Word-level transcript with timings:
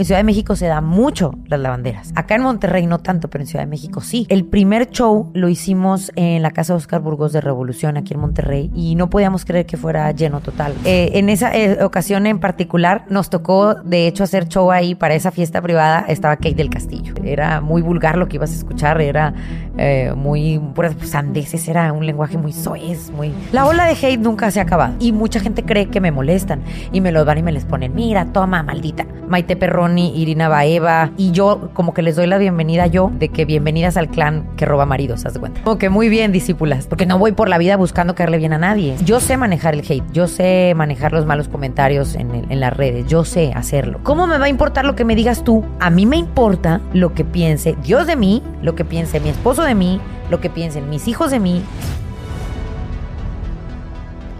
en 0.00 0.06
Ciudad 0.06 0.20
de 0.20 0.24
México 0.24 0.56
se 0.56 0.66
da 0.66 0.80
mucho 0.80 1.34
las 1.46 1.60
lavanderas. 1.60 2.12
Acá 2.14 2.34
en 2.34 2.42
Monterrey 2.42 2.86
no 2.86 2.98
tanto, 2.98 3.28
pero 3.28 3.42
en 3.42 3.46
Ciudad 3.46 3.64
de 3.64 3.70
México 3.70 4.00
sí. 4.00 4.26
El 4.30 4.46
primer 4.46 4.88
show 4.90 5.30
lo 5.34 5.50
hicimos 5.50 6.10
en 6.16 6.40
la 6.40 6.52
casa 6.52 6.72
de 6.72 6.78
Oscar 6.78 7.02
Burgos 7.02 7.32
de 7.34 7.42
Revolución 7.42 7.98
aquí 7.98 8.14
en 8.14 8.20
Monterrey 8.20 8.70
y 8.74 8.94
no 8.94 9.10
podíamos 9.10 9.44
creer 9.44 9.66
que 9.66 9.76
fuera 9.76 10.10
lleno 10.12 10.40
total. 10.40 10.74
Eh, 10.86 11.10
en 11.14 11.28
esa 11.28 11.54
eh, 11.54 11.84
ocasión 11.84 12.26
en 12.26 12.40
particular 12.40 13.04
nos 13.10 13.28
tocó 13.28 13.74
de 13.74 14.06
hecho 14.06 14.24
hacer 14.24 14.48
show 14.48 14.70
ahí 14.70 14.94
para 14.94 15.14
esa 15.14 15.30
fiesta 15.30 15.60
privada. 15.60 16.06
Estaba 16.08 16.36
Kate 16.36 16.54
del 16.54 16.70
Castillo. 16.70 17.12
Era 17.22 17.60
muy 17.60 17.82
vulgar 17.82 18.16
lo 18.16 18.26
que 18.26 18.36
ibas 18.36 18.52
a 18.52 18.54
escuchar, 18.54 19.02
era 19.02 19.34
eh, 19.76 20.14
muy 20.16 20.58
puras 20.74 20.94
sandeces, 21.04 21.68
era 21.68 21.92
un 21.92 22.06
lenguaje 22.06 22.38
muy 22.38 22.54
soez, 22.54 23.10
muy... 23.10 23.34
La 23.52 23.66
ola 23.66 23.84
de 23.84 23.92
hate 23.92 24.18
nunca 24.18 24.50
se 24.50 24.60
ha 24.60 24.62
acabado 24.62 24.94
y 24.98 25.12
mucha 25.12 25.40
gente 25.40 25.62
cree 25.62 25.88
que 25.88 26.00
me 26.00 26.10
molestan 26.10 26.62
y 26.90 27.02
me 27.02 27.12
los 27.12 27.26
van 27.26 27.36
y 27.36 27.42
me 27.42 27.52
les 27.52 27.66
ponen, 27.66 27.94
mira, 27.94 28.32
toma, 28.32 28.62
maldita. 28.62 29.04
Maite 29.28 29.56
Irina 29.98 30.48
Baeva 30.48 31.10
y 31.16 31.32
yo 31.32 31.70
como 31.74 31.94
que 31.94 32.02
les 32.02 32.16
doy 32.16 32.26
la 32.26 32.38
bienvenida 32.38 32.86
yo 32.86 33.10
de 33.18 33.28
que 33.28 33.44
bienvenidas 33.44 33.96
al 33.96 34.08
clan 34.08 34.48
que 34.56 34.64
roba 34.66 34.86
maridos, 34.86 35.26
haz 35.26 35.34
de 35.34 35.40
cuenta. 35.40 35.62
Como 35.62 35.78
que 35.78 35.88
muy 35.88 36.08
bien, 36.08 36.32
discípulas, 36.32 36.86
porque 36.86 37.06
no 37.06 37.18
voy 37.18 37.32
por 37.32 37.48
la 37.48 37.58
vida 37.58 37.76
buscando 37.76 38.14
caerle 38.14 38.38
bien 38.38 38.52
a 38.52 38.58
nadie. 38.58 38.96
Yo 39.04 39.20
sé 39.20 39.36
manejar 39.36 39.74
el 39.74 39.80
hate, 39.80 40.04
yo 40.12 40.26
sé 40.26 40.72
manejar 40.76 41.12
los 41.12 41.26
malos 41.26 41.48
comentarios 41.48 42.14
en, 42.14 42.46
en 42.50 42.60
las 42.60 42.76
redes, 42.76 43.06
yo 43.06 43.24
sé 43.24 43.52
hacerlo. 43.54 44.00
¿Cómo 44.02 44.26
me 44.26 44.38
va 44.38 44.46
a 44.46 44.48
importar 44.48 44.84
lo 44.84 44.96
que 44.96 45.04
me 45.04 45.14
digas 45.14 45.44
tú? 45.44 45.64
A 45.80 45.90
mí 45.90 46.06
me 46.06 46.16
importa 46.16 46.80
lo 46.92 47.14
que 47.14 47.24
piense 47.24 47.76
Dios 47.82 48.06
de 48.06 48.16
mí, 48.16 48.42
lo 48.62 48.74
que 48.74 48.84
piense 48.84 49.20
mi 49.20 49.28
esposo 49.28 49.62
de 49.62 49.74
mí, 49.74 50.00
lo 50.30 50.40
que 50.40 50.50
piensen 50.50 50.88
mis 50.88 51.08
hijos 51.08 51.30
de 51.30 51.40
mí, 51.40 51.62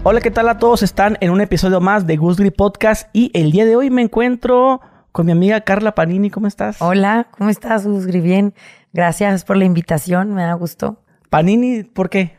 Hola, 0.03 0.19
¿qué 0.19 0.31
tal 0.31 0.49
a 0.49 0.57
todos? 0.57 0.81
Están 0.81 1.19
en 1.21 1.29
un 1.29 1.41
episodio 1.41 1.79
más 1.79 2.07
de 2.07 2.17
Gusgri 2.17 2.49
Podcast 2.49 3.07
y 3.13 3.29
el 3.35 3.51
día 3.51 3.65
de 3.65 3.75
hoy 3.75 3.91
me 3.91 4.01
encuentro 4.01 4.81
con 5.11 5.25
mi 5.25 5.31
amiga 5.31 5.61
Carla 5.61 5.93
Panini. 5.93 6.29
¿Cómo 6.29 6.47
estás? 6.47 6.81
Hola, 6.81 7.27
¿cómo 7.37 7.49
estás, 7.49 7.85
Gusgri? 7.85 8.21
Bien, 8.21 8.53
gracias 8.93 9.43
por 9.43 9.57
la 9.57 9.65
invitación, 9.65 10.33
me 10.33 10.43
da 10.43 10.53
gusto. 10.53 11.03
Panini, 11.29 11.83
¿por 11.83 12.09
qué? 12.09 12.37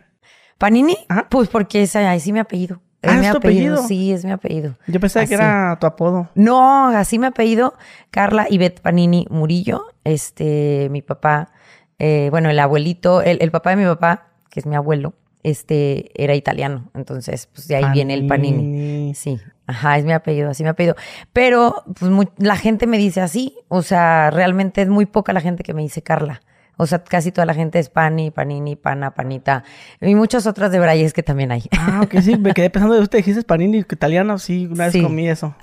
¿Panini? 0.58 0.96
Pues 1.30 1.48
porque 1.48 1.82
es 1.82 1.96
ahí 1.96 2.20
mi 2.32 2.38
apellido. 2.38 2.80
Es 3.00 3.10
ah, 3.10 3.14
mi 3.14 3.26
¿es 3.26 3.32
tu 3.32 3.38
apellido? 3.38 3.76
Sí, 3.78 4.12
es 4.12 4.24
mi 4.24 4.30
apellido. 4.30 4.76
Yo 4.86 5.00
pensaba 5.00 5.26
que 5.26 5.34
era 5.34 5.76
tu 5.80 5.86
apodo. 5.86 6.28
No, 6.34 6.88
así 6.88 7.18
mi 7.18 7.26
apellido, 7.26 7.74
Carla 8.10 8.46
Ivette 8.48 8.80
Panini 8.80 9.26
Murillo. 9.28 9.86
Este, 10.04 10.88
mi 10.90 11.02
papá, 11.02 11.50
eh, 11.98 12.28
bueno, 12.30 12.48
el 12.48 12.58
abuelito, 12.58 13.22
el, 13.22 13.38
el 13.40 13.50
papá 13.50 13.70
de 13.70 13.76
mi 13.76 13.84
papá, 13.84 14.28
que 14.50 14.60
es 14.60 14.66
mi 14.66 14.76
abuelo, 14.76 15.14
este 15.42 16.10
era 16.22 16.34
italiano. 16.34 16.90
Entonces, 16.94 17.48
pues 17.52 17.68
de 17.68 17.76
ahí 17.76 17.84
viene 17.92 18.14
el 18.14 18.26
panini. 18.26 19.14
Sí. 19.14 19.38
Ajá, 19.66 19.96
es 19.98 20.04
mi 20.04 20.12
apellido, 20.12 20.50
así 20.50 20.62
mi 20.62 20.68
apellido. 20.68 20.96
Pero 21.32 21.84
pues, 21.98 22.10
la 22.38 22.56
gente 22.56 22.86
me 22.86 22.98
dice 22.98 23.20
así. 23.20 23.56
O 23.68 23.82
sea, 23.82 24.30
realmente 24.30 24.82
es 24.82 24.88
muy 24.88 25.06
poca 25.06 25.32
la 25.32 25.40
gente 25.40 25.62
que 25.62 25.74
me 25.74 25.82
dice 25.82 26.02
Carla. 26.02 26.42
O 26.78 26.86
sea, 26.86 27.04
casi 27.04 27.32
toda 27.32 27.46
la 27.46 27.54
gente 27.54 27.78
es 27.78 27.90
pani, 27.90 28.30
panini, 28.30 28.76
pana, 28.76 29.14
panita. 29.14 29.62
Y 30.00 30.14
muchas 30.14 30.46
otras 30.46 30.72
de 30.72 30.80
Brayes 30.80 31.12
que 31.12 31.22
también 31.22 31.52
hay. 31.52 31.62
Ah, 31.78 32.00
ok, 32.02 32.20
sí. 32.20 32.36
Me 32.36 32.54
quedé 32.54 32.70
pensando, 32.70 32.98
usted 32.98 33.18
dijiste 33.18 33.42
panini 33.42 33.78
italiano. 33.78 34.38
Sí, 34.38 34.66
una 34.70 34.86
vez 34.86 35.02
comí 35.02 35.28
eso. 35.28 35.54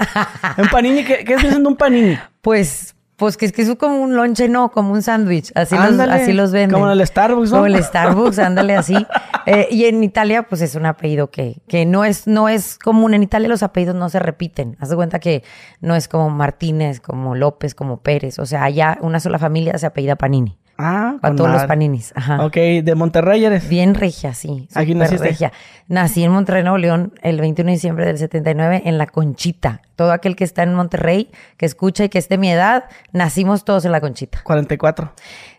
¿Un 0.57 0.67
panini? 0.69 1.03
¿Qué, 1.03 1.25
qué 1.25 1.33
es 1.33 1.55
un 1.55 1.75
panini? 1.75 2.17
Pues 2.41 2.95
pues 3.19 3.35
que 3.35 3.45
es 3.45 3.51
que 3.51 3.61
es 3.61 3.75
como 3.75 4.01
un 4.01 4.15
lonche, 4.15 4.47
no, 4.47 4.71
como 4.71 4.93
un 4.93 5.03
sándwich. 5.03 5.51
Así 5.53 5.75
los, 5.75 5.99
así 5.99 6.31
los 6.31 6.51
venden. 6.51 6.79
Como 6.79 6.89
el 6.89 7.05
Starbucks, 7.05 7.51
¿no? 7.51 7.57
Como 7.57 7.65
el 7.67 7.83
Starbucks, 7.83 8.39
ándale 8.39 8.75
así. 8.75 8.95
Eh, 9.45 9.67
y 9.71 9.85
en 9.85 10.03
Italia, 10.03 10.43
pues 10.43 10.61
es 10.61 10.75
un 10.75 10.85
apellido 10.85 11.31
que, 11.31 11.55
que 11.67 11.83
no 11.83 12.05
es, 12.05 12.27
no 12.27 12.49
es 12.49 12.77
común. 12.77 13.15
En 13.15 13.23
Italia 13.23 13.47
los 13.49 13.63
apellidos 13.63 13.95
no 13.95 14.07
se 14.09 14.19
repiten. 14.19 14.77
Haz 14.79 14.89
de 14.89 14.95
cuenta 14.95 15.17
que 15.17 15.43
no 15.81 15.95
es 15.95 16.07
como 16.07 16.29
Martínez, 16.29 16.99
como 16.99 17.33
López, 17.33 17.73
como 17.73 18.01
Pérez. 18.01 18.37
O 18.37 18.45
sea, 18.45 18.63
allá 18.63 18.99
una 19.01 19.19
sola 19.19 19.39
familia 19.39 19.75
se 19.79 19.87
apellida 19.87 20.17
Panini. 20.17 20.58
Ah, 20.81 21.17
a 21.21 21.35
todos 21.35 21.51
los 21.51 21.65
paninis. 21.65 22.13
Ajá. 22.15 22.45
Ok, 22.45 22.55
de 22.55 22.95
Monterrey 22.95 23.43
eres. 23.43 23.67
Bien 23.67 23.95
regia, 23.95 24.33
sí. 24.33 24.69
Aquí 24.73 24.95
naciste. 24.95 25.27
Regia. 25.27 25.51
Nací 25.89 26.23
en 26.23 26.31
Monterrey, 26.31 26.63
Nuevo 26.63 26.77
León, 26.77 27.13
el 27.21 27.41
21 27.41 27.67
de 27.67 27.73
diciembre 27.73 28.05
del 28.05 28.17
79, 28.17 28.83
en 28.85 28.97
La 28.97 29.05
Conchita. 29.05 29.81
Todo 29.97 30.13
aquel 30.13 30.37
que 30.37 30.45
está 30.45 30.63
en 30.63 30.73
Monterrey, 30.73 31.31
que 31.57 31.65
escucha 31.65 32.05
y 32.05 32.09
que 32.09 32.17
esté 32.17 32.35
de 32.35 32.37
mi 32.37 32.49
edad, 32.49 32.85
nacimos 33.11 33.65
todos 33.65 33.83
en 33.83 33.91
La 33.91 33.99
Conchita. 33.99 34.39
44. 34.41 35.11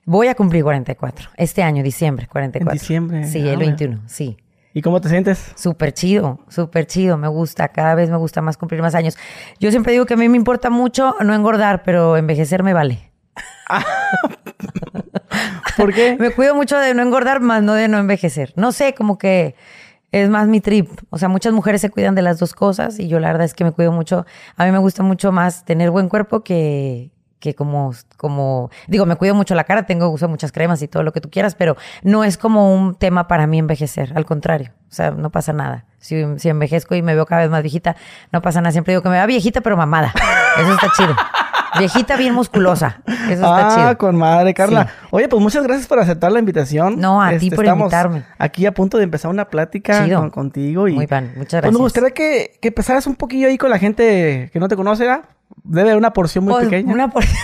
Voy 0.06 0.28
a 0.28 0.34
cumplir 0.34 0.62
44. 0.62 1.28
Este 1.36 1.62
año, 1.62 1.82
diciembre, 1.82 2.26
44. 2.26 2.72
En 2.72 2.78
diciembre. 2.78 3.24
Sí, 3.24 3.46
el 3.46 3.58
21, 3.58 4.00
sí. 4.06 4.38
¿Y 4.72 4.80
cómo 4.80 5.02
te 5.02 5.10
sientes? 5.10 5.52
Súper 5.56 5.92
chido, 5.92 6.38
súper 6.48 6.86
chido, 6.86 7.18
me 7.18 7.28
gusta, 7.28 7.68
cada 7.68 7.94
vez 7.94 8.08
me 8.08 8.16
gusta 8.16 8.40
más 8.40 8.56
cumplir 8.56 8.80
más 8.80 8.94
años. 8.94 9.18
Yo 9.58 9.70
siempre 9.70 9.92
digo 9.92 10.06
que 10.06 10.14
a 10.14 10.16
mí 10.16 10.28
me 10.30 10.36
importa 10.36 10.70
mucho 10.70 11.14
no 11.20 11.34
engordar, 11.34 11.82
pero 11.82 12.16
envejecer 12.16 12.62
me 12.62 12.72
vale. 12.72 13.09
¿Por 15.76 15.94
qué? 15.94 16.16
Me 16.18 16.30
cuido 16.30 16.54
mucho 16.54 16.78
de 16.78 16.94
no 16.94 17.02
engordar, 17.02 17.40
más 17.40 17.62
no 17.62 17.74
de 17.74 17.88
no 17.88 17.98
envejecer. 17.98 18.52
No 18.56 18.72
sé, 18.72 18.94
como 18.94 19.18
que 19.18 19.54
es 20.12 20.28
más 20.28 20.48
mi 20.48 20.60
trip. 20.60 20.88
O 21.10 21.18
sea, 21.18 21.28
muchas 21.28 21.52
mujeres 21.52 21.80
se 21.80 21.90
cuidan 21.90 22.14
de 22.14 22.22
las 22.22 22.38
dos 22.38 22.54
cosas 22.54 22.98
y 22.98 23.08
yo 23.08 23.20
la 23.20 23.28
verdad 23.28 23.44
es 23.44 23.54
que 23.54 23.64
me 23.64 23.72
cuido 23.72 23.92
mucho. 23.92 24.26
A 24.56 24.64
mí 24.64 24.72
me 24.72 24.78
gusta 24.78 25.02
mucho 25.02 25.32
más 25.32 25.64
tener 25.64 25.90
buen 25.90 26.08
cuerpo 26.08 26.42
que, 26.42 27.10
que 27.40 27.54
como, 27.54 27.92
como, 28.16 28.70
digo, 28.86 29.06
me 29.06 29.16
cuido 29.16 29.34
mucho 29.34 29.54
la 29.54 29.64
cara, 29.64 29.86
tengo, 29.86 30.08
uso 30.10 30.28
muchas 30.28 30.52
cremas 30.52 30.82
y 30.82 30.88
todo 30.88 31.02
lo 31.02 31.12
que 31.12 31.20
tú 31.20 31.30
quieras, 31.30 31.54
pero 31.54 31.76
no 32.02 32.22
es 32.22 32.36
como 32.36 32.74
un 32.74 32.94
tema 32.94 33.26
para 33.26 33.46
mí 33.46 33.58
envejecer, 33.58 34.12
al 34.14 34.26
contrario, 34.26 34.72
o 34.90 34.92
sea, 34.92 35.10
no 35.10 35.30
pasa 35.30 35.52
nada. 35.52 35.86
Si, 35.98 36.22
si 36.38 36.48
envejezco 36.50 36.94
y 36.94 37.02
me 37.02 37.14
veo 37.14 37.26
cada 37.26 37.42
vez 37.42 37.50
más 37.50 37.62
viejita, 37.62 37.96
no 38.30 38.42
pasa 38.42 38.60
nada, 38.60 38.72
siempre 38.72 38.92
digo 38.92 39.02
que 39.02 39.08
me 39.08 39.16
vea 39.16 39.26
viejita 39.26 39.62
pero 39.62 39.76
mamada, 39.76 40.12
eso 40.58 40.72
está 40.72 40.88
chido. 40.96 41.16
Viejita 41.78 42.16
bien 42.16 42.34
musculosa. 42.34 43.02
Eso 43.06 43.32
está 43.32 43.68
ah, 43.68 43.74
chido. 43.76 43.98
con 43.98 44.16
madre, 44.16 44.54
Carla. 44.54 44.88
Oye, 45.10 45.28
pues 45.28 45.42
muchas 45.42 45.62
gracias 45.62 45.86
por 45.86 45.98
aceptar 45.98 46.32
la 46.32 46.38
invitación. 46.38 46.98
No, 46.98 47.22
a 47.22 47.30
ti 47.30 47.46
este, 47.46 47.56
por 47.56 47.66
invitarme. 47.66 48.24
Aquí 48.38 48.66
a 48.66 48.72
punto 48.72 48.98
de 48.98 49.04
empezar 49.04 49.30
una 49.30 49.48
plática 49.48 50.30
contigo. 50.30 50.88
Y, 50.88 50.94
Muy 50.94 51.06
bien, 51.06 51.32
muchas 51.36 51.60
gracias. 51.60 51.62
Pues 51.62 51.72
me 51.72 51.78
gustaría 51.78 52.10
que, 52.10 52.58
que 52.60 52.68
empezaras 52.68 53.06
un 53.06 53.16
poquillo 53.16 53.48
ahí 53.48 53.58
con 53.58 53.70
la 53.70 53.78
gente 53.78 54.50
que 54.52 54.60
no 54.60 54.68
te 54.68 54.76
conoce, 54.76 55.04
¿verdad? 55.04 55.24
Debe 55.62 55.90
haber 55.90 55.96
una 55.96 56.12
porción 56.12 56.44
muy 56.44 56.54
pues, 56.54 56.64
pequeña. 56.64 56.92
Una 56.92 57.10
porción. 57.10 57.36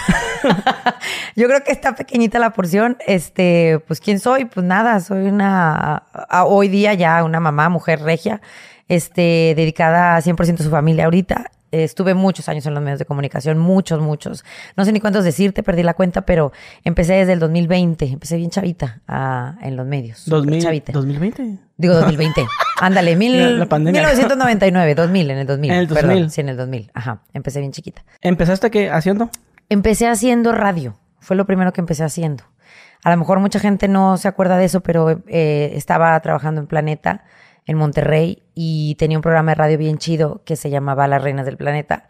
Yo 1.37 1.47
creo 1.49 1.63
que 1.65 1.73
está 1.73 1.95
pequeñita 1.95 2.39
la 2.39 2.51
porción. 2.51 2.97
Este, 3.07 3.81
pues, 3.87 4.01
¿quién 4.01 4.21
soy? 4.21 4.45
Pues 4.47 4.65
nada, 4.65 5.01
soy 5.01 5.27
una, 5.27 6.05
hoy 6.47 6.69
día 6.69 6.95
ya 6.95 7.23
una 7.25 7.41
mamá, 7.41 7.69
mujer 7.69 8.01
regia, 8.01 8.41
este, 8.89 9.55
dedicada 9.57 10.19
100% 10.19 10.61
a 10.61 10.63
su 10.63 10.71
familia 10.71 11.05
ahorita 11.05 11.51
estuve 11.71 12.15
muchos 12.15 12.49
años 12.49 12.67
en 12.67 12.75
los 12.75 12.83
medios 12.83 12.99
de 12.99 13.05
comunicación, 13.05 13.59
muchos, 13.59 14.01
muchos. 14.01 14.45
No 14.77 14.85
sé 14.85 14.93
ni 14.93 15.01
cuántos 15.01 15.25
decirte, 15.25 15.63
perdí 15.63 15.83
la 15.83 15.95
cuenta, 15.95 16.23
pero 16.23 16.53
empecé 16.85 17.15
desde 17.15 17.33
el 17.33 17.39
2020, 17.39 18.07
empecé 18.07 18.37
bien 18.37 18.51
chavita 18.51 19.01
ah, 19.09 19.57
en 19.63 19.77
los 19.77 19.87
medios. 19.87 20.29
¿2000, 20.29 20.85
¿2020? 20.93 21.59
Digo 21.77 21.95
2020. 21.95 22.47
Ándale, 22.81 23.17
mil, 23.17 23.59
la, 23.59 23.67
pandemia. 23.67 24.01
1999, 24.01 24.95
2000, 24.95 25.31
en 25.31 25.39
el 25.39 25.47
2000. 25.47 25.71
En 25.71 25.79
el 25.79 25.87
2000. 25.87 26.07
Perdón, 26.07 26.31
sí, 26.31 26.41
en 26.41 26.49
el 26.49 26.57
2000. 26.57 26.91
Ajá, 26.95 27.23
empecé 27.33 27.61
bien 27.61 27.73
chiquita. 27.73 28.05
¿Empezaste 28.21 28.71
qué 28.71 28.91
haciendo? 28.91 29.31
Empecé 29.69 30.09
haciendo 30.09 30.53
radio. 30.53 30.97
Fue 31.21 31.37
lo 31.37 31.47
primero 31.47 31.73
que 31.73 31.81
empecé 31.81 32.05
haciendo. 32.05 32.45
A 33.03 33.11
lo 33.11 33.17
mejor 33.17 33.41
mucha 33.41 33.61
gente 33.61 33.89
no 33.89 34.17
se 34.17 34.29
acuerda 34.29 34.57
de 34.57 34.65
eso, 34.65 34.81
pero 34.81 35.23
eh, 35.29 35.73
estaba 35.75 36.19
trabajando 36.21 36.61
en 36.61 36.67
Planeta 36.67 37.25
en 37.67 37.77
Monterrey 37.77 38.43
y 38.55 38.95
tenía 38.95 39.19
un 39.19 39.23
programa 39.23 39.51
de 39.51 39.57
radio 39.57 39.79
bien 39.79 39.99
chido 39.99 40.43
que 40.45 40.57
se 40.57 40.71
llamaba 40.71 41.09
Las 41.09 41.23
Reinas 41.23 41.45
del 41.45 41.57
Planeta 41.57 42.09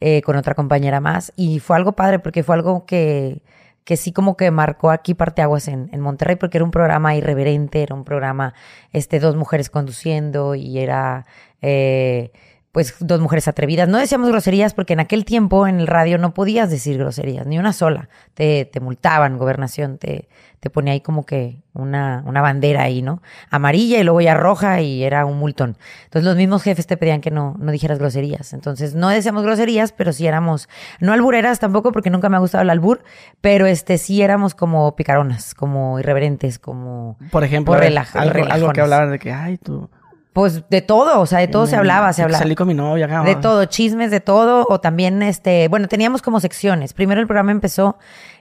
eh, 0.00 0.22
con 0.22 0.36
otra 0.36 0.54
compañera 0.54 1.00
más. 1.00 1.32
Y 1.36 1.58
fue 1.58 1.76
algo 1.76 1.92
padre 1.92 2.20
porque 2.20 2.42
fue 2.42 2.54
algo 2.54 2.86
que, 2.86 3.42
que 3.84 3.96
sí 3.96 4.12
como 4.12 4.36
que 4.36 4.50
marcó 4.50 4.90
aquí 4.90 5.14
parteaguas 5.14 5.68
en, 5.68 5.90
en 5.92 6.00
Monterrey 6.00 6.36
porque 6.36 6.58
era 6.58 6.64
un 6.64 6.70
programa 6.70 7.14
irreverente, 7.16 7.82
era 7.82 7.94
un 7.94 8.04
programa, 8.04 8.54
este, 8.92 9.20
dos 9.20 9.36
mujeres 9.36 9.70
conduciendo 9.70 10.54
y 10.54 10.78
era... 10.78 11.26
Eh, 11.60 12.32
pues 12.74 12.96
dos 12.98 13.20
mujeres 13.20 13.46
atrevidas. 13.46 13.88
No 13.88 13.98
decíamos 13.98 14.28
groserías 14.30 14.74
porque 14.74 14.94
en 14.94 15.00
aquel 15.00 15.24
tiempo 15.24 15.68
en 15.68 15.78
el 15.78 15.86
radio 15.86 16.18
no 16.18 16.34
podías 16.34 16.68
decir 16.70 16.98
groserías, 16.98 17.46
ni 17.46 17.56
una 17.56 17.72
sola. 17.72 18.08
Te, 18.34 18.64
te 18.64 18.80
multaban, 18.80 19.38
gobernación 19.38 19.96
te, 19.96 20.28
te 20.58 20.70
ponía 20.70 20.92
ahí 20.92 21.00
como 21.00 21.24
que 21.24 21.62
una, 21.72 22.24
una 22.26 22.42
bandera 22.42 22.82
ahí, 22.82 23.00
¿no? 23.00 23.22
Amarilla 23.48 24.00
y 24.00 24.02
luego 24.02 24.20
ya 24.22 24.34
roja 24.34 24.80
y 24.80 25.04
era 25.04 25.24
un 25.24 25.38
multón. 25.38 25.78
Entonces 26.02 26.24
los 26.24 26.36
mismos 26.36 26.64
jefes 26.64 26.88
te 26.88 26.96
pedían 26.96 27.20
que 27.20 27.30
no, 27.30 27.54
no 27.60 27.70
dijeras 27.70 28.00
groserías. 28.00 28.52
Entonces 28.52 28.96
no 28.96 29.08
decíamos 29.08 29.44
groserías, 29.44 29.92
pero 29.92 30.12
sí 30.12 30.26
éramos, 30.26 30.68
no 30.98 31.12
albureras 31.12 31.60
tampoco 31.60 31.92
porque 31.92 32.10
nunca 32.10 32.28
me 32.28 32.38
ha 32.38 32.40
gustado 32.40 32.62
el 32.62 32.70
albur, 32.70 33.04
pero 33.40 33.66
este 33.66 33.98
sí 33.98 34.20
éramos 34.20 34.56
como 34.56 34.96
picaronas, 34.96 35.54
como 35.54 36.00
irreverentes, 36.00 36.58
como... 36.58 37.18
Por 37.30 37.44
ejemplo, 37.44 37.74
algo, 37.74 38.72
que 38.72 38.80
hablaban 38.80 39.12
de 39.12 39.20
que, 39.20 39.30
ay, 39.30 39.58
tú 39.58 39.88
pues 40.34 40.68
de 40.68 40.82
todo, 40.82 41.20
o 41.20 41.26
sea, 41.26 41.38
de 41.38 41.46
todo 41.46 41.68
se 41.68 41.76
hablaba, 41.76 42.12
se 42.12 42.22
hablaba. 42.24 42.42
Salí 42.42 42.56
con 42.56 42.66
mi 42.66 42.74
novia, 42.74 43.06
acá. 43.06 43.22
De 43.22 43.36
todo, 43.36 43.64
chismes, 43.66 44.10
de 44.10 44.18
todo, 44.18 44.66
o 44.68 44.80
también, 44.80 45.22
este, 45.22 45.68
bueno, 45.68 45.86
teníamos 45.86 46.22
como 46.22 46.40
secciones. 46.40 46.92
Primero 46.92 47.20
el 47.20 47.28
programa 47.28 47.52
empezó, 47.52 47.98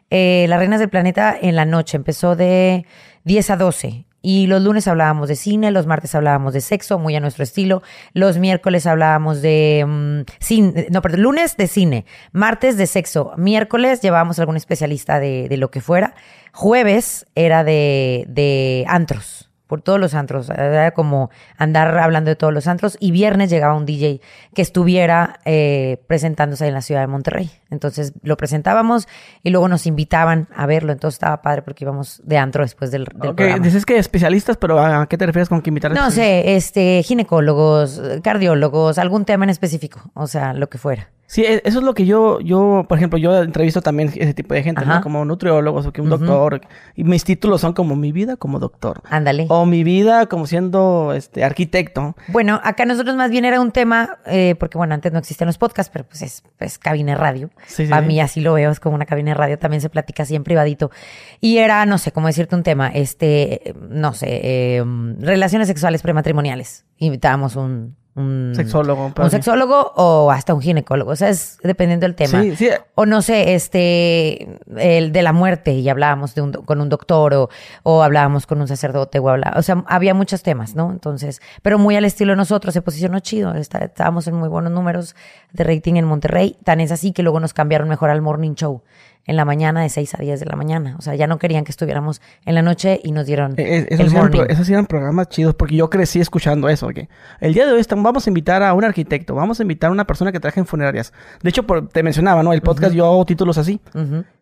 eh, 0.10 0.48
Las 0.50 0.57
Reinas 0.57 0.80
del 0.80 0.90
Planeta 0.90 1.38
en 1.40 1.56
la 1.56 1.66
noche, 1.66 1.95
empezó 1.95 2.36
de 2.36 2.88
10 3.25 3.50
a 3.51 3.57
12. 3.57 4.06
Y 4.24 4.48
los 4.48 4.63
lunes 4.63 4.88
hablábamos 4.88 5.30
de 5.30 5.36
cine, 5.36 5.69
los 5.69 5.86
martes 5.86 6.16
hablábamos 6.16 6.54
de 6.54 6.62
sexo, 6.62 6.98
muy 6.98 7.16
a 7.16 7.19
nuestro 7.19 7.44
estilo. 7.44 7.84
Los 8.13 8.40
miércoles 8.40 8.88
hablábamos 8.88 9.44
de 9.44 9.86
mm, 9.88 10.22
cine, 10.40 10.88
no, 10.90 11.04
perdón, 11.04 11.22
lunes 11.22 11.57
de 11.57 11.68
cine, 11.68 12.06
martes 12.31 12.75
de 12.75 12.88
sexo, 12.88 13.34
miércoles 13.38 14.01
llevábamos 14.01 14.40
algún 14.40 14.56
especialista 14.56 15.19
de, 15.19 15.48
de 15.48 15.57
lo 15.57 15.69
que 15.69 15.80
fuera. 15.80 16.16
Jueves 16.54 17.28
era 17.36 17.63
de, 17.63 18.25
de 18.28 18.84
antros 18.88 19.52
por 19.73 19.81
todos 19.81 19.99
los 19.99 20.13
antros, 20.13 20.51
era 20.51 20.91
como 20.91 21.31
andar 21.57 21.97
hablando 21.97 22.29
de 22.29 22.35
todos 22.35 22.53
los 22.53 22.67
antros 22.67 22.95
y 22.99 23.09
viernes 23.09 23.49
llegaba 23.49 23.73
un 23.73 23.87
DJ 23.87 24.21
que 24.53 24.61
estuviera 24.61 25.39
eh, 25.45 25.97
presentándose 26.05 26.67
en 26.67 26.75
la 26.75 26.83
ciudad 26.83 27.01
de 27.01 27.07
Monterrey. 27.07 27.49
Entonces 27.73 28.13
lo 28.23 28.37
presentábamos 28.37 29.07
y 29.43 29.49
luego 29.49 29.67
nos 29.67 29.85
invitaban 29.85 30.47
a 30.55 30.65
verlo, 30.65 30.91
entonces 30.93 31.15
estaba 31.15 31.41
padre 31.41 31.61
porque 31.63 31.83
íbamos 31.83 32.21
de 32.23 32.37
antro 32.37 32.63
después 32.63 32.91
del, 32.91 33.05
del 33.05 33.31
Ok, 33.31 33.35
programa. 33.35 33.65
dices 33.65 33.85
que 33.85 33.97
especialistas, 33.97 34.55
pero 34.57 34.79
¿a 34.79 35.07
qué 35.07 35.17
te 35.17 35.25
refieres 35.25 35.49
con 35.49 35.61
que 35.61 35.69
invitar 35.69 35.91
No 35.93 36.09
sé, 36.11 36.55
este, 36.55 37.01
ginecólogos, 37.03 38.01
cardiólogos, 38.23 38.97
algún 38.97 39.25
tema 39.25 39.43
en 39.45 39.49
específico, 39.49 40.01
o 40.13 40.27
sea, 40.27 40.53
lo 40.53 40.69
que 40.69 40.77
fuera. 40.77 41.09
Sí, 41.25 41.41
e- 41.43 41.61
eso 41.65 41.79
es 41.79 41.85
lo 41.85 41.93
que 41.95 42.05
yo, 42.05 42.39
yo, 42.41 42.85
por 42.87 42.97
ejemplo, 42.97 43.17
yo 43.17 43.41
entrevisto 43.41 43.81
también 43.81 44.09
ese 44.15 44.33
tipo 44.35 44.53
de 44.53 44.61
gente, 44.61 44.85
¿no? 44.85 45.01
Como 45.01 45.25
nutriólogos 45.25 45.85
o 45.87 45.91
que 45.93 46.01
un 46.01 46.09
doctor. 46.09 46.61
Y 46.95 47.05
mis 47.05 47.23
títulos 47.23 47.61
son 47.61 47.73
como 47.73 47.95
mi 47.95 48.11
vida 48.11 48.35
como 48.35 48.59
doctor. 48.59 49.01
Ándale. 49.09 49.47
O 49.49 49.65
mi 49.65 49.83
vida 49.83 50.27
como 50.27 50.45
siendo 50.45 51.11
este 51.15 51.43
arquitecto. 51.43 52.15
Bueno, 52.27 52.59
acá 52.63 52.85
nosotros 52.85 53.15
más 53.15 53.31
bien 53.31 53.45
era 53.45 53.59
un 53.61 53.71
tema, 53.71 54.19
eh, 54.27 54.55
porque 54.59 54.77
bueno, 54.77 54.93
antes 54.93 55.11
no 55.11 55.17
existían 55.19 55.47
los 55.47 55.57
podcasts, 55.57 55.89
pero 55.91 56.05
pues 56.05 56.21
es, 56.21 56.43
es 56.59 56.77
cabina 56.77 57.15
radio. 57.15 57.49
Sí, 57.68 57.86
Para 57.88 58.01
sí. 58.01 58.07
mí 58.07 58.19
así 58.19 58.42
lo 58.42 58.54
veo, 58.54 58.71
es 58.71 58.80
como 58.80 58.95
una 58.95 59.06
cabina 59.06 59.31
de 59.31 59.36
radio, 59.36 59.57
también 59.57 59.81
se 59.81 59.89
platica 59.89 60.24
así 60.24 60.36
en 60.36 60.44
privadito. 60.44 60.92
Y 61.39 61.57
era, 61.57 61.86
no 61.86 61.98
sé, 61.98 62.12
cómo 62.12 62.27
decirte 62.27 62.56
un 62.56 62.63
tema, 62.63 62.89
este, 62.89 63.74
no 63.89 64.13
sé, 64.13 64.39
eh, 64.44 64.83
relaciones 65.19 65.68
sexuales 65.68 66.01
prematrimoniales. 66.01 66.86
Invitábamos 66.98 67.56
un... 67.56 67.95
un 68.15 68.54
Sexólogo, 68.56 69.12
Un 69.18 69.30
sexólogo 69.31 69.92
o 69.95 70.30
hasta 70.31 70.54
un 70.54 70.62
ginecólogo, 70.62 71.12
o 71.12 71.15
sea, 71.15 71.30
es 71.30 71.57
dependiendo 71.63 72.06
del 72.06 72.13
tema. 72.15 72.42
Sí, 72.42 72.56
sí. 72.56 72.69
O 72.95 73.06
no 73.07 73.21
sé, 73.24 73.56
este, 73.56 74.60
el 74.77 75.12
de 75.12 75.21
la 75.24 75.33
muerte 75.33 75.74
y 75.74 75.89
hablábamos 75.89 76.36
de 76.36 76.42
un, 76.42 76.51
con 76.51 76.80
un 76.80 76.89
doctor 76.89 77.33
o, 77.33 77.50
o 77.81 78.04
hablábamos 78.04 78.45
con 78.45 78.62
un 78.62 78.68
sacerdote 78.68 79.18
o 79.19 79.30
habla, 79.30 79.54
o 79.56 79.62
sea, 79.63 79.83
había 79.88 80.13
muchos 80.13 80.44
temas, 80.44 80.75
¿no? 80.75 80.92
Entonces, 80.92 81.42
pero 81.63 81.80
muy 81.80 81.95
al 81.95 82.06
estilo 82.06 82.33
de 82.33 82.38
nosotros, 82.38 82.74
se 82.74 82.81
posicionó 82.83 83.19
chido, 83.19 83.56
está- 83.56 83.80
estábamos 83.86 84.27
en 84.27 84.36
muy 84.36 84.48
buenos 84.50 84.71
números 84.71 85.16
de 85.51 85.63
rating 85.63 85.95
en 85.95 86.06
Monterrey, 86.06 86.56
tan 86.63 86.81
es 86.81 86.92
así 86.92 87.13
que 87.13 87.24
luego 87.24 87.39
nos 87.39 87.54
cambiaron 87.54 87.89
mejor 87.89 88.09
al 88.12 88.21
morning 88.21 88.54
show 88.54 88.81
en 89.25 89.35
la 89.37 89.45
mañana 89.45 89.81
de 89.81 89.89
6 89.89 90.15
a 90.15 90.17
10 90.17 90.39
de 90.41 90.45
la 90.45 90.55
mañana, 90.57 90.95
o 90.99 91.01
sea, 91.01 91.15
ya 91.15 91.27
no 91.27 91.37
querían 91.39 91.63
que 91.63 91.71
estuviéramos 91.71 92.21
en 92.45 92.55
la 92.55 92.61
noche 92.61 92.99
y 93.03 93.11
nos 93.13 93.25
dieron 93.25 93.53
Eh, 93.57 93.63
eh, 93.79 93.87
el 93.89 94.01
Esos, 94.01 94.11
eran, 94.13 94.23
morning. 94.23 94.41
esos 94.49 94.69
eran 94.69 94.85
programas 94.85 95.29
chidos 95.29 95.55
porque 95.55 95.75
yo 95.75 95.89
crecí 95.89 96.19
escuchando 96.19 96.67
eso. 96.69 96.89
El 97.39 97.53
día 97.53 97.65
de 97.65 97.71
hoy 97.71 97.79
estamos, 97.79 98.03
vamos 98.03 98.27
a 98.27 98.29
invitar 98.29 98.61
a 98.63 98.73
un 98.73 98.83
arquitecto, 98.83 99.33
vamos 99.35 99.59
a 99.59 99.63
invitar 99.63 99.89
a 99.89 99.91
una 99.93 100.05
persona 100.05 100.31
que 100.31 100.39
trabaja 100.41 100.59
en 100.59 100.65
funerarias. 100.65 101.13
De 101.41 101.49
hecho, 101.49 101.63
por- 101.65 101.87
te 101.87 102.03
mencionaba, 102.03 102.43
¿no? 102.43 102.51
El 102.53 102.61
podcast 102.61 102.93
yo 102.93 103.05
hago 103.05 103.25
títulos 103.25 103.57
así. 103.57 103.79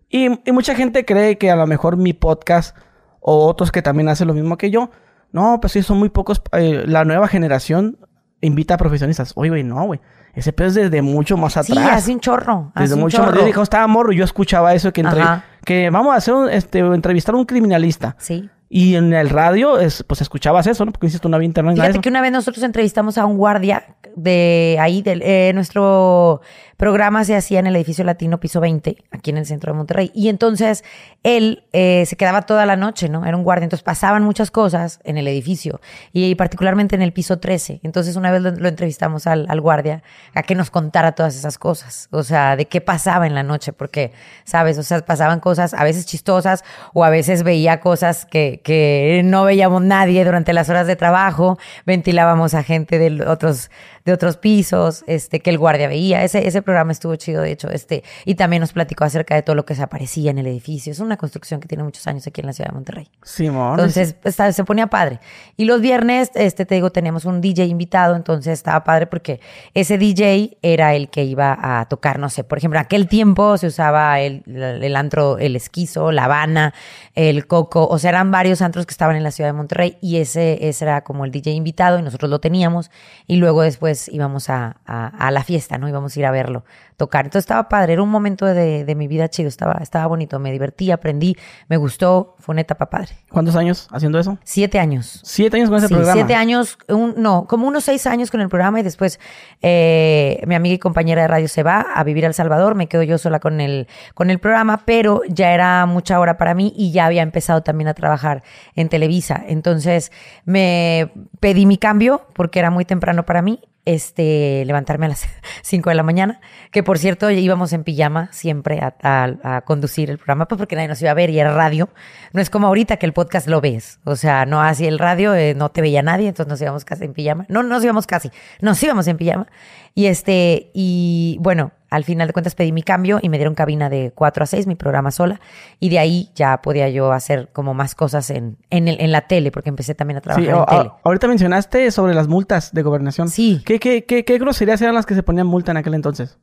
Y, 0.09 0.27
y 0.49 0.51
mucha 0.51 0.75
gente 0.75 1.05
cree 1.05 1.37
que 1.37 1.51
a 1.51 1.55
lo 1.55 1.67
mejor 1.67 1.95
mi 1.97 2.13
podcast 2.13 2.75
o 3.19 3.45
otros 3.47 3.71
que 3.71 3.81
también 3.81 4.09
hacen 4.09 4.27
lo 4.27 4.33
mismo 4.33 4.57
que 4.57 4.71
yo, 4.71 4.89
no, 5.31 5.59
pues 5.61 5.73
sí, 5.73 5.83
son 5.83 5.99
muy 5.99 6.09
pocos. 6.09 6.41
eh, 6.53 6.83
la 6.87 7.05
nueva 7.05 7.27
generación 7.27 7.97
invita 8.41 8.73
a 8.73 8.77
profesionistas. 8.77 9.31
Oye, 9.35 9.49
güey, 9.49 9.63
no, 9.63 9.83
güey. 9.85 9.99
Ese 10.33 10.53
pedo 10.53 10.67
es 10.69 10.75
desde 10.75 11.01
mucho 11.01 11.35
más 11.37 11.53
Sí, 11.53 11.59
atrás. 11.59 11.89
hace 11.97 12.13
un 12.13 12.19
chorro. 12.19 12.71
Desde 12.75 12.95
mucho 12.95 13.17
más. 13.19 13.27
chorro. 13.27 13.39
Yo 13.41 13.45
dije, 13.45 13.61
estaba 13.61 13.85
morro, 13.87 14.11
yo 14.13 14.23
escuchaba 14.23 14.73
eso 14.73 14.93
que, 14.93 15.01
entre- 15.01 15.23
que 15.65 15.89
vamos 15.89 16.13
a 16.13 16.17
hacer 16.17 16.33
un, 16.33 16.49
este, 16.49 16.79
entrevistar 16.79 17.35
a 17.35 17.37
un 17.37 17.45
criminalista. 17.45 18.15
Sí. 18.17 18.49
Y 18.73 18.95
en 18.95 19.11
el 19.13 19.29
radio, 19.29 19.77
es, 19.79 20.01
pues 20.03 20.21
escuchabas 20.21 20.65
eso, 20.67 20.85
¿no? 20.85 20.93
Porque 20.93 21.09
tú 21.19 21.27
no 21.27 21.35
había 21.35 21.45
internet. 21.45 21.75
de 21.75 21.81
Fíjate 21.81 21.99
que 21.99 22.07
una 22.07 22.21
vez 22.21 22.31
nosotros 22.31 22.63
entrevistamos 22.63 23.17
a 23.17 23.25
un 23.25 23.35
guardia 23.37 23.83
de 24.15 24.77
ahí, 24.79 25.01
del, 25.01 25.21
eh, 25.23 25.51
nuestro 25.53 26.39
programa 26.81 27.23
se 27.25 27.35
hacía 27.35 27.59
en 27.59 27.67
el 27.67 27.75
edificio 27.75 28.03
latino 28.03 28.39
piso 28.39 28.59
20, 28.59 28.97
aquí 29.11 29.29
en 29.29 29.37
el 29.37 29.45
centro 29.45 29.71
de 29.71 29.77
Monterrey. 29.77 30.11
Y 30.15 30.29
entonces 30.29 30.83
él 31.21 31.63
eh, 31.73 32.05
se 32.07 32.15
quedaba 32.15 32.41
toda 32.41 32.65
la 32.65 32.75
noche, 32.75 33.07
¿no? 33.07 33.23
Era 33.23 33.37
un 33.37 33.43
guardia. 33.43 33.65
Entonces 33.65 33.83
pasaban 33.83 34.23
muchas 34.23 34.49
cosas 34.49 34.99
en 35.03 35.19
el 35.19 35.27
edificio 35.27 35.79
y 36.11 36.33
particularmente 36.33 36.95
en 36.95 37.03
el 37.03 37.13
piso 37.13 37.37
13. 37.37 37.81
Entonces 37.83 38.15
una 38.15 38.31
vez 38.31 38.41
lo, 38.41 38.67
entrevistamos 38.67 39.27
al, 39.27 39.45
al 39.47 39.61
guardia 39.61 40.01
a 40.33 40.41
que 40.41 40.55
nos 40.55 40.71
contara 40.71 41.11
todas 41.11 41.35
esas 41.35 41.59
cosas. 41.59 42.07
O 42.09 42.23
sea, 42.23 42.55
de 42.55 42.65
qué 42.65 42.81
pasaba 42.81 43.27
en 43.27 43.35
la 43.35 43.43
noche, 43.43 43.73
porque, 43.73 44.11
¿sabes? 44.43 44.79
O 44.79 44.83
sea, 44.83 45.01
pasaban 45.01 45.39
cosas 45.39 45.75
a 45.75 45.83
veces 45.83 46.07
chistosas 46.07 46.63
o 46.93 47.03
a 47.03 47.11
veces 47.11 47.43
veía 47.43 47.79
cosas 47.79 48.25
que, 48.25 48.59
que 48.63 49.21
no 49.23 49.43
veíamos 49.43 49.83
nadie 49.83 50.25
durante 50.25 50.51
las 50.51 50.67
horas 50.67 50.87
de 50.87 50.95
trabajo. 50.95 51.59
Ventilábamos 51.85 52.55
a 52.55 52.63
gente 52.63 52.97
de 52.97 53.23
otros, 53.27 53.69
de 54.05 54.13
otros 54.13 54.37
pisos, 54.37 55.03
este, 55.07 55.39
que 55.39 55.49
el 55.49 55.57
guardia 55.57 55.87
veía. 55.87 56.23
Ese, 56.23 56.47
ese 56.47 56.61
programa 56.61 56.91
estuvo 56.91 57.15
chido, 57.15 57.41
de 57.41 57.51
hecho, 57.51 57.69
este, 57.69 58.03
y 58.25 58.35
también 58.35 58.61
nos 58.61 58.73
platicó 58.73 59.03
acerca 59.03 59.35
de 59.35 59.41
todo 59.43 59.55
lo 59.55 59.65
que 59.65 59.75
se 59.75 59.83
aparecía 59.83 60.31
en 60.31 60.37
el 60.37 60.47
edificio. 60.47 60.91
Es 60.91 60.99
una 60.99 61.17
construcción 61.17 61.59
que 61.59 61.67
tiene 61.67 61.83
muchos 61.83 62.07
años 62.07 62.25
aquí 62.27 62.41
en 62.41 62.47
la 62.47 62.53
ciudad 62.53 62.69
de 62.69 62.73
Monterrey. 62.75 63.09
Simón. 63.23 63.71
Entonces 63.73 64.15
está- 64.23 64.51
se 64.51 64.63
ponía 64.63 64.87
padre. 64.87 65.19
Y 65.57 65.65
los 65.65 65.81
viernes, 65.81 66.31
este, 66.35 66.65
te 66.65 66.75
digo, 66.75 66.91
teníamos 66.91 67.25
un 67.25 67.41
DJ 67.41 67.65
invitado, 67.65 68.15
entonces 68.15 68.53
estaba 68.53 68.83
padre 68.83 69.07
porque 69.07 69.39
ese 69.73 69.97
DJ 69.97 70.57
era 70.61 70.95
el 70.95 71.09
que 71.09 71.23
iba 71.23 71.57
a 71.61 71.85
tocar, 71.85 72.19
no 72.19 72.29
sé, 72.29 72.43
por 72.43 72.57
ejemplo, 72.57 72.79
en 72.79 72.85
aquel 72.85 73.07
tiempo 73.07 73.57
se 73.57 73.67
usaba 73.67 74.19
el, 74.19 74.43
el 74.47 74.95
antro, 74.95 75.37
el 75.37 75.55
esquizo, 75.55 76.11
la 76.11 76.25
Habana, 76.25 76.73
el 77.15 77.45
coco, 77.47 77.87
o 77.87 77.99
sea, 77.99 78.09
eran 78.09 78.31
varios 78.31 78.61
antros 78.61 78.85
que 78.85 78.91
estaban 78.91 79.15
en 79.15 79.23
la 79.23 79.31
ciudad 79.31 79.49
de 79.49 79.53
Monterrey 79.53 79.97
y 80.01 80.17
ese, 80.17 80.67
ese 80.67 80.85
era 80.85 81.03
como 81.03 81.25
el 81.25 81.31
DJ 81.31 81.51
invitado 81.51 81.99
y 81.99 82.01
nosotros 82.01 82.29
lo 82.29 82.39
teníamos 82.39 82.89
y 83.27 83.35
luego 83.37 83.61
después 83.61 83.90
íbamos 84.09 84.49
a, 84.49 84.77
a- 84.85 85.07
a 85.07 85.31
la 85.31 85.43
fiesta, 85.43 85.77
¿no? 85.77 85.87
Íbamos 85.89 86.15
a 86.15 86.19
ir 86.19 86.25
a 86.25 86.31
verlo 86.31 86.63
tocar. 86.97 87.25
Entonces 87.25 87.43
estaba 87.45 87.67
padre, 87.67 87.93
era 87.93 88.03
un 88.03 88.09
momento 88.09 88.45
de, 88.45 88.85
de 88.85 88.95
mi 88.95 89.07
vida 89.07 89.27
chido, 89.27 89.49
estaba, 89.49 89.79
estaba 89.81 90.05
bonito, 90.05 90.37
me 90.37 90.51
divertí, 90.51 90.91
aprendí, 90.91 91.35
me 91.67 91.77
gustó, 91.77 92.35
fue 92.39 92.53
una 92.53 92.61
etapa 92.61 92.91
padre. 92.91 93.17
¿Cuántos 93.31 93.55
años 93.55 93.87
haciendo 93.91 94.19
eso? 94.19 94.37
Siete 94.43 94.77
años. 94.77 95.19
Siete 95.23 95.57
años 95.57 95.69
con 95.69 95.79
ese 95.79 95.87
Sí, 95.87 95.93
programa. 95.95 96.13
siete 96.13 96.35
años, 96.35 96.77
un- 96.89 97.15
no, 97.17 97.47
como 97.47 97.67
unos 97.67 97.83
seis 97.85 98.05
años 98.05 98.29
con 98.29 98.39
el 98.41 98.49
programa 98.49 98.79
y 98.79 98.83
después 98.83 99.19
eh, 99.63 100.43
mi 100.45 100.55
amiga 100.55 100.75
y 100.75 100.79
compañera 100.79 101.23
de 101.23 101.27
radio 101.27 101.47
se 101.47 101.63
va 101.63 101.81
a 101.81 102.03
vivir 102.03 102.23
a 102.25 102.27
El 102.27 102.33
Salvador, 102.33 102.75
me 102.75 102.87
quedo 102.87 103.03
yo 103.03 103.17
sola 103.17 103.39
con 103.39 103.61
el, 103.61 103.87
con 104.13 104.29
el 104.29 104.39
programa, 104.39 104.83
pero 104.85 105.21
ya 105.27 105.53
era 105.53 105.85
mucha 105.87 106.19
hora 106.19 106.37
para 106.37 106.53
mí 106.53 106.71
y 106.75 106.91
ya 106.91 107.05
había 107.07 107.23
empezado 107.23 107.63
también 107.63 107.87
a 107.87 107.93
trabajar 107.93 108.43
en 108.75 108.89
Televisa. 108.89 109.41
Entonces 109.47 110.11
me 110.45 111.11
pedí 111.41 111.65
mi 111.65 111.77
cambio 111.77 112.21
porque 112.33 112.59
era 112.59 112.71
muy 112.71 112.85
temprano 112.85 113.25
para 113.25 113.41
mí. 113.41 113.59
Este, 113.83 114.63
levantarme 114.65 115.07
a 115.07 115.09
las 115.09 115.27
5 115.63 115.89
de 115.89 115.95
la 115.95 116.03
mañana, 116.03 116.39
que 116.71 116.83
por 116.83 116.99
cierto 116.99 117.31
íbamos 117.31 117.73
en 117.73 117.83
pijama 117.83 118.31
siempre 118.31 118.79
a, 118.79 119.63
conducir 119.65 120.11
el 120.11 120.19
programa, 120.19 120.47
pues 120.47 120.59
porque 120.59 120.75
nadie 120.75 120.87
nos 120.87 121.01
iba 121.01 121.09
a 121.09 121.15
ver 121.15 121.31
y 121.31 121.39
era 121.39 121.51
radio. 121.51 121.89
No 122.31 122.41
es 122.41 122.51
como 122.51 122.67
ahorita 122.67 122.97
que 122.97 123.07
el 123.07 123.13
podcast 123.13 123.47
lo 123.47 123.59
ves, 123.59 123.99
o 124.03 124.15
sea, 124.15 124.45
no 124.45 124.61
así 124.61 124.85
el 124.85 124.99
radio, 124.99 125.33
eh, 125.33 125.55
no 125.55 125.69
te 125.69 125.81
veía 125.81 126.03
nadie, 126.03 126.27
entonces 126.27 126.47
nos 126.47 126.61
íbamos 126.61 126.85
casi 126.85 127.05
en 127.05 127.13
pijama. 127.13 127.47
No, 127.49 127.63
no 127.63 127.69
nos 127.69 127.83
íbamos 127.83 128.05
casi, 128.05 128.29
nos 128.61 128.81
íbamos 128.83 129.07
en 129.07 129.17
pijama. 129.17 129.47
Y 129.93 130.05
este, 130.05 130.71
y 130.73 131.37
bueno, 131.41 131.71
al 131.89 132.05
final 132.05 132.27
de 132.27 132.33
cuentas 132.33 132.55
pedí 132.55 132.71
mi 132.71 132.81
cambio 132.83 133.19
y 133.21 133.27
me 133.27 133.37
dieron 133.37 133.55
cabina 133.55 133.89
de 133.89 134.13
4 134.15 134.43
a 134.43 134.47
6, 134.47 134.65
mi 134.65 134.75
programa 134.75 135.11
sola, 135.11 135.41
y 135.81 135.89
de 135.89 135.99
ahí 135.99 136.29
ya 136.33 136.61
podía 136.61 136.87
yo 136.89 137.11
hacer 137.11 137.49
como 137.51 137.73
más 137.73 137.93
cosas 137.95 138.29
en, 138.29 138.57
en, 138.69 138.87
el- 138.87 139.01
en 139.01 139.11
la 139.11 139.27
tele, 139.27 139.51
porque 139.51 139.67
empecé 139.69 139.93
también 139.93 140.17
a 140.17 140.21
trabajar 140.21 140.45
Sí, 140.45 140.49
en 140.57 140.65
tele. 140.65 140.91
ahorita 141.03 141.27
mencionaste 141.27 141.91
sobre 141.91 142.13
las 142.13 142.29
multas 142.29 142.71
de 142.73 142.81
gobernación. 142.83 143.27
Sí. 143.27 143.61
¿Qué, 143.65 143.79
qué, 143.79 144.05
qué, 144.05 144.23
qué 144.23 144.37
groserías 144.37 144.81
eran 144.81 144.95
las 144.95 145.05
que 145.05 145.15
se 145.15 145.23
ponían 145.23 145.47
multa 145.47 145.71
en 145.71 145.77
aquel 145.77 145.93
entonces? 145.95 146.37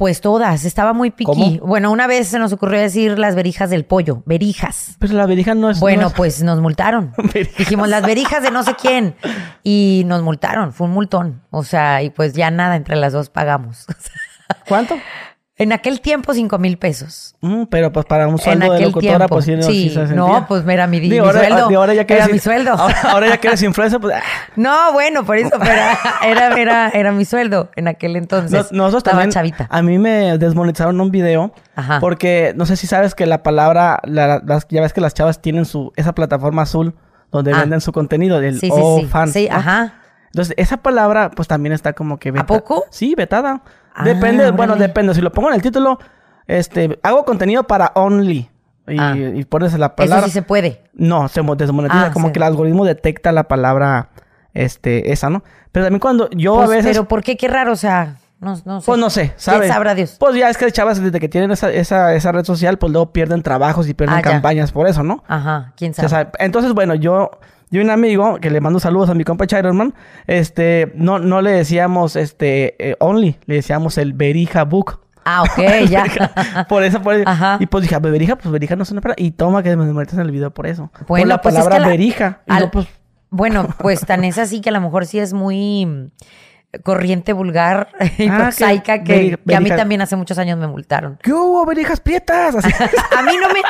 Pues 0.00 0.22
todas, 0.22 0.64
estaba 0.64 0.94
muy 0.94 1.10
piqui. 1.10 1.26
¿Cómo? 1.26 1.58
Bueno, 1.66 1.90
una 1.90 2.06
vez 2.06 2.26
se 2.28 2.38
nos 2.38 2.54
ocurrió 2.54 2.80
decir 2.80 3.18
las 3.18 3.34
verijas 3.34 3.68
del 3.68 3.84
pollo, 3.84 4.22
verijas. 4.24 4.96
Pero 4.98 5.12
la 5.12 5.26
verija 5.26 5.54
no 5.54 5.68
es... 5.68 5.78
Bueno, 5.78 6.00
no 6.00 6.08
es- 6.08 6.14
pues 6.14 6.42
nos 6.42 6.58
multaron. 6.58 7.12
Verijas. 7.34 7.58
Dijimos 7.58 7.86
las 7.90 8.02
verijas 8.02 8.42
de 8.42 8.50
no 8.50 8.62
sé 8.62 8.74
quién. 8.80 9.14
Y 9.62 10.04
nos 10.06 10.22
multaron, 10.22 10.72
fue 10.72 10.86
un 10.86 10.94
multón. 10.94 11.42
O 11.50 11.64
sea, 11.64 12.02
y 12.02 12.08
pues 12.08 12.32
ya 12.32 12.50
nada, 12.50 12.76
entre 12.76 12.96
las 12.96 13.12
dos 13.12 13.28
pagamos. 13.28 13.84
¿Cuánto? 14.68 14.96
En 15.60 15.72
aquel 15.72 16.00
tiempo, 16.00 16.32
cinco 16.34 16.58
mil 16.58 16.78
pesos. 16.78 17.36
Mm, 17.42 17.64
pero 17.70 17.92
pues 17.92 18.06
para 18.06 18.26
un 18.26 18.38
sueldo 18.38 18.72
de 18.72 18.80
locutora, 18.80 19.16
tiempo. 19.18 19.28
pues 19.28 19.44
sí, 19.44 19.54
no, 19.56 19.62
Sí, 19.62 19.88
sí 19.90 19.94
se 19.94 20.14
no, 20.14 20.46
pues 20.48 20.66
era 20.66 20.86
mi- 20.86 20.98
Digo, 21.00 21.12
mi 21.12 21.18
ahora, 21.18 21.40
sueldo. 21.46 21.68
de 21.68 21.74
ahora 21.76 21.94
ya 21.94 22.04
que 22.06 22.14
Era 22.14 22.24
eres- 22.24 22.32
mi 22.32 22.38
sueldo. 22.40 22.72
Ahora, 22.72 23.00
ahora 23.04 23.28
ya 23.28 23.36
que 23.36 23.48
eres 23.48 23.62
influencer, 23.62 24.00
pues... 24.00 24.16
ah. 24.16 24.22
No, 24.56 24.92
bueno, 24.92 25.24
por 25.24 25.36
eso, 25.36 25.50
pero 25.58 25.80
era, 26.24 26.56
era, 26.58 26.88
era 26.88 27.12
mi 27.12 27.24
sueldo 27.24 27.70
en 27.76 27.88
aquel 27.88 28.16
entonces. 28.16 28.50
Nos- 28.52 28.72
nosotros 28.72 29.00
Estaba 29.02 29.18
también, 29.22 29.30
chavita. 29.32 29.66
a 29.70 29.82
mí 29.82 29.98
me 29.98 30.36
desmonetizaron 30.38 31.00
un 31.00 31.10
video 31.10 31.52
Ajá. 31.76 32.00
porque 32.00 32.52
no 32.56 32.66
sé 32.66 32.76
si 32.76 32.86
sabes 32.86 33.14
que 33.14 33.26
la 33.26 33.42
palabra, 33.42 34.00
la- 34.04 34.40
las, 34.44 34.66
ya 34.70 34.80
ves 34.80 34.92
que 34.92 35.00
las 35.00 35.14
chavas 35.14 35.40
tienen 35.42 35.66
su 35.66 35.92
esa 35.96 36.14
plataforma 36.14 36.62
azul 36.62 36.94
donde 37.30 37.52
Ah. 37.52 37.60
venden 37.60 37.80
su 37.80 37.92
contenido 37.92 38.40
del 38.40 38.54
Sí, 38.58 38.66
sí, 38.66 38.72
O 38.74 38.98
sí. 39.00 39.06
fans, 39.06 39.32
Sí, 39.34 39.46
¿no? 39.50 39.56
ajá. 39.56 39.94
Entonces 40.32 40.54
esa 40.56 40.76
palabra 40.78 41.30
pues 41.30 41.48
también 41.48 41.72
está 41.72 41.92
como 41.92 42.18
que 42.18 42.30
veta- 42.30 42.46
poco? 42.46 42.84
Sí, 42.90 43.14
vetada. 43.16 43.62
Ah, 43.94 44.04
depende, 44.04 44.50
bueno, 44.52 44.76
depende. 44.76 45.14
Si 45.14 45.20
lo 45.20 45.32
pongo 45.32 45.48
en 45.48 45.54
el 45.56 45.62
título, 45.62 45.98
este, 46.46 46.98
hago 47.02 47.24
contenido 47.24 47.64
para 47.64 47.92
Only. 47.94 48.48
y, 48.88 48.98
Ah. 48.98 49.14
y 49.16 49.44
pones 49.44 49.72
la 49.78 49.94
palabra. 49.94 50.18
Eso 50.18 50.26
sí 50.26 50.32
se 50.32 50.42
puede. 50.42 50.82
No, 50.94 51.28
se 51.28 51.42
mo- 51.42 51.54
desmonetiza. 51.54 52.06
Ah, 52.06 52.10
como 52.12 52.28
sí. 52.28 52.32
que 52.32 52.38
el 52.40 52.42
algoritmo 52.44 52.84
detecta 52.84 53.30
la 53.30 53.44
palabra 53.44 54.08
este, 54.52 55.12
esa, 55.12 55.30
¿no? 55.30 55.44
Pero 55.70 55.86
también 55.86 56.00
cuando 56.00 56.28
yo 56.30 56.56
Pues, 56.56 56.66
a 56.66 56.70
veces. 56.70 56.90
Pero 56.92 57.06
¿por 57.06 57.22
qué? 57.22 57.36
Qué 57.36 57.46
raro, 57.46 57.72
o 57.72 57.76
sea, 57.76 58.16
no, 58.40 58.56
no 58.64 58.80
sé. 58.80 58.86
Pues 58.86 58.98
no 58.98 59.10
sé, 59.10 59.32
¿sabes? 59.36 59.60
¿Quién 59.62 59.72
sabrá 59.74 59.94
Dios? 59.94 60.16
Pues 60.18 60.34
ya 60.34 60.48
es 60.50 60.56
que 60.56 60.72
chavas 60.72 61.00
desde 61.00 61.20
que 61.20 61.28
tienen 61.28 61.52
esa, 61.52 61.70
esa, 61.70 62.14
esa 62.14 62.32
red 62.32 62.44
social, 62.44 62.78
pues 62.78 62.90
luego 62.92 63.12
pierden 63.12 63.42
trabajos 63.42 63.86
y 63.88 63.94
pierden 63.94 64.18
Ah, 64.18 64.22
campañas 64.22 64.72
por 64.72 64.88
eso, 64.88 65.04
¿no? 65.04 65.22
Ajá, 65.28 65.72
quién 65.76 65.92
O 65.92 65.94
sea, 65.94 66.08
sabe. 66.08 66.24
sabe- 66.24 66.44
Entonces, 66.44 66.72
bueno, 66.72 66.94
yo 66.96 67.30
y 67.70 67.78
un 67.78 67.90
amigo 67.90 68.38
que 68.40 68.50
le 68.50 68.60
mando 68.60 68.80
saludos 68.80 69.10
a 69.10 69.14
mi 69.14 69.24
compa 69.24 69.46
Chironman, 69.46 69.94
este, 70.26 70.92
no, 70.94 71.18
no 71.18 71.40
le 71.42 71.52
decíamos 71.52 72.16
este 72.16 72.74
eh, 72.90 72.96
only, 73.00 73.36
le 73.46 73.56
decíamos 73.56 73.96
el 73.98 74.12
Berija 74.12 74.64
Book. 74.64 75.00
Ah, 75.24 75.42
ok, 75.42 75.58
ya. 75.88 76.04
por 76.68 76.82
eso, 76.82 77.02
por 77.02 77.14
eso. 77.14 77.28
Ajá. 77.28 77.58
Y 77.60 77.66
pues 77.66 77.82
dije, 77.82 77.94
"Ah, 77.94 77.98
berija, 77.98 78.36
pues 78.36 78.50
berija 78.50 78.74
no 78.74 78.82
es 78.84 78.90
una 78.90 79.00
palabra. 79.02 79.22
Y 79.22 79.32
toma 79.32 79.62
que 79.62 79.76
me 79.76 79.84
muertes 79.92 80.14
en 80.14 80.20
el 80.20 80.30
video 80.30 80.50
por 80.50 80.66
eso. 80.66 80.90
por 80.92 81.06
Bueno, 81.08 81.26
la 81.26 81.40
pues 81.42 81.54
es 81.54 81.58
palabra 81.60 81.76
que 81.76 81.82
la- 81.82 81.88
berija. 81.88 82.40
Y 82.46 82.52
al- 82.52 82.62
no, 82.64 82.70
pues, 82.70 82.86
Bueno, 83.28 83.68
pues 83.78 84.00
tan 84.00 84.24
es 84.24 84.38
así 84.38 84.60
que 84.60 84.70
a 84.70 84.72
lo 84.72 84.80
mejor 84.80 85.06
sí 85.06 85.18
es 85.18 85.32
muy 85.32 86.10
corriente 86.84 87.32
vulgar 87.32 87.88
y 88.18 88.28
Ah, 88.28 88.36
prosaica 88.38 89.02
que 89.02 89.36
que, 89.46 89.54
a 89.54 89.60
mí 89.60 89.68
berija- 89.70 89.76
también 89.76 90.00
hace 90.02 90.16
muchos 90.16 90.38
años 90.38 90.58
me 90.58 90.66
multaron. 90.66 91.18
¿qué 91.22 91.32
hubo, 91.32 91.64
berijas 91.66 92.00
prietas? 92.00 92.54
A 93.16 93.22
mí 93.22 93.32
no 93.40 93.48
me, 93.48 93.60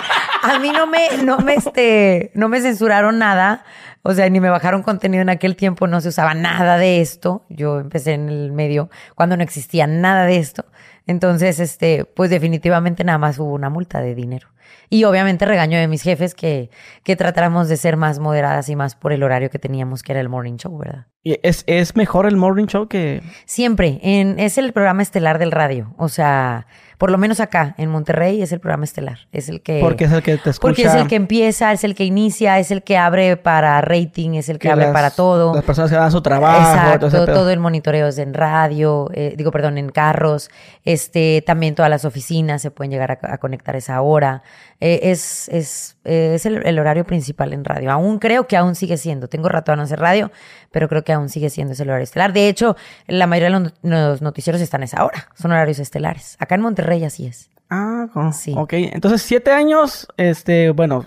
a 0.42 0.59
mí 0.59 0.71
no 0.71 0.87
me, 0.87 1.09
no 1.25 1.38
me, 1.38 1.54
este, 1.54 2.30
no 2.35 2.49
me 2.49 2.61
censuraron 2.61 3.19
nada. 3.19 3.64
O 4.02 4.14
sea, 4.14 4.30
ni 4.30 4.40
me 4.40 4.49
bajaron 4.49 4.83
contenido 4.83 5.21
en 5.21 5.28
aquel 5.28 5.57
tiempo, 5.57 5.87
no 5.87 6.00
se 6.00 6.09
usaba 6.09 6.33
nada 6.33 6.78
de 6.78 7.00
esto. 7.02 7.45
Yo 7.50 7.78
empecé 7.80 8.12
en 8.14 8.28
el 8.30 8.50
medio 8.52 8.88
cuando 9.14 9.37
no 9.37 9.42
existía 9.42 9.87
nada 9.87 10.25
de 10.25 10.38
esto. 10.38 10.64
Entonces, 11.10 11.58
este, 11.58 12.04
pues 12.04 12.30
definitivamente 12.30 13.02
nada 13.02 13.18
más 13.18 13.38
hubo 13.38 13.52
una 13.52 13.68
multa 13.68 14.00
de 14.00 14.14
dinero. 14.14 14.46
Y 14.88 15.04
obviamente 15.04 15.44
regaño 15.44 15.78
de 15.78 15.88
mis 15.88 16.02
jefes 16.02 16.34
que, 16.34 16.70
que 17.02 17.16
tratáramos 17.16 17.68
de 17.68 17.76
ser 17.76 17.96
más 17.96 18.18
moderadas 18.20 18.68
y 18.68 18.76
más 18.76 18.94
por 18.94 19.12
el 19.12 19.22
horario 19.22 19.50
que 19.50 19.58
teníamos, 19.58 20.02
que 20.02 20.12
era 20.12 20.20
el 20.20 20.28
morning 20.28 20.56
show, 20.56 20.76
¿verdad? 20.78 21.06
Y 21.22 21.38
es, 21.42 21.64
es 21.66 21.96
mejor 21.96 22.26
el 22.26 22.36
morning 22.36 22.66
show 22.66 22.88
que... 22.88 23.22
Siempre, 23.44 23.98
en, 24.02 24.38
es 24.38 24.56
el 24.58 24.72
programa 24.72 25.02
estelar 25.02 25.38
del 25.38 25.50
radio. 25.52 25.92
O 25.98 26.08
sea, 26.08 26.66
por 26.96 27.10
lo 27.10 27.18
menos 27.18 27.40
acá, 27.40 27.74
en 27.76 27.90
Monterrey, 27.90 28.40
es 28.40 28.52
el 28.52 28.60
programa 28.60 28.84
estelar. 28.84 29.18
Es 29.30 29.48
el 29.50 29.60
que... 29.60 29.80
Porque 29.80 30.04
es 30.04 30.12
el 30.12 30.22
que 30.22 30.38
te 30.38 30.50
escucha. 30.50 30.60
Porque 30.68 30.82
es 30.84 30.94
el 30.94 31.08
que 31.08 31.16
empieza, 31.16 31.72
es 31.72 31.84
el 31.84 31.94
que 31.94 32.04
inicia, 32.04 32.58
es 32.58 32.70
el 32.70 32.82
que 32.82 32.96
abre 32.96 33.36
para 33.36 33.80
rating, 33.82 34.30
es 34.34 34.48
el 34.48 34.58
que, 34.58 34.68
que 34.68 34.72
abre 34.72 34.86
las- 34.86 34.94
para 34.94 35.10
todo. 35.10 35.54
Las 35.54 35.64
personas 35.64 35.90
que 35.90 35.96
dan 35.96 36.10
su 36.10 36.22
trabajo. 36.22 36.58
Exacto, 36.58 37.10
todo 37.10 37.26
todo 37.26 37.50
el 37.50 37.58
monitoreo 37.60 38.06
es 38.08 38.16
en 38.18 38.32
radio, 38.32 39.10
eh, 39.12 39.34
digo, 39.36 39.50
perdón, 39.50 39.76
en 39.76 39.90
carros, 39.90 40.50
este, 40.84 41.42
también 41.46 41.75
todas 41.75 41.90
las 41.90 42.04
oficinas 42.04 42.62
se 42.62 42.70
pueden 42.70 42.90
llegar 42.90 43.10
a, 43.12 43.18
a 43.34 43.38
conectar 43.38 43.75
a 43.75 43.78
esa 43.78 44.00
hora. 44.00 44.42
Eh, 44.80 45.00
es 45.04 45.49
es, 45.49 45.96
eh, 46.04 46.32
es 46.34 46.46
el, 46.46 46.66
el 46.66 46.78
horario 46.78 47.04
principal 47.04 47.52
en 47.52 47.64
radio. 47.64 47.90
Aún 47.90 48.18
creo 48.18 48.46
que 48.46 48.56
aún 48.56 48.75
sigue 48.75 48.96
siendo. 48.96 49.28
Tengo 49.28 49.49
rato 49.49 49.72
a 49.72 49.76
no 49.76 49.82
hacer 49.82 50.00
radio, 50.00 50.30
pero 50.70 50.88
creo 50.88 51.04
que 51.04 51.12
aún 51.12 51.28
sigue 51.28 51.50
siendo 51.50 51.75
ese 51.75 51.82
horario 51.82 52.04
estelar. 52.04 52.32
De 52.32 52.49
hecho, 52.49 52.76
la 53.06 53.26
mayoría 53.26 53.56
de 53.58 53.60
los, 53.64 53.75
los 53.82 54.22
noticieros 54.22 54.60
están 54.62 54.82
a 54.82 54.84
esa 54.87 55.04
hora. 55.04 55.28
Son 55.34 55.50
horarios 55.52 55.78
estelares. 55.78 56.37
Acá 56.38 56.54
en 56.54 56.62
Monterrey 56.62 57.04
así 57.04 57.26
es. 57.26 57.50
Ah, 57.72 58.08
Sí. 58.32 58.52
ok. 58.56 58.72
Entonces, 58.72 59.22
siete 59.22 59.52
años, 59.52 60.08
este, 60.16 60.70
bueno, 60.70 61.04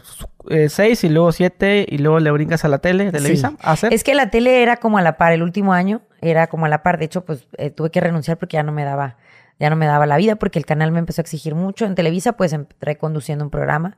eh, 0.50 0.70
seis 0.70 1.03
y 1.03 1.10
luego 1.10 1.34
siete 1.34 1.86
y 1.89 1.98
luego 1.98 2.20
le 2.22 2.32
brincas 2.32 2.63
a 2.63 2.70
la 2.70 2.77
tele, 2.77 3.12
Televisa, 3.12 3.50
Sí. 3.50 3.56
a 3.62 3.72
hacer. 3.74 3.94
Es 3.94 4.03
que 4.06 4.13
la 4.13 4.30
tele 4.30 4.62
era 4.63 4.77
como 4.77 4.98
a 4.98 5.01
la 5.01 5.18
par, 5.18 5.34
el 5.34 5.44
último 5.44 5.74
año 5.74 6.01
era 6.22 6.48
como 6.48 6.65
a 6.65 6.70
la 6.70 6.82
par. 6.82 7.00
De 7.00 7.06
hecho, 7.06 7.25
pues 7.25 7.48
eh, 7.58 7.70
tuve 7.70 7.89
que 7.89 8.00
renunciar 8.00 8.38
porque 8.38 8.56
ya 8.56 8.63
no 8.63 8.72
me 8.72 8.86
daba, 8.86 9.18
ya 9.60 9.69
no 9.69 9.75
me 9.75 9.86
daba 9.86 10.05
la 10.05 10.17
vida, 10.17 10.36
porque 10.36 10.60
el 10.60 10.65
canal 10.65 10.91
me 10.91 11.00
empezó 11.00 11.22
a 11.22 11.24
exigir 11.24 11.55
mucho. 11.55 11.86
En 11.86 11.95
Televisa, 11.95 12.33
pues 12.33 12.53
entré 12.53 12.98
conduciendo 12.98 13.45
un 13.45 13.51
programa 13.51 13.98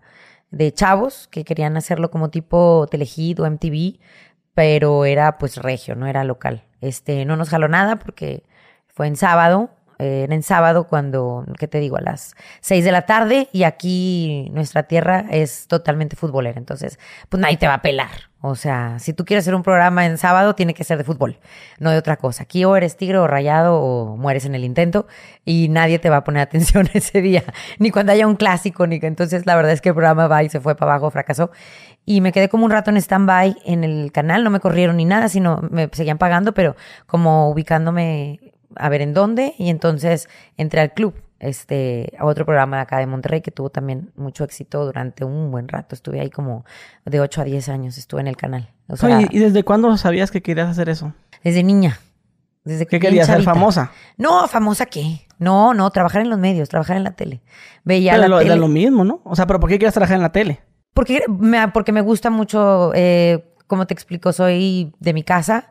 de 0.52 0.74
chavos 0.74 1.28
que 1.30 1.44
querían 1.44 1.78
hacerlo 1.78 2.12
como 2.12 2.30
tipo 2.30 2.88
Telehit 2.90 3.40
o 3.40 3.50
MTV, 3.50 4.00
pero 4.54 5.06
era 5.06 5.38
pues 5.38 5.58
regio, 5.58 5.96
no 5.96 6.08
era 6.08 6.24
local. 6.24 6.64
Este, 6.82 7.26
no 7.26 7.36
nos 7.36 7.50
jaló 7.50 7.68
nada 7.68 7.98
porque 7.98 8.44
fue 8.88 9.08
en 9.08 9.16
sábado. 9.16 9.70
En 10.00 10.44
sábado 10.44 10.88
cuando, 10.88 11.46
¿qué 11.58 11.68
te 11.68 11.80
digo? 11.80 11.98
A 11.98 12.02
las 12.02 12.36
6 12.62 12.84
de 12.84 12.92
la 12.92 13.06
tarde 13.06 13.50
y 13.52 13.64
aquí 13.64 14.50
nuestra 14.54 14.84
tierra 14.84 15.26
es 15.30 15.68
totalmente 15.68 16.16
futbolera. 16.16 16.58
Entonces, 16.58 17.00
pues 17.30 17.42
nadie 17.42 17.58
te 17.58 17.68
va 17.68 17.76
a 17.76 17.82
pelar. 17.82 18.10
O 18.48 18.54
sea, 18.54 19.00
si 19.00 19.12
tú 19.12 19.26
quieres 19.26 19.44
hacer 19.44 19.56
un 19.56 19.64
programa 19.64 20.06
en 20.06 20.20
sábado, 20.20 20.54
tiene 20.54 20.76
que 20.76 20.84
ser 20.84 21.00
de 21.00 21.04
fútbol, 21.04 21.40
no 21.80 21.90
de 21.90 21.98
otra 21.98 22.18
cosa. 22.18 22.44
Aquí 22.44 22.64
o 22.64 22.76
eres 22.76 22.96
tigre 22.96 23.18
o 23.18 23.26
rayado 23.26 23.82
o 23.82 24.18
mueres 24.18 24.46
en 24.46 24.54
el 24.54 24.64
intento 24.64 25.08
y 25.46 25.68
nadie 25.68 25.98
te 25.98 26.12
va 26.12 26.18
a 26.18 26.24
poner 26.24 26.44
atención 26.44 26.88
ese 26.94 27.22
día, 27.22 27.44
ni 27.80 27.90
cuando 27.90 28.12
haya 28.12 28.28
un 28.28 28.36
clásico, 28.36 28.86
ni 28.86 29.00
que 29.00 29.08
entonces 29.08 29.48
la 29.48 29.56
verdad 29.56 29.72
es 29.72 29.82
que 29.82 29.90
el 29.90 29.96
programa 29.96 30.28
va 30.28 30.44
y 30.44 30.50
se 30.50 30.60
fue 30.60 30.76
para 30.76 30.92
abajo, 30.92 31.10
fracasó. 31.10 31.50
Y 32.06 32.22
me 32.22 32.32
quedé 32.32 32.48
como 32.48 32.66
un 32.66 32.72
rato 32.72 32.92
en 32.92 32.98
stand-by 32.98 33.58
en 33.66 33.84
el 33.84 34.12
canal, 34.12 34.44
no 34.44 34.52
me 34.52 34.60
corrieron 34.60 34.98
ni 34.98 35.06
nada, 35.06 35.28
sino 35.28 35.60
me 35.72 35.90
seguían 35.92 36.20
pagando, 36.20 36.54
pero 36.54 36.76
como 37.08 37.50
ubicándome 37.50 38.45
a 38.76 38.90
ver 38.90 39.02
en 39.02 39.14
dónde. 39.14 39.54
Y 39.58 39.70
entonces 39.70 40.30
entré 40.58 40.82
al 40.82 40.94
club, 40.94 41.16
este, 41.40 42.14
a 42.18 42.26
otro 42.26 42.46
programa 42.46 42.78
de 42.78 42.84
acá 42.84 42.98
de 43.00 43.08
Monterrey 43.08 43.42
que 43.42 43.52
tuvo 43.52 43.70
también 43.70 44.12
mucho 44.16 44.44
éxito 44.44 44.86
durante 44.86 45.26
un 45.26 45.52
buen 45.52 45.68
rato. 45.68 45.96
Estuve 45.96 46.20
ahí 46.22 46.30
como 46.30 46.66
de 47.06 47.20
8 47.20 47.42
a 47.42 47.44
10 47.44 47.70
años, 47.70 47.98
estuve 47.98 48.22
en 48.22 48.28
el 48.28 48.38
canal. 48.38 48.72
O 48.88 48.98
sea, 48.98 49.18
Oye, 49.18 49.28
¿y 49.32 49.40
desde 49.40 49.64
cuándo 49.64 49.96
sabías 49.98 50.32
que 50.32 50.42
querías 50.42 50.70
hacer 50.70 50.90
eso? 50.90 51.14
desde 51.44 51.64
niña. 51.64 52.00
Desde 52.64 52.88
¿Qué 52.88 53.00
querías 53.00 53.28
ser 53.28 53.44
famosa? 53.44 53.92
No, 54.18 54.48
famosa 54.48 54.88
qué. 54.88 55.22
No, 55.38 55.76
no, 55.76 55.92
trabajar 55.92 56.24
en 56.24 56.32
los 56.32 56.40
medios, 56.40 56.68
trabajar 56.68 56.98
en 56.98 57.04
la 57.04 57.12
tele. 57.12 57.42
Veía 57.84 58.14
Pero 58.14 58.24
la 58.24 58.28
lo, 58.28 58.38
tele. 58.40 58.50
de 58.50 58.56
lo 58.56 58.68
mismo, 58.68 59.04
¿no? 59.04 59.22
O 59.24 59.36
sea, 59.36 59.46
pero 59.46 59.60
¿por 59.60 59.70
qué 59.70 59.78
quieres 59.78 59.94
trabajar 59.94 60.16
en 60.16 60.24
la 60.24 60.32
tele? 60.32 60.62
Porque 60.96 61.22
me, 61.28 61.68
porque 61.68 61.92
me 61.92 62.02
gusta 62.02 62.32
mucho, 62.32 62.92
eh, 62.96 63.46
como 63.68 63.86
te 63.86 63.94
explico, 63.94 64.34
soy 64.34 64.92
de 65.00 65.14
mi 65.14 65.22
casa, 65.22 65.70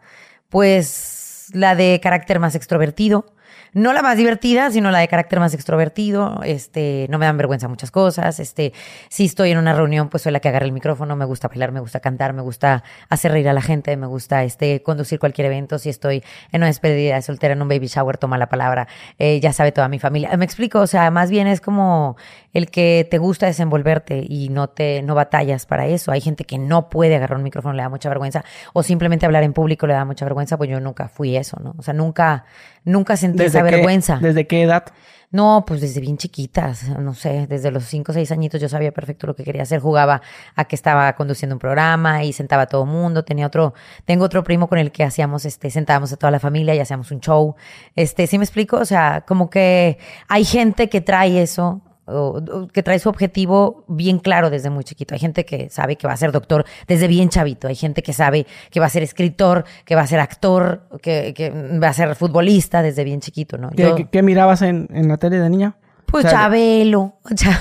pues 0.48 1.23
la 1.54 1.74
de 1.74 2.00
carácter 2.02 2.40
más 2.40 2.54
extrovertido. 2.54 3.26
No 3.72 3.92
la 3.92 4.02
más 4.02 4.16
divertida, 4.16 4.70
sino 4.70 4.92
la 4.92 5.00
de 5.00 5.08
carácter 5.08 5.40
más 5.40 5.52
extrovertido. 5.52 6.40
Este, 6.44 7.08
no 7.10 7.18
me 7.18 7.26
dan 7.26 7.36
vergüenza 7.36 7.66
muchas 7.66 7.90
cosas. 7.90 8.38
Este, 8.38 8.72
si 9.08 9.24
estoy 9.24 9.50
en 9.50 9.58
una 9.58 9.72
reunión, 9.72 10.10
pues 10.10 10.22
soy 10.22 10.30
la 10.30 10.38
que 10.38 10.48
agarra 10.48 10.64
el 10.64 10.70
micrófono. 10.70 11.16
Me 11.16 11.24
gusta 11.24 11.48
bailar, 11.48 11.72
me 11.72 11.80
gusta 11.80 11.98
cantar, 11.98 12.34
me 12.34 12.42
gusta 12.42 12.84
hacer 13.08 13.32
reír 13.32 13.48
a 13.48 13.52
la 13.52 13.62
gente, 13.62 13.96
me 13.96 14.06
gusta 14.06 14.44
este, 14.44 14.80
conducir 14.82 15.18
cualquier 15.18 15.46
evento. 15.46 15.78
Si 15.78 15.88
estoy 15.90 16.22
en 16.52 16.60
una 16.60 16.66
despedida 16.66 17.16
de 17.16 17.22
soltera, 17.22 17.54
en 17.54 17.62
un 17.62 17.68
baby 17.68 17.88
shower, 17.88 18.16
toma 18.16 18.38
la 18.38 18.48
palabra. 18.48 18.86
Eh, 19.18 19.40
ya 19.40 19.52
sabe 19.52 19.72
toda 19.72 19.88
mi 19.88 19.98
familia. 19.98 20.36
Me 20.36 20.44
explico, 20.44 20.78
o 20.78 20.86
sea, 20.86 21.10
más 21.10 21.30
bien 21.30 21.48
es 21.48 21.60
como 21.60 22.16
el 22.54 22.70
que 22.70 23.06
te 23.10 23.18
gusta 23.18 23.44
desenvolverte 23.46 24.24
y 24.26 24.48
no 24.48 24.68
te, 24.68 25.02
no 25.02 25.14
batallas 25.14 25.66
para 25.66 25.86
eso. 25.86 26.10
Hay 26.12 26.22
gente 26.22 26.44
que 26.44 26.56
no 26.56 26.88
puede 26.88 27.16
agarrar 27.16 27.36
un 27.36 27.44
micrófono, 27.44 27.74
le 27.74 27.82
da 27.82 27.90
mucha 27.90 28.08
vergüenza, 28.08 28.42
o 28.72 28.82
simplemente 28.82 29.26
hablar 29.26 29.42
en 29.42 29.52
público 29.52 29.86
le 29.86 29.92
da 29.92 30.06
mucha 30.06 30.24
vergüenza, 30.24 30.56
pues 30.56 30.70
yo 30.70 30.80
nunca 30.80 31.08
fui 31.08 31.36
eso, 31.36 31.58
¿no? 31.62 31.74
O 31.76 31.82
sea, 31.82 31.92
nunca, 31.92 32.46
nunca 32.84 33.16
sentí 33.18 33.42
esa 33.42 33.58
qué- 33.62 33.70
vergüenza. 33.72 34.18
¿Desde 34.22 34.46
qué 34.46 34.62
edad? 34.62 34.84
No, 35.30 35.64
pues 35.66 35.80
desde 35.80 36.00
bien 36.00 36.16
chiquitas, 36.16 36.88
no 37.00 37.12
sé, 37.12 37.48
desde 37.48 37.72
los 37.72 37.82
cinco 37.86 38.12
o 38.12 38.14
seis 38.14 38.30
añitos 38.30 38.60
yo 38.60 38.68
sabía 38.68 38.92
perfecto 38.92 39.26
lo 39.26 39.34
que 39.34 39.42
quería 39.42 39.62
hacer. 39.62 39.80
Jugaba 39.80 40.22
a 40.54 40.64
que 40.66 40.76
estaba 40.76 41.12
conduciendo 41.16 41.56
un 41.56 41.58
programa 41.58 42.22
y 42.22 42.32
sentaba 42.32 42.62
a 42.62 42.66
todo 42.66 42.86
mundo. 42.86 43.24
Tenía 43.24 43.48
otro, 43.48 43.74
tengo 44.04 44.24
otro 44.26 44.44
primo 44.44 44.68
con 44.68 44.78
el 44.78 44.92
que 44.92 45.02
hacíamos, 45.02 45.44
este, 45.44 45.70
sentábamos 45.70 46.12
a 46.12 46.16
toda 46.18 46.30
la 46.30 46.38
familia 46.38 46.76
y 46.76 46.78
hacíamos 46.78 47.10
un 47.10 47.18
show. 47.18 47.56
Este, 47.96 48.28
¿sí 48.28 48.38
me 48.38 48.44
explico? 48.44 48.76
O 48.76 48.84
sea, 48.84 49.24
como 49.26 49.50
que 49.50 49.98
hay 50.28 50.44
gente 50.44 50.88
que 50.88 51.00
trae 51.00 51.42
eso, 51.42 51.80
o- 52.06 52.38
o 52.52 52.68
que 52.68 52.82
trae 52.82 52.98
su 52.98 53.08
objetivo 53.08 53.84
bien 53.88 54.18
claro 54.18 54.50
desde 54.50 54.70
muy 54.70 54.84
chiquito. 54.84 55.14
Hay 55.14 55.20
gente 55.20 55.44
que 55.44 55.70
sabe 55.70 55.96
que 55.96 56.06
va 56.06 56.12
a 56.12 56.16
ser 56.16 56.32
doctor 56.32 56.64
desde 56.86 57.08
bien 57.08 57.28
chavito. 57.28 57.68
Hay 57.68 57.74
gente 57.76 58.02
que 58.02 58.12
sabe 58.12 58.46
que 58.70 58.80
va 58.80 58.86
a 58.86 58.90
ser 58.90 59.02
escritor, 59.02 59.64
que 59.84 59.94
va 59.94 60.02
a 60.02 60.06
ser 60.06 60.20
actor, 60.20 60.82
que, 61.02 61.32
que 61.34 61.50
va 61.50 61.88
a 61.88 61.92
ser 61.92 62.14
futbolista 62.14 62.82
desde 62.82 63.04
bien 63.04 63.20
chiquito, 63.20 63.56
¿no? 63.58 63.70
¿Qué, 63.70 63.82
Yo- 63.82 63.94
qué- 63.96 64.06
qué 64.10 64.22
mirabas 64.22 64.62
en, 64.62 64.88
en 64.92 65.08
la 65.08 65.16
tele 65.16 65.38
de 65.38 65.48
niña? 65.50 65.76
Pues 66.14 66.26
O 66.26 66.28
sea, 66.28 66.38
Chabelo. 66.42 67.14
Cha- 67.34 67.60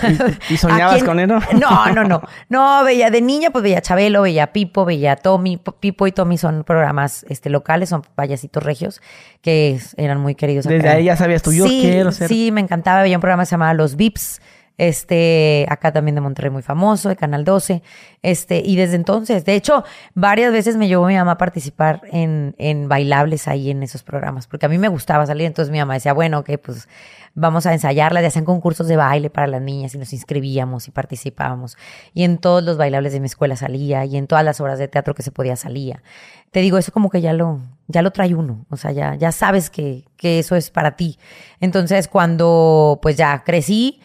¿Y- 0.50 0.53
y 0.53 0.57
soñabas 0.57 1.03
con 1.03 1.19
él, 1.19 1.27
no? 1.27 1.39
No, 1.60 1.91
no, 1.91 2.03
no. 2.03 2.22
No, 2.50 2.83
veía 2.83 3.10
de 3.10 3.19
niña, 3.22 3.50
pues 3.50 3.63
veía 3.63 3.81
Chabelo, 3.81 4.22
veía 4.22 4.53
Pipo, 4.53 4.86
veía 4.86 5.15
Tommy. 5.15 5.60
Pipo 5.79 6.05
y 6.05 6.12
Tommy 6.12 6.38
son 6.38 6.63
programas 6.63 7.25
este, 7.29 7.50
locales, 7.50 7.89
son 7.89 8.03
payasitos 8.15 8.62
regios 8.62 9.01
que 9.41 9.79
eran 9.98 10.19
muy 10.22 10.36
queridos. 10.36 10.67
acá. 10.67 10.75
Desde 10.75 10.89
ahí 10.89 11.05
ya 11.05 11.15
sabías 11.17 11.41
tú, 11.41 11.51
yo 11.51 11.65
sí, 11.67 11.79
quiero 11.81 12.12
ser. 12.12 12.27
Sí, 12.27 12.51
me 12.51 12.62
encantaba. 12.62 13.01
Veía 13.01 13.17
un 13.17 13.22
programa 13.22 13.41
que 13.43 13.48
se 13.48 13.51
llamaba 13.51 13.74
Los 13.74 13.95
Vips. 13.95 14.39
Este, 14.77 15.67
acá 15.69 15.91
también 15.91 16.15
de 16.15 16.21
Monterrey 16.21 16.49
muy 16.49 16.63
famoso, 16.63 17.09
de 17.09 17.15
Canal 17.15 17.45
12. 17.45 17.83
Este, 18.23 18.61
y 18.65 18.75
desde 18.75 18.95
entonces, 18.95 19.45
de 19.45 19.55
hecho, 19.55 19.83
varias 20.15 20.51
veces 20.51 20.77
me 20.77 20.87
llevó 20.87 21.05
mi 21.07 21.15
mamá 21.15 21.33
a 21.33 21.37
participar 21.37 22.01
en, 22.11 22.55
en 22.57 22.89
bailables 22.89 23.47
ahí 23.47 23.69
en 23.69 23.83
esos 23.83 24.03
programas, 24.03 24.47
porque 24.47 24.65
a 24.65 24.69
mí 24.69 24.77
me 24.77 24.87
gustaba 24.87 25.25
salir. 25.25 25.45
Entonces 25.45 25.71
mi 25.71 25.79
mamá 25.79 25.93
decía, 25.95 26.13
bueno, 26.13 26.43
que 26.43 26.57
pues 26.57 26.87
vamos 27.35 27.65
a 27.65 27.73
ensayarlas, 27.73 28.23
y 28.23 28.27
hacían 28.27 28.45
concursos 28.45 28.87
de 28.87 28.95
baile 28.95 29.29
para 29.29 29.47
las 29.47 29.61
niñas 29.61 29.95
y 29.95 29.97
nos 29.97 30.13
inscribíamos 30.13 30.87
y 30.87 30.91
participábamos. 30.91 31.77
Y 32.13 32.23
en 32.23 32.37
todos 32.37 32.63
los 32.63 32.77
bailables 32.77 33.13
de 33.13 33.19
mi 33.19 33.25
escuela 33.25 33.55
salía 33.55 34.05
y 34.05 34.17
en 34.17 34.27
todas 34.27 34.45
las 34.45 34.59
obras 34.61 34.79
de 34.79 34.87
teatro 34.87 35.15
que 35.15 35.23
se 35.23 35.31
podía 35.31 35.55
salía. 35.55 36.03
Te 36.51 36.61
digo, 36.61 36.77
eso 36.77 36.91
como 36.91 37.09
que 37.09 37.21
ya 37.21 37.33
lo, 37.33 37.61
ya 37.87 38.01
lo 38.01 38.11
trae 38.11 38.35
uno. 38.35 38.65
O 38.69 38.77
sea, 38.77 38.91
ya, 38.91 39.15
ya 39.15 39.31
sabes 39.31 39.69
que, 39.69 40.05
que 40.17 40.39
eso 40.39 40.55
es 40.55 40.69
para 40.69 40.95
ti. 40.95 41.17
Entonces, 41.59 42.07
cuando 42.07 42.99
pues 43.01 43.17
ya 43.17 43.43
crecí 43.43 43.99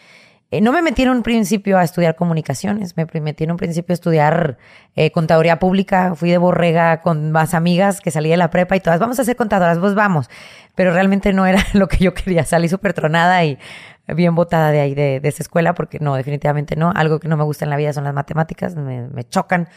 eh, 0.51 0.61
no 0.61 0.71
me 0.71 0.81
metí 0.81 1.03
en 1.03 1.09
un 1.09 1.21
principio 1.21 1.77
a 1.77 1.83
estudiar 1.83 2.15
comunicaciones, 2.15 2.97
me 2.97 3.05
metí 3.21 3.43
en 3.43 3.51
un 3.51 3.57
principio 3.57 3.93
a 3.93 3.95
estudiar 3.95 4.57
eh, 4.95 5.11
contaduría 5.11 5.59
pública, 5.59 6.15
fui 6.15 6.31
de 6.31 6.39
borrega 6.39 7.01
con 7.01 7.31
más 7.31 7.53
amigas 7.53 8.01
que 8.01 8.09
salí 8.09 8.29
de 8.29 8.37
la 8.37 8.49
prepa 8.49 8.75
y 8.75 8.79
todas, 8.79 8.99
vamos 8.99 9.19
a 9.19 9.23
ser 9.23 9.35
contadoras, 9.35 9.79
vos 9.79 9.93
vamos, 9.93 10.27
pero 10.73 10.91
realmente 10.91 11.33
no 11.33 11.45
era 11.45 11.63
lo 11.73 11.87
que 11.87 11.97
yo 11.97 12.15
quería, 12.15 12.45
salí 12.45 12.67
súper 12.67 12.93
tronada 12.93 13.45
y 13.45 13.59
bien 14.07 14.33
botada 14.33 14.71
de 14.71 14.81
ahí, 14.81 14.95
de, 14.95 15.21
esa 15.23 15.43
escuela, 15.43 15.75
porque 15.75 15.99
no, 15.99 16.15
definitivamente 16.15 16.75
no, 16.75 16.91
algo 16.95 17.19
que 17.19 17.27
no 17.27 17.37
me 17.37 17.43
gusta 17.43 17.65
en 17.65 17.69
la 17.69 17.77
vida 17.77 17.93
son 17.93 18.05
las 18.05 18.15
matemáticas, 18.15 18.75
me, 18.75 19.07
me 19.07 19.23
chocan, 19.23 19.69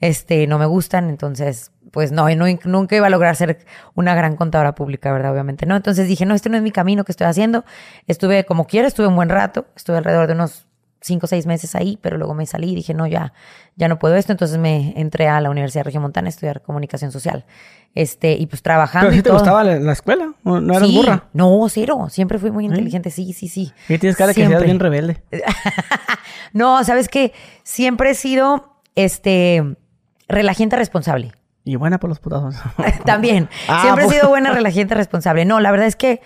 este, 0.00 0.46
no 0.46 0.58
me 0.58 0.66
gustan, 0.66 1.08
entonces 1.08 1.72
pues 1.90 2.12
no, 2.12 2.28
no, 2.34 2.46
nunca 2.64 2.96
iba 2.96 3.06
a 3.06 3.10
lograr 3.10 3.34
ser 3.36 3.64
una 3.94 4.14
gran 4.14 4.36
contadora 4.36 4.74
pública, 4.74 5.12
¿verdad? 5.12 5.32
Obviamente, 5.32 5.66
¿no? 5.66 5.76
Entonces 5.76 6.06
dije, 6.06 6.26
no, 6.26 6.34
este 6.34 6.50
no 6.50 6.56
es 6.56 6.62
mi 6.62 6.70
camino 6.70 7.04
que 7.04 7.12
estoy 7.12 7.26
haciendo. 7.26 7.64
Estuve 8.06 8.44
como 8.44 8.66
quiera, 8.66 8.86
estuve 8.88 9.06
un 9.06 9.16
buen 9.16 9.28
rato, 9.28 9.66
estuve 9.74 9.96
alrededor 9.96 10.26
de 10.26 10.34
unos 10.34 10.66
cinco 11.00 11.26
o 11.26 11.28
seis 11.28 11.46
meses 11.46 11.74
ahí, 11.74 11.98
pero 12.02 12.18
luego 12.18 12.34
me 12.34 12.46
salí 12.46 12.72
y 12.72 12.74
dije, 12.74 12.92
no, 12.92 13.06
ya, 13.06 13.32
ya 13.76 13.88
no 13.88 13.98
puedo 13.98 14.16
esto. 14.16 14.32
Entonces 14.32 14.58
me 14.58 14.92
entré 14.96 15.28
a 15.28 15.40
la 15.40 15.50
Universidad 15.50 15.84
de 15.84 15.98
Montana 15.98 16.26
a 16.26 16.30
estudiar 16.30 16.62
comunicación 16.62 17.12
social. 17.12 17.44
Este, 17.94 18.32
y 18.34 18.46
pues 18.46 18.62
trabajando. 18.62 19.08
¿Pero 19.08 19.16
si 19.16 19.22
te 19.22 19.30
gustaba 19.30 19.64
la, 19.64 19.92
escuela? 19.92 20.34
¿No 20.44 20.76
eras 20.76 20.92
burra? 20.92 21.24
No, 21.32 21.66
cero. 21.68 22.08
Siempre 22.10 22.38
fui 22.38 22.50
muy 22.50 22.66
inteligente. 22.66 23.10
Sí, 23.10 23.32
sí, 23.32 23.48
sí. 23.48 23.72
Y 23.88 23.98
tienes 23.98 24.16
cara 24.16 24.34
que 24.34 24.46
seas 24.46 24.62
bien 24.62 24.78
rebelde. 24.78 25.22
no, 26.52 26.82
sabes 26.84 27.08
que 27.08 27.32
siempre 27.62 28.10
he 28.10 28.14
sido, 28.14 28.80
este, 28.94 29.76
relajante 30.28 30.76
responsable. 30.76 31.32
Y 31.64 31.76
buena 31.76 31.98
por 31.98 32.08
los 32.08 32.18
putazos. 32.20 32.56
También. 33.04 33.48
Ah, 33.68 33.82
siempre 33.82 34.06
he 34.06 34.08
sido 34.08 34.28
buena, 34.28 34.52
relajante, 34.52 34.94
responsable. 34.94 35.44
No, 35.44 35.60
la 35.60 35.70
verdad 35.70 35.86
es 35.86 35.96
que 35.96 36.22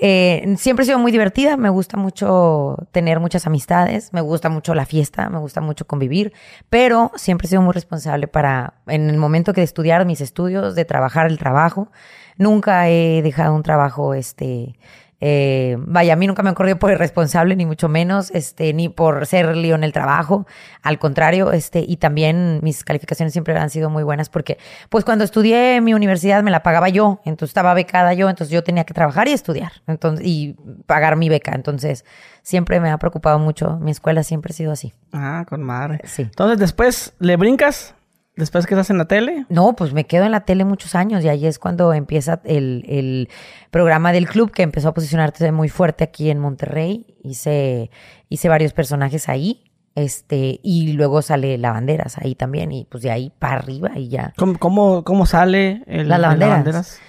eh, 0.00 0.54
siempre 0.58 0.84
he 0.84 0.86
sido 0.86 0.98
muy 0.98 1.10
divertida. 1.10 1.56
Me 1.56 1.70
gusta 1.70 1.96
mucho 1.96 2.76
tener 2.92 3.18
muchas 3.18 3.46
amistades. 3.46 4.12
Me 4.12 4.20
gusta 4.20 4.48
mucho 4.48 4.74
la 4.74 4.86
fiesta. 4.86 5.28
Me 5.28 5.38
gusta 5.38 5.60
mucho 5.60 5.86
convivir. 5.86 6.32
Pero 6.70 7.10
siempre 7.16 7.46
he 7.46 7.50
sido 7.50 7.62
muy 7.62 7.72
responsable 7.72 8.28
para, 8.28 8.74
en 8.86 9.10
el 9.10 9.16
momento 9.16 9.52
que 9.52 9.62
de 9.62 9.64
estudiar 9.64 10.04
mis 10.04 10.20
estudios, 10.20 10.74
de 10.74 10.84
trabajar 10.84 11.26
el 11.26 11.38
trabajo. 11.38 11.90
Nunca 12.36 12.88
he 12.88 13.22
dejado 13.22 13.54
un 13.54 13.62
trabajo, 13.62 14.14
este, 14.14 14.78
eh, 15.20 15.76
vaya, 15.78 16.12
a 16.12 16.16
mí 16.16 16.26
nunca 16.26 16.42
me 16.42 16.50
han 16.50 16.54
corrido 16.54 16.78
por 16.78 16.90
irresponsable, 16.90 17.56
ni 17.56 17.64
mucho 17.64 17.88
menos, 17.88 18.30
este, 18.32 18.72
ni 18.74 18.88
por 18.88 19.26
ser 19.26 19.56
lío 19.56 19.74
en 19.74 19.84
el 19.84 19.92
trabajo. 19.92 20.46
Al 20.82 20.98
contrario, 20.98 21.52
este, 21.52 21.84
y 21.86 21.96
también 21.96 22.60
mis 22.62 22.84
calificaciones 22.84 23.32
siempre 23.32 23.56
han 23.56 23.70
sido 23.70 23.88
muy 23.88 24.02
buenas 24.02 24.28
porque, 24.28 24.58
pues 24.90 25.04
cuando 25.04 25.24
estudié 25.24 25.80
mi 25.80 25.94
universidad 25.94 26.42
me 26.42 26.50
la 26.50 26.62
pagaba 26.62 26.88
yo, 26.88 27.20
entonces 27.24 27.50
estaba 27.50 27.72
becada 27.74 28.12
yo, 28.14 28.28
entonces 28.28 28.52
yo 28.52 28.62
tenía 28.62 28.84
que 28.84 28.94
trabajar 28.94 29.28
y 29.28 29.32
estudiar, 29.32 29.72
entonces, 29.86 30.26
y 30.26 30.56
pagar 30.86 31.16
mi 31.16 31.28
beca. 31.28 31.52
Entonces, 31.54 32.04
siempre 32.42 32.80
me 32.80 32.90
ha 32.90 32.98
preocupado 32.98 33.38
mucho. 33.38 33.78
Mi 33.80 33.90
escuela 33.90 34.22
siempre 34.22 34.52
ha 34.52 34.54
sido 34.54 34.72
así. 34.72 34.92
Ah, 35.12 35.44
con 35.48 35.62
madre. 35.62 36.00
Sí. 36.04 36.22
Entonces, 36.22 36.58
después 36.58 37.14
le 37.18 37.36
brincas 37.36 37.94
¿Después 38.36 38.66
que 38.66 38.74
estás 38.74 38.90
en 38.90 38.98
la 38.98 39.06
tele? 39.06 39.46
No, 39.48 39.74
pues 39.74 39.94
me 39.94 40.04
quedo 40.04 40.24
en 40.24 40.32
la 40.32 40.40
tele 40.40 40.66
muchos 40.66 40.94
años 40.94 41.24
y 41.24 41.28
ahí 41.28 41.46
es 41.46 41.58
cuando 41.58 41.94
empieza 41.94 42.40
el, 42.44 42.84
el 42.86 43.28
programa 43.70 44.12
del 44.12 44.28
club 44.28 44.50
que 44.50 44.62
empezó 44.62 44.88
a 44.88 44.94
posicionarse 44.94 45.50
muy 45.52 45.70
fuerte 45.70 46.04
aquí 46.04 46.28
en 46.28 46.38
Monterrey. 46.38 47.16
Hice, 47.22 47.90
hice 48.28 48.48
varios 48.48 48.74
personajes 48.74 49.30
ahí. 49.30 49.62
Este, 49.94 50.60
y 50.62 50.92
luego 50.92 51.22
sale 51.22 51.56
Lavanderas 51.56 52.18
ahí 52.18 52.34
también, 52.34 52.70
y 52.70 52.84
pues 52.84 53.02
de 53.02 53.10
ahí 53.10 53.32
para 53.38 53.56
arriba 53.56 53.92
y 53.96 54.08
ya. 54.10 54.34
¿Cómo, 54.36 55.02
cómo, 55.02 55.24
sale 55.24 55.82
el, 55.86 56.10
Las 56.10 56.20
lavanderas? 56.20 57.00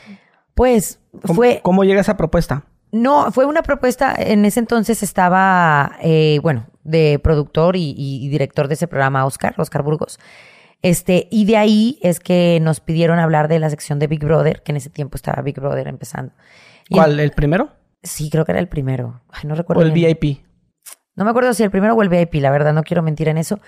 Pues 0.55 1.01
fue. 1.21 1.59
¿Cómo 1.63 1.83
llega 1.83 1.99
esa 1.99 2.15
propuesta? 2.15 2.63
No, 2.93 3.29
fue 3.33 3.45
una 3.45 3.61
propuesta, 3.61 4.15
en 4.17 4.45
ese 4.45 4.61
entonces 4.61 5.03
estaba, 5.03 5.97
eh, 6.01 6.39
bueno, 6.41 6.67
de 6.85 7.19
productor 7.21 7.75
y, 7.75 7.93
y, 7.97 8.29
director 8.29 8.69
de 8.69 8.75
ese 8.75 8.87
programa, 8.87 9.25
Oscar, 9.25 9.53
Oscar 9.57 9.83
Burgos. 9.83 10.17
Este, 10.81 11.27
y 11.31 11.45
de 11.45 11.57
ahí 11.57 11.99
es 12.01 12.19
que 12.19 12.59
nos 12.61 12.79
pidieron 12.79 13.19
hablar 13.19 13.47
de 13.47 13.59
la 13.59 13.69
sección 13.69 13.99
de 13.99 14.07
Big 14.07 14.23
Brother, 14.23 14.61
que 14.63 14.71
en 14.71 14.77
ese 14.77 14.89
tiempo 14.89 15.15
estaba 15.15 15.41
Big 15.41 15.59
Brother 15.59 15.87
empezando. 15.87 16.33
¿Cuál? 16.89 17.19
¿El 17.19 17.31
primero? 17.31 17.69
Sí, 18.03 18.29
creo 18.29 18.45
que 18.45 18.51
era 18.51 18.59
el 18.59 18.67
primero. 18.67 19.21
no 19.43 19.55
recuerdo. 19.55 19.81
¿O 19.81 19.85
el 19.85 19.91
VIP? 19.91 20.45
No 21.15 21.25
me 21.25 21.31
acuerdo 21.31 21.53
si 21.55 21.63
el 21.63 21.71
primero 21.71 21.95
o 21.95 22.01
el 22.03 22.09
VIP, 22.09 22.35
la 22.35 22.51
verdad, 22.51 22.73
no 22.73 22.83
quiero 22.83 23.01
mentir 23.01 23.27
en 23.27 23.39
eso. 23.39 23.59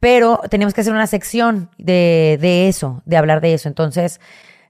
Pero 0.00 0.40
teníamos 0.50 0.74
que 0.74 0.80
hacer 0.80 0.92
una 0.92 1.06
sección 1.06 1.70
de, 1.78 2.36
de 2.40 2.68
eso, 2.68 3.02
de 3.06 3.16
hablar 3.16 3.40
de 3.40 3.54
eso. 3.54 3.68
Entonces, 3.68 4.20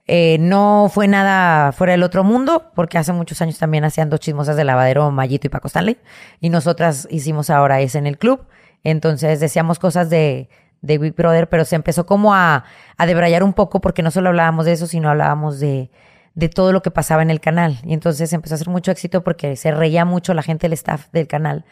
eh, 0.06 0.36
no 0.38 0.90
fue 0.92 1.08
nada 1.08 1.72
fuera 1.72 1.92
del 1.92 2.02
otro 2.02 2.22
mundo, 2.24 2.70
porque 2.74 2.98
hace 2.98 3.14
muchos 3.14 3.40
años 3.40 3.58
también 3.58 3.84
hacían 3.84 4.10
dos 4.10 4.20
chismosas 4.20 4.54
de 4.56 4.64
lavadero 4.64 5.10
Mayito 5.10 5.46
y 5.46 5.50
Paco 5.50 5.68
Stanley. 5.68 5.96
Y 6.40 6.50
nosotras 6.50 7.08
hicimos 7.10 7.48
ahora 7.48 7.80
ese 7.80 7.96
en 7.98 8.06
el 8.06 8.18
club. 8.18 8.46
Entonces 8.84 9.40
decíamos 9.40 9.78
cosas 9.78 10.10
de, 10.10 10.50
de 10.86 10.98
Big 10.98 11.14
Brother, 11.14 11.48
pero 11.48 11.64
se 11.64 11.76
empezó 11.76 12.06
como 12.06 12.34
a, 12.34 12.64
a 12.96 13.06
debrayar 13.06 13.42
un 13.42 13.52
poco 13.52 13.80
porque 13.80 14.02
no 14.02 14.10
solo 14.10 14.28
hablábamos 14.28 14.66
de 14.66 14.72
eso, 14.72 14.86
sino 14.86 15.10
hablábamos 15.10 15.60
de, 15.60 15.90
de 16.34 16.48
todo 16.48 16.72
lo 16.72 16.82
que 16.82 16.90
pasaba 16.90 17.22
en 17.22 17.30
el 17.30 17.40
canal. 17.40 17.78
Y 17.84 17.92
entonces 17.92 18.32
empezó 18.32 18.54
a 18.54 18.56
hacer 18.56 18.68
mucho 18.68 18.90
éxito 18.90 19.24
porque 19.24 19.56
se 19.56 19.72
reía 19.72 20.04
mucho 20.04 20.34
la 20.34 20.42
gente 20.42 20.66
del 20.66 20.74
staff 20.74 21.08
del 21.12 21.26
canal 21.26 21.64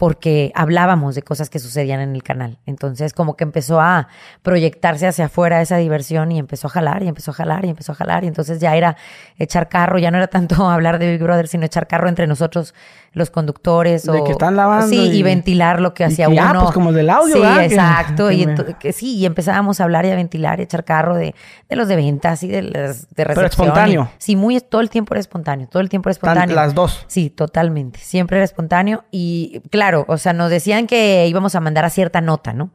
porque 0.00 0.50
hablábamos 0.54 1.14
de 1.14 1.20
cosas 1.20 1.50
que 1.50 1.58
sucedían 1.58 2.00
en 2.00 2.14
el 2.14 2.22
canal. 2.22 2.56
Entonces, 2.64 3.12
como 3.12 3.36
que 3.36 3.44
empezó 3.44 3.82
a 3.82 4.08
proyectarse 4.40 5.06
hacia 5.06 5.26
afuera 5.26 5.60
esa 5.60 5.76
diversión 5.76 6.32
y 6.32 6.38
empezó 6.38 6.68
a 6.68 6.70
jalar 6.70 7.02
y 7.02 7.08
empezó 7.08 7.32
a 7.32 7.34
jalar 7.34 7.66
y 7.66 7.68
empezó 7.68 7.92
a 7.92 7.96
jalar. 7.96 8.24
Y 8.24 8.28
entonces 8.28 8.60
ya 8.60 8.74
era 8.74 8.96
echar 9.36 9.68
carro, 9.68 9.98
ya 9.98 10.10
no 10.10 10.16
era 10.16 10.28
tanto 10.28 10.54
hablar 10.70 10.98
de 10.98 11.10
Big 11.10 11.22
Brother, 11.22 11.48
sino 11.48 11.66
echar 11.66 11.86
carro 11.86 12.08
entre 12.08 12.26
nosotros, 12.26 12.74
los 13.12 13.30
conductores. 13.30 14.04
De 14.04 14.20
o, 14.20 14.24
que 14.24 14.32
están 14.32 14.56
lavando. 14.56 14.88
Sí, 14.88 14.98
y, 14.98 15.22
ventilar 15.22 15.80
lo 15.80 15.94
que 15.94 16.04
hacía 16.04 16.28
uno. 16.28 16.42
Ah, 16.42 16.58
pues 16.60 16.72
como 16.72 16.92
del 16.92 17.10
audio, 17.10 17.36
Sí, 17.36 17.42
exacto. 17.62 18.30
y 18.30 18.46
que, 18.78 18.92
sí, 18.92 19.16
y 19.16 19.26
empezábamos 19.26 19.80
a 19.80 19.84
hablar 19.84 20.06
y 20.06 20.10
a 20.10 20.14
ventilar 20.14 20.60
y 20.60 20.62
a 20.62 20.64
echar 20.64 20.84
carro 20.84 21.16
de, 21.16 21.34
de 21.68 21.76
los 21.76 21.88
de 21.88 21.96
ventas 21.96 22.42
y 22.42 22.48
de 22.48 22.62
las 22.62 23.08
de 23.14 23.24
recepción. 23.24 23.34
Pero 23.34 23.46
espontáneo. 23.46 24.10
sí, 24.18 24.36
muy, 24.36 24.60
todo 24.60 24.80
el 24.80 24.90
tiempo 24.90 25.14
era 25.14 25.20
espontáneo, 25.20 25.68
todo 25.68 25.80
el 25.80 25.88
tiempo 25.88 26.08
era 26.08 26.12
espontáneo. 26.12 26.54
las 26.54 26.74
dos. 26.74 27.04
Sí, 27.08 27.30
totalmente. 27.30 27.98
Siempre 28.00 28.36
era 28.36 28.44
espontáneo 28.44 29.04
y 29.10 29.60
claro, 29.70 30.04
o 30.08 30.16
sea, 30.16 30.32
nos 30.32 30.50
decían 30.50 30.86
que 30.86 31.26
íbamos 31.26 31.54
a 31.54 31.60
mandar 31.60 31.84
a 31.84 31.90
cierta 31.90 32.20
nota, 32.20 32.52
¿no? 32.52 32.70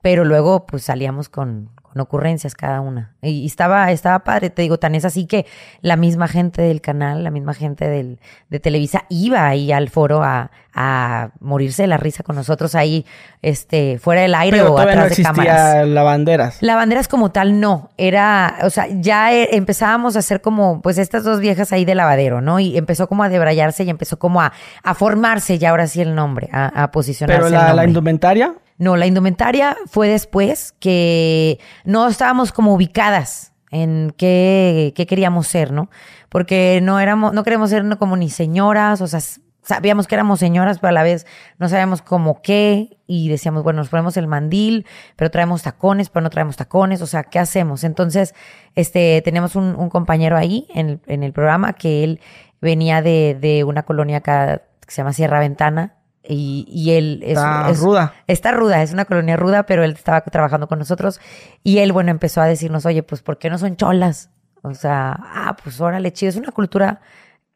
Pero 0.00 0.24
luego, 0.24 0.66
pues 0.66 0.84
salíamos 0.84 1.28
con, 1.28 1.70
con 1.92 2.00
ocurrencias 2.00 2.54
cada 2.54 2.80
una. 2.80 3.12
Y, 3.20 3.44
estaba, 3.44 3.92
estaba 3.92 4.20
padre, 4.20 4.48
te 4.48 4.62
digo, 4.62 4.78
tan 4.78 4.94
es 4.94 5.04
así 5.04 5.26
que 5.26 5.44
la 5.82 5.96
misma 5.96 6.26
gente 6.26 6.62
del 6.62 6.80
canal, 6.80 7.22
la 7.22 7.30
misma 7.30 7.52
gente 7.52 7.86
del, 7.86 8.18
de 8.48 8.60
Televisa 8.60 9.04
iba 9.10 9.46
ahí 9.46 9.72
al 9.72 9.90
foro 9.90 10.22
a, 10.22 10.50
a 10.72 11.32
morirse 11.40 11.82
de 11.82 11.88
la 11.88 11.98
risa 11.98 12.22
con 12.22 12.34
nosotros 12.34 12.74
ahí, 12.74 13.04
este, 13.42 13.98
fuera 13.98 14.22
del 14.22 14.34
aire 14.34 14.62
o 14.62 14.78
atrás 14.78 15.10
no 15.10 15.16
de 15.16 15.22
cámaras. 15.22 15.86
lavanderas. 15.86 16.62
Lavanderas 16.62 17.08
como 17.08 17.30
tal 17.30 17.60
no, 17.60 17.90
era, 17.98 18.60
o 18.62 18.70
sea, 18.70 18.86
ya 18.88 19.30
e, 19.34 19.54
empezábamos 19.54 20.16
a 20.16 20.20
hacer 20.20 20.40
como, 20.40 20.80
pues 20.80 20.96
estas 20.96 21.24
dos 21.24 21.40
viejas 21.40 21.72
ahí 21.74 21.84
de 21.84 21.94
lavadero, 21.94 22.40
¿no? 22.40 22.58
Y 22.58 22.78
empezó 22.78 23.06
como 23.06 23.22
a 23.22 23.28
debrayarse 23.28 23.84
y 23.84 23.90
empezó 23.90 24.18
como 24.18 24.40
a, 24.40 24.54
a 24.82 24.94
formarse 24.94 25.58
ya 25.58 25.70
ahora 25.70 25.86
sí 25.88 26.00
el 26.00 26.14
nombre, 26.14 26.48
a, 26.52 26.84
a 26.84 26.90
posicionarse. 26.90 27.42
Pero 27.42 27.54
la, 27.54 27.74
la 27.74 27.84
indumentaria. 27.84 28.54
No, 28.82 28.96
la 28.96 29.06
indumentaria 29.06 29.76
fue 29.86 30.08
después 30.08 30.72
que 30.80 31.60
no 31.84 32.08
estábamos 32.08 32.50
como 32.50 32.74
ubicadas 32.74 33.52
en 33.70 34.12
qué, 34.18 34.92
queríamos 35.08 35.46
ser, 35.46 35.70
¿no? 35.70 35.88
Porque 36.28 36.80
no 36.82 36.98
éramos, 36.98 37.32
no 37.32 37.44
queremos 37.44 37.70
ser 37.70 37.84
como 37.96 38.16
ni 38.16 38.28
señoras, 38.28 39.00
o 39.00 39.06
sea, 39.06 39.20
sabíamos 39.62 40.08
que 40.08 40.16
éramos 40.16 40.40
señoras, 40.40 40.80
pero 40.80 40.88
a 40.88 40.92
la 40.94 41.04
vez 41.04 41.28
no 41.60 41.68
sabíamos 41.68 42.02
como 42.02 42.42
qué 42.42 42.98
y 43.06 43.28
decíamos, 43.28 43.62
bueno, 43.62 43.76
nos 43.76 43.88
ponemos 43.88 44.16
el 44.16 44.26
mandil, 44.26 44.84
pero 45.14 45.30
traemos 45.30 45.62
tacones, 45.62 46.10
pero 46.10 46.24
no 46.24 46.30
traemos 46.30 46.56
tacones, 46.56 47.02
o 47.02 47.06
sea, 47.06 47.22
¿qué 47.22 47.38
hacemos? 47.38 47.84
Entonces, 47.84 48.34
este, 48.74 49.22
tenemos 49.22 49.54
un, 49.54 49.76
un 49.76 49.90
compañero 49.90 50.36
ahí 50.36 50.66
en 50.74 50.88
el, 50.88 51.00
en 51.06 51.22
el 51.22 51.32
programa 51.32 51.74
que 51.74 52.02
él 52.02 52.20
venía 52.60 53.00
de, 53.00 53.38
de 53.40 53.62
una 53.62 53.84
colonia 53.84 54.16
acá 54.16 54.62
que 54.84 54.90
se 54.90 55.02
llama 55.02 55.12
Sierra 55.12 55.38
Ventana, 55.38 56.01
y, 56.32 56.64
y 56.68 56.92
él 56.92 57.20
es, 57.22 57.38
está 57.38 57.72
ruda. 57.72 58.14
Está 58.26 58.52
ruda, 58.52 58.82
es 58.82 58.92
una 58.92 59.04
colonia 59.04 59.36
ruda, 59.36 59.64
pero 59.64 59.84
él 59.84 59.92
estaba 59.92 60.20
trabajando 60.22 60.66
con 60.68 60.78
nosotros 60.78 61.20
y 61.62 61.78
él, 61.78 61.92
bueno, 61.92 62.10
empezó 62.10 62.40
a 62.40 62.46
decirnos, 62.46 62.86
oye, 62.86 63.02
pues, 63.02 63.22
¿por 63.22 63.38
qué 63.38 63.50
no 63.50 63.58
son 63.58 63.76
cholas? 63.76 64.30
O 64.62 64.74
sea, 64.74 65.18
ah, 65.18 65.56
pues 65.62 65.80
órale, 65.80 66.12
chido. 66.12 66.30
Es 66.30 66.36
una 66.36 66.52
cultura 66.52 67.00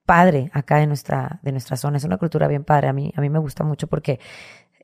padre 0.05 0.51
acá 0.53 0.77
de 0.77 0.87
nuestra, 0.87 1.41
de 1.43 1.53
nuestra 1.53 1.77
zona, 1.77 1.99
es 1.99 2.05
una 2.05 2.17
cultura 2.17 2.49
bien 2.49 2.65
padre. 2.65 2.89
A 2.89 2.93
mí, 2.93 3.13
a 3.17 3.21
mí 3.21 3.29
me 3.29 3.39
gusta 3.39 3.65
mucho 3.65 3.87
porque 3.87 4.21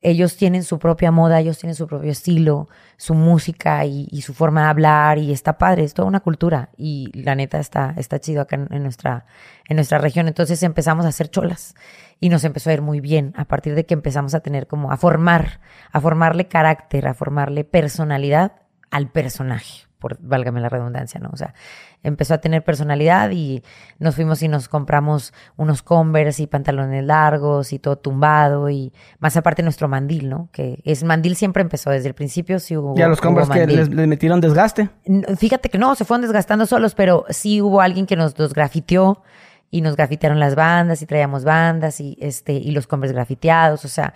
ellos 0.03 0.37
tienen 0.37 0.65
su 0.65 0.81
propia 0.81 1.13
moda, 1.13 1.39
ellos 1.41 1.59
tienen 1.59 1.77
su 1.77 1.87
propio 1.87 2.11
estilo, 2.11 2.69
su 2.97 3.15
música 3.15 3.85
y, 3.87 4.21
su 4.23 4.35
forma 4.35 4.65
de 4.65 4.69
hablar 4.69 5.19
y 5.19 5.33
está 5.33 5.59
padre, 5.59 5.85
es 5.85 5.95
toda 5.95 6.09
una 6.09 6.21
cultura 6.21 6.71
y 6.77 7.11
la 7.15 7.37
neta 7.37 7.61
está, 7.61 7.95
está 7.97 8.19
chido 8.19 8.43
acá 8.43 8.57
en, 8.57 8.83
nuestra, 8.83 9.27
en 9.69 9.77
nuestra 9.77 9.99
región. 9.99 10.27
Entonces 10.27 10.63
empezamos 10.65 11.07
a 11.07 11.09
hacer 11.09 11.29
cholas 11.29 11.77
y 12.19 12.29
nos 12.29 12.43
empezó 12.45 12.71
a 12.71 12.73
ir 12.75 12.83
muy 12.83 13.01
bien 13.01 13.33
a 13.37 13.45
partir 13.45 13.77
de 13.77 13.87
que 13.87 13.95
empezamos 13.95 14.35
a 14.35 14.41
tener 14.41 14.67
como 14.67 14.91
a 14.91 14.97
formar, 14.97 15.61
a 15.93 16.01
formarle 16.01 16.49
carácter, 16.49 17.07
a 17.07 17.15
formarle 17.15 17.63
personalidad 17.65 18.53
al 18.91 19.09
personaje 19.09 19.92
por 20.03 20.19
válgame 20.21 20.61
la 20.61 20.69
redundancia, 20.69 21.21
¿no? 21.21 21.31
O 21.33 21.37
sea, 21.37 21.55
empezó 22.03 22.35
a 22.35 22.39
tener 22.39 22.65
personalidad 22.65 23.31
y 23.31 23.63
nos 24.01 24.17
fuimos 24.17 24.43
y 24.43 24.49
nos 24.49 24.69
compramos 24.69 25.33
unos 25.57 25.83
Converse 25.83 26.43
y 26.43 26.49
pantalones 26.49 27.05
largos 27.05 27.73
y 27.73 27.79
todo 27.79 27.97
tumbado 27.97 28.69
y 28.69 28.93
más 29.21 29.37
aparte 29.37 29.63
nuestro 29.63 29.87
mandil, 29.87 30.29
¿no? 30.29 30.49
Que 30.51 30.81
es 30.85 31.05
mandil 31.05 31.37
siempre 31.37 31.63
empezó 31.63 31.91
desde 31.91 32.09
el 32.09 32.15
principio, 32.15 32.59
sí 32.59 32.77
hubo. 32.77 32.99
¿Y 32.99 33.03
a 33.03 33.07
los 33.07 33.21
Converse 33.21 33.53
que 33.53 33.67
les, 33.69 33.89
metieron 33.89 34.41
desgaste? 34.41 34.91
Fíjate 35.37 35.69
que 35.69 35.79
no, 35.79 35.95
se 35.95 36.05
fueron 36.05 36.23
desgastando 36.23 36.67
solos, 36.67 36.97
pero 36.97 37.25
sí 37.29 37.63
hubo 37.63 37.81
alguien 37.81 38.07
que 38.07 38.17
nos 38.17 38.37
los 38.37 38.55
grafiteó 38.55 39.23
y 39.71 39.83
nos 39.83 39.95
grafitearon 39.95 40.41
las 40.41 40.57
bandas 40.57 41.01
y 41.01 41.07
traíamos 41.07 41.45
bandas 41.45 42.01
y 42.01 42.19
este 42.21 42.55
y 42.55 42.73
los 42.73 42.89
Converse 42.89 43.15
grafiteados, 43.15 43.85
o 43.85 43.89
sea, 43.89 44.15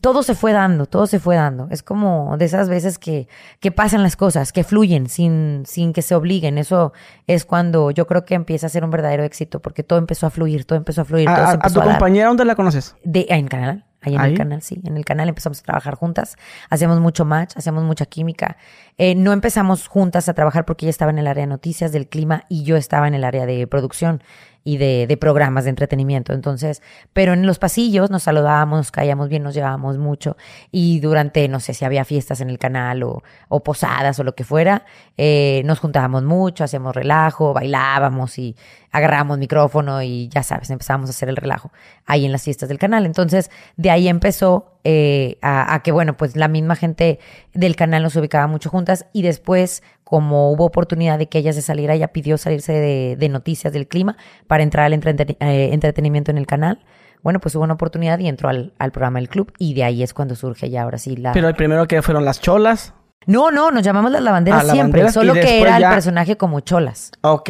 todo 0.00 0.22
se 0.22 0.34
fue 0.34 0.52
dando, 0.52 0.86
todo 0.86 1.06
se 1.06 1.18
fue 1.18 1.36
dando. 1.36 1.68
Es 1.70 1.82
como 1.82 2.36
de 2.36 2.44
esas 2.44 2.68
veces 2.68 2.98
que, 2.98 3.28
que 3.60 3.72
pasan 3.72 4.02
las 4.02 4.16
cosas, 4.16 4.52
que 4.52 4.64
fluyen 4.64 5.08
sin, 5.08 5.64
sin 5.66 5.92
que 5.92 6.02
se 6.02 6.14
obliguen. 6.14 6.58
Eso 6.58 6.92
es 7.26 7.44
cuando 7.44 7.90
yo 7.90 8.06
creo 8.06 8.24
que 8.24 8.34
empieza 8.34 8.66
a 8.66 8.70
ser 8.70 8.84
un 8.84 8.90
verdadero 8.90 9.24
éxito, 9.24 9.60
porque 9.60 9.82
todo 9.82 9.98
empezó 9.98 10.26
a 10.26 10.30
fluir, 10.30 10.64
todo 10.64 10.78
empezó 10.78 11.02
a 11.02 11.04
fluir. 11.04 11.28
¿A, 11.28 11.58
tu 11.58 11.80
compañera 11.80 12.28
dónde 12.28 12.44
la 12.44 12.54
conoces? 12.54 12.96
De, 13.04 13.26
en 13.28 13.48
Canal. 13.48 13.84
Ahí 14.04 14.16
en 14.16 14.20
el 14.20 14.36
canal, 14.36 14.62
sí. 14.62 14.80
En 14.84 14.96
el 14.96 15.04
canal 15.04 15.28
empezamos 15.28 15.60
a 15.60 15.62
trabajar 15.62 15.94
juntas. 15.94 16.36
Hacíamos 16.70 16.98
mucho 16.98 17.24
match, 17.24 17.52
hacíamos 17.56 17.84
mucha 17.84 18.04
química. 18.04 18.56
Eh, 18.98 19.14
no 19.14 19.32
empezamos 19.32 19.86
juntas 19.86 20.28
a 20.28 20.34
trabajar 20.34 20.64
porque 20.64 20.86
ella 20.86 20.90
estaba 20.90 21.12
en 21.12 21.18
el 21.18 21.28
área 21.28 21.42
de 21.42 21.46
noticias, 21.46 21.92
del 21.92 22.08
clima, 22.08 22.44
y 22.48 22.64
yo 22.64 22.76
estaba 22.76 23.06
en 23.06 23.14
el 23.14 23.22
área 23.22 23.46
de 23.46 23.64
producción 23.68 24.24
y 24.64 24.76
de, 24.76 25.06
de, 25.06 25.16
programas 25.16 25.64
de 25.64 25.70
entretenimiento. 25.70 26.32
Entonces, 26.32 26.82
pero 27.12 27.32
en 27.32 27.46
los 27.46 27.58
pasillos 27.58 28.10
nos 28.10 28.24
saludábamos, 28.24 28.78
nos 28.78 28.90
caíamos 28.90 29.28
bien, 29.28 29.42
nos 29.42 29.54
llevábamos 29.54 29.98
mucho. 29.98 30.36
Y 30.70 31.00
durante, 31.00 31.48
no 31.48 31.60
sé 31.60 31.74
si 31.74 31.84
había 31.84 32.04
fiestas 32.04 32.40
en 32.40 32.50
el 32.50 32.58
canal 32.58 33.02
o, 33.02 33.22
o 33.48 33.62
posadas 33.62 34.18
o 34.18 34.24
lo 34.24 34.34
que 34.34 34.44
fuera, 34.44 34.84
eh, 35.16 35.62
nos 35.64 35.80
juntábamos 35.80 36.22
mucho, 36.22 36.64
hacíamos 36.64 36.94
relajo, 36.94 37.52
bailábamos 37.52 38.38
y 38.38 38.56
agarrábamos 38.90 39.38
micrófono 39.38 40.02
y 40.02 40.28
ya 40.28 40.42
sabes, 40.42 40.70
empezábamos 40.70 41.08
a 41.08 41.12
hacer 41.12 41.28
el 41.28 41.36
relajo 41.36 41.72
ahí 42.06 42.24
en 42.24 42.32
las 42.32 42.42
fiestas 42.42 42.68
del 42.68 42.78
canal. 42.78 43.06
Entonces, 43.06 43.50
de 43.76 43.90
ahí 43.90 44.08
empezó 44.08 44.71
eh, 44.84 45.38
a, 45.42 45.74
a, 45.74 45.82
que, 45.82 45.92
bueno, 45.92 46.16
pues 46.16 46.36
la 46.36 46.48
misma 46.48 46.76
gente 46.76 47.18
del 47.54 47.76
canal 47.76 48.02
nos 48.02 48.16
ubicaba 48.16 48.46
mucho 48.46 48.70
juntas 48.70 49.06
y 49.12 49.22
después 49.22 49.82
como 50.12 50.52
hubo 50.52 50.66
oportunidad 50.66 51.18
de 51.18 51.30
que 51.30 51.38
ella 51.38 51.54
se 51.54 51.62
saliera, 51.62 51.94
ella 51.94 52.08
pidió 52.08 52.36
salirse 52.36 52.74
de, 52.74 53.28
noticias 53.30 53.72
del 53.72 53.88
clima 53.88 54.18
para 54.46 54.62
entrar 54.62 54.84
al 54.84 54.92
eh, 54.92 55.70
entretenimiento 55.72 56.30
en 56.30 56.36
el 56.36 56.46
canal. 56.46 56.84
Bueno, 57.22 57.40
pues 57.40 57.54
hubo 57.54 57.64
una 57.64 57.72
oportunidad 57.72 58.18
y 58.18 58.28
entró 58.28 58.50
al, 58.50 58.74
programa 58.92 59.20
del 59.20 59.30
club 59.30 59.54
y 59.56 59.72
de 59.72 59.84
ahí 59.84 60.02
es 60.02 60.12
cuando 60.12 60.34
surge 60.34 60.68
ya 60.68 60.82
ahora 60.82 60.98
sí 60.98 61.16
la... 61.16 61.32
Pero 61.32 61.48
el 61.48 61.54
primero 61.54 61.88
que 61.88 62.02
fueron 62.02 62.26
las 62.26 62.42
cholas. 62.42 62.92
No, 63.24 63.50
no, 63.50 63.70
nos 63.70 63.82
llamamos 63.82 64.10
las 64.10 64.20
lavanderas 64.20 64.68
ah, 64.68 64.72
siempre, 64.72 65.10
solo 65.10 65.32
que 65.32 65.62
era 65.62 65.78
el 65.78 65.84
personaje 65.84 66.36
como 66.36 66.60
cholas. 66.60 67.12
Ok. 67.22 67.48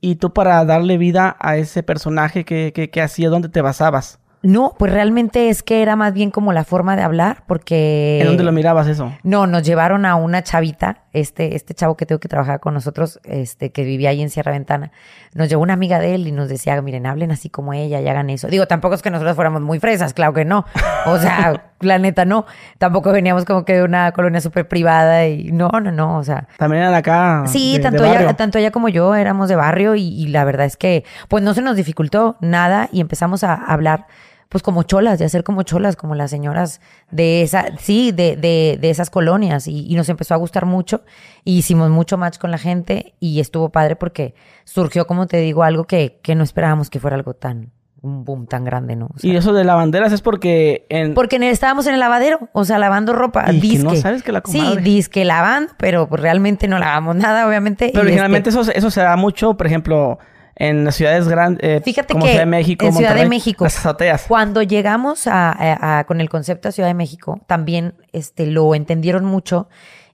¿Y 0.00 0.14
tú 0.14 0.32
para 0.32 0.64
darle 0.64 0.96
vida 0.96 1.36
a 1.40 1.56
ese 1.56 1.82
personaje, 1.82 2.44
qué, 2.44 2.70
qué, 2.72 2.88
qué 2.88 3.02
hacías? 3.02 3.32
¿Dónde 3.32 3.48
te 3.48 3.62
basabas? 3.62 4.19
No, 4.42 4.74
pues 4.78 4.90
realmente 4.90 5.50
es 5.50 5.62
que 5.62 5.82
era 5.82 5.96
más 5.96 6.14
bien 6.14 6.30
como 6.30 6.54
la 6.54 6.64
forma 6.64 6.96
de 6.96 7.02
hablar, 7.02 7.42
porque... 7.46 8.20
¿En 8.22 8.26
dónde 8.26 8.42
lo 8.42 8.52
mirabas 8.52 8.86
eso? 8.86 9.12
No, 9.22 9.46
nos 9.46 9.64
llevaron 9.64 10.06
a 10.06 10.14
una 10.14 10.42
chavita, 10.42 11.04
este, 11.12 11.56
este 11.56 11.74
chavo 11.74 11.94
que 11.98 12.06
tengo 12.06 12.20
que 12.20 12.28
trabajar 12.28 12.58
con 12.58 12.72
nosotros, 12.72 13.20
este, 13.24 13.70
que 13.70 13.84
vivía 13.84 14.10
ahí 14.10 14.22
en 14.22 14.30
Sierra 14.30 14.52
Ventana, 14.52 14.92
nos 15.34 15.50
llevó 15.50 15.62
una 15.62 15.74
amiga 15.74 15.98
de 15.98 16.14
él 16.14 16.26
y 16.26 16.32
nos 16.32 16.48
decía, 16.48 16.80
miren, 16.80 17.04
hablen 17.04 17.30
así 17.32 17.50
como 17.50 17.74
ella 17.74 18.00
y 18.00 18.08
hagan 18.08 18.30
eso. 18.30 18.48
Digo, 18.48 18.66
tampoco 18.66 18.94
es 18.94 19.02
que 19.02 19.10
nosotros 19.10 19.36
fuéramos 19.36 19.60
muy 19.60 19.78
fresas, 19.78 20.14
claro 20.14 20.32
que 20.32 20.46
no. 20.46 20.64
O 21.04 21.18
sea, 21.18 21.70
la 21.80 21.98
neta 21.98 22.24
no. 22.24 22.46
Tampoco 22.78 23.12
veníamos 23.12 23.44
como 23.44 23.66
que 23.66 23.74
de 23.74 23.82
una 23.82 24.12
colonia 24.12 24.40
súper 24.40 24.66
privada 24.68 25.26
y 25.26 25.52
no, 25.52 25.68
no, 25.68 25.92
no, 25.92 26.16
o 26.16 26.24
sea... 26.24 26.48
También 26.56 26.84
eran 26.84 26.94
acá. 26.94 27.44
Sí, 27.46 27.78
tanto, 27.82 28.06
ella, 28.06 28.32
tanto 28.32 28.56
ella 28.56 28.70
como 28.70 28.88
yo 28.88 29.14
éramos 29.14 29.50
de 29.50 29.56
barrio 29.56 29.96
y, 29.96 30.08
y 30.08 30.28
la 30.28 30.44
verdad 30.44 30.64
es 30.64 30.78
que, 30.78 31.04
pues 31.28 31.44
no 31.44 31.52
se 31.52 31.60
nos 31.60 31.76
dificultó 31.76 32.38
nada 32.40 32.88
y 32.90 33.02
empezamos 33.02 33.44
a 33.44 33.52
hablar 33.52 34.06
pues 34.50 34.64
como 34.64 34.82
cholas, 34.82 35.20
de 35.20 35.24
hacer 35.24 35.44
como 35.44 35.62
cholas, 35.62 35.94
como 35.94 36.16
las 36.16 36.28
señoras 36.28 36.80
de 37.12 37.42
esa, 37.42 37.76
sí, 37.78 38.10
de, 38.10 38.34
de, 38.34 38.78
de 38.80 38.90
esas 38.90 39.08
colonias. 39.08 39.68
Y, 39.68 39.94
nos 39.94 40.08
empezó 40.08 40.34
a 40.34 40.38
gustar 40.38 40.66
mucho. 40.66 41.04
Y 41.44 41.58
hicimos 41.58 41.88
mucho 41.88 42.18
match 42.18 42.36
con 42.38 42.50
la 42.50 42.58
gente 42.58 43.14
y 43.20 43.38
estuvo 43.38 43.68
padre 43.68 43.94
porque 43.94 44.34
surgió, 44.64 45.06
como 45.06 45.28
te 45.28 45.36
digo, 45.36 45.62
algo 45.62 45.84
que, 45.84 46.18
que 46.20 46.34
no 46.34 46.42
esperábamos 46.42 46.90
que 46.90 46.98
fuera 46.98 47.14
algo 47.14 47.34
tan, 47.34 47.70
un 48.02 48.24
boom 48.24 48.48
tan 48.48 48.64
grande, 48.64 48.96
¿no? 48.96 49.10
y 49.22 49.36
eso 49.36 49.52
de 49.52 49.62
lavanderas 49.62 50.12
es 50.12 50.20
porque 50.20 50.84
en... 50.88 51.14
Porque 51.14 51.36
estábamos 51.48 51.86
en 51.86 51.94
el 51.94 52.00
lavadero, 52.00 52.48
o 52.52 52.64
sea, 52.64 52.80
lavando 52.80 53.12
ropa. 53.12 53.52
Y 53.52 53.78
no 53.78 53.94
sabes 53.94 54.24
que 54.24 54.32
la 54.32 54.40
comadre... 54.40 54.82
Sí, 54.82 54.82
disque 54.82 55.24
lavando, 55.24 55.74
pero 55.76 56.08
realmente 56.10 56.66
no 56.66 56.80
lavamos 56.80 57.14
nada, 57.14 57.46
obviamente. 57.46 57.90
Pero 57.92 58.02
originalmente 58.02 58.50
este 58.50 58.60
eso, 58.60 58.72
eso 58.72 58.90
se 58.90 59.00
da 59.00 59.14
mucho, 59.14 59.54
por 59.56 59.68
ejemplo, 59.68 60.18
en 60.60 60.84
las 60.84 60.94
ciudades 60.94 61.26
grandes, 61.26 61.66
eh, 61.66 61.80
Fíjate 61.82 62.12
como 62.12 62.26
que 62.26 62.32
Ciudad 62.32 62.42
de 62.42 62.50
México, 62.50 62.84
en 62.84 62.92
Ciudad 62.92 63.14
de 63.14 63.26
México, 63.26 63.64
las 63.64 63.78
azoteas. 63.78 64.26
Cuando 64.28 64.62
llegamos 64.62 65.22
a, 65.26 66.04
con 66.06 66.20
el 66.20 66.28
concepto 66.28 66.68
de 66.68 66.72
Ciudad 66.72 66.90
de 66.90 66.94
México, 66.94 67.40
también 67.46 67.94
este, 68.12 68.46
lo 68.46 68.74
entendieron 68.74 69.24
mucho 69.24 69.70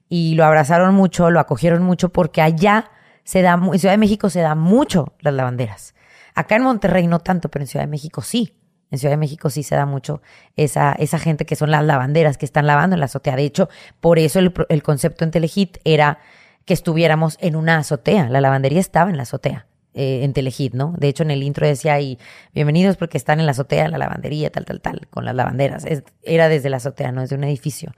y 0.07 0.35
lo 0.35 0.45
abrazaron 0.45 0.95
mucho, 0.95 1.31
lo 1.31 1.41
acogieron 1.41 1.83
mucho, 1.83 2.09
porque 2.09 2.41
allá 2.41 2.91
se 3.25 3.41
da, 3.41 3.59
en 3.61 3.77
Ciudad 3.77 3.93
de 3.93 3.97
México 3.97 4.29
se 4.29 4.39
da 4.39 4.55
mucho 4.55 5.13
las 5.19 5.33
lavanderas. 5.33 5.95
Acá 6.33 6.55
en 6.55 6.63
Monterrey 6.63 7.07
no 7.07 7.19
tanto, 7.19 7.49
pero 7.49 7.63
en 7.63 7.67
Ciudad 7.67 7.83
de 7.83 7.91
México 7.91 8.21
sí. 8.21 8.53
En 8.89 8.99
Ciudad 8.99 9.11
de 9.11 9.17
México 9.17 9.49
sí 9.49 9.63
se 9.63 9.75
da 9.75 9.85
mucho 9.85 10.21
esa, 10.55 10.93
esa 10.93 11.19
gente 11.19 11.45
que 11.45 11.57
son 11.57 11.71
las 11.71 11.83
lavanderas 11.83 12.37
que 12.37 12.45
están 12.45 12.67
lavando 12.67 12.95
en 12.95 13.01
la 13.01 13.07
azotea. 13.07 13.35
De 13.35 13.43
hecho, 13.43 13.67
por 13.99 14.17
eso 14.17 14.39
el, 14.39 14.53
el 14.69 14.81
concepto 14.81 15.25
en 15.25 15.31
Telehit 15.31 15.79
era 15.83 16.19
que 16.63 16.73
estuviéramos 16.73 17.37
en 17.41 17.57
una 17.57 17.79
azotea. 17.79 18.29
La 18.29 18.39
lavandería 18.39 18.79
estaba 18.79 19.09
en 19.09 19.17
la 19.17 19.23
azotea. 19.23 19.67
Eh, 19.99 20.23
en 20.23 20.31
Telehit, 20.31 20.75
¿no? 20.75 20.93
De 20.95 21.07
hecho, 21.07 21.23
en 21.23 21.31
el 21.31 21.41
intro 21.41 21.65
decía 21.65 21.95
ahí, 21.95 22.19
bienvenidos 22.53 22.97
porque 22.97 23.17
están 23.17 23.39
en 23.39 23.47
la 23.47 23.53
azotea, 23.53 23.87
la 23.87 23.97
lavandería, 23.97 24.51
tal, 24.51 24.63
tal, 24.63 24.79
tal, 24.79 25.07
con 25.09 25.25
las 25.25 25.33
lavanderas. 25.33 25.85
era 26.21 26.49
desde 26.49 26.69
la 26.69 26.77
azotea, 26.77 27.11
no 27.11 27.23
es 27.23 27.31
de 27.31 27.35
un 27.35 27.43
edificio. 27.43 27.93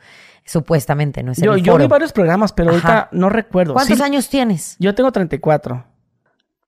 Supuestamente, 0.45 1.23
no 1.23 1.33
es 1.33 1.41
Yo, 1.41 1.57
yo 1.57 1.77
vi 1.77 1.87
varios 1.87 2.13
programas, 2.13 2.53
pero 2.53 2.69
ahorita 2.69 3.09
no 3.11 3.27
recuerdo. 3.27 3.73
¿Cuántos 3.73 3.99
años 3.99 4.29
tienes? 4.29 4.77
Yo 4.79 4.95
tengo 4.95 5.11
34. 5.11 5.83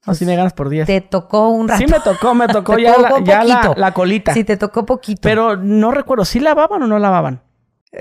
O 0.05 0.13
si 0.13 0.25
me 0.25 0.35
ganas 0.35 0.51
por 0.51 0.67
10. 0.67 0.85
Te 0.85 0.99
tocó 0.99 1.47
un 1.47 1.69
rato. 1.69 1.79
Sí 1.79 1.89
me 1.89 2.01
tocó, 2.01 2.35
me 2.35 2.47
tocó 2.49 2.77
ya, 2.77 2.97
la, 3.45 3.73
la, 3.77 3.93
colita. 3.93 4.33
Sí, 4.33 4.43
te 4.43 4.57
tocó 4.57 4.85
poquito. 4.85 5.21
Pero 5.21 5.55
no 5.55 5.91
recuerdo, 5.91 6.25
¿sí 6.25 6.41
lavaban 6.41 6.83
o 6.83 6.87
no 6.87 6.99
lavaban? 6.99 7.41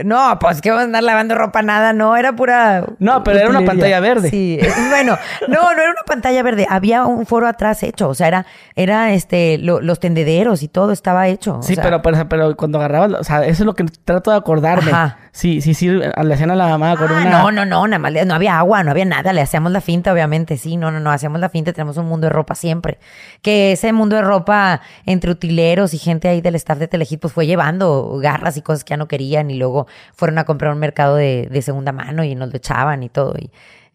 No, 0.05 0.39
pues 0.39 0.61
que 0.61 0.71
vamos 0.71 0.83
a 0.83 0.85
andar 0.85 1.03
lavando 1.03 1.35
ropa, 1.35 1.63
nada, 1.63 1.93
no, 1.93 2.17
era 2.17 2.37
pura. 2.37 2.85
No, 3.01 3.25
pero 3.25 3.41
era 3.41 3.51
una 3.51 3.65
pantalla 3.65 3.99
verde. 3.99 4.31
Sí, 4.31 4.61
bueno, 4.89 5.19
no, 5.49 5.63
no 5.63 5.83
era 5.83 5.91
una 5.91 6.05
pantalla 6.07 6.45
verde, 6.45 6.65
había 6.71 7.05
un 7.07 7.27
foro 7.27 7.49
atrás 7.49 7.83
hecho, 7.83 8.09
o 8.09 8.15
sea, 8.15 8.29
era, 8.29 8.47
era 8.77 9.13
este, 9.13 9.59
los 9.59 9.99
tendederos 9.99 10.63
y 10.63 10.69
todo 10.69 10.93
estaba 10.93 11.27
hecho. 11.27 11.59
Sí, 11.63 11.75
pero, 11.75 12.03
pero, 12.03 12.29
pero, 12.29 12.57
cuando 12.57 12.79
agarrabas, 12.79 13.13
o 13.15 13.25
sea, 13.25 13.45
eso 13.45 13.65
es 13.65 13.67
lo 13.67 13.75
que 13.75 13.85
trato 14.05 14.31
de 14.31 14.37
acordarme. 14.37 14.93
Ajá. 14.93 15.19
Sí, 15.33 15.61
sí, 15.61 15.75
sí, 15.75 15.89
le 15.89 16.35
hacían 16.35 16.51
a 16.51 16.57
la 16.57 16.67
mamá 16.67 16.97
con 16.97 17.09
ah, 17.09 17.21
una. 17.21 17.31
No, 17.31 17.53
no, 17.53 17.65
no, 17.65 17.87
nada 17.87 17.99
más, 18.01 18.27
no 18.27 18.35
había 18.35 18.59
agua, 18.59 18.83
no 18.83 18.91
había 18.91 19.05
nada, 19.05 19.33
le 19.33 19.41
hacíamos 19.41 19.71
la 19.71 19.81
finta, 19.81 20.13
obviamente, 20.13 20.57
sí, 20.57 20.77
no, 20.77 20.91
no, 20.91 20.99
no, 20.99 21.11
hacíamos 21.11 21.41
la 21.41 21.49
finta, 21.49 21.73
tenemos 21.73 21.97
un 21.97 22.07
mundo 22.07 22.27
de 22.27 22.33
ropa 22.33 22.55
siempre. 22.55 22.99
Que 23.41 23.73
ese 23.73 23.93
mundo 23.93 24.17
de 24.17 24.23
ropa 24.23 24.81
entre 25.07 25.31
utileros 25.31 25.95
y 25.95 25.99
gente 25.99 26.29
ahí 26.29 26.41
del 26.41 26.57
staff 26.57 26.79
de 26.79 26.89
Telehit, 26.89 27.21
pues 27.21 27.33
fue 27.33 27.47
llevando 27.47 28.19
garras 28.21 28.57
y 28.57 28.63
cosas 28.63 28.83
que 28.83 28.91
ya 28.91 28.97
no 28.97 29.07
querían 29.07 29.51
y 29.51 29.55
luego 29.55 29.80
fueron 30.15 30.39
a 30.39 30.45
comprar 30.45 30.73
un 30.73 30.79
mercado 30.79 31.17
de, 31.17 31.49
de 31.51 31.63
segunda 31.63 31.93
mano 31.93 32.25
y 32.25 32.35
nos 32.35 32.51
lo 32.51 32.57
echaban 32.57 33.03
y 33.03 33.09
todo. 33.09 33.35
Y, 33.39 33.51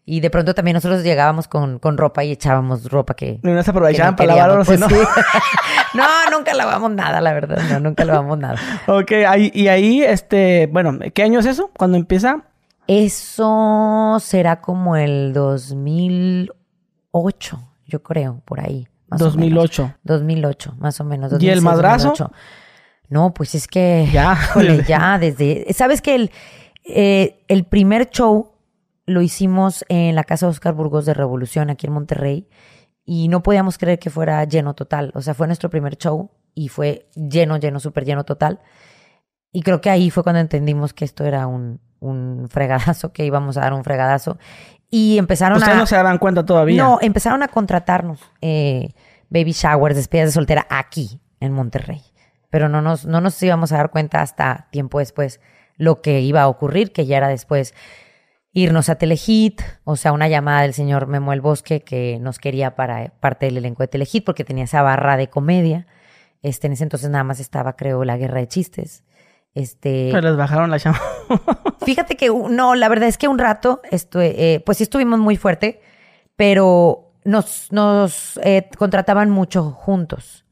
y 0.08 0.20
de 0.20 0.30
pronto 0.30 0.54
también 0.54 0.76
nosotros 0.76 1.02
llegábamos 1.02 1.48
con, 1.48 1.80
con 1.80 1.98
ropa 1.98 2.22
y 2.22 2.30
echábamos 2.30 2.88
ropa 2.88 3.14
que. 3.14 3.40
No 3.42 3.60
se 3.60 3.70
aprovechaban 3.70 4.14
para 4.14 4.36
lavar 4.36 4.64
pues, 4.64 4.78
¿no? 4.78 4.86
no, 5.94 6.04
nunca 6.30 6.54
lavamos 6.54 6.92
nada, 6.92 7.20
la 7.20 7.32
verdad. 7.32 7.58
No, 7.68 7.80
nunca 7.80 8.04
lavamos 8.04 8.38
nada. 8.38 8.56
ok, 8.86 9.10
ahí, 9.26 9.50
y 9.52 9.66
ahí, 9.66 10.04
este, 10.04 10.68
bueno, 10.68 10.96
¿qué 11.12 11.24
año 11.24 11.40
es 11.40 11.46
eso? 11.46 11.72
¿Cuándo 11.76 11.96
empieza? 11.96 12.44
Eso 12.86 14.18
será 14.20 14.60
como 14.60 14.94
el 14.94 15.32
2008, 15.32 17.58
yo 17.86 18.04
creo, 18.04 18.42
por 18.44 18.60
ahí. 18.60 18.86
Más 19.08 19.18
2008. 19.18 19.82
O 19.82 19.86
menos. 19.86 19.98
2008, 20.04 20.74
más 20.78 21.00
o 21.00 21.04
menos. 21.04 21.42
¿Y 21.42 21.48
el 21.48 21.62
madrazo? 21.62 22.14
No, 23.08 23.32
pues 23.34 23.54
es 23.54 23.66
que. 23.66 24.08
Ya. 24.12 24.38
ya, 24.86 25.18
desde. 25.18 25.66
¿Sabes 25.72 26.02
que 26.02 26.14
el, 26.14 26.30
eh, 26.84 27.44
el 27.48 27.64
primer 27.64 28.10
show 28.10 28.52
lo 29.06 29.22
hicimos 29.22 29.84
en 29.88 30.14
la 30.14 30.24
casa 30.24 30.46
de 30.46 30.50
Oscar 30.50 30.74
Burgos 30.74 31.06
de 31.06 31.14
Revolución, 31.14 31.70
aquí 31.70 31.86
en 31.86 31.92
Monterrey, 31.92 32.48
y 33.04 33.28
no 33.28 33.42
podíamos 33.42 33.78
creer 33.78 33.98
que 33.98 34.10
fuera 34.10 34.44
lleno 34.44 34.74
total. 34.74 35.12
O 35.14 35.22
sea, 35.22 35.34
fue 35.34 35.46
nuestro 35.46 35.70
primer 35.70 35.96
show 35.96 36.30
y 36.54 36.68
fue 36.68 37.08
lleno, 37.14 37.56
lleno, 37.56 37.78
súper 37.78 38.04
lleno 38.04 38.24
total. 38.24 38.60
Y 39.52 39.62
creo 39.62 39.80
que 39.80 39.90
ahí 39.90 40.10
fue 40.10 40.22
cuando 40.22 40.40
entendimos 40.40 40.92
que 40.92 41.04
esto 41.04 41.24
era 41.24 41.46
un, 41.46 41.80
un 42.00 42.48
fregadazo, 42.50 43.12
que 43.12 43.24
íbamos 43.24 43.56
a 43.56 43.60
dar 43.60 43.72
un 43.72 43.84
fregadazo. 43.84 44.38
Y 44.90 45.18
empezaron 45.18 45.58
¿Ustedes 45.58 45.76
no 45.76 45.86
se 45.86 45.96
daban 45.96 46.18
cuenta 46.18 46.44
todavía? 46.44 46.82
No, 46.82 46.98
empezaron 47.00 47.42
a 47.42 47.48
contratarnos 47.48 48.20
eh, 48.40 48.92
baby 49.30 49.52
showers, 49.52 49.96
despedidas 49.96 50.30
de 50.30 50.32
soltera 50.32 50.66
aquí, 50.68 51.20
en 51.40 51.52
Monterrey. 51.52 52.02
Pero 52.56 52.70
no 52.70 52.80
nos, 52.80 53.04
no 53.04 53.20
nos 53.20 53.42
íbamos 53.42 53.70
a 53.72 53.76
dar 53.76 53.90
cuenta 53.90 54.22
hasta 54.22 54.66
tiempo 54.70 54.98
después 54.98 55.40
lo 55.76 56.00
que 56.00 56.22
iba 56.22 56.40
a 56.40 56.48
ocurrir, 56.48 56.90
que 56.90 57.04
ya 57.04 57.18
era 57.18 57.28
después 57.28 57.74
irnos 58.54 58.88
a 58.88 58.94
Telehit, 58.94 59.60
o 59.84 59.96
sea, 59.96 60.12
una 60.12 60.26
llamada 60.26 60.62
del 60.62 60.72
señor 60.72 61.06
Memo 61.06 61.34
el 61.34 61.42
Bosque 61.42 61.82
que 61.82 62.16
nos 62.18 62.38
quería 62.38 62.74
para 62.74 63.10
parte 63.20 63.44
del 63.44 63.58
elenco 63.58 63.82
de 63.82 63.88
Telehit 63.88 64.24
porque 64.24 64.42
tenía 64.42 64.64
esa 64.64 64.80
barra 64.80 65.18
de 65.18 65.28
comedia. 65.28 65.86
Este, 66.40 66.66
en 66.66 66.72
ese 66.72 66.84
entonces 66.84 67.10
nada 67.10 67.24
más 67.24 67.40
estaba, 67.40 67.76
creo, 67.76 68.04
la 68.04 68.16
guerra 68.16 68.40
de 68.40 68.48
chistes. 68.48 69.04
Este, 69.54 70.08
Pero 70.10 70.22
les 70.30 70.36
bajaron 70.38 70.70
la 70.70 70.78
chamba. 70.78 71.00
Fíjate 71.84 72.16
que 72.16 72.30
no, 72.30 72.74
la 72.74 72.88
verdad 72.88 73.06
es 73.10 73.18
que 73.18 73.28
un 73.28 73.38
rato, 73.38 73.82
estu- 73.90 74.20
eh, 74.22 74.62
pues 74.64 74.78
sí 74.78 74.84
estuvimos 74.84 75.18
muy 75.18 75.36
fuerte, 75.36 75.82
pero 76.36 77.12
nos, 77.24 77.70
nos 77.70 78.40
eh, 78.42 78.66
contrataban 78.78 79.28
mucho 79.28 79.72
juntos. 79.72 80.45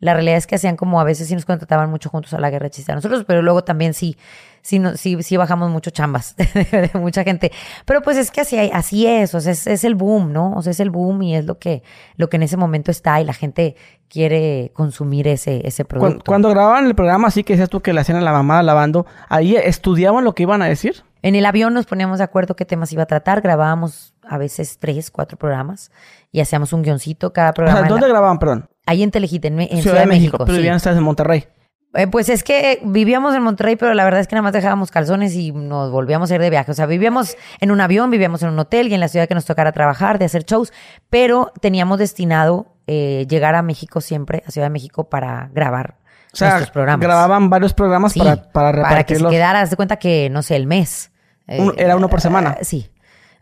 La 0.00 0.14
realidad 0.14 0.38
es 0.38 0.46
que 0.46 0.54
hacían 0.54 0.76
como 0.76 0.98
a 1.00 1.04
veces 1.04 1.28
sí 1.28 1.34
nos 1.34 1.44
contrataban 1.44 1.90
mucho 1.90 2.08
juntos 2.08 2.32
a 2.34 2.40
la 2.40 2.48
guerra 2.50 2.64
de 2.64 2.70
chistes 2.70 2.90
a 2.92 2.96
nosotros, 2.96 3.24
pero 3.26 3.42
luego 3.42 3.62
también 3.64 3.92
sí, 3.94 4.16
sí, 4.62 4.78
no- 4.78 4.96
sí, 4.96 5.22
sí 5.22 5.36
bajamos 5.36 5.70
mucho 5.70 5.90
chambas 5.90 6.34
de, 6.36 6.90
mucha 6.94 7.22
gente. 7.22 7.52
Pero 7.84 8.00
pues 8.00 8.16
es 8.16 8.30
que 8.30 8.40
así, 8.40 8.58
así 8.72 9.06
es, 9.06 9.34
o 9.34 9.40
sea, 9.40 9.52
es, 9.52 9.66
es 9.66 9.84
el 9.84 9.94
boom, 9.94 10.32
¿no? 10.32 10.52
O 10.54 10.62
sea, 10.62 10.70
es 10.70 10.80
el 10.80 10.88
boom 10.90 11.20
y 11.22 11.36
es 11.36 11.44
lo 11.44 11.58
que, 11.58 11.82
lo 12.16 12.30
que 12.30 12.36
en 12.38 12.44
ese 12.44 12.56
momento 12.56 12.90
está 12.90 13.20
y 13.20 13.24
la 13.24 13.34
gente 13.34 13.76
quiere 14.08 14.72
consumir 14.74 15.28
ese, 15.28 15.66
ese 15.68 15.84
producto. 15.84 16.24
cuando 16.26 16.48
grababan 16.48 16.86
el 16.86 16.94
programa, 16.94 17.28
así 17.28 17.44
que 17.44 17.52
decías 17.52 17.68
tú 17.68 17.80
que 17.80 17.92
le 17.92 18.00
hacían 18.00 18.18
a 18.18 18.22
la 18.22 18.32
mamá 18.32 18.62
lavando, 18.62 19.06
ahí 19.28 19.54
estudiaban 19.56 20.24
lo 20.24 20.34
que 20.34 20.42
iban 20.44 20.62
a 20.62 20.66
decir. 20.66 21.04
En 21.22 21.34
el 21.34 21.44
avión 21.44 21.74
nos 21.74 21.84
poníamos 21.86 22.18
de 22.18 22.24
acuerdo 22.24 22.56
qué 22.56 22.64
temas 22.64 22.90
iba 22.92 23.02
a 23.02 23.06
tratar, 23.06 23.40
grabábamos 23.42 24.14
a 24.26 24.38
veces 24.38 24.78
tres, 24.78 25.10
cuatro 25.10 25.36
programas 25.38 25.90
y 26.32 26.40
hacíamos 26.40 26.72
un 26.72 26.82
guioncito 26.82 27.32
cada 27.34 27.50
O 27.50 27.54
programa. 27.54 27.80
sea, 27.80 27.88
¿dónde 27.88 28.06
la- 28.06 28.12
grababan, 28.12 28.38
perdón? 28.38 28.69
Ahí 28.86 29.02
en 29.02 29.10
Telehit, 29.10 29.44
en, 29.44 29.82
Ciudad 29.82 30.00
de 30.00 30.06
México. 30.06 30.38
pero 30.38 30.52
sí. 30.52 30.56
vivían 30.58 30.76
ustedes 30.76 30.96
en 30.96 31.02
Monterrey. 31.04 31.46
Eh, 31.94 32.06
pues 32.06 32.28
es 32.28 32.44
que 32.44 32.80
vivíamos 32.84 33.34
en 33.34 33.42
Monterrey, 33.42 33.74
pero 33.76 33.94
la 33.94 34.04
verdad 34.04 34.20
es 34.20 34.28
que 34.28 34.36
nada 34.36 34.44
más 34.44 34.52
dejábamos 34.52 34.90
calzones 34.92 35.34
y 35.34 35.50
nos 35.50 35.90
volvíamos 35.90 36.30
a 36.30 36.36
ir 36.36 36.40
de 36.40 36.48
viaje. 36.50 36.70
O 36.70 36.74
sea, 36.74 36.86
vivíamos 36.86 37.36
en 37.60 37.72
un 37.72 37.80
avión, 37.80 38.10
vivíamos 38.10 38.42
en 38.44 38.50
un 38.50 38.58
hotel 38.60 38.88
y 38.88 38.94
en 38.94 39.00
la 39.00 39.08
ciudad 39.08 39.26
que 39.26 39.34
nos 39.34 39.44
tocara 39.44 39.72
trabajar, 39.72 40.18
de 40.20 40.24
hacer 40.24 40.44
shows, 40.44 40.72
pero 41.08 41.52
teníamos 41.60 41.98
destinado 41.98 42.66
eh, 42.86 43.26
llegar 43.28 43.54
a 43.56 43.62
México 43.62 44.00
siempre, 44.00 44.44
a 44.46 44.50
Ciudad 44.52 44.66
de 44.66 44.70
México, 44.72 45.08
para 45.08 45.50
grabar 45.52 45.96
O 46.32 46.36
sea, 46.36 46.50
nuestros 46.50 46.70
programas. 46.70 47.00
grababan 47.04 47.50
varios 47.50 47.74
programas 47.74 48.12
Sí, 48.12 48.20
para, 48.20 48.36
para 48.36 48.52
para 48.52 48.72
que 48.72 48.84
se 48.84 48.90
repartirlos. 48.94 49.32
quedara, 49.32 49.60
haz 49.60 49.70
de 49.70 49.76
cuenta 49.76 49.96
que, 49.96 50.30
no 50.30 50.42
sé, 50.42 50.54
el 50.56 50.66
mes. 50.68 51.10
Un- 51.48 51.74
era 51.76 51.96
uno 51.96 52.08
por 52.08 52.20
semana. 52.20 52.56
eh, 52.60 52.64
sí. 52.64 52.88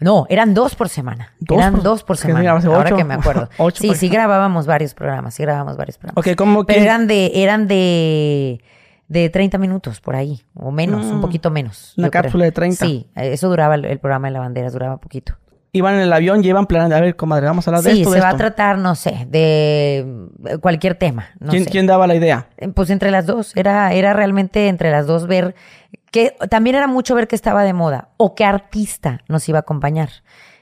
No, 0.01 0.27
eran 0.29 0.55
dos 0.55 0.75
por 0.75 0.89
semana. 0.89 1.33
¿Dos 1.41 1.59
eran 1.59 1.75
por- 1.75 1.83
dos 1.83 2.05
por 2.05 2.17
semana. 2.17 2.51
Ahora 2.53 2.93
que 2.97 3.05
me 3.05 3.15
acuerdo. 3.15 3.49
Ocho 3.59 3.83
sí, 3.83 3.95
sí 3.95 4.09
grabábamos 4.09 4.67
varios 4.67 4.95
programas, 4.95 5.35
sí 5.35 5.43
grabábamos 5.43 5.77
varios 5.77 5.99
programas. 5.99 6.25
Ok, 6.27 6.37
¿cómo 6.37 6.65
Pero 6.65 6.79
que- 6.79 6.85
eran 6.85 7.07
de, 7.09 7.33
eran 7.35 7.67
de, 7.67 8.61
de 9.09 9.29
30 9.31 9.59
minutos 9.59 10.01
por 10.01 10.15
ahí, 10.17 10.43
o 10.55 10.71
menos, 10.71 11.05
un 11.07 11.19
Mm, 11.19 11.21
poquito 11.21 11.51
menos. 11.51 11.95
una 11.97 12.11
creo. 12.11 12.23
cápsula 12.23 12.45
de 12.45 12.53
30. 12.53 12.85
Sí, 12.87 13.09
eso 13.17 13.49
duraba 13.49 13.75
el, 13.75 13.85
el 13.87 13.99
programa 13.99 14.29
de 14.29 14.35
la 14.35 14.41
bandera, 14.41 14.71
duraba 14.71 14.99
poquito. 14.99 15.35
Iban 15.71 15.97
en 15.97 16.01
el 16.01 16.13
avión 16.15 16.43
iban 16.43 16.67
planeando, 16.67 16.97
a 16.97 17.01
ver, 17.01 17.15
comadre, 17.15 17.45
vamos 17.47 17.67
a 17.69 17.71
hablar 17.71 17.83
de 17.85 17.91
Sí, 17.93 17.99
esto, 18.01 18.11
se 18.11 18.17
de 18.17 18.23
va 18.23 18.31
a 18.31 18.37
tratar, 18.39 18.79
no 18.79 18.95
sé, 18.95 19.27
de 19.29 20.27
cualquier 20.63 20.95
tema. 20.95 21.27
No 21.41 21.51
¿Quién, 21.51 21.65
sé. 21.65 21.71
quién 21.71 21.87
daba 21.87 22.07
la 22.07 22.15
idea? 22.15 22.47
Eh, 22.57 22.69
Pues 22.69 22.89
entre 22.89 23.11
las 23.11 23.27
dos, 23.27 23.55
era, 23.55 23.93
era 23.93 24.15
realmente 24.15 24.69
entre 24.69 24.91
las 24.91 25.07
dos 25.07 25.27
ver 25.27 25.55
que 26.11 26.35
también 26.51 26.77
era 26.77 26.87
mucho 26.87 27.15
ver 27.15 27.29
qué 27.29 27.37
estaba 27.37 27.65
de 27.65 27.73
moda 27.73 28.09
o 28.17 28.35
qué 28.35 28.45
artista 28.45 29.21
nos 29.29 29.49
iba 29.49 29.59
a 29.59 29.61
acompañar. 29.61 30.11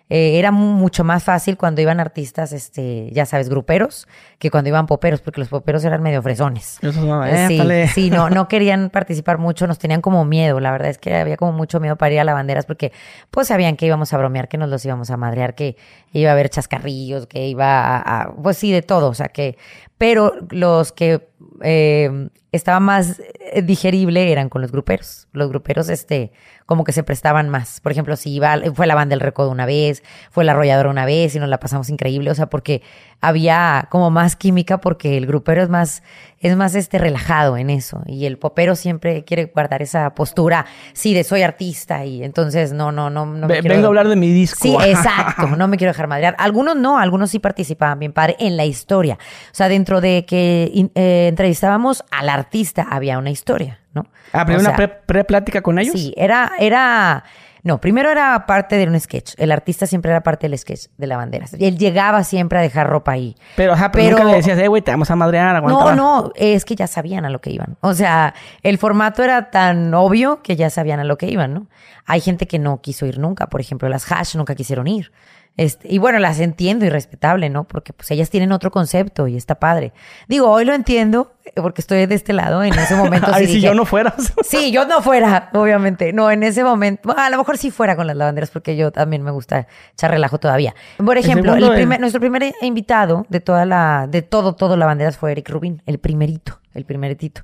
Eh, 0.08 0.38
era 0.38 0.52
mu- 0.52 0.74
mucho 0.74 1.02
más 1.02 1.24
fácil 1.24 1.56
cuando 1.56 1.80
iban 1.80 1.98
artistas, 1.98 2.52
este, 2.52 3.10
ya 3.12 3.26
sabes, 3.26 3.48
gruperos, 3.48 4.06
que 4.38 4.52
cuando 4.52 4.68
iban 4.68 4.86
poperos, 4.86 5.20
porque 5.20 5.40
los 5.40 5.48
poperos 5.48 5.84
eran 5.84 6.00
medio 6.00 6.22
fresones. 6.22 6.78
Eso 6.80 7.04
no, 7.04 7.26
Eh, 7.26 7.48
sí, 7.48 7.56
sí, 7.88 8.10
no, 8.10 8.30
no 8.30 8.46
querían 8.48 8.90
participar 8.90 9.38
mucho, 9.38 9.66
nos 9.66 9.80
tenían 9.80 10.00
como 10.02 10.24
miedo, 10.24 10.60
la 10.60 10.70
verdad 10.70 10.90
es 10.90 10.98
que 10.98 11.16
había 11.16 11.36
como 11.36 11.50
mucho 11.50 11.80
miedo 11.80 11.96
para 11.96 12.14
ir 12.14 12.20
a 12.20 12.24
la 12.24 12.34
banderas 12.34 12.66
porque 12.66 12.92
pues 13.32 13.48
sabían 13.48 13.74
que 13.76 13.86
íbamos 13.86 14.12
a 14.12 14.18
bromear, 14.18 14.46
que 14.46 14.58
nos 14.58 14.68
los 14.68 14.84
íbamos 14.84 15.10
a 15.10 15.16
madrear, 15.16 15.56
que 15.56 15.76
iba 16.12 16.30
a 16.30 16.34
haber 16.34 16.50
chascarrillos, 16.50 17.26
que 17.26 17.48
iba 17.48 17.96
a, 17.96 18.22
a- 18.22 18.32
pues 18.32 18.58
sí, 18.58 18.70
de 18.70 18.82
todo, 18.82 19.08
o 19.08 19.14
sea 19.14 19.26
que, 19.26 19.58
pero 19.98 20.34
los 20.50 20.92
que 20.92 21.28
eh, 21.62 22.28
estaba 22.52 22.78
más 22.78 23.20
digerible 23.62 24.30
eran 24.32 24.48
con 24.48 24.62
los 24.62 24.72
gruperos, 24.72 25.28
los 25.32 25.48
gruperos 25.48 25.88
este, 25.88 26.32
como 26.66 26.84
que 26.84 26.92
se 26.92 27.02
prestaban 27.02 27.48
más, 27.48 27.80
por 27.80 27.92
ejemplo, 27.92 28.16
si 28.16 28.34
iba, 28.34 28.56
fue 28.74 28.86
la 28.86 28.94
banda 28.94 29.14
del 29.14 29.20
recodo 29.20 29.50
una 29.50 29.66
vez, 29.66 30.02
fue 30.30 30.44
la 30.44 30.52
arrolladora 30.52 30.90
una 30.90 31.06
vez 31.06 31.34
y 31.34 31.38
nos 31.38 31.48
la 31.48 31.60
pasamos 31.60 31.88
increíble, 31.88 32.30
o 32.30 32.34
sea, 32.34 32.46
porque 32.46 32.82
había 33.20 33.88
como 33.90 34.10
más 34.10 34.36
química 34.36 34.80
porque 34.80 35.16
el 35.16 35.26
grupero 35.26 35.62
es 35.62 35.68
más, 35.68 36.02
es 36.46 36.56
más 36.56 36.74
este 36.74 36.98
relajado 36.98 37.56
en 37.56 37.70
eso 37.70 38.02
y 38.06 38.26
el 38.26 38.38
popero 38.38 38.76
siempre 38.76 39.24
quiere 39.24 39.46
guardar 39.46 39.82
esa 39.82 40.14
postura, 40.14 40.66
sí, 40.92 41.14
de 41.14 41.24
soy 41.24 41.42
artista 41.42 42.04
y 42.04 42.22
entonces 42.22 42.72
no, 42.72 42.92
no, 42.92 43.10
no, 43.10 43.26
no 43.26 43.46
me 43.46 43.60
quiero- 43.60 43.74
Vengo 43.74 43.86
a 43.86 43.88
hablar 43.88 44.08
de 44.08 44.16
mi 44.16 44.32
disco. 44.32 44.58
Sí, 44.62 44.76
exacto, 44.86 45.48
no 45.56 45.68
me 45.68 45.76
quiero 45.76 45.92
dejar 45.92 46.06
madrear. 46.08 46.34
Algunos 46.38 46.76
no, 46.76 46.98
algunos 46.98 47.30
sí 47.30 47.38
participaban 47.38 47.98
bien 47.98 48.12
padre 48.12 48.36
en 48.38 48.56
la 48.56 48.64
historia. 48.64 49.18
O 49.46 49.54
sea, 49.54 49.68
dentro 49.68 50.00
de 50.00 50.24
que 50.26 50.70
eh, 50.94 51.26
entrevistábamos 51.28 52.04
al 52.10 52.28
artista 52.28 52.86
había 52.90 53.18
una 53.18 53.30
historia, 53.30 53.80
¿no? 53.94 54.06
Ah, 54.32 54.44
pero 54.44 54.58
O 54.58 54.60
una 54.60 54.70
sea, 54.70 54.76
pre- 54.76 54.88
pre-plática 55.06 55.62
con 55.62 55.78
ellos. 55.78 55.94
Sí, 55.94 56.12
era, 56.16 56.52
era, 56.58 57.24
no, 57.66 57.80
primero 57.80 58.12
era 58.12 58.46
parte 58.46 58.76
de 58.76 58.86
un 58.86 58.98
sketch. 59.00 59.34
El 59.38 59.50
artista 59.50 59.88
siempre 59.88 60.12
era 60.12 60.22
parte 60.22 60.48
del 60.48 60.56
sketch 60.56 60.86
de 60.96 61.06
la 61.08 61.16
bandera. 61.16 61.46
Él 61.58 61.76
llegaba 61.76 62.22
siempre 62.22 62.60
a 62.60 62.62
dejar 62.62 62.88
ropa 62.88 63.10
ahí. 63.10 63.34
Pero, 63.56 63.72
ajá, 63.72 63.90
pero, 63.90 64.04
Pero- 64.04 64.18
nunca 64.18 64.30
le 64.30 64.36
decías, 64.36 64.56
eh, 64.60 64.68
güey, 64.68 64.82
te 64.82 64.92
vamos 64.92 65.10
a 65.10 65.16
madrear, 65.16 65.56
aguanta. 65.56 65.96
No, 65.96 66.22
no, 66.22 66.32
es 66.36 66.64
que 66.64 66.76
ya 66.76 66.86
sabían 66.86 67.24
a 67.24 67.30
lo 67.30 67.40
que 67.40 67.50
iban. 67.50 67.76
O 67.80 67.92
sea, 67.92 68.34
el 68.62 68.78
formato 68.78 69.24
era 69.24 69.50
tan 69.50 69.92
obvio 69.94 70.42
que 70.42 70.54
ya 70.54 70.70
sabían 70.70 71.00
a 71.00 71.04
lo 71.04 71.18
que 71.18 71.26
iban, 71.26 71.54
¿no? 71.54 71.66
Hay 72.04 72.20
gente 72.20 72.46
que 72.46 72.60
no 72.60 72.80
quiso 72.80 73.04
ir 73.04 73.18
nunca, 73.18 73.48
por 73.48 73.60
ejemplo, 73.60 73.88
las 73.88 74.10
hash 74.12 74.36
nunca 74.36 74.54
quisieron 74.54 74.86
ir. 74.86 75.10
Este, 75.56 75.88
y 75.90 75.96
bueno, 75.98 76.18
las 76.18 76.38
entiendo 76.40 76.84
y 76.84 76.90
respetable, 76.90 77.48
¿no? 77.48 77.64
Porque 77.64 77.92
pues 77.94 78.10
ellas 78.10 78.28
tienen 78.28 78.52
otro 78.52 78.70
concepto 78.70 79.26
y 79.26 79.36
está 79.36 79.54
padre. 79.54 79.92
Digo, 80.28 80.50
hoy 80.50 80.66
lo 80.66 80.74
entiendo 80.74 81.32
eh, 81.46 81.52
porque 81.62 81.80
estoy 81.80 82.04
de 82.04 82.14
este 82.14 82.34
lado. 82.34 82.62
En 82.62 82.74
ese 82.78 82.94
momento 82.94 83.26
sí 83.30 83.32
Ay, 83.34 83.46
si 83.46 83.54
dije, 83.54 83.66
yo 83.68 83.74
no 83.74 83.86
fuera. 83.86 84.14
Sí, 84.44 84.70
yo 84.70 84.84
no 84.86 85.00
fuera, 85.00 85.48
obviamente. 85.54 86.12
No, 86.12 86.30
en 86.30 86.42
ese 86.42 86.62
momento. 86.62 87.14
a 87.16 87.30
lo 87.30 87.38
mejor 87.38 87.56
sí 87.56 87.70
fuera 87.70 87.96
con 87.96 88.06
las 88.06 88.16
lavanderas 88.16 88.50
porque 88.50 88.76
yo 88.76 88.92
también 88.92 89.22
me 89.22 89.30
gusta 89.30 89.66
echar 89.94 90.10
relajo 90.10 90.38
todavía. 90.38 90.74
Por 90.98 91.16
ejemplo, 91.16 91.54
el 91.54 91.72
primer- 91.72 92.00
nuestro 92.00 92.20
primer 92.20 92.52
invitado 92.60 93.24
de 93.30 93.40
toda 93.40 93.64
la, 93.64 94.06
de 94.10 94.20
todo, 94.22 94.54
todo 94.56 94.76
lavanderas 94.76 95.16
fue 95.16 95.32
Eric 95.32 95.48
Rubin, 95.48 95.82
el 95.86 95.98
primerito, 95.98 96.60
el 96.74 96.84
primeritito. 96.84 97.42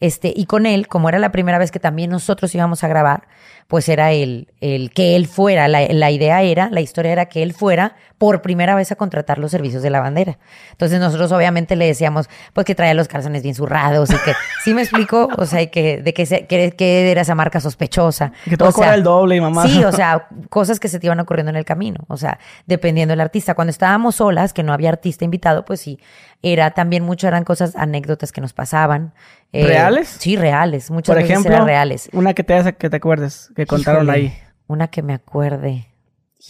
Este, 0.00 0.32
y 0.34 0.46
con 0.46 0.64
él, 0.66 0.86
como 0.86 1.08
era 1.08 1.18
la 1.18 1.32
primera 1.32 1.58
vez 1.58 1.70
que 1.72 1.80
también 1.80 2.10
nosotros 2.10 2.54
íbamos 2.54 2.84
a 2.84 2.88
grabar, 2.88 3.26
pues 3.66 3.88
era 3.88 4.12
el, 4.12 4.48
el 4.60 4.90
que 4.92 5.16
él 5.16 5.26
fuera. 5.26 5.66
La, 5.68 5.86
la 5.88 6.10
idea 6.10 6.40
era, 6.42 6.70
la 6.70 6.80
historia 6.80 7.12
era 7.12 7.26
que 7.26 7.42
él 7.42 7.52
fuera 7.52 7.96
por 8.16 8.40
primera 8.40 8.74
vez 8.74 8.90
a 8.92 8.96
contratar 8.96 9.38
los 9.38 9.50
servicios 9.50 9.82
de 9.82 9.90
la 9.90 10.00
bandera. 10.00 10.38
Entonces 10.70 11.00
nosotros 11.00 11.30
obviamente 11.32 11.76
le 11.76 11.86
decíamos, 11.86 12.28
pues 12.52 12.64
que 12.64 12.74
traía 12.74 12.94
los 12.94 13.08
calzones 13.08 13.42
bien 13.42 13.54
zurrados 13.54 14.10
y 14.10 14.14
que, 14.14 14.32
¿sí 14.64 14.72
me 14.72 14.82
explico? 14.82 15.28
O 15.36 15.44
sea, 15.46 15.62
y 15.62 15.66
que, 15.66 16.00
de 16.00 16.14
que, 16.14 16.24
se- 16.26 16.46
que, 16.46 16.70
que 16.72 17.10
era 17.10 17.20
esa 17.22 17.34
marca 17.34 17.60
sospechosa. 17.60 18.32
Que 18.44 18.56
todo 18.56 18.72
cobra 18.72 18.94
el 18.94 19.02
doble 19.02 19.36
y 19.36 19.40
mamá. 19.40 19.66
Sí, 19.66 19.84
o 19.84 19.92
sea, 19.98 20.28
cosas 20.48 20.80
que 20.80 20.88
se 20.88 20.98
te 21.00 21.06
iban 21.06 21.20
ocurriendo 21.20 21.50
en 21.50 21.56
el 21.56 21.64
camino. 21.64 22.00
O 22.08 22.16
sea, 22.16 22.38
dependiendo 22.66 23.12
del 23.12 23.20
artista. 23.20 23.54
Cuando 23.54 23.70
estábamos 23.70 24.14
solas, 24.16 24.52
que 24.54 24.62
no 24.62 24.72
había 24.72 24.88
artista 24.90 25.24
invitado, 25.24 25.64
pues 25.64 25.80
sí, 25.80 25.98
era 26.42 26.70
también 26.72 27.02
mucho, 27.04 27.26
eran 27.28 27.44
cosas, 27.44 27.74
anécdotas 27.76 28.32
que 28.32 28.40
nos 28.40 28.52
pasaban. 28.52 29.12
Eh, 29.52 29.66
¿Reales? 29.66 30.08
Sí, 30.20 30.36
reales. 30.36 30.90
Muchas 30.90 31.14
Por 31.14 31.16
veces 31.22 31.30
ejemplo, 31.30 31.52
eran 31.54 31.66
reales. 31.66 32.08
una 32.12 32.34
que 32.34 32.44
te, 32.44 32.54
hace- 32.54 32.74
que 32.76 32.88
te 32.90 32.96
acuerdes, 32.96 33.50
que 33.56 33.66
contaron 33.66 34.04
Híjole, 34.04 34.18
ahí. 34.18 34.38
Una 34.66 34.88
que 34.88 35.02
me 35.02 35.14
acuerde. 35.14 35.86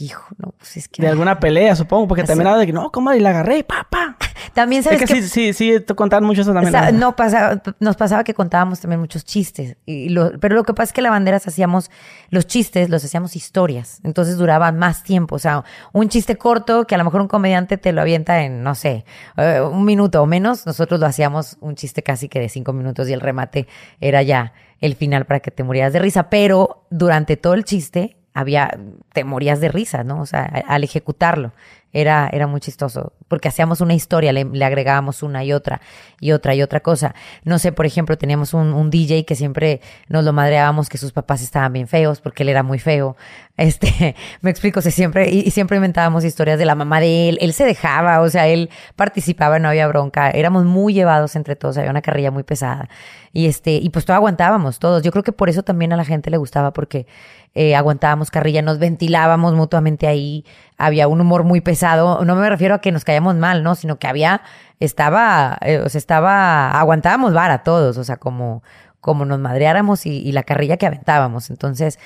Hijo, 0.01 0.23
no, 0.37 0.53
pues 0.59 0.77
es 0.77 0.87
que. 0.89 1.01
De 1.01 1.09
alguna 1.09 1.41
pelea, 1.41 1.75
supongo, 1.75 2.09
porque 2.09 2.21
Así. 2.23 2.29
también 2.29 2.47
era 2.49 2.59
de 2.59 2.67
que, 2.67 2.73
no, 2.75 2.93
comadre, 2.93 3.19
y 3.19 3.23
la 3.23 3.31
agarré, 3.31 3.65
papá. 3.65 4.17
También 4.55 4.81
Es 4.81 4.85
sabes 4.85 5.01
que, 5.01 5.07
que, 5.07 5.23
sí, 5.23 5.29
sí, 5.29 5.53
sí, 5.53 5.81
te 5.81 5.95
contaron 5.95 6.27
mucho 6.27 6.43
eso 6.43 6.53
también. 6.53 6.73
Sa- 6.73 6.91
¿no? 6.93 6.99
no 6.99 7.17
pasaba, 7.17 7.61
nos 7.81 7.97
pasaba 7.97 8.25
que 8.25 8.35
contábamos 8.35 8.81
también 8.81 8.99
muchos 9.01 9.25
chistes. 9.25 9.77
Y 9.87 10.09
lo- 10.11 10.39
pero 10.41 10.55
lo 10.57 10.65
que 10.65 10.75
pasa 10.75 10.85
es 10.91 10.93
que 10.93 11.03
la 11.03 11.11
banderas 11.11 11.47
hacíamos, 11.47 11.91
los 12.31 12.47
chistes 12.47 12.89
los 12.91 13.05
hacíamos 13.05 13.35
historias. 13.37 14.01
Entonces 14.05 14.37
duraban 14.37 14.79
más 14.79 15.03
tiempo. 15.05 15.37
O 15.37 15.39
sea, 15.39 15.65
un 15.93 16.09
chiste 16.09 16.37
corto 16.37 16.87
que 16.87 16.95
a 16.95 16.99
lo 16.99 17.05
mejor 17.05 17.21
un 17.21 17.29
comediante 17.29 17.79
te 17.79 17.93
lo 17.93 18.01
avienta 18.01 18.43
en, 18.43 18.63
no 18.63 18.75
sé, 18.75 19.05
eh, 19.37 19.61
un 19.61 19.85
minuto 19.85 20.23
o 20.23 20.27
menos. 20.27 20.67
Nosotros 20.67 20.99
lo 21.01 21.07
hacíamos 21.07 21.57
un 21.61 21.75
chiste 21.77 22.03
casi 22.03 22.29
que 22.29 22.41
de 22.41 22.49
cinco 22.49 22.73
minutos 22.73 23.09
y 23.09 23.13
el 23.13 23.21
remate 23.21 23.67
era 24.01 24.23
ya 24.23 24.53
el 24.81 24.95
final 24.97 25.25
para 25.27 25.41
que 25.41 25.51
te 25.51 25.63
murieras 25.63 25.93
de 25.93 25.99
risa. 26.01 26.31
Pero 26.31 26.85
durante 26.91 27.37
todo 27.37 27.55
el 27.55 27.65
chiste 27.65 28.17
había, 28.39 28.79
te 29.13 29.25
morías 29.25 29.61
de 29.61 29.69
risa, 29.69 30.05
¿no? 30.05 30.21
O 30.21 30.27
sea, 30.27 30.45
al 30.67 30.85
ejecutarlo. 30.85 31.53
Era, 31.91 32.29
era 32.31 32.47
muy 32.47 32.61
chistoso, 32.61 33.15
porque 33.29 33.49
hacíamos 33.49 33.81
una 33.81 33.95
historia, 33.95 34.31
le, 34.31 34.43
agregábamos 34.63 35.23
una 35.23 35.43
y 35.43 35.55
otra, 35.55 35.81
y 36.21 36.33
otra 36.33 36.55
y 36.55 36.61
otra 36.61 36.81
cosa. 36.81 37.15
No 37.45 37.59
sé, 37.59 37.73
por 37.73 37.87
ejemplo, 37.87 38.19
teníamos 38.19 38.53
un, 38.53 38.75
un 38.75 38.91
DJ 38.91 39.25
que 39.25 39.35
siempre 39.35 39.81
nos 40.07 40.23
lo 40.23 40.35
madreábamos 40.35 40.91
que 40.91 40.99
sus 40.99 41.13
papás 41.13 41.41
estaban 41.41 41.73
bien 41.73 41.89
feos, 41.89 42.21
porque 42.21 42.43
él 42.43 42.51
era 42.51 42.63
muy 42.63 42.79
feo. 42.79 43.17
Este, 43.59 44.15
me 44.41 44.53
explico, 44.53 44.81
se 44.81 44.93
siempre, 44.93 45.31
y, 45.31 45.41
y 45.41 45.51
siempre 45.51 45.79
inventábamos 45.79 46.23
historias 46.23 46.61
de 46.61 46.65
la 46.65 46.77
mamá 46.77 47.01
de 47.01 47.31
él. 47.31 47.39
Él 47.41 47.53
se 47.53 47.65
dejaba, 47.65 48.21
o 48.21 48.29
sea, 48.29 48.47
él 48.47 48.71
participaba, 48.95 49.59
no 49.59 49.69
había 49.69 49.89
bronca. 49.89 50.31
Éramos 50.31 50.65
muy 50.65 50.95
llevados 50.95 51.35
entre 51.35 51.57
todos, 51.57 51.77
había 51.77 51.91
una 51.91 52.01
carrilla 52.01 52.31
muy 52.31 52.45
pesada. 52.45 52.89
Y 53.33 53.47
este, 53.47 53.73
y 53.73 53.91
pues 53.91 54.05
todo 54.05 54.17
aguantábamos 54.17 54.79
todos. 54.79 55.03
Yo 55.03 55.11
creo 55.11 55.25
que 55.25 55.33
por 55.33 55.49
eso 55.49 55.65
también 55.65 55.93
a 55.93 55.97
la 55.97 56.05
gente 56.05 56.31
le 56.31 56.37
gustaba, 56.37 56.73
porque 56.73 57.09
eh, 57.55 57.75
aguantábamos 57.75 58.31
carrilla, 58.31 58.63
nos 58.63 58.79
ventilábamos 58.79 59.55
mutuamente 59.55 60.07
ahí, 60.07 60.45
había 60.77 61.09
un 61.09 61.21
humor 61.21 61.45
muy 61.45 61.61
pesado. 61.61 62.25
No 62.25 62.37
me 62.37 62.49
refiero 62.49 62.75
a 62.75 62.81
que 62.81 62.93
nos 62.93 63.05
caíamos 63.05 63.35
mal, 63.37 63.63
¿no? 63.63 63.75
Sino 63.75 63.99
que 63.99 64.07
había, 64.07 64.43
estaba, 64.81 65.59
eh, 65.63 65.79
o 65.79 65.89
sea, 65.89 65.99
estaba, 65.99 66.71
aguantábamos 66.73 67.35
vara 67.35 67.63
todos, 67.65 67.99
o 67.99 68.05
sea, 68.05 68.17
como, 68.17 68.63
como 69.01 69.25
nos 69.25 69.41
madreáramos 69.41 70.07
y, 70.07 70.19
y 70.19 70.33
la 70.33 70.43
carrilla 70.43 70.77
que 70.77 70.87
aventábamos. 70.87 71.51
Entonces, 71.51 71.99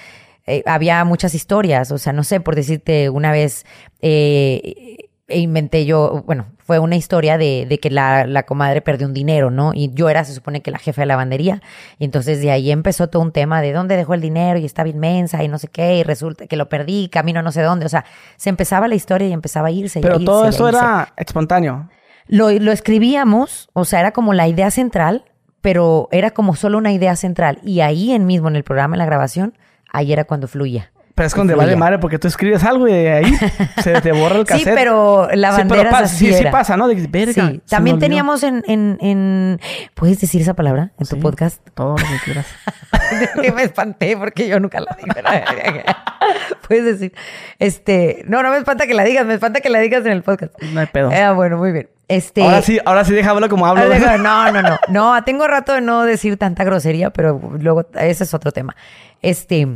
eh, 0.47 0.63
había 0.67 1.05
muchas 1.05 1.35
historias, 1.35 1.93
o 1.93 1.99
sea, 1.99 2.13
no 2.13 2.25
sé, 2.25 2.41
por 2.41 2.57
decirte, 2.57 3.11
una 3.11 3.31
vez 3.31 3.65
eh, 4.01 5.09
inventé 5.29 5.85
yo, 5.87 6.25
bueno, 6.27 6.47
fue 6.73 6.79
una 6.79 6.97
historia 6.97 7.37
de, 7.37 7.67
de 7.69 7.77
que 7.77 7.91
la, 7.91 8.27
la, 8.27 8.45
comadre 8.45 8.81
perdió 8.81 9.07
un 9.07 9.13
dinero, 9.13 9.51
¿no? 9.51 9.73
Y 9.75 9.91
yo 9.93 10.09
era, 10.09 10.25
se 10.25 10.33
supone 10.33 10.63
que 10.63 10.71
la 10.71 10.79
jefa 10.79 11.03
de 11.03 11.07
lavandería, 11.07 11.61
y 11.99 12.07
entonces 12.07 12.41
de 12.41 12.51
ahí 12.51 12.71
empezó 12.71 13.09
todo 13.09 13.21
un 13.21 13.31
tema 13.31 13.61
de 13.61 13.75
dónde 13.75 13.95
dejó 13.95 14.15
el 14.15 14.23
dinero 14.23 14.59
y 14.59 14.65
estaba 14.65 14.89
inmensa 14.89 15.45
y 15.45 15.49
no 15.49 15.59
sé 15.59 15.69
qué, 15.69 15.99
y 15.99 16.03
resulta 16.03 16.47
que 16.47 16.57
lo 16.57 16.71
perdí, 16.71 17.11
camino 17.11 17.43
no 17.43 17.53
sé 17.53 17.61
dónde, 17.61 17.85
o 17.85 17.91
sea, 17.91 18.07
se 18.39 18.49
empezaba 18.49 18.89
la 18.89 18.95
historia 18.95 19.29
y 19.29 19.35
empezaba 19.35 19.69
a 19.69 19.71
irse. 19.71 20.01
Pero 20.01 20.15
irse, 20.15 20.25
todo 20.25 20.49
eso 20.49 20.67
era 20.67 21.13
espontáneo. 21.19 21.91
Lo, 22.27 22.51
lo 22.51 22.73
escribíamos, 22.73 23.69
o 23.75 23.85
sea, 23.85 24.01
era 24.01 24.13
como 24.13 24.33
la 24.33 24.49
idea 24.49 24.71
central, 24.71 25.27
pero 25.61 26.09
era 26.11 26.31
como 26.31 26.57
solo 26.57 26.79
una 26.79 26.93
idea 26.93 27.17
central. 27.17 27.59
Y 27.63 27.81
ahí 27.81 28.13
en 28.13 28.25
mismo, 28.25 28.49
en 28.49 28.57
el 28.57 28.65
programa, 28.65 28.95
en 28.95 29.01
la 29.01 29.05
grabación, 29.05 29.59
ahí 29.93 30.11
era 30.11 30.25
cuando 30.25 30.49
fluía. 30.49 30.91
Pero 31.15 31.27
es 31.27 31.35
cuando 31.35 31.55
vale 31.57 31.77
madre 31.77 31.99
porque 31.99 32.19
tú 32.19 32.27
escribes 32.27 32.65
algo 32.65 32.89
y 32.89 32.93
de 32.93 33.13
ahí 33.13 33.35
se 33.83 34.01
te 34.01 34.13
borra 34.13 34.37
el 34.37 34.45
cassette. 34.47 34.69
Sí, 34.69 34.75
pero 34.75 35.29
la 35.35 35.53
sí, 35.53 35.59
bandera 35.59 35.83
pero 35.83 35.91
pasa, 35.91 36.07
sí, 36.09 36.33
sí 36.33 36.45
pasa, 36.51 36.77
¿no? 36.77 36.89
De, 36.89 36.95
verga, 37.07 37.51
Sí, 37.51 37.61
también 37.69 37.99
teníamos 37.99 38.43
en, 38.43 38.63
en, 38.67 38.97
en... 39.01 39.61
¿Puedes 39.95 40.21
decir 40.21 40.41
esa 40.41 40.55
palabra 40.55 40.93
en 40.99 41.07
tu 41.07 41.17
Sí. 41.17 41.21
podcast? 41.21 41.61
Todo 41.75 41.91
lo 41.91 41.97
que 41.97 42.19
quieras. 42.25 42.47
que 43.43 43.53
me 43.53 43.63
espanté 43.65 44.17
porque 44.17 44.49
yo 44.49 44.59
nunca 44.59 44.81
la 44.81 44.97
dije. 44.97 45.85
Puedes 46.67 46.85
decir. 46.85 47.13
Este, 47.59 48.25
no, 48.27 48.43
no 48.43 48.51
me 48.51 48.57
espanta 48.57 48.87
que 48.87 48.95
la 48.95 49.05
digas, 49.05 49.27
me 49.27 49.35
espanta 49.35 49.61
que 49.61 49.69
la 49.69 49.81
digas 49.81 50.07
en 50.07 50.13
el 50.13 50.23
podcast. 50.23 50.55
No 50.63 50.81
hay 50.81 50.87
pedo. 50.87 51.11
Ah, 51.13 51.33
bueno, 51.33 51.59
muy 51.59 51.73
bien. 51.73 51.89
Este, 52.09 52.43
Ahora 52.43 52.63
sí, 52.63 52.79
ahora 52.85 53.05
sí 53.05 53.13
déjalo 53.15 53.49
como 53.49 53.67
hablo. 53.67 53.85
No, 54.19 54.51
no, 54.51 54.63
no. 54.63 54.79
No, 54.89 55.25
tengo 55.25 55.47
rato 55.47 55.73
de 55.75 55.81
no 55.81 56.05
decir 56.05 56.37
tanta 56.37 56.65
grosería, 56.65 57.11
pero 57.11 57.39
luego 57.59 57.87
ese 57.99 58.25
es 58.25 58.35
otro 58.35 58.53
tema. 58.53 58.77
Este, 59.23 59.67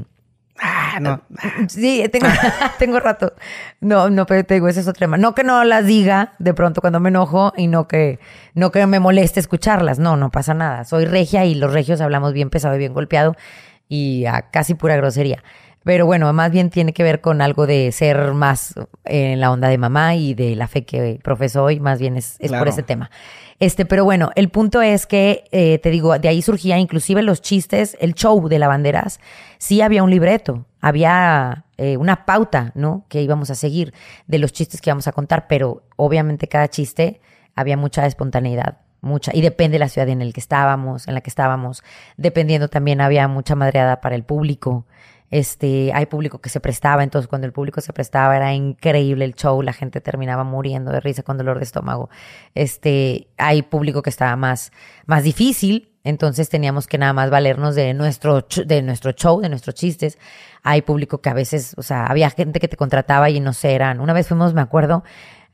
Ah, 0.59 0.99
no. 1.01 1.23
Sí, 1.69 2.09
tengo, 2.11 2.27
tengo 2.79 3.01
rato. 3.01 3.33
No, 3.81 4.11
no, 4.11 4.27
pero 4.27 4.45
te 4.45 4.55
digo, 4.55 4.69
ese 4.69 4.81
es 4.81 4.89
otro 4.89 5.01
tema. 5.01 5.17
No 5.17 5.35
que 5.35 5.45
no 5.45 5.65
las 5.65 5.87
diga 5.87 6.35
de 6.39 6.55
pronto 6.55 6.81
cuando 6.81 7.01
me 7.01 7.09
enojo 7.09 7.53
y 7.57 7.67
no 7.67 7.89
que, 7.89 8.19
no 8.55 8.71
que 8.71 8.87
me 8.87 9.01
moleste 9.01 9.41
escucharlas. 9.41 9.99
No, 9.99 10.17
no 10.17 10.31
pasa 10.31 10.55
nada. 10.55 10.85
Soy 10.85 11.05
regia 11.05 11.45
y 11.45 11.55
los 11.55 11.73
regios 11.73 12.01
hablamos 12.01 12.33
bien 12.33 12.51
pesado 12.51 12.75
y 12.75 12.79
bien 12.79 12.95
golpeado 12.95 13.37
y 13.89 14.25
a 14.27 14.51
casi 14.51 14.75
pura 14.75 14.97
grosería. 14.97 15.43
Pero 15.85 16.05
bueno, 16.05 16.33
más 16.33 16.51
bien 16.51 16.71
tiene 16.71 16.93
que 16.93 17.05
ver 17.05 17.21
con 17.21 17.41
algo 17.41 17.65
de 17.65 17.93
ser 17.93 18.33
más 18.35 18.75
en 19.05 19.39
la 19.39 19.53
onda 19.53 19.69
de 19.69 19.79
mamá 19.79 20.17
y 20.17 20.35
de 20.35 20.57
la 20.57 20.67
fe 20.67 20.85
que 20.85 21.21
profeso 21.23 21.63
hoy, 21.63 21.79
más 21.79 22.01
bien 22.01 22.17
es, 22.17 22.35
es 22.41 22.51
por 22.51 22.67
ese 22.67 22.83
tema. 22.83 23.09
Este, 23.61 23.87
pero 23.87 24.05
bueno, 24.05 24.33
el 24.35 24.49
punto 24.49 24.83
es 24.83 25.07
que, 25.07 25.45
eh, 25.53 25.79
te 25.79 25.91
digo, 25.91 26.19
de 26.19 26.29
ahí 26.29 26.43
surgía 26.43 26.77
inclusive 26.79 27.23
los 27.23 27.41
chistes, 27.41 27.97
el 28.01 28.15
show 28.15 28.49
de 28.49 28.59
lavanderas, 28.59 29.21
sí 29.59 29.81
había 29.81 30.03
un 30.03 30.11
libreto, 30.11 30.67
había 30.81 31.65
eh, 31.77 31.97
una 31.97 32.25
pauta, 32.25 32.73
¿no? 32.75 33.05
Que 33.09 33.23
íbamos 33.23 33.51
a 33.51 33.55
seguir 33.55 33.93
de 34.27 34.39
los 34.39 34.53
chistes 34.53 34.81
que 34.81 34.91
íbamos 34.91 35.09
a 35.09 35.13
contar, 35.13 35.47
pero 35.49 35.83
obviamente 35.97 36.49
cada 36.49 36.69
chiste 36.69 37.21
había 37.55 37.77
mucha 37.77 38.07
espontaneidad, 38.07 38.79
mucha, 39.01 39.33
y 39.35 39.41
depende 39.41 39.77
de 39.77 39.81
la 39.81 39.89
ciudad 39.89 40.09
en 40.09 40.23
el 40.23 40.33
que 40.33 40.41
estábamos, 40.41 41.09
en 41.09 41.15
la 41.15 41.21
que 41.21 41.31
estábamos, 41.31 41.83
dependiendo 42.17 42.69
también 42.69 43.01
había 43.01 43.29
mucha 43.29 43.55
madreada 43.55 44.01
para 44.01 44.15
el 44.15 44.25
público. 44.25 44.87
Este, 45.31 45.91
hay 45.93 46.07
público 46.07 46.41
que 46.41 46.49
se 46.49 46.61
prestaba, 46.61 47.03
entonces 47.03 47.27
cuando 47.27 47.47
el 47.47 47.53
público 47.53 47.81
se 47.81 47.93
prestaba 47.93 48.37
era 48.37 48.55
increíble 48.55 49.25
el 49.25 49.35
show, 49.35 49.61
la 49.61 49.73
gente 49.73 50.01
terminaba 50.01 50.45
muriendo 50.45 50.93
de 50.93 51.01
risa 51.01 51.25
con 51.25 51.37
dolor 51.37 51.59
de 51.59 51.65
estómago. 51.65 52.11
Este, 52.55 53.29
hay 53.37 53.63
público 53.63 54.03
que 54.03 54.11
estaba 54.11 54.37
más, 54.37 54.71
más 55.07 55.25
difícil, 55.25 55.96
entonces 56.07 56.49
teníamos 56.49 56.87
que 56.87 56.99
nada 56.99 57.13
más 57.13 57.31
valernos 57.31 57.75
de 57.75 57.93
nuestro, 57.93 58.47
de 58.65 58.81
nuestro 58.81 59.11
show, 59.11 59.41
de 59.41 59.49
nuestros 59.49 59.75
chistes. 59.75 60.19
Hay 60.63 60.83
público 60.83 61.21
que 61.21 61.31
a 61.31 61.35
veces, 61.35 61.75
o 61.77 61.83
sea, 61.83 62.07
había 62.07 62.31
gente 62.31 62.61
que 62.61 62.69
te 62.69 62.77
contrataba 62.77 63.29
y 63.29 63.41
no 63.41 63.53
sé, 63.53 63.75
eran, 63.75 64.01
una 64.01 64.13
vez 64.13 64.29
fuimos, 64.29 64.55
me 64.55 64.61
acuerdo, 64.61 65.03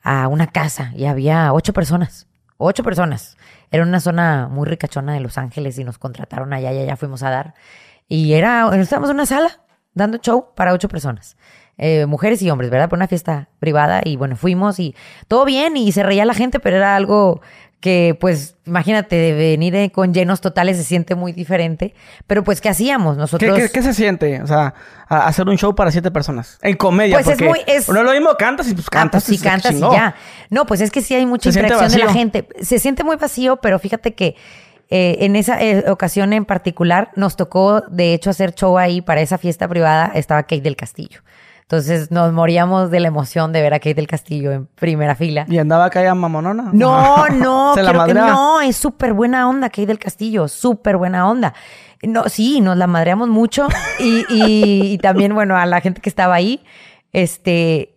a 0.03 0.29
una 0.29 0.49
casa 0.49 0.93
y 0.95 1.07
había 1.07 1.55
ocho 1.55 1.73
personas, 1.73 2.27
ocho 2.59 2.85
personas. 2.85 3.39
Era 3.71 3.83
una 3.83 3.99
zona 3.99 4.49
muy 4.51 4.69
ricachona 4.69 5.15
de 5.15 5.21
Los 5.21 5.39
Ángeles 5.39 5.79
y 5.79 5.85
nos 5.85 5.97
contrataron 5.97 6.53
allá 6.53 6.71
y 6.73 6.81
allá 6.81 6.97
fuimos 6.97 7.23
a 7.23 7.31
dar. 7.31 7.55
Y 8.07 8.35
era, 8.35 8.71
estábamos 8.77 9.09
en 9.09 9.17
una 9.17 9.27
sala 9.27 9.63
dando 9.95 10.19
show 10.19 10.49
para 10.55 10.75
ocho 10.75 10.89
personas. 10.89 11.39
Eh, 11.79 12.05
mujeres 12.05 12.43
y 12.43 12.51
hombres, 12.51 12.71
¿verdad? 12.71 12.91
Por 12.91 12.99
una 12.99 13.09
fiesta 13.09 13.49
privada 13.59 14.03
y 14.05 14.17
bueno, 14.17 14.37
fuimos 14.37 14.79
y 14.79 14.95
todo 15.29 15.47
bien 15.47 15.79
y 15.79 15.93
se 15.93 16.03
reía 16.03 16.27
la 16.27 16.35
gente, 16.35 16.61
pero 16.61 16.77
era 16.77 16.95
algo 16.95 17.41
que 17.83 18.17
pues 18.19 18.55
imagínate, 18.65 19.17
de 19.17 19.33
venir 19.33 19.75
eh, 19.75 19.91
con 19.91 20.15
llenos 20.15 20.41
totales 20.41 20.77
se 20.77 20.85
siente 20.85 21.17
muy 21.17 21.33
diferente, 21.33 21.95
pero 22.29 22.45
pues 22.45 22.61
¿qué 22.61 22.69
hacíamos? 22.69 23.17
¿Qué, 23.17 23.21
Nosotros... 23.21 23.59
qué, 23.59 23.69
qué 23.71 23.83
se 23.83 23.93
siente? 23.93 24.41
O 24.41 24.47
sea, 24.47 24.73
a- 25.09 25.27
hacer 25.27 25.49
un 25.49 25.59
show 25.59 25.75
para 25.75 25.91
siete 25.91 26.13
personas. 26.13 26.59
En 26.63 26.77
comedia, 26.77 27.17
Pues 27.21 27.27
es 27.27 27.43
muy- 27.47 27.61
es- 27.67 27.89
no 27.89 27.99
es 27.99 28.05
lo 28.05 28.13
mismo 28.13 28.31
cantas 28.39 28.69
y 28.69 28.75
pues 28.75 28.87
Ah, 28.87 28.91
cantas. 28.91 29.25
pues 29.25 29.37
sí, 29.37 29.43
se 29.43 29.49
cantas 29.49 29.75
y 29.75 29.81
ya. 29.81 30.15
No, 30.49 30.65
pues 30.65 30.81
es 30.81 30.93
que 30.93 31.03
sí 31.03 31.15
hay 31.17 31.27
mucha 31.27 31.51
Se 31.51 31.59
interacción 31.59 31.91
de 31.91 32.07
la 32.07 32.13
gente. 32.13 32.47
Se 32.63 32.79
siente 32.79 33.03
muy 33.03 33.17
vacío, 33.17 33.57
pero 33.57 33.81
fíjate 33.81 34.15
que 34.15 34.37
eh, 34.89 35.25
en 35.25 35.35
esa 35.35 35.61
eh, 35.61 35.91
ocasión 35.91 36.33
en 36.33 36.45
particular 36.45 37.11
nos 37.17 37.35
tocó, 37.35 37.81
de 37.91 38.15
hecho, 38.15 38.31
hacer 38.31 38.55
show 38.55 38.79
ahí 38.79 39.01
para 39.01 39.23
esa 39.23 39.39
fiesta 39.39 39.67
privada. 39.67 40.13
Estaba 40.15 40.43
Kate 40.45 40.61
del 40.61 40.77
Castillo. 40.77 41.21
Entonces 41.63 42.11
nos 42.11 42.33
moríamos 42.33 42.91
de 42.91 43.01
la 43.01 43.09
emoción 43.09 43.53
de 43.53 43.63
ver 43.63 43.73
a 43.73 43.79
Kate 43.79 43.95
del 43.95 44.07
Castillo 44.07 44.53
en 44.53 44.67
primera 44.67 45.15
fila. 45.15 45.47
Y 45.49 45.59
andaba 45.59 45.87
acá 45.87 46.03
ya 46.03 46.15
mamonona. 46.15 46.71
No, 46.73 47.27
no, 47.35 47.75
Se 47.75 47.83
la 47.83 48.05
que 48.05 48.15
no, 48.15 48.61
es 48.61 48.77
súper 48.77 49.15
buena 49.15 49.49
onda 49.49 49.71
Kate 49.71 49.87
del 49.87 49.99
Castillo, 49.99 50.49
súper 50.49 50.97
buena 50.99 51.29
onda. 51.29 51.55
No, 52.03 52.29
sí, 52.29 52.61
nos 52.61 52.77
la 52.77 52.87
madreamos 52.89 53.29
mucho 53.29 53.69
y, 54.01 54.25
y- 54.29 54.93
y 54.93 54.99
también, 54.99 55.35
bueno, 55.35 55.57
a 55.57 55.65
la 55.67 55.81
gente 55.81 56.01
que 56.01 56.09
estaba 56.09 56.35
ahí, 56.35 56.63
este, 57.13 57.95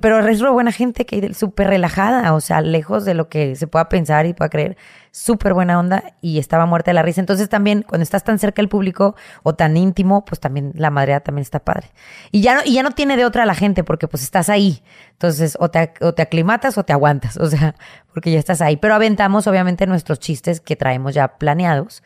pero 0.00 0.26
es 0.26 0.40
re 0.40 0.50
buena 0.50 0.72
gente, 0.72 1.04
Kate, 1.04 1.34
súper 1.34 1.68
relajada, 1.68 2.34
o 2.34 2.40
sea, 2.40 2.60
lejos 2.60 3.04
de 3.04 3.14
lo 3.14 3.28
que 3.28 3.56
se 3.56 3.66
pueda 3.66 3.88
pensar 3.88 4.26
y 4.26 4.34
pueda 4.34 4.48
creer, 4.48 4.76
súper 5.10 5.54
buena 5.54 5.78
onda 5.78 6.14
y 6.20 6.38
estaba 6.38 6.66
muerta 6.66 6.90
de 6.90 6.94
la 6.94 7.02
risa. 7.02 7.20
Entonces 7.20 7.48
también, 7.48 7.82
cuando 7.82 8.02
estás 8.02 8.24
tan 8.24 8.38
cerca 8.38 8.62
del 8.62 8.68
público 8.68 9.16
o 9.42 9.54
tan 9.54 9.76
íntimo, 9.76 10.24
pues 10.24 10.40
también 10.40 10.72
la 10.74 10.90
madreada 10.90 11.20
también 11.20 11.42
está 11.42 11.60
padre. 11.60 11.90
Y 12.30 12.40
ya 12.40 12.54
no, 12.54 12.60
y 12.64 12.74
ya 12.74 12.82
no 12.82 12.92
tiene 12.92 13.16
de 13.16 13.24
otra 13.24 13.46
la 13.46 13.54
gente 13.54 13.84
porque 13.84 14.08
pues 14.08 14.22
estás 14.22 14.48
ahí. 14.48 14.82
Entonces, 15.12 15.56
o 15.60 15.70
te, 15.70 15.92
o 16.00 16.14
te 16.14 16.22
aclimatas 16.22 16.78
o 16.78 16.84
te 16.84 16.92
aguantas, 16.92 17.36
o 17.40 17.46
sea, 17.48 17.74
porque 18.12 18.30
ya 18.30 18.38
estás 18.38 18.60
ahí. 18.60 18.76
Pero 18.76 18.94
aventamos 18.94 19.46
obviamente 19.46 19.86
nuestros 19.86 20.20
chistes 20.20 20.60
que 20.60 20.76
traemos 20.76 21.14
ya 21.14 21.38
planeados. 21.38 22.02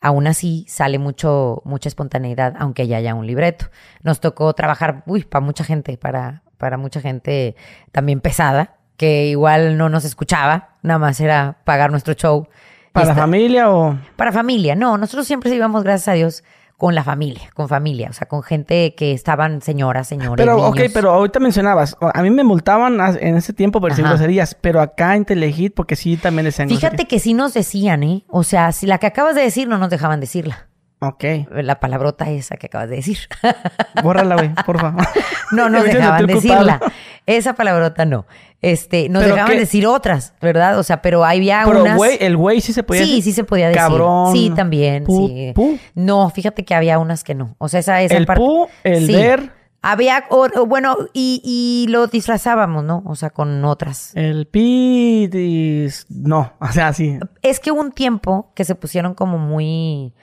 Aún 0.00 0.28
así 0.28 0.64
sale 0.68 0.98
mucho, 0.98 1.60
mucha 1.64 1.88
espontaneidad, 1.88 2.54
aunque 2.58 2.86
ya 2.86 2.98
haya 2.98 3.14
un 3.14 3.26
libreto. 3.26 3.66
Nos 4.02 4.20
tocó 4.20 4.52
trabajar, 4.54 5.02
uy, 5.06 5.24
para 5.24 5.44
mucha 5.44 5.64
gente, 5.64 5.98
para, 5.98 6.44
para 6.58 6.76
mucha 6.76 7.00
gente 7.00 7.56
también 7.92 8.20
pesada, 8.20 8.76
que 8.96 9.26
igual 9.26 9.78
no 9.78 9.88
nos 9.88 10.04
escuchaba, 10.04 10.70
nada 10.82 10.98
más 10.98 11.20
era 11.20 11.58
pagar 11.64 11.90
nuestro 11.90 12.14
show. 12.14 12.48
¿Para 12.92 13.06
la 13.06 13.14
familia 13.14 13.70
o...? 13.70 13.96
para 14.16 14.32
familia, 14.32 14.74
no, 14.74 14.98
nosotros 14.98 15.26
siempre 15.26 15.54
íbamos, 15.54 15.84
gracias 15.84 16.08
a 16.08 16.12
Dios, 16.12 16.42
con 16.76 16.94
la 16.94 17.02
familia, 17.02 17.50
con 17.54 17.68
familia, 17.68 18.08
o 18.08 18.12
sea, 18.12 18.28
con 18.28 18.42
gente 18.42 18.94
que 18.96 19.12
estaban 19.12 19.62
señoras, 19.62 20.06
señores. 20.06 20.44
Pero, 20.44 20.64
ok, 20.64 20.76
niños. 20.76 20.92
pero 20.94 21.10
ahorita 21.10 21.40
mencionabas, 21.40 21.96
a 22.00 22.22
mí 22.22 22.30
me 22.30 22.44
multaban 22.44 23.00
en 23.20 23.36
ese 23.36 23.52
tiempo 23.52 23.80
por 23.80 23.90
decir 23.90 24.04
Ajá. 24.04 24.14
groserías, 24.14 24.54
pero 24.54 24.80
acá 24.80 25.16
en 25.16 25.24
Telehit, 25.24 25.74
porque 25.74 25.96
sí 25.96 26.16
también 26.16 26.44
decían 26.44 26.68
Fíjate 26.68 26.88
groserías. 26.88 27.08
que 27.08 27.18
sí 27.18 27.34
nos 27.34 27.54
decían, 27.54 28.04
¿eh? 28.04 28.24
O 28.28 28.44
sea, 28.44 28.70
si 28.70 28.86
la 28.86 28.98
que 28.98 29.06
acabas 29.06 29.34
de 29.34 29.42
decir 29.42 29.68
no 29.68 29.78
nos 29.78 29.90
dejaban 29.90 30.20
decirla. 30.20 30.67
Ok, 31.00 31.24
La 31.52 31.78
palabrota 31.78 32.28
esa 32.28 32.56
que 32.56 32.66
acabas 32.66 32.88
de 32.90 32.96
decir. 32.96 33.18
bórrala, 34.02 34.34
güey, 34.36 34.50
por 34.66 34.80
favor. 34.80 35.06
no 35.52 35.68
nos 35.68 35.84
dejaban 35.84 36.26
decirla. 36.26 36.80
Esa 37.26 37.54
palabrota 37.54 38.04
no. 38.04 38.26
Este, 38.62 39.08
nos 39.08 39.22
¿Pero 39.22 39.34
dejaban 39.34 39.52
qué? 39.54 39.60
decir 39.60 39.86
otras, 39.86 40.34
¿verdad? 40.40 40.76
O 40.78 40.82
sea, 40.82 41.00
pero 41.00 41.24
había 41.24 41.62
Pero 41.64 41.82
unas. 41.82 41.96
güey, 41.96 42.16
el 42.20 42.36
güey 42.36 42.60
sí 42.60 42.72
se 42.72 42.82
podía 42.82 43.02
sí, 43.04 43.08
decir. 43.10 43.22
sí 43.24 43.32
se 43.32 43.44
podía 43.44 43.68
decir. 43.68 43.80
Cabrón. 43.82 44.32
Sí, 44.32 44.50
también. 44.56 45.04
Pu- 45.04 45.28
sí. 45.28 45.52
pu. 45.54 45.78
No, 45.94 46.30
fíjate 46.30 46.64
que 46.64 46.74
había 46.74 46.98
unas 46.98 47.22
que 47.22 47.34
no. 47.36 47.54
O 47.58 47.68
sea, 47.68 47.78
esa, 47.80 48.02
esa 48.02 48.16
El 48.16 48.26
parte- 48.26 48.40
pu, 48.40 48.66
el 48.82 49.06
Sí. 49.06 49.12
ver, 49.14 49.52
Había, 49.80 50.24
o- 50.30 50.48
o 50.56 50.66
bueno, 50.66 50.96
y, 51.12 51.40
y 51.44 51.86
lo 51.92 52.08
disfrazábamos, 52.08 52.82
¿no? 52.82 53.04
O 53.06 53.14
sea, 53.14 53.30
con 53.30 53.64
otras. 53.64 54.10
el 54.16 54.46
pi, 54.48 55.28
dis- 55.30 56.04
no, 56.08 56.52
o 56.60 56.72
sea, 56.72 56.92
sí. 56.92 57.16
Es 57.42 57.60
que 57.60 57.70
hubo 57.70 57.80
un 57.80 57.92
tiempo 57.92 58.50
que 58.56 58.64
se 58.64 58.74
pusieron 58.74 59.14
como 59.14 59.38
muy, 59.38 60.14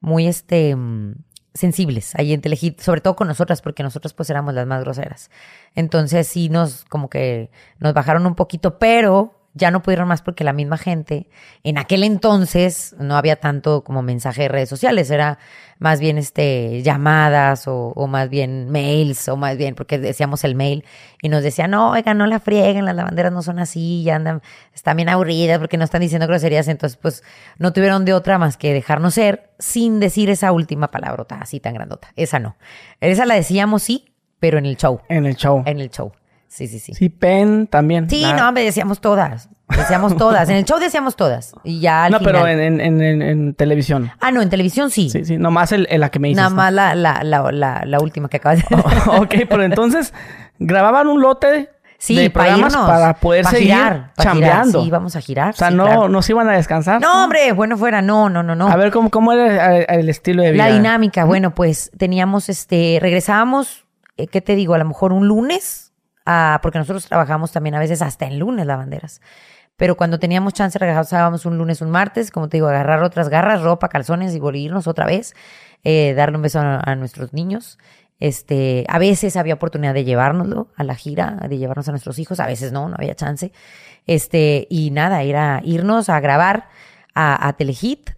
muy 0.00 0.26
este, 0.26 0.74
mm, 0.76 1.14
sensibles 1.54 2.14
ahí 2.16 2.32
en 2.32 2.40
Telehit, 2.40 2.80
sobre 2.80 3.00
todo 3.00 3.16
con 3.16 3.28
nosotras, 3.28 3.62
porque 3.62 3.82
nosotras 3.82 4.14
pues 4.14 4.30
éramos 4.30 4.54
las 4.54 4.66
más 4.66 4.82
groseras. 4.82 5.30
Entonces 5.74 6.26
sí 6.26 6.48
nos, 6.48 6.84
como 6.86 7.08
que 7.10 7.50
nos 7.78 7.94
bajaron 7.94 8.26
un 8.26 8.34
poquito, 8.34 8.78
pero 8.78 9.39
ya 9.54 9.70
no 9.70 9.82
pudieron 9.82 10.06
más 10.06 10.22
porque 10.22 10.44
la 10.44 10.52
misma 10.52 10.78
gente, 10.78 11.28
en 11.64 11.78
aquel 11.78 12.04
entonces 12.04 12.94
no 12.98 13.16
había 13.16 13.36
tanto 13.36 13.82
como 13.82 14.02
mensaje 14.02 14.42
de 14.42 14.48
redes 14.48 14.68
sociales, 14.68 15.10
era 15.10 15.38
más 15.78 15.98
bien 15.98 16.18
este 16.18 16.82
llamadas 16.82 17.66
o, 17.66 17.88
o 17.96 18.06
más 18.06 18.28
bien 18.28 18.70
mails 18.70 19.28
o 19.28 19.36
más 19.36 19.56
bien 19.56 19.74
porque 19.74 19.98
decíamos 19.98 20.44
el 20.44 20.54
mail 20.54 20.84
y 21.20 21.28
nos 21.28 21.42
decían, 21.42 21.72
no, 21.72 21.90
oiga, 21.90 22.14
no 22.14 22.26
la 22.26 22.38
frieguen, 22.38 22.84
las 22.84 22.94
lavanderas 22.94 23.32
no 23.32 23.42
son 23.42 23.58
así, 23.58 24.02
ya 24.04 24.16
andan, 24.16 24.42
están 24.72 24.96
bien 24.96 25.08
aburridas 25.08 25.58
porque 25.58 25.76
no 25.76 25.84
están 25.84 26.02
diciendo 26.02 26.26
groserías, 26.26 26.68
entonces 26.68 26.96
pues 26.96 27.24
no 27.58 27.72
tuvieron 27.72 28.04
de 28.04 28.12
otra 28.12 28.38
más 28.38 28.56
que 28.56 28.72
dejarnos 28.72 29.14
ser 29.14 29.50
sin 29.58 29.98
decir 30.00 30.30
esa 30.30 30.52
última 30.52 30.90
palabrota 30.90 31.38
así 31.40 31.58
tan 31.58 31.74
grandota, 31.74 32.12
esa 32.14 32.38
no. 32.38 32.56
Esa 33.00 33.26
la 33.26 33.34
decíamos 33.34 33.82
sí, 33.82 34.14
pero 34.38 34.58
en 34.58 34.66
el 34.66 34.76
show, 34.76 35.00
En 35.08 35.26
el 35.26 35.34
show. 35.34 35.62
en 35.66 35.80
el 35.80 35.90
show. 35.90 36.12
Sí, 36.52 36.66
sí, 36.66 36.80
sí. 36.80 36.94
Sí, 36.94 37.08
pen 37.08 37.68
también. 37.68 38.10
Sí, 38.10 38.24
no, 38.36 38.48
hombre, 38.48 38.64
decíamos 38.64 39.00
todas. 39.00 39.48
Decíamos 39.68 40.16
todas. 40.16 40.48
En 40.48 40.56
el 40.56 40.64
show 40.64 40.80
decíamos 40.80 41.14
todas. 41.14 41.52
Y 41.62 41.78
ya 41.78 42.04
al 42.06 42.12
No, 42.12 42.18
pero 42.18 42.44
en, 42.48 42.80
en, 42.80 43.00
en, 43.00 43.22
en 43.22 43.54
televisión. 43.54 44.10
Ah, 44.18 44.32
no, 44.32 44.42
en 44.42 44.50
televisión 44.50 44.90
sí. 44.90 45.10
Sí, 45.10 45.24
sí. 45.24 45.36
Nomás 45.38 45.70
el, 45.70 45.86
el- 45.90 46.00
la 46.00 46.08
que 46.10 46.18
me 46.18 46.26
dices. 46.26 46.38
Nada 46.42 46.50
más 46.50 46.72
la, 46.72 46.96
la, 46.96 47.22
la, 47.22 47.52
la, 47.52 47.82
la 47.86 48.00
última 48.00 48.28
que 48.28 48.38
acabas 48.38 48.58
de 48.68 48.76
ok, 49.06 49.34
pero 49.48 49.62
entonces 49.62 50.12
grababan 50.58 51.06
un 51.06 51.20
lote 51.20 51.70
Sí, 51.98 52.16
de 52.16 52.30
para 52.30 52.46
programas 52.46 52.72
irnos. 52.72 52.88
para 52.88 53.14
poder 53.14 53.44
pa' 53.44 53.50
seguir 53.50 53.66
girar, 53.74 54.12
chambeando. 54.18 54.82
Sí, 54.82 54.90
vamos 54.90 55.14
a 55.16 55.20
girar. 55.20 55.50
O 55.50 55.56
sea, 55.56 55.68
sí, 55.68 55.74
no, 55.74 55.84
claro. 55.84 56.08
no 56.08 56.22
se 56.22 56.32
iban 56.32 56.48
a 56.48 56.52
descansar. 56.52 57.00
No, 57.00 57.24
hombre, 57.24 57.52
bueno 57.52 57.76
fuera, 57.76 58.00
no, 58.02 58.28
no, 58.30 58.42
no, 58.42 58.54
no. 58.56 58.68
A 58.68 58.76
ver, 58.76 58.90
¿cómo, 58.90 59.10
cómo 59.10 59.32
era 59.32 59.76
el, 59.76 59.86
el 59.88 60.08
estilo 60.08 60.42
de 60.42 60.50
vida? 60.52 60.66
La 60.68 60.74
dinámica, 60.74 61.24
bueno, 61.26 61.54
pues 61.54 61.90
teníamos, 61.96 62.48
este, 62.48 62.98
regresábamos, 63.02 63.84
eh, 64.16 64.26
¿qué 64.28 64.40
te 64.40 64.56
digo? 64.56 64.72
A 64.74 64.78
lo 64.78 64.86
mejor 64.86 65.12
un 65.12 65.28
lunes, 65.28 65.89
ah, 66.26 66.58
porque 66.62 66.78
nosotros 66.78 67.06
trabajamos 67.06 67.52
también 67.52 67.74
a 67.74 67.78
veces 67.78 68.02
hasta 68.02 68.26
en 68.26 68.38
lunes 68.38 68.66
lavanderas. 68.66 69.20
Pero 69.76 69.96
cuando 69.96 70.18
teníamos 70.18 70.52
chance, 70.52 70.78
regresábamos 70.78 71.46
un 71.46 71.56
lunes, 71.56 71.80
un 71.80 71.90
martes, 71.90 72.30
como 72.30 72.48
te 72.48 72.58
digo, 72.58 72.68
agarrar 72.68 73.02
otras 73.02 73.30
garras, 73.30 73.62
ropa, 73.62 73.88
calzones 73.88 74.34
y 74.34 74.38
volvernos 74.38 74.86
otra 74.86 75.06
vez, 75.06 75.34
eh, 75.84 76.12
darle 76.14 76.36
un 76.36 76.42
beso 76.42 76.60
a, 76.60 76.94
nuestros 76.96 77.32
niños. 77.32 77.78
Este, 78.18 78.84
a 78.88 78.98
veces 78.98 79.36
había 79.36 79.54
oportunidad 79.54 79.94
de 79.94 80.04
llevárnoslo 80.04 80.68
a 80.76 80.84
la 80.84 80.94
gira, 80.94 81.38
de 81.48 81.56
llevarnos 81.56 81.88
a 81.88 81.92
nuestros 81.92 82.18
hijos, 82.18 82.40
a 82.40 82.46
veces 82.46 82.72
no, 82.72 82.90
no 82.90 82.96
había 82.98 83.14
chance. 83.14 83.52
Este, 84.06 84.66
y 84.68 84.90
nada, 84.90 85.22
era 85.22 85.62
irnos 85.64 86.10
a 86.10 86.20
grabar 86.20 86.68
a 87.14 87.52
Telehit 87.56 88.10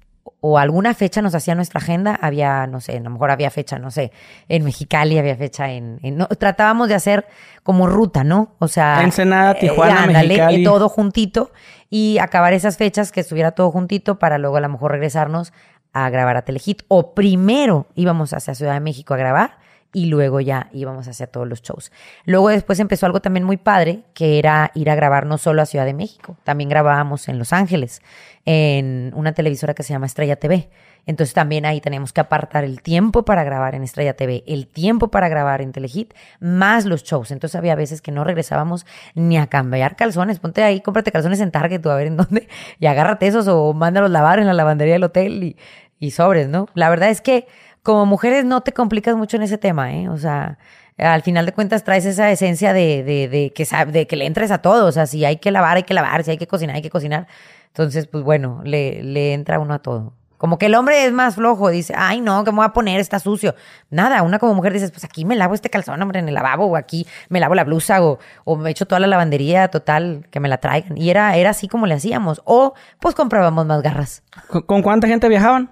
o 0.45 0.59
alguna 0.59 0.93
fecha 0.93 1.23
nos 1.23 1.35
hacía 1.37 1.55
nuestra 1.55 1.79
agenda, 1.79 2.19
había, 2.21 2.67
no 2.67 2.81
sé, 2.81 2.97
a 2.97 3.01
lo 3.01 3.11
mejor 3.11 3.31
había 3.31 3.49
fecha, 3.51 3.79
no 3.79 3.93
sé, 3.93 4.11
en 4.49 4.65
Mexicali, 4.65 5.17
había 5.17 5.37
fecha 5.37 5.71
en... 5.71 6.01
en- 6.03 6.17
no, 6.19 6.27
tratábamos 6.27 6.89
de 6.89 6.97
hacer 6.97 7.27
como 7.63 7.87
ruta, 7.87 8.25
¿no? 8.25 8.57
O 8.59 8.67
sea... 8.67 9.03
Ensenada, 9.05 9.55
Tijuana, 9.55 10.03
ándale, 10.03 10.29
Mexicali. 10.29 10.63
eh, 10.63 10.65
todo 10.65 10.89
juntito 10.89 11.53
y 11.89 12.19
acabar 12.19 12.53
esas 12.55 12.77
fechas 12.77 13.13
que 13.13 13.21
estuviera 13.21 13.53
todo 13.53 13.71
juntito 13.71 14.19
para 14.19 14.37
luego 14.37 14.57
a 14.57 14.61
lo 14.61 14.69
mejor 14.69 14.91
regresarnos 14.91 15.53
a 15.93 16.11
grabar 16.11 16.37
a 16.37 16.43
Telehit. 16.43 16.83
O 16.89 17.15
primero 17.15 17.87
íbamos 17.95 18.33
hacia 18.33 18.55
Ciudad 18.57 18.75
de 18.75 18.81
México 18.81 19.15
a 19.15 19.19
grabar 19.19 19.59
y 19.95 20.07
luego 20.07 20.41
ya 20.41 20.71
íbamos 20.73 21.07
hacia 21.07 21.27
todos 21.27 21.47
los 21.47 21.61
shows. 21.61 21.93
Luego 22.25 22.49
después 22.49 22.81
empezó 22.81 23.05
algo 23.05 23.21
también 23.21 23.45
muy 23.45 23.59
padre, 23.59 24.05
que 24.15 24.39
era 24.39 24.71
ir 24.75 24.89
a 24.89 24.95
grabar 24.95 25.27
no 25.27 25.37
solo 25.37 25.61
a 25.61 25.67
Ciudad 25.67 25.85
de 25.85 25.93
México, 25.93 26.39
también 26.45 26.71
grabábamos 26.71 27.29
en 27.29 27.39
Los 27.39 27.53
Ángeles, 27.53 28.01
en 28.45 29.13
una 29.15 29.33
televisora 29.33 29.75
que 29.75 29.83
se 29.83 29.93
llama 29.93 30.07
Estrella 30.07 30.37
TV. 30.37 30.69
Entonces 31.05 31.35
también 31.35 31.67
ahí 31.67 31.81
teníamos 31.81 32.13
que 32.13 32.21
apartar 32.21 32.63
el 32.65 32.81
tiempo 32.81 33.25
para 33.25 33.43
grabar 33.43 33.75
en 33.75 33.83
Estrella 33.83 34.15
TV, 34.15 34.45
el 34.47 34.69
tiempo 34.69 35.09
para 35.09 35.29
grabar 35.29 35.61
en 35.61 35.73
Telehit, 35.73 36.15
más 36.39 36.85
los 36.85 37.03
shows. 37.03 37.33
Entonces 37.33 37.57
había 37.57 37.75
veces 37.75 38.01
que 38.01 38.13
no 38.13 38.23
regresábamos 38.23 38.87
ni 39.15 39.37
a 39.37 39.49
cambiar 39.49 39.97
calzones. 39.97 40.39
Ponte 40.39 40.63
ahí, 40.63 40.81
cómprate 40.81 41.11
calzones 41.11 41.41
en 41.41 41.51
Target 41.51 41.85
o 41.87 41.91
a 41.91 41.97
ver 41.97 42.07
en 42.07 42.17
dónde 42.17 42.49
y 42.79 42.87
agárrate 42.87 43.27
esos 43.27 43.49
o 43.49 43.73
mándalos 43.73 44.11
lavar 44.11 44.39
en 44.39 44.47
la 44.47 44.53
lavandería 44.53 44.95
del 44.95 45.05
hotel 45.05 45.43
y, 45.43 45.57
y 45.99 46.13
sobres, 46.13 46.49
¿no? 46.49 46.69
La 46.75 46.89
verdad 46.89 47.11
es 47.11 47.21
que 47.21 47.47
como 47.83 48.07
mujeres 48.07 48.45
no 48.45 48.61
te 48.61 48.73
complicas 48.73 49.17
mucho 49.17 49.37
en 49.37 49.43
ese 49.43 49.59
tema, 49.59 49.93
¿eh? 49.93 50.09
O 50.09 50.17
sea, 50.19 50.59
al 50.99 51.23
final 51.23 51.47
de 51.47 51.53
cuentas 51.53 51.85
traes 51.85 52.05
esa 52.05 52.31
esencia 52.31 52.73
de, 52.73 53.03
de, 53.03 53.53
que, 53.55 53.67
de 53.93 54.07
que 54.07 54.17
le 54.17 54.27
entres 54.27 54.51
a 54.51 54.59
todo. 54.59 54.87
O 54.87 54.93
sea, 54.93 55.07
si 55.07 55.25
hay 55.25 55.37
que 55.37 55.51
lavar, 55.51 55.77
hay 55.77 55.83
que 55.85 55.95
lavar. 55.95 56.23
Si 56.25 56.31
hay 56.31 56.39
que 56.39 56.47
cocinar, 56.47 56.77
hay 56.77 56.83
que 56.83 56.91
cocinar. 56.91 57.27
Entonces, 57.69 58.07
pues 58.07 58.23
bueno, 58.25 58.61
le, 58.65 59.03
le 59.03 59.33
entra 59.33 59.59
uno 59.59 59.75
a 59.75 59.79
todo. 59.79 60.13
Como 60.43 60.59
que 60.59 60.67
el 60.67 60.75
hombre 60.75 61.05
es 61.05 61.13
más 61.13 61.37
flojo, 61.37 61.71
dice, 61.71 61.95
ay 61.97 62.21
no, 62.21 62.43
¿qué 62.43 62.51
me 62.51 62.57
voy 62.57 62.65
a 62.65 62.71
poner? 62.71 62.99
Está 62.99 63.21
sucio. 63.21 63.55
Nada, 63.91 64.25
una 64.25 64.41
como 64.41 64.55
mujer 64.55 64.73
dices, 64.73 64.91
pues 64.91 65.05
aquí 65.05 65.25
me 65.25 65.37
lavo 65.37 65.55
este 65.55 65.71
calzón, 65.71 66.03
hombre, 66.03 66.19
en 66.19 66.27
el 66.27 66.35
lavabo, 66.35 66.67
o 66.67 66.77
aquí 66.77 67.07
me 67.29 67.39
lavo 67.39 67.55
la 67.55 67.63
blusa, 67.63 68.03
o, 68.03 68.19
me 68.57 68.71
echo 68.71 68.85
toda 68.85 68.99
la 68.99 69.07
lavandería 69.07 69.69
total, 69.69 70.27
que 70.33 70.41
me 70.41 70.49
la 70.49 70.59
traigan. 70.59 70.99
Y 70.99 71.11
era, 71.11 71.37
era 71.37 71.51
así 71.51 71.69
como 71.69 71.87
le 71.87 71.95
hacíamos. 71.95 72.43
O 72.45 72.75
pues 72.99 73.15
comprábamos 73.15 73.67
más 73.67 73.83
garras. 73.83 74.25
¿Con, 74.49 74.63
con 74.63 74.83
cuánta 74.83 75.07
gente 75.07 75.29
viajaban? 75.29 75.71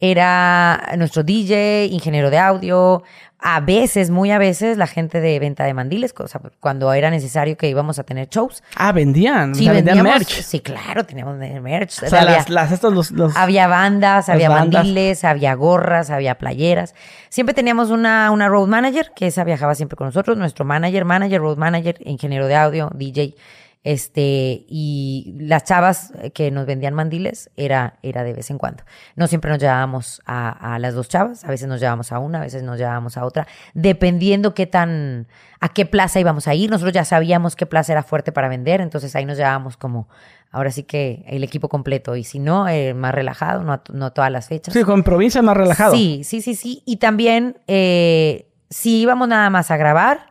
Era 0.00 0.92
nuestro 0.96 1.22
DJ, 1.22 1.88
ingeniero 1.92 2.30
de 2.30 2.38
audio, 2.38 3.02
a 3.38 3.60
veces, 3.60 4.10
muy 4.10 4.30
a 4.30 4.38
veces, 4.38 4.76
la 4.78 4.86
gente 4.86 5.20
de 5.20 5.38
venta 5.38 5.64
de 5.64 5.72
mandiles, 5.74 6.12
cosa, 6.14 6.40
cuando 6.58 6.92
era 6.92 7.10
necesario 7.10 7.56
que 7.56 7.68
íbamos 7.68 7.98
a 7.98 8.04
tener 8.04 8.28
shows. 8.28 8.62
Ah, 8.76 8.92
vendían. 8.92 9.54
Sí, 9.54 9.62
o 9.62 9.64
sea, 9.64 9.72
vendían 9.74 10.02
merch. 10.02 10.42
Sí, 10.42 10.60
claro, 10.60 11.04
teníamos 11.04 11.36
merch. 11.38 12.02
O 12.02 12.06
sea, 12.08 12.20
Había- 12.22 12.36
las, 12.36 12.48
las, 12.50 12.72
estos, 12.72 12.92
los, 12.94 13.10
los- 13.10 13.36
había 13.36 13.66
bandas, 13.66 14.28
había 14.30 14.48
bandas. 14.48 14.84
mandiles, 14.84 15.24
había 15.24 15.54
gorras, 15.54 16.10
había 16.10 16.36
playeras. 16.36 16.94
Siempre 17.28 17.54
teníamos 17.54 17.90
una, 17.90 18.30
una 18.30 18.48
road 18.48 18.68
manager, 18.68 19.12
que 19.14 19.26
esa 19.26 19.44
viajaba 19.44 19.74
siempre 19.74 19.96
con 19.96 20.06
nosotros, 20.06 20.36
nuestro 20.36 20.64
manager, 20.64 21.04
manager, 21.04 21.40
road 21.40 21.56
manager, 21.58 21.96
ingeniero 22.04 22.46
de 22.46 22.56
audio, 22.56 22.90
DJ. 22.94 23.34
Este, 23.82 24.66
y 24.68 25.34
las 25.40 25.64
chavas 25.64 26.12
que 26.34 26.50
nos 26.50 26.66
vendían 26.66 26.92
mandiles 26.92 27.50
era, 27.56 27.98
era 28.02 28.22
de 28.24 28.34
vez 28.34 28.50
en 28.50 28.58
cuando. 28.58 28.84
No 29.16 29.26
siempre 29.26 29.50
nos 29.50 29.58
llevábamos 29.58 30.20
a, 30.26 30.74
a 30.74 30.78
las 30.78 30.94
dos 30.94 31.08
chavas, 31.08 31.44
a 31.44 31.48
veces 31.48 31.66
nos 31.66 31.80
llevábamos 31.80 32.12
a 32.12 32.18
una, 32.18 32.38
a 32.38 32.42
veces 32.42 32.62
nos 32.62 32.76
llevábamos 32.76 33.16
a 33.16 33.24
otra, 33.24 33.46
dependiendo 33.72 34.52
qué 34.54 34.66
tan, 34.66 35.28
a 35.60 35.70
qué 35.70 35.86
plaza 35.86 36.20
íbamos 36.20 36.46
a 36.46 36.54
ir. 36.54 36.68
Nosotros 36.70 36.92
ya 36.92 37.06
sabíamos 37.06 37.56
qué 37.56 37.64
plaza 37.64 37.92
era 37.92 38.02
fuerte 38.02 38.32
para 38.32 38.48
vender, 38.48 38.82
entonces 38.82 39.16
ahí 39.16 39.24
nos 39.24 39.38
llevábamos 39.38 39.78
como, 39.78 40.08
ahora 40.50 40.70
sí 40.70 40.82
que 40.82 41.24
el 41.26 41.42
equipo 41.42 41.70
completo. 41.70 42.16
Y 42.16 42.24
si 42.24 42.38
no, 42.38 42.68
eh, 42.68 42.92
más 42.92 43.14
relajado, 43.14 43.62
no, 43.62 43.72
a- 43.72 43.82
no 43.94 44.12
todas 44.12 44.30
las 44.30 44.48
fechas. 44.48 44.74
Sí, 44.74 44.84
con 44.84 45.02
provincia 45.02 45.40
más 45.40 45.56
relajado. 45.56 45.94
Sí, 45.94 46.20
sí, 46.24 46.42
sí, 46.42 46.54
sí. 46.54 46.82
Y 46.84 46.96
también, 46.96 47.56
eh, 47.66 48.46
si 48.68 49.00
íbamos 49.00 49.26
nada 49.26 49.48
más 49.48 49.70
a 49.70 49.78
grabar, 49.78 50.29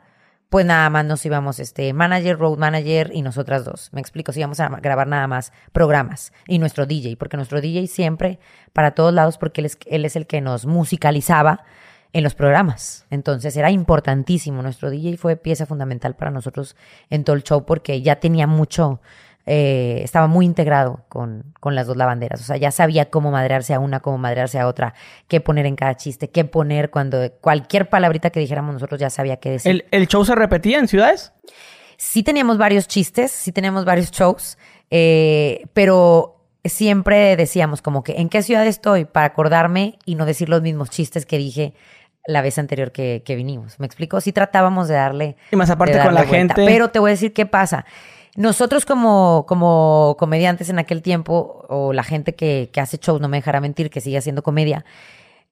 pues 0.49 0.65
nada 0.65 0.89
más 0.89 1.05
nos 1.05 1.23
íbamos, 1.25 1.59
este, 1.59 1.93
manager, 1.93 2.37
road 2.37 2.57
manager 2.57 3.11
y 3.13 3.21
nosotras 3.21 3.63
dos. 3.65 3.89
Me 3.93 4.01
explico, 4.01 4.31
si 4.31 4.39
íbamos 4.39 4.59
a 4.59 4.67
grabar 4.67 5.07
nada 5.07 5.27
más 5.27 5.53
programas 5.71 6.33
y 6.47 6.57
nuestro 6.57 6.87
DJ, 6.87 7.17
porque 7.17 7.37
nuestro 7.37 7.61
DJ 7.61 7.87
siempre, 7.87 8.39
para 8.73 8.91
todos 8.91 9.13
lados, 9.13 9.37
porque 9.37 9.61
él 9.61 9.65
es, 9.65 9.77
él 9.85 10.05
es 10.05 10.15
el 10.15 10.25
que 10.25 10.41
nos 10.41 10.65
musicalizaba 10.65 11.63
en 12.13 12.23
los 12.23 12.33
programas. 12.33 13.05
Entonces 13.09 13.55
era 13.55 13.69
importantísimo. 13.69 14.61
Nuestro 14.61 14.89
DJ 14.89 15.17
fue 15.17 15.35
pieza 15.35 15.65
fundamental 15.65 16.15
para 16.15 16.31
nosotros 16.31 16.75
en 17.09 17.23
todo 17.23 17.35
el 17.35 17.43
show 17.43 17.65
porque 17.65 18.01
ya 18.01 18.19
tenía 18.19 18.47
mucho, 18.47 19.01
eh, 19.45 20.01
estaba 20.03 20.27
muy 20.27 20.45
integrado 20.45 21.05
con, 21.09 21.53
con 21.59 21.73
las 21.75 21.87
dos 21.87 21.97
lavanderas. 21.97 22.41
O 22.41 22.43
sea, 22.43 22.57
ya 22.57 22.71
sabía 22.71 23.09
cómo 23.09 23.31
madrearse 23.31 23.73
a 23.73 23.79
una, 23.79 23.99
cómo 23.99 24.17
madrearse 24.17 24.59
a 24.59 24.67
otra, 24.67 24.93
qué 25.27 25.41
poner 25.41 25.65
en 25.65 25.75
cada 25.75 25.95
chiste, 25.95 26.29
qué 26.29 26.45
poner 26.45 26.89
cuando 26.89 27.31
cualquier 27.41 27.89
palabrita 27.89 28.29
que 28.29 28.39
dijéramos 28.39 28.73
nosotros 28.73 28.99
ya 28.99 29.09
sabía 29.09 29.37
qué 29.37 29.51
decir. 29.51 29.71
¿El, 29.71 29.85
el 29.91 30.07
show 30.07 30.23
se 30.23 30.35
repetía 30.35 30.79
en 30.79 30.87
ciudades? 30.87 31.33
Sí 31.97 32.23
teníamos 32.23 32.57
varios 32.57 32.87
chistes, 32.87 33.31
sí 33.31 33.51
teníamos 33.51 33.85
varios 33.85 34.11
shows, 34.11 34.57
eh, 34.89 35.65
pero 35.73 36.45
siempre 36.63 37.35
decíamos 37.35 37.81
como 37.81 38.03
que 38.03 38.13
en 38.13 38.29
qué 38.29 38.43
ciudad 38.43 38.65
estoy 38.67 39.05
para 39.05 39.25
acordarme 39.25 39.97
y 40.05 40.15
no 40.15 40.25
decir 40.25 40.49
los 40.49 40.61
mismos 40.61 40.89
chistes 40.89 41.25
que 41.25 41.37
dije 41.37 41.73
la 42.25 42.41
vez 42.41 42.59
anterior 42.59 42.91
que, 42.91 43.23
que 43.25 43.35
vinimos. 43.35 43.79
¿Me 43.79 43.85
explico? 43.85 44.21
Sí 44.21 44.31
tratábamos 44.31 44.87
de 44.87 44.93
darle... 44.93 45.37
Y 45.51 45.55
más 45.55 45.69
aparte 45.69 45.97
con 45.99 46.13
la 46.13 46.23
vuelta. 46.23 46.53
gente. 46.53 46.65
Pero 46.65 46.89
te 46.89 46.99
voy 46.99 47.09
a 47.09 47.13
decir 47.13 47.33
qué 47.33 47.45
pasa. 47.45 47.85
Nosotros 48.35 48.85
como, 48.85 49.45
como 49.47 50.15
comediantes 50.19 50.69
en 50.69 50.79
aquel 50.79 51.01
tiempo, 51.01 51.65
o 51.69 51.93
la 51.93 52.03
gente 52.03 52.35
que, 52.35 52.69
que 52.71 52.79
hace 52.79 52.97
shows, 52.97 53.19
no 53.21 53.27
me 53.27 53.37
dejará 53.37 53.59
mentir, 53.59 53.89
que 53.89 54.01
sigue 54.01 54.17
haciendo 54.17 54.43
comedia, 54.43 54.85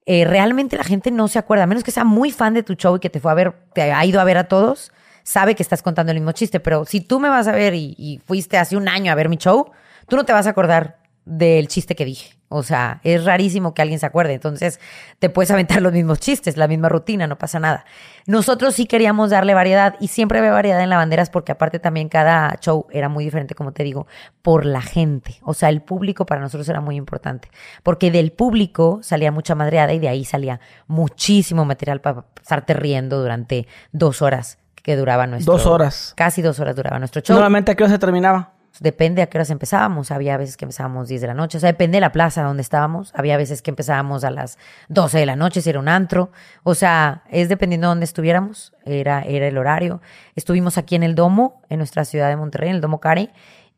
eh, 0.06 0.24
realmente 0.24 0.76
la 0.76 0.84
gente 0.84 1.10
no 1.10 1.28
se 1.28 1.38
acuerda, 1.38 1.64
a 1.64 1.66
menos 1.66 1.84
que 1.84 1.90
sea 1.90 2.04
muy 2.04 2.30
fan 2.30 2.54
de 2.54 2.62
tu 2.62 2.74
show 2.74 2.96
y 2.96 3.00
que 3.00 3.10
te 3.10 3.20
fue 3.20 3.30
a 3.30 3.34
ver, 3.34 3.52
te 3.74 3.92
ha 3.92 4.04
ido 4.06 4.20
a 4.20 4.24
ver 4.24 4.38
a 4.38 4.44
todos, 4.48 4.90
sabe 5.22 5.54
que 5.54 5.62
estás 5.62 5.82
contando 5.82 6.12
el 6.12 6.18
mismo 6.18 6.32
chiste, 6.32 6.60
pero 6.60 6.86
si 6.86 7.00
tú 7.00 7.20
me 7.20 7.28
vas 7.28 7.46
a 7.46 7.52
ver 7.52 7.74
y, 7.74 7.94
y 7.98 8.18
fuiste 8.24 8.56
hace 8.56 8.76
un 8.76 8.88
año 8.88 9.12
a 9.12 9.14
ver 9.14 9.28
mi 9.28 9.36
show, 9.36 9.70
tú 10.08 10.16
no 10.16 10.24
te 10.24 10.32
vas 10.32 10.46
a 10.46 10.50
acordar 10.50 11.00
del 11.26 11.68
chiste 11.68 11.94
que 11.94 12.06
dije. 12.06 12.37
O 12.50 12.62
sea, 12.62 13.00
es 13.04 13.24
rarísimo 13.24 13.74
que 13.74 13.82
alguien 13.82 13.98
se 13.98 14.06
acuerde. 14.06 14.34
Entonces, 14.34 14.80
te 15.18 15.28
puedes 15.28 15.50
aventar 15.50 15.82
los 15.82 15.92
mismos 15.92 16.18
chistes, 16.18 16.56
la 16.56 16.66
misma 16.66 16.88
rutina, 16.88 17.26
no 17.26 17.36
pasa 17.36 17.60
nada. 17.60 17.84
Nosotros 18.26 18.74
sí 18.74 18.86
queríamos 18.86 19.30
darle 19.30 19.54
variedad 19.54 19.96
y 20.00 20.08
siempre 20.08 20.38
había 20.38 20.52
variedad 20.52 20.82
en 20.82 20.90
lavanderas 20.90 21.30
porque 21.30 21.52
aparte 21.52 21.78
también 21.78 22.08
cada 22.08 22.56
show 22.60 22.86
era 22.90 23.08
muy 23.08 23.24
diferente, 23.24 23.54
como 23.54 23.72
te 23.72 23.84
digo, 23.84 24.06
por 24.42 24.64
la 24.64 24.80
gente. 24.80 25.36
O 25.42 25.54
sea, 25.54 25.68
el 25.68 25.82
público 25.82 26.24
para 26.26 26.40
nosotros 26.40 26.68
era 26.68 26.80
muy 26.80 26.96
importante. 26.96 27.50
Porque 27.82 28.10
del 28.10 28.32
público 28.32 29.00
salía 29.02 29.30
mucha 29.30 29.54
madreada 29.54 29.92
y 29.92 29.98
de 29.98 30.08
ahí 30.08 30.24
salía 30.24 30.60
muchísimo 30.86 31.64
material 31.64 32.00
para 32.00 32.24
estarte 32.40 32.72
riendo 32.74 33.20
durante 33.20 33.66
dos 33.92 34.22
horas 34.22 34.58
que 34.82 34.96
duraba 34.96 35.26
nuestro... 35.26 35.52
Dos 35.52 35.66
horas. 35.66 36.14
Casi 36.16 36.40
dos 36.40 36.58
horas 36.60 36.74
duraba 36.74 36.98
nuestro 36.98 37.20
show. 37.20 37.34
Normalmente, 37.34 37.72
¿a 37.72 37.74
qué 37.74 37.84
hora 37.84 37.92
se 37.92 37.98
terminaba? 37.98 38.57
Depende 38.80 39.22
a 39.22 39.26
qué 39.26 39.38
horas 39.38 39.50
empezábamos. 39.50 40.10
Había 40.10 40.36
veces 40.36 40.56
que 40.56 40.64
empezábamos 40.64 41.08
10 41.08 41.20
de 41.20 41.26
la 41.26 41.34
noche. 41.34 41.58
O 41.58 41.60
sea, 41.60 41.68
depende 41.68 41.96
de 41.96 42.00
la 42.00 42.12
plaza 42.12 42.42
donde 42.42 42.62
estábamos. 42.62 43.12
Había 43.14 43.36
veces 43.36 43.60
que 43.60 43.70
empezábamos 43.70 44.24
a 44.24 44.30
las 44.30 44.58
12 44.88 45.18
de 45.18 45.26
la 45.26 45.36
noche 45.36 45.60
si 45.60 45.70
era 45.70 45.80
un 45.80 45.88
antro. 45.88 46.30
O 46.62 46.74
sea, 46.74 47.24
es 47.30 47.48
dependiendo 47.48 47.88
de 47.88 47.90
dónde 47.90 48.04
estuviéramos. 48.04 48.72
Era, 48.84 49.22
era 49.22 49.48
el 49.48 49.58
horario. 49.58 50.00
Estuvimos 50.36 50.78
aquí 50.78 50.94
en 50.94 51.02
el 51.02 51.14
Domo, 51.14 51.62
en 51.68 51.78
nuestra 51.78 52.04
ciudad 52.04 52.28
de 52.28 52.36
Monterrey, 52.36 52.70
en 52.70 52.76
el 52.76 52.80
Domo 52.80 53.00
Care. 53.00 53.30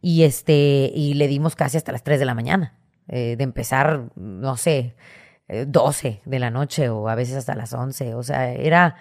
Y, 0.03 0.24
este, 0.24 0.90
y 0.94 1.14
le 1.14 1.28
dimos 1.28 1.57
casi 1.57 1.76
hasta 1.76 1.92
las 1.92 2.03
3 2.03 2.18
de 2.18 2.26
la 2.26 2.34
mañana. 2.34 2.74
Eh, 3.09 3.36
de 3.36 3.44
empezar, 3.44 4.11
no 4.14 4.57
sé, 4.57 4.94
12 5.48 6.09
eh, 6.09 6.20
de 6.24 6.38
la 6.38 6.51
noche 6.51 6.88
o 6.90 7.09
a 7.09 7.14
veces 7.14 7.36
hasta 7.36 7.55
las 7.55 7.72
11. 7.72 8.14
O 8.14 8.22
sea, 8.22 8.53
era 8.53 8.96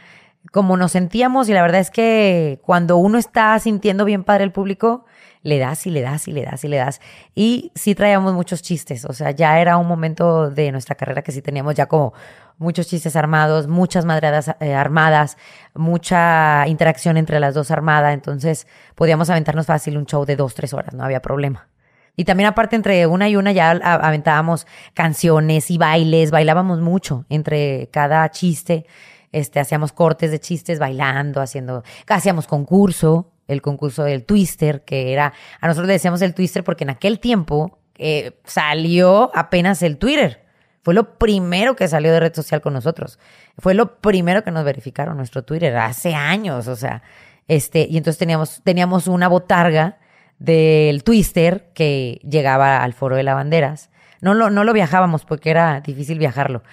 como 0.52 0.78
nos 0.78 0.93
sentíamos 0.93 1.50
y 1.50 1.54
la 1.54 1.62
verdad 1.62 1.82
es 1.82 1.91
que 1.91 2.60
cuando 2.64 2.97
uno 2.97 3.18
está 3.18 3.58
sintiendo 3.60 4.06
bien 4.06 4.24
padre 4.24 4.45
el 4.45 4.52
público, 4.52 5.06
le 5.42 5.58
das 5.58 5.88
y 5.88 5.92
le 5.92 6.02
das 6.02 6.28
y 6.28 6.32
le 6.32 6.44
das 6.44 6.64
y 6.64 6.68
le 6.68 6.78
das. 6.78 7.02
Y 7.36 7.72
sí 7.76 7.96
traíamos 7.96 8.34
muchos 8.34 8.62
chistes, 8.62 9.06
o 9.06 9.14
sea, 9.14 9.32
ya 9.32 9.60
era 9.60 9.78
un 9.78 9.88
momento 9.88 10.50
de 10.50 10.72
nuestra 10.72 10.96
carrera 10.96 11.22
que 11.22 11.32
sí 11.32 11.42
teníamos 11.42 11.76
ya 11.76 11.86
como 11.86 12.14
muchos 12.58 12.88
chistes 12.88 13.16
armados, 13.16 13.68
muchas 13.68 14.06
madradas 14.06 14.54
eh, 14.60 14.74
armadas, 14.74 15.38
mucha 15.74 16.68
interacción 16.68 17.18
entre 17.18 17.40
las 17.40 17.54
dos 17.54 17.72
armadas, 17.72 18.14
entonces 18.14 18.68
podíamos 18.96 19.30
aventarnos 19.30 19.66
fácil 19.66 19.98
un 19.98 20.06
show 20.06 20.26
de 20.26 20.36
dos, 20.36 20.56
tres 20.56 20.74
horas, 20.74 20.94
no 20.94 21.04
había 21.04 21.22
problema. 21.22 21.70
Y 22.18 22.26
también 22.26 22.50
aparte 22.50 22.76
entre 22.76 23.08
una 23.08 23.30
y 23.30 23.38
una 23.38 23.54
ya 23.54 23.72
aventábamos 23.72 24.68
canciones 24.94 25.72
y 25.72 25.78
bailes, 25.78 26.32
bailábamos 26.32 26.82
mucho 26.82 27.26
entre 27.30 27.88
cada 27.94 28.30
chiste, 28.30 28.86
este, 29.32 29.62
hacíamos 29.62 29.94
cortes 29.94 30.30
de 30.30 30.40
chistes 30.40 30.80
bailando, 30.80 31.40
haciendo, 31.40 31.84
hacíamos 32.08 32.46
concurso, 32.46 33.32
el 33.50 33.62
concurso 33.62 34.04
del 34.04 34.24
Twister, 34.24 34.86
que 34.86 35.12
era, 35.12 35.34
a 35.60 35.68
nosotros 35.68 35.88
le 35.88 35.93
decíamos 35.93 36.22
el 36.22 36.34
Twister 36.34 36.64
porque 36.64 36.86
en 36.86 36.91
aquel 36.91 37.20
tiempo 37.20 37.80
eh, 37.97 38.39
salió 38.45 39.32
apenas 39.36 39.84
el 39.84 39.97
Twitter. 39.97 40.45
Fue 40.82 40.93
lo 40.93 41.18
primero 41.18 41.76
que 41.76 41.88
salió 41.88 42.14
de 42.14 42.22
red 42.22 42.34
social 42.34 42.62
con 42.62 42.74
nosotros. 42.74 43.20
Fue 43.58 43.74
lo 43.74 44.00
primero 44.00 44.43
que 44.43 44.52
nos 44.52 44.64
verificaron 44.64 45.18
nuestro 45.18 45.43
Twitter 45.43 45.76
hace 45.76 46.16
años, 46.16 46.68
o 46.68 46.76
sea, 46.76 47.04
este, 47.50 47.88
y 47.89 47.97
entonces 47.97 48.18
teníamos, 48.18 48.62
teníamos 48.64 49.08
una 49.08 49.28
botarga 49.28 49.97
del 50.38 51.04
Twister 51.04 51.72
que 51.74 52.22
llegaba 52.24 52.82
al 52.82 52.93
foro 52.93 53.18
de 53.18 53.24
lavanderas. 53.24 53.89
No 54.22 54.34
lo, 54.34 54.50
no 54.50 54.64
lo 54.64 54.74
viajábamos 54.74 55.26
porque 55.26 55.50
era 55.50 55.82
difícil 55.82 56.20
viajarlo, 56.20 56.64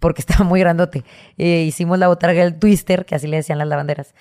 porque 0.00 0.20
estaba 0.22 0.44
muy 0.44 0.58
grandote. 0.58 1.04
Eh, 1.38 1.62
hicimos 1.62 1.98
la 1.98 2.08
botarga 2.08 2.42
del 2.42 2.58
Twister, 2.58 3.04
que 3.04 3.14
así 3.14 3.28
le 3.28 3.36
decían 3.36 3.58
las 3.58 3.68
lavanderas 3.68 4.14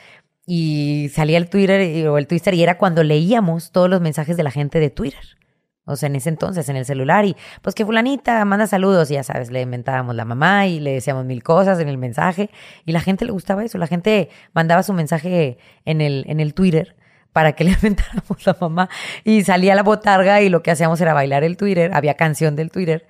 y 0.45 1.09
salía 1.13 1.37
el 1.37 1.49
Twitter 1.49 2.07
o 2.07 2.17
el 2.17 2.27
Twitter 2.27 2.53
y 2.53 2.63
era 2.63 2.77
cuando 2.77 3.03
leíamos 3.03 3.71
todos 3.71 3.89
los 3.89 4.01
mensajes 4.01 4.37
de 4.37 4.43
la 4.43 4.51
gente 4.51 4.79
de 4.79 4.89
Twitter. 4.89 5.37
O 5.85 5.95
sea, 5.95 6.07
en 6.07 6.15
ese 6.15 6.29
entonces, 6.29 6.69
en 6.69 6.75
el 6.75 6.85
celular, 6.85 7.25
y 7.25 7.35
pues 7.61 7.73
que 7.73 7.85
fulanita 7.85 8.45
manda 8.45 8.67
saludos, 8.67 9.09
y 9.09 9.15
ya 9.15 9.23
sabes, 9.23 9.49
le 9.51 9.61
inventábamos 9.61 10.15
la 10.15 10.25
mamá 10.25 10.67
y 10.67 10.79
le 10.79 10.93
decíamos 10.93 11.25
mil 11.25 11.41
cosas 11.41 11.79
en 11.79 11.89
el 11.89 11.97
mensaje, 11.97 12.51
y 12.85 12.91
la 12.91 13.01
gente 13.01 13.25
le 13.25 13.31
gustaba 13.31 13.63
eso, 13.63 13.77
la 13.79 13.87
gente 13.87 14.29
mandaba 14.53 14.83
su 14.83 14.93
mensaje 14.93 15.57
en 15.85 16.01
el, 16.01 16.23
en 16.27 16.39
el 16.39 16.53
Twitter 16.53 16.95
para 17.33 17.53
que 17.53 17.63
le 17.63 17.71
inventáramos 17.81 18.45
la 18.45 18.55
mamá, 18.61 18.89
y 19.23 19.43
salía 19.43 19.73
la 19.73 19.83
botarga 19.83 20.41
y 20.41 20.49
lo 20.49 20.61
que 20.61 20.71
hacíamos 20.71 21.01
era 21.01 21.13
bailar 21.13 21.43
el 21.43 21.57
Twitter, 21.57 21.91
había 21.93 22.13
canción 22.13 22.55
del 22.55 22.69
Twitter, 22.69 23.07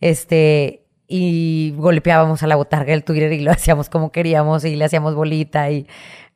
este, 0.00 0.86
y 1.06 1.74
golpeábamos 1.76 2.42
a 2.42 2.46
la 2.46 2.56
botarga 2.56 2.92
del 2.92 3.04
Twitter 3.04 3.32
y 3.32 3.40
lo 3.40 3.50
hacíamos 3.52 3.90
como 3.90 4.12
queríamos, 4.12 4.64
y 4.64 4.76
le 4.76 4.84
hacíamos 4.86 5.14
bolita, 5.14 5.70
y 5.70 5.86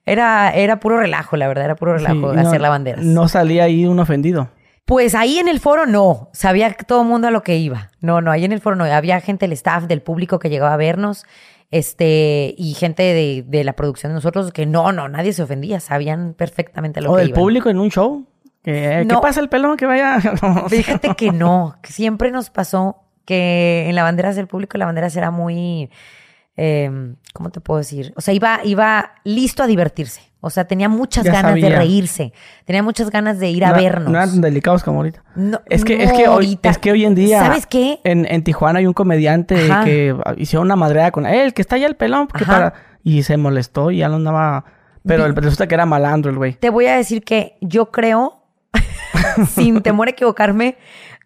era, 0.09 0.51
era 0.51 0.81
puro 0.81 0.99
relajo, 0.99 1.37
la 1.37 1.49
verdad, 1.49 1.65
era 1.65 1.77
puro 1.77 1.95
relajo 1.95 2.31
hacer 2.31 2.61
la 2.61 2.69
bandera. 2.69 3.01
No 3.03 3.29
salía 3.29 3.65
ahí 3.65 3.87
un 3.87 3.99
ofendido. 4.01 4.51
Pues 4.85 5.15
ahí 5.15 5.39
en 5.39 5.49
el 5.49 5.61
foro 5.61 5.85
no, 5.87 6.31
sabía 6.33 6.75
todo 6.75 7.03
el 7.03 7.09
mundo 7.09 7.29
a 7.29 7.31
lo 7.31 7.43
que 7.43 7.59
iba. 7.59 7.91
No, 8.01 8.23
no, 8.23 8.31
ahí 8.31 8.45
en 8.45 8.53
el 8.53 8.61
foro 8.61 8.75
no, 8.75 8.85
había 8.85 9.21
gente 9.21 9.45
del 9.45 9.53
staff, 9.53 9.85
del 9.85 10.01
público 10.01 10.39
que 10.39 10.49
llegaba 10.49 10.73
a 10.73 10.79
vernos, 10.79 11.27
este, 11.71 12.55
y 12.57 12.73
gente 12.73 13.03
de, 13.03 13.45
de 13.47 13.65
la 13.65 13.75
producción 13.75 14.11
de 14.11 14.15
nosotros 14.15 14.51
que 14.51 14.65
no, 14.65 14.93
no, 14.93 15.09
nadie 15.11 15.35
se 15.35 15.43
ofendía, 15.43 15.81
sabían 15.81 16.33
perfectamente 16.33 17.01
a 17.01 17.03
lo 17.03 17.11
que 17.11 17.13
iba. 17.13 17.23
¿O 17.23 17.27
el 17.27 17.33
público 17.33 17.69
en 17.69 17.79
un 17.79 17.91
show? 17.91 18.27
¿Qué, 18.63 19.07
pasa 19.23 19.41
el 19.41 19.49
pelón 19.49 19.77
que 19.77 19.87
vaya? 19.87 20.21
Fíjate 20.69 21.15
que 21.15 21.33
no, 21.33 21.77
que 21.83 21.93
siempre 21.93 22.31
nos 22.31 22.51
pasó 22.51 23.03
que 23.25 23.87
en 23.89 23.95
la 23.95 24.03
bandera 24.03 24.33
del 24.33 24.47
público 24.47 24.79
la 24.79 24.87
bandera 24.87 25.09
era 25.09 25.31
muy 25.31 25.91
Em, 26.61 27.15
¿cómo 27.33 27.51
te 27.51 27.61
puedo 27.61 27.79
decir? 27.79 28.13
O 28.17 28.21
sea, 28.21 28.35
iba, 28.35 28.59
iba 28.65 29.13
listo 29.23 29.63
a 29.63 29.69
divertirse. 29.69 30.23
O 30.41 30.51
sea, 30.51 30.67
tenía 30.67 30.89
muchas 30.89 31.25
ganas 31.25 31.55
de 31.55 31.71
reírse. 31.71 32.33
Tenía 32.65 32.83
muchas 32.83 33.11
ganas 33.11 33.39
de 33.39 33.49
ir 33.51 33.65
a 33.65 33.73
vernos. 33.73 34.11
No 34.11 34.19
eran 34.19 34.31
tan 34.31 34.41
delicados 34.41 34.83
como 34.83 34.99
ahorita. 34.99 35.23
No, 35.37 35.61
es 35.67 35.85
que, 35.85 36.03
es 36.03 36.13
que 36.13 36.27
hoy, 36.27 36.59
es 36.61 36.79
que 36.79 36.91
hoy 36.91 37.05
en 37.05 37.15
día. 37.15 37.39
¿Sabes 37.39 37.67
qué? 37.67 38.01
En, 38.03 38.27
en 38.29 38.43
Tijuana 38.43 38.81
hay 38.81 38.87
un 38.87 38.93
comediante 38.93 39.55
que 39.85 40.17
hicieron 40.37 40.67
una 40.67 40.75
madreada 40.75 41.13
con 41.13 41.27
él, 41.27 41.55
que 41.55 41.63
está 41.63 41.77
allá 41.77 41.87
el 41.87 41.95
pelón, 41.95 42.27
para... 42.27 42.75
y 43.05 43.23
se 43.23 43.37
molestó 43.37 43.93
y 43.93 43.99
ya 43.99 44.09
no 44.09 44.17
andaba. 44.17 44.65
Pero 45.07 45.31
resulta 45.31 45.69
que 45.69 45.77
era 45.77 45.87
malandro 45.87 46.33
el 46.33 46.37
güey. 46.39 46.55
Te 46.55 46.71
voy 46.71 46.87
a 46.87 46.97
decir 46.97 47.23
que 47.23 47.57
yo 47.61 47.93
creo, 47.93 48.43
sin 49.49 49.81
temor 49.81 50.09
a 50.09 50.11
equivocarme, 50.11 50.77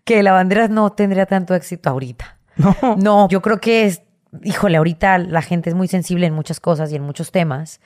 que 0.04 0.22
la 0.22 0.32
bandera 0.32 0.68
no 0.68 0.92
tendría 0.92 1.24
tanto 1.24 1.54
éxito 1.54 1.88
ahorita. 1.88 2.36
No. 2.56 2.76
No, 2.98 3.28
yo 3.30 3.40
creo 3.40 3.60
que 3.60 3.86
es, 3.86 4.02
híjole, 4.42 4.76
ahorita 4.76 5.18
la 5.18 5.42
gente 5.42 5.70
es 5.70 5.76
muy 5.76 5.88
sensible 5.88 6.26
en 6.26 6.34
muchas 6.34 6.60
cosas 6.60 6.92
y 6.92 6.96
en 6.96 7.02
muchos 7.02 7.30
temas. 7.32 7.80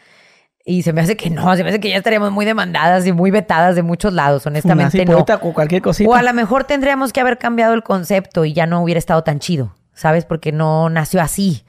Y 0.65 0.83
se 0.83 0.93
me 0.93 1.01
hace 1.01 1.17
que 1.17 1.31
no, 1.31 1.55
se 1.57 1.63
me 1.63 1.71
hace 1.71 1.79
que 1.79 1.91
ya 1.91 1.97
estaríamos 1.97 2.33
muy 2.33 2.45
demandadas 2.45 3.07
y 3.07 3.13
muy 3.13 3.31
vetadas 3.31 3.77
de 3.77 3.83
muchos 3.83 4.13
lados, 4.13 4.45
honestamente 4.47 5.05
no. 5.05 5.19
O 5.19 5.53
cualquier 5.53 5.81
cosita. 5.81 6.11
O 6.11 6.15
a 6.15 6.23
lo 6.23 6.33
mejor 6.35 6.65
tendríamos 6.65 7.13
que 7.13 7.21
haber 7.21 7.39
cambiado 7.39 7.73
el 7.75 7.85
concepto 7.85 8.45
y 8.45 8.53
ya 8.53 8.67
no 8.67 8.83
hubiera 8.83 8.99
estado 8.99 9.23
tan 9.23 9.39
chido, 9.39 9.77
¿sabes? 9.95 10.25
Porque 10.25 10.51
no 10.51 10.89
nació 10.91 11.21
así. 11.21 11.65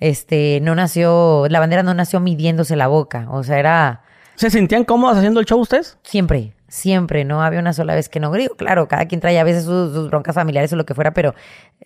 Este, 0.00 0.60
no 0.62 0.74
nació, 0.74 1.46
la 1.48 1.60
bandera 1.60 1.82
no 1.82 1.94
nació 1.94 2.20
midiéndose 2.20 2.74
la 2.74 2.88
boca, 2.88 3.26
o 3.30 3.44
sea, 3.44 3.58
era... 3.58 4.02
¿Se 4.34 4.48
sentían 4.48 4.84
cómodos 4.84 5.18
haciendo 5.18 5.40
el 5.40 5.46
show 5.46 5.60
ustedes? 5.60 5.98
Siempre, 6.02 6.54
siempre, 6.70 7.24
no 7.24 7.42
había 7.42 7.60
una 7.60 7.74
sola 7.74 7.94
vez 7.94 8.08
que 8.08 8.20
no 8.20 8.30
griego. 8.30 8.54
Claro, 8.54 8.88
cada 8.88 9.06
quien 9.06 9.20
traía 9.20 9.42
a 9.42 9.44
veces 9.44 9.64
sus, 9.64 10.08
broncas 10.08 10.34
familiares 10.34 10.72
o 10.72 10.76
lo 10.76 10.86
que 10.86 10.94
fuera, 10.94 11.12
pero 11.12 11.34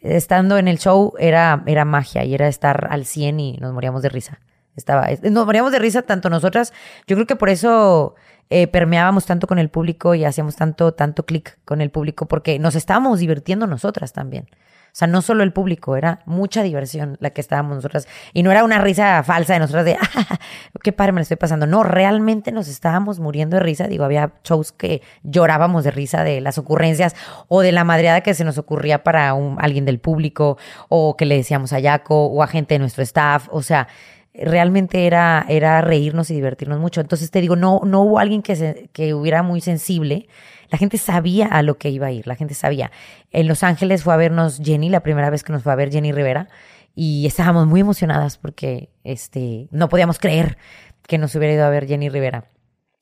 estando 0.03 0.59
en 0.59 0.69
el 0.69 0.79
show 0.79 1.15
era, 1.19 1.65
era 1.67 1.85
magia 1.85 2.25
y 2.25 2.35
era 2.35 2.47
estar 2.47 2.87
al 2.91 3.07
100 3.07 3.41
y 3.41 3.57
nos 3.57 3.73
moríamos 3.73 4.03
de 4.03 4.11
risa. 4.11 4.41
Estaba, 4.77 5.09
nos 5.23 5.47
moríamos 5.47 5.73
de 5.73 5.79
risa 5.79 6.03
tanto 6.03 6.31
nosotras. 6.31 6.73
Yo 7.07 7.17
creo 7.17 7.27
que 7.27 7.37
por 7.37 7.49
eso 7.49 8.15
eh, 8.51 8.67
permeábamos 8.67 9.25
tanto 9.25 9.47
con 9.47 9.59
el 9.59 9.71
público 9.71 10.15
y 10.15 10.25
hacíamos 10.25 10.57
tanto, 10.57 10.93
tanto 10.93 11.25
clic 11.25 11.59
con 11.65 11.81
el 11.81 11.91
público, 11.91 12.27
porque 12.27 12.59
nos 12.59 12.75
estábamos 12.75 13.21
divirtiendo 13.21 13.67
nosotras 13.67 14.13
también. 14.13 14.49
O 14.95 14.97
sea, 14.97 15.09
no 15.09 15.23
solo 15.23 15.43
el 15.43 15.53
público, 15.53 15.97
era 15.97 16.21
mucha 16.25 16.63
diversión 16.63 17.17
la 17.19 17.31
que 17.31 17.41
estábamos 17.41 17.75
nosotras. 17.75 18.07
Y 18.33 18.45
no 18.45 18.53
era 18.53 18.63
una 18.63 18.79
risa 18.79 19.25
falsa 19.25 19.55
de 19.55 19.59
nosotras 19.59 19.85
de, 19.85 19.97
ah, 20.01 20.39
qué 20.85 20.93
padre 20.93 21.11
me 21.11 21.19
lo 21.19 21.23
estoy 21.23 21.37
pasando. 21.37 21.67
No, 21.67 21.83
realmente 21.83 22.53
nos 22.53 22.69
estábamos 22.69 23.19
muriendo 23.19 23.57
de 23.57 23.65
risa. 23.65 23.89
Digo, 23.89 24.05
había 24.05 24.35
shows 24.45 24.71
que 24.71 25.03
llorábamos 25.25 25.83
de 25.83 25.91
risa 25.91 26.23
de 26.23 26.41
las 26.41 26.59
ocurrencias 26.59 27.17
o 27.49 27.61
de 27.61 27.73
la 27.73 27.83
madreada 27.83 28.21
que 28.21 28.35
se 28.35 28.45
nos 28.45 28.57
ocurría 28.57 29.03
para 29.03 29.35
un, 29.35 29.57
alguien 29.61 29.85
del 29.85 29.99
público 29.99 30.59
o 30.89 31.17
que 31.17 31.25
le 31.25 31.39
decíamos 31.39 31.73
a 31.73 31.81
Yaco 31.81 32.27
o 32.27 32.45
a 32.45 32.47
gente 32.47 32.77
de 32.77 32.79
nuestro 32.79 33.03
staff. 33.03 33.49
O 33.51 33.63
sea, 33.63 33.89
realmente 34.35 35.07
era, 35.07 35.47
era 35.49 35.81
reírnos 35.81 36.31
y 36.31 36.35
divertirnos 36.35 36.81
mucho. 36.81 37.01
Entonces 37.01 37.31
te 37.31 37.41
digo, 37.41 37.57
no, 37.57 37.81
no 37.85 38.03
hubo 38.03 38.19
alguien 38.19 38.43
que, 38.43 38.57
se, 38.57 38.91
que 38.93 39.15
hubiera 39.15 39.43
muy 39.43 39.61
sensible 39.61 40.29
la 40.75 40.79
gente 40.79 40.99
sabía 40.99 41.47
a 41.47 41.63
lo 41.63 41.79
que 41.79 41.91
iba 41.91 42.09
a 42.09 42.11
ir, 42.11 42.27
la 42.27 42.35
gente 42.35 42.55
sabía. 42.55 42.91
En 43.31 43.47
Los 43.47 43.63
Ángeles 43.63 44.03
fue 44.03 44.15
a 44.15 44.17
vernos 44.17 44.61
Jenny, 44.63 44.89
la 44.89 45.05
primera 45.05 45.31
vez 45.31 45.45
que 45.45 45.53
nos 45.53 45.63
fue 45.63 45.73
a 45.73 45.77
ver 45.77 45.93
Jenny 45.93 46.11
Rivera, 46.11 46.49
y 46.97 47.27
estábamos 47.27 47.67
muy 47.67 47.81
emocionadas 47.81 48.39
porque 48.39 48.91
este, 49.05 49.69
no 49.71 49.89
podíamos 49.89 50.19
creer 50.19 50.59
que 51.07 51.19
nos 51.19 51.35
hubiera 51.35 51.55
ido 51.55 51.65
a 51.65 51.71
ver 51.71 51.87
Jenny 51.87 52.09
Rivera. 52.09 52.47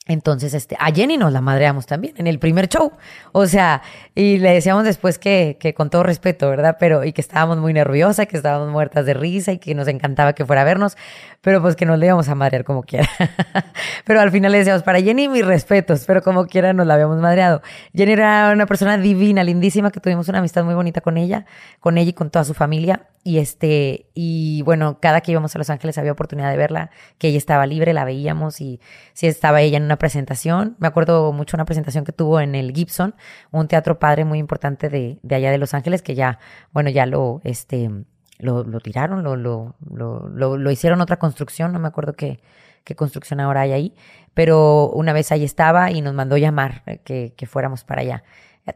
Entonces, 0.09 0.53
este, 0.53 0.77
a 0.81 0.91
Jenny 0.93 1.17
nos 1.17 1.33
la 1.33 1.41
madreamos 1.41 1.87
también 1.87 2.15
en 2.17 2.27
el 2.27 2.41
primer 2.41 2.69
show. 2.69 2.91
O 3.31 3.47
sea, 3.47 3.83
y 4.17 4.39
le 4.39 4.53
decíamos 4.53 4.83
después 4.83 5.17
que, 5.17 5.59
que 5.61 5.75
con 5.75 5.91
todo 5.91 6.03
respeto, 6.03 6.51
¿verdad? 6.51 6.77
Pero, 6.81 7.05
y 7.05 7.13
que 7.13 7.21
estábamos 7.21 7.59
muy 7.59 7.73
nerviosas, 7.73 8.27
que 8.27 8.37
estábamos 8.37 8.69
muertas 8.69 9.07
de 9.07 9.15
risa 9.15 9.53
y 9.53 9.59
que 9.59 9.77
nos 9.77 9.87
encantaba 9.87 10.33
que 10.33 10.45
fuera 10.45 10.63
a 10.63 10.65
vernos, 10.65 10.97
pero 11.41 11.63
pues 11.63 11.77
que 11.77 11.87
nos 11.87 12.01
le 12.01 12.07
íbamos 12.07 12.29
a 12.29 12.35
madrear 12.35 12.65
como 12.65 12.83
quiera. 12.83 13.09
pero 14.05 14.21
al 14.21 14.33
final 14.33 14.51
le 14.51 14.59
decíamos, 14.59 14.83
para 14.83 15.01
Jenny 15.01 15.29
mis 15.29 15.47
respetos, 15.47 16.03
pero 16.05 16.21
como 16.21 16.47
quiera 16.47 16.73
nos 16.73 16.85
la 16.85 16.95
habíamos 16.95 17.19
madreado. 17.19 17.63
Jenny 17.95 18.13
era 18.13 18.51
una 18.53 18.67
persona 18.67 18.99
divina, 18.99 19.45
lindísima, 19.45 19.93
que 19.93 20.01
tuvimos 20.01 20.29
una 20.29 20.41
amistad 20.41 20.65
muy 20.65 20.75
bonita 20.75 21.01
con 21.01 21.17
ella, 21.17 21.47
con 21.79 21.97
ella 21.97 22.11
y 22.11 22.15
con 22.15 22.29
toda 22.29 22.45
su 22.45 22.55
familia. 22.55 23.07
Y 23.25 23.39
este, 23.39 24.07
y 24.15 24.63
bueno, 24.63 24.99
cada 25.01 25.21
que 25.21 25.31
íbamos 25.31 25.55
a 25.55 25.59
Los 25.59 25.71
Ángeles 25.71 25.97
había 25.97 26.11
oportunidad 26.11 26.51
de 26.51 26.57
verla, 26.57 26.91
que 27.19 27.29
ella 27.29 27.39
estaba 27.39 27.67
libre, 27.67 27.93
la 27.93 28.05
veíamos 28.05 28.61
y 28.61 28.81
si 29.13 29.29
estaba 29.29 29.61
ella 29.61 29.77
en 29.77 29.87
presentación. 29.97 30.77
Me 30.79 30.89
acuerdo 30.89 31.33
mucho 31.33 31.57
una 31.57 31.65
presentación 31.65 32.05
que 32.05 32.13
tuvo 32.13 32.41
en 32.41 32.55
el 32.55 32.73
Gibson, 32.73 33.15
un 33.51 33.69
teatro 33.69 33.99
padre 33.99 34.25
muy 34.25 34.39
importante 34.39 34.89
de, 34.89 35.19
de 35.23 35.35
allá 35.35 35.51
de 35.51 35.59
Los 35.59 35.75
Ángeles, 35.75 36.03
que 36.03 36.15
ya, 36.15 36.39
bueno, 36.73 36.91
ya 36.91 37.07
lo, 37.07 37.41
este, 37.45 37.91
lo, 38.39 38.65
lo 38.65 38.81
tiraron, 38.81 39.23
lo, 39.23 39.37
lo, 39.37 39.77
lo, 39.81 40.57
lo, 40.59 40.71
hicieron 40.71 41.01
otra 41.01 41.19
construcción, 41.19 41.73
no 41.73 41.79
me 41.79 41.89
acuerdo 41.89 42.15
qué, 42.15 42.41
qué 42.85 42.97
construcción 42.97 43.41
ahora 43.41 43.63
hay 43.63 43.73
ahí, 43.73 43.95
pero 44.35 44.91
una 44.91 45.13
vez 45.13 45.33
ahí 45.33 45.45
estaba 45.45 45.91
y 45.91 46.01
nos 46.01 46.15
mandó 46.15 46.37
llamar 46.37 46.83
eh, 46.87 46.99
que, 46.99 47.35
que 47.37 47.47
fuéramos 47.47 47.85
para 47.85 48.03
allá. 48.03 48.25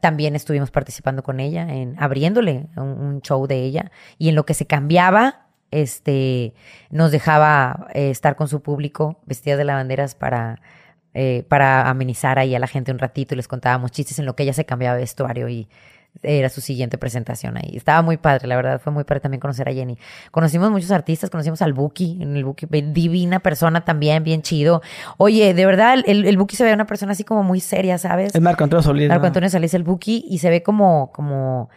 También 0.01 0.35
estuvimos 0.35 0.73
participando 0.73 1.23
con 1.23 1.39
ella, 1.39 1.63
en 1.73 1.95
abriéndole 2.03 2.67
un, 2.77 3.21
show 3.23 3.47
de 3.47 3.63
ella 3.63 3.93
y 4.19 4.29
en 4.29 4.35
lo 4.35 4.45
que 4.45 4.55
se 4.55 4.67
cambiaba, 4.67 5.47
este, 5.71 6.55
nos 6.91 7.13
dejaba 7.13 7.89
eh, 7.95 8.11
estar 8.11 8.35
con 8.35 8.49
su 8.49 8.63
público 8.63 9.21
vestida 9.27 9.57
de 9.57 9.65
lavanderas 9.65 10.17
para, 10.17 10.61
eh, 11.19 11.45
para 11.49 11.89
amenizar 11.89 12.39
ahí 12.39 12.55
a 12.55 12.59
la 12.59 12.67
gente 12.67 12.93
un 12.93 12.99
ratito 12.99 13.33
y 13.33 13.39
les 13.39 13.49
contábamos 13.49 13.91
chistes 13.91 14.19
en 14.19 14.27
lo 14.27 14.37
que 14.37 14.43
ella 14.43 14.53
se 14.53 14.67
cambiaba 14.67 14.97
de 14.97 15.01
vestuario 15.01 15.49
y 15.49 15.67
era 16.23 16.51
su 16.51 16.61
siguiente 16.61 16.99
presentación 16.99 17.57
ahí. 17.57 17.75
Estaba 17.75 18.03
muy 18.03 18.19
padre, 18.19 18.47
la 18.47 18.57
verdad, 18.57 18.81
fue 18.83 18.93
muy 18.93 19.05
padre 19.05 19.21
también 19.21 19.41
conocer 19.41 19.67
a 19.67 19.73
Jenny. 19.73 19.97
Conocimos 20.31 20.71
muchos 20.71 20.91
artistas, 20.91 21.31
conocimos 21.31 21.63
al 21.63 21.73
Buki, 21.73 22.19
en 22.21 22.37
el 22.37 22.45
Buki, 22.45 22.67
divina 22.67 23.41
persona 23.41 23.83
también, 23.83 24.25
bien 24.25 24.43
chido. 24.43 24.83
Oye, 25.17 25.55
de 25.55 25.65
verdad, 25.65 25.97
el, 26.05 26.27
el 26.27 26.37
Buki 26.37 26.55
se 26.55 26.65
ve 26.65 26.75
una 26.75 26.87
persona 26.87 27.13
así 27.13 27.25
como 27.25 27.43
muy 27.43 27.61
seria, 27.61 27.97
¿sabes? 27.97 28.35
Es 28.35 28.41
Marco 28.43 28.65
Antonio 28.65 28.83
Solís. 28.83 29.09
Marco. 29.09 29.27
Antonio 29.27 29.49
Solís, 29.49 29.73
el 29.73 29.85
Buki, 29.85 30.23
y 30.29 30.37
se 30.37 30.51
ve 30.51 30.63
como, 30.63 31.13
como, 31.13 31.71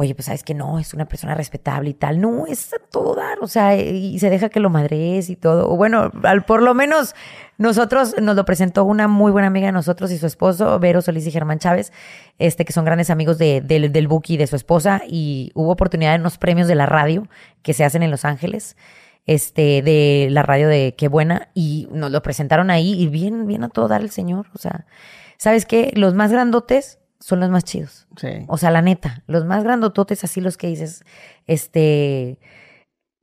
oye, 0.00 0.14
pues 0.14 0.24
sabes 0.26 0.42
que 0.42 0.54
no, 0.54 0.78
es 0.78 0.94
una 0.94 1.04
persona 1.04 1.34
respetable 1.34 1.90
y 1.90 1.94
tal. 1.94 2.22
No, 2.22 2.46
es 2.46 2.72
a 2.72 2.78
todo 2.78 3.14
dar, 3.14 3.38
o 3.42 3.46
sea, 3.46 3.76
y 3.76 4.18
se 4.18 4.30
deja 4.30 4.48
que 4.48 4.58
lo 4.58 4.70
madres 4.70 5.28
y 5.28 5.36
todo. 5.36 5.76
Bueno, 5.76 6.10
al, 6.22 6.42
por 6.46 6.62
lo 6.62 6.72
menos 6.72 7.14
nosotros 7.58 8.14
nos 8.18 8.34
lo 8.34 8.46
presentó 8.46 8.84
una 8.84 9.08
muy 9.08 9.30
buena 9.30 9.48
amiga 9.48 9.66
de 9.66 9.72
nosotros 9.72 10.10
y 10.10 10.16
su 10.16 10.26
esposo, 10.26 10.78
Vero 10.78 11.02
Solís 11.02 11.26
y 11.26 11.30
Germán 11.30 11.58
Chávez, 11.58 11.92
este, 12.38 12.64
que 12.64 12.72
son 12.72 12.86
grandes 12.86 13.10
amigos 13.10 13.36
de, 13.36 13.60
del- 13.60 14.08
Buki 14.08 14.34
y 14.34 14.36
de 14.38 14.46
su 14.46 14.56
esposa, 14.56 15.02
y 15.06 15.52
hubo 15.54 15.70
oportunidad 15.70 16.14
en 16.14 16.22
unos 16.22 16.38
premios 16.38 16.66
de 16.66 16.76
la 16.76 16.86
radio 16.86 17.28
que 17.60 17.74
se 17.74 17.84
hacen 17.84 18.02
en 18.02 18.10
Los 18.10 18.24
Ángeles 18.24 18.78
este, 19.26 19.82
de 19.82 20.28
la 20.30 20.42
radio 20.42 20.66
de 20.68 20.94
Qué 20.96 21.08
Buena, 21.08 21.50
y 21.52 21.88
nos 21.92 22.10
lo 22.10 22.22
presentaron 22.22 22.70
ahí, 22.70 22.94
y 22.98 23.08
bien, 23.08 23.46
bien 23.46 23.64
a 23.64 23.68
todo 23.68 23.86
dar 23.86 24.00
el 24.00 24.08
señor. 24.08 24.46
O 24.54 24.58
sea, 24.58 24.86
¿sabes 25.36 25.66
qué? 25.66 25.92
Los 25.94 26.14
más 26.14 26.32
grandotes 26.32 26.99
son 27.20 27.40
los 27.40 27.50
más 27.50 27.64
chidos. 27.64 28.08
Sí. 28.16 28.44
O 28.48 28.58
sea, 28.58 28.70
la 28.70 28.82
neta, 28.82 29.22
los 29.26 29.44
más 29.44 29.62
grandototes, 29.62 30.24
así 30.24 30.40
los 30.40 30.56
que 30.56 30.66
dices, 30.66 31.04
este, 31.46 32.38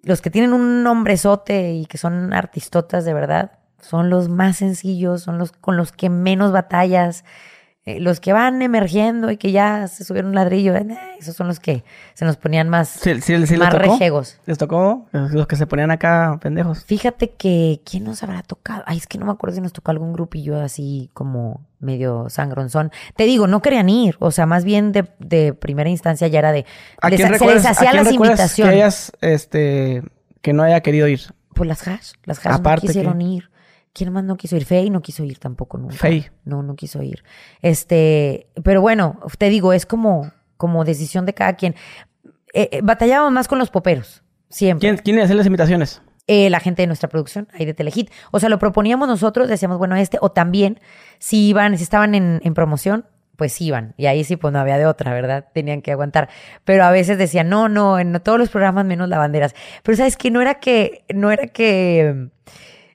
los 0.03 0.21
que 0.21 0.29
tienen 0.29 0.53
un 0.53 0.83
nombrezote 0.83 1.73
y 1.73 1.85
que 1.87 1.97
son 1.97 2.31
artistotas 2.33 3.03
de 3.03 3.13
verdad, 3.13 3.59
son 3.81 4.09
los 4.09 4.29
más 4.29 4.57
sencillos, 4.57 5.21
son 5.21 5.37
los 5.37 5.51
con 5.51 5.77
los 5.77 5.91
que 5.91 6.09
menos 6.09 6.51
batallas, 6.51 7.25
eh, 7.87 7.99
los 8.01 8.19
que 8.19 8.33
van 8.33 8.61
emergiendo 8.61 9.31
y 9.31 9.37
que 9.37 9.51
ya 9.53 9.87
se 9.87 10.03
subieron 10.03 10.29
un 10.29 10.35
ladrillo, 10.35 10.75
eh, 10.75 10.85
esos 11.19 11.35
son 11.35 11.47
los 11.47 11.59
que 11.59 11.83
se 12.13 12.25
nos 12.25 12.35
ponían 12.35 12.67
más, 12.67 12.89
Sí, 12.89 13.19
sí, 13.21 13.47
sí 13.47 13.57
más 13.57 13.73
les 13.73 13.81
tocó. 13.81 13.93
rejegos. 13.93 14.39
¿Les 14.45 14.57
tocó? 14.57 15.07
Los 15.13 15.47
que 15.47 15.55
se 15.55 15.65
ponían 15.67 15.89
acá 15.89 16.37
pendejos. 16.41 16.83
Fíjate 16.83 17.31
que, 17.31 17.81
¿quién 17.89 18.03
nos 18.03 18.21
habrá 18.23 18.43
tocado? 18.43 18.83
Ay, 18.85 18.97
es 18.97 19.07
que 19.07 19.17
no 19.17 19.25
me 19.25 19.31
acuerdo 19.31 19.55
si 19.55 19.61
nos 19.61 19.71
tocó 19.73 19.91
algún 19.91 20.11
grupillo 20.13 20.59
así 20.59 21.09
como 21.13 21.61
medio 21.79 22.29
sangronzón. 22.29 22.91
Te 23.15 23.23
digo, 23.23 23.47
no 23.47 23.61
querían 23.61 23.87
ir, 23.89 24.17
o 24.19 24.31
sea, 24.31 24.45
más 24.45 24.65
bien 24.65 24.91
de, 24.91 25.09
de 25.19 25.53
primera 25.53 25.89
instancia 25.89 26.27
ya 26.27 26.39
era 26.39 26.51
de... 26.51 26.65
¿A 27.01 27.09
les- 27.09 27.19
quién 27.21 27.39
se 27.39 27.45
les 27.45 27.65
hacían 27.65 27.87
a 27.87 27.91
quién 27.91 28.03
las 28.03 28.13
invitaciones. 28.13 28.73
que 28.73 28.81
hayas, 28.81 29.11
este, 29.21 30.03
que 30.41 30.53
no 30.53 30.63
haya 30.63 30.81
querido 30.81 31.07
ir? 31.07 31.21
Pues 31.53 31.67
las 31.67 31.87
hash, 31.87 32.11
las 32.25 32.45
hash 32.45 32.53
Aparte 32.53 32.85
no 32.85 32.91
quisieron 32.91 33.19
que- 33.19 33.25
ir. 33.25 33.49
¿Quién 33.97 34.13
más 34.13 34.23
no 34.23 34.37
quiso 34.37 34.55
ir? 34.55 34.65
Fey 34.65 34.91
no 34.91 35.01
quiso 35.01 35.23
ir 35.23 35.39
tampoco 35.39 35.79
nunca. 35.79 35.95
Fey. 35.95 36.27
No, 36.45 36.61
no 36.61 36.75
quiso 36.75 37.01
ir. 37.01 37.23
Este, 37.63 38.47
pero 38.63 38.79
bueno, 38.79 39.19
te 39.39 39.49
digo, 39.49 39.73
es 39.73 39.87
como, 39.87 40.31
como 40.55 40.85
decisión 40.85 41.25
de 41.25 41.33
cada 41.33 41.53
quien. 41.53 41.73
Eh, 42.53 42.69
eh, 42.73 42.81
batallábamos 42.83 43.31
más 43.31 43.47
con 43.47 43.57
los 43.57 43.71
poperos, 43.71 44.21
siempre. 44.49 44.87
¿Quién, 44.87 44.97
quién 45.03 45.15
le 45.15 45.23
hacía 45.23 45.35
las 45.35 45.47
invitaciones? 45.47 46.03
Eh, 46.27 46.51
la 46.51 46.59
gente 46.59 46.83
de 46.83 46.87
nuestra 46.87 47.09
producción, 47.09 47.47
ahí 47.53 47.65
de 47.65 47.73
Telehit. 47.73 48.11
O 48.29 48.39
sea, 48.39 48.49
lo 48.49 48.59
proponíamos 48.59 49.07
nosotros, 49.07 49.47
decíamos, 49.47 49.79
bueno, 49.79 49.95
este, 49.95 50.19
o 50.21 50.31
también, 50.31 50.79
si 51.17 51.47
iban, 51.47 51.75
si 51.75 51.83
estaban 51.83 52.13
en, 52.13 52.39
en 52.43 52.53
promoción, 52.53 53.05
pues 53.35 53.59
iban. 53.61 53.95
Y 53.97 54.05
ahí 54.05 54.23
sí, 54.23 54.35
pues 54.35 54.53
no 54.53 54.59
había 54.59 54.77
de 54.77 54.85
otra, 54.85 55.11
¿verdad? 55.11 55.47
Tenían 55.53 55.81
que 55.81 55.91
aguantar. 55.91 56.29
Pero 56.65 56.83
a 56.83 56.91
veces 56.91 57.17
decían, 57.17 57.49
no, 57.49 57.67
no, 57.67 57.97
en 57.97 58.13
todos 58.19 58.37
los 58.37 58.49
programas 58.49 58.85
menos 58.85 59.09
lavanderas. 59.09 59.55
Pero 59.81 59.97
sabes 59.97 60.17
que 60.17 60.29
no 60.29 60.41
era 60.41 60.55
que, 60.55 61.03
no 61.13 61.31
era 61.31 61.47
que. 61.47 62.29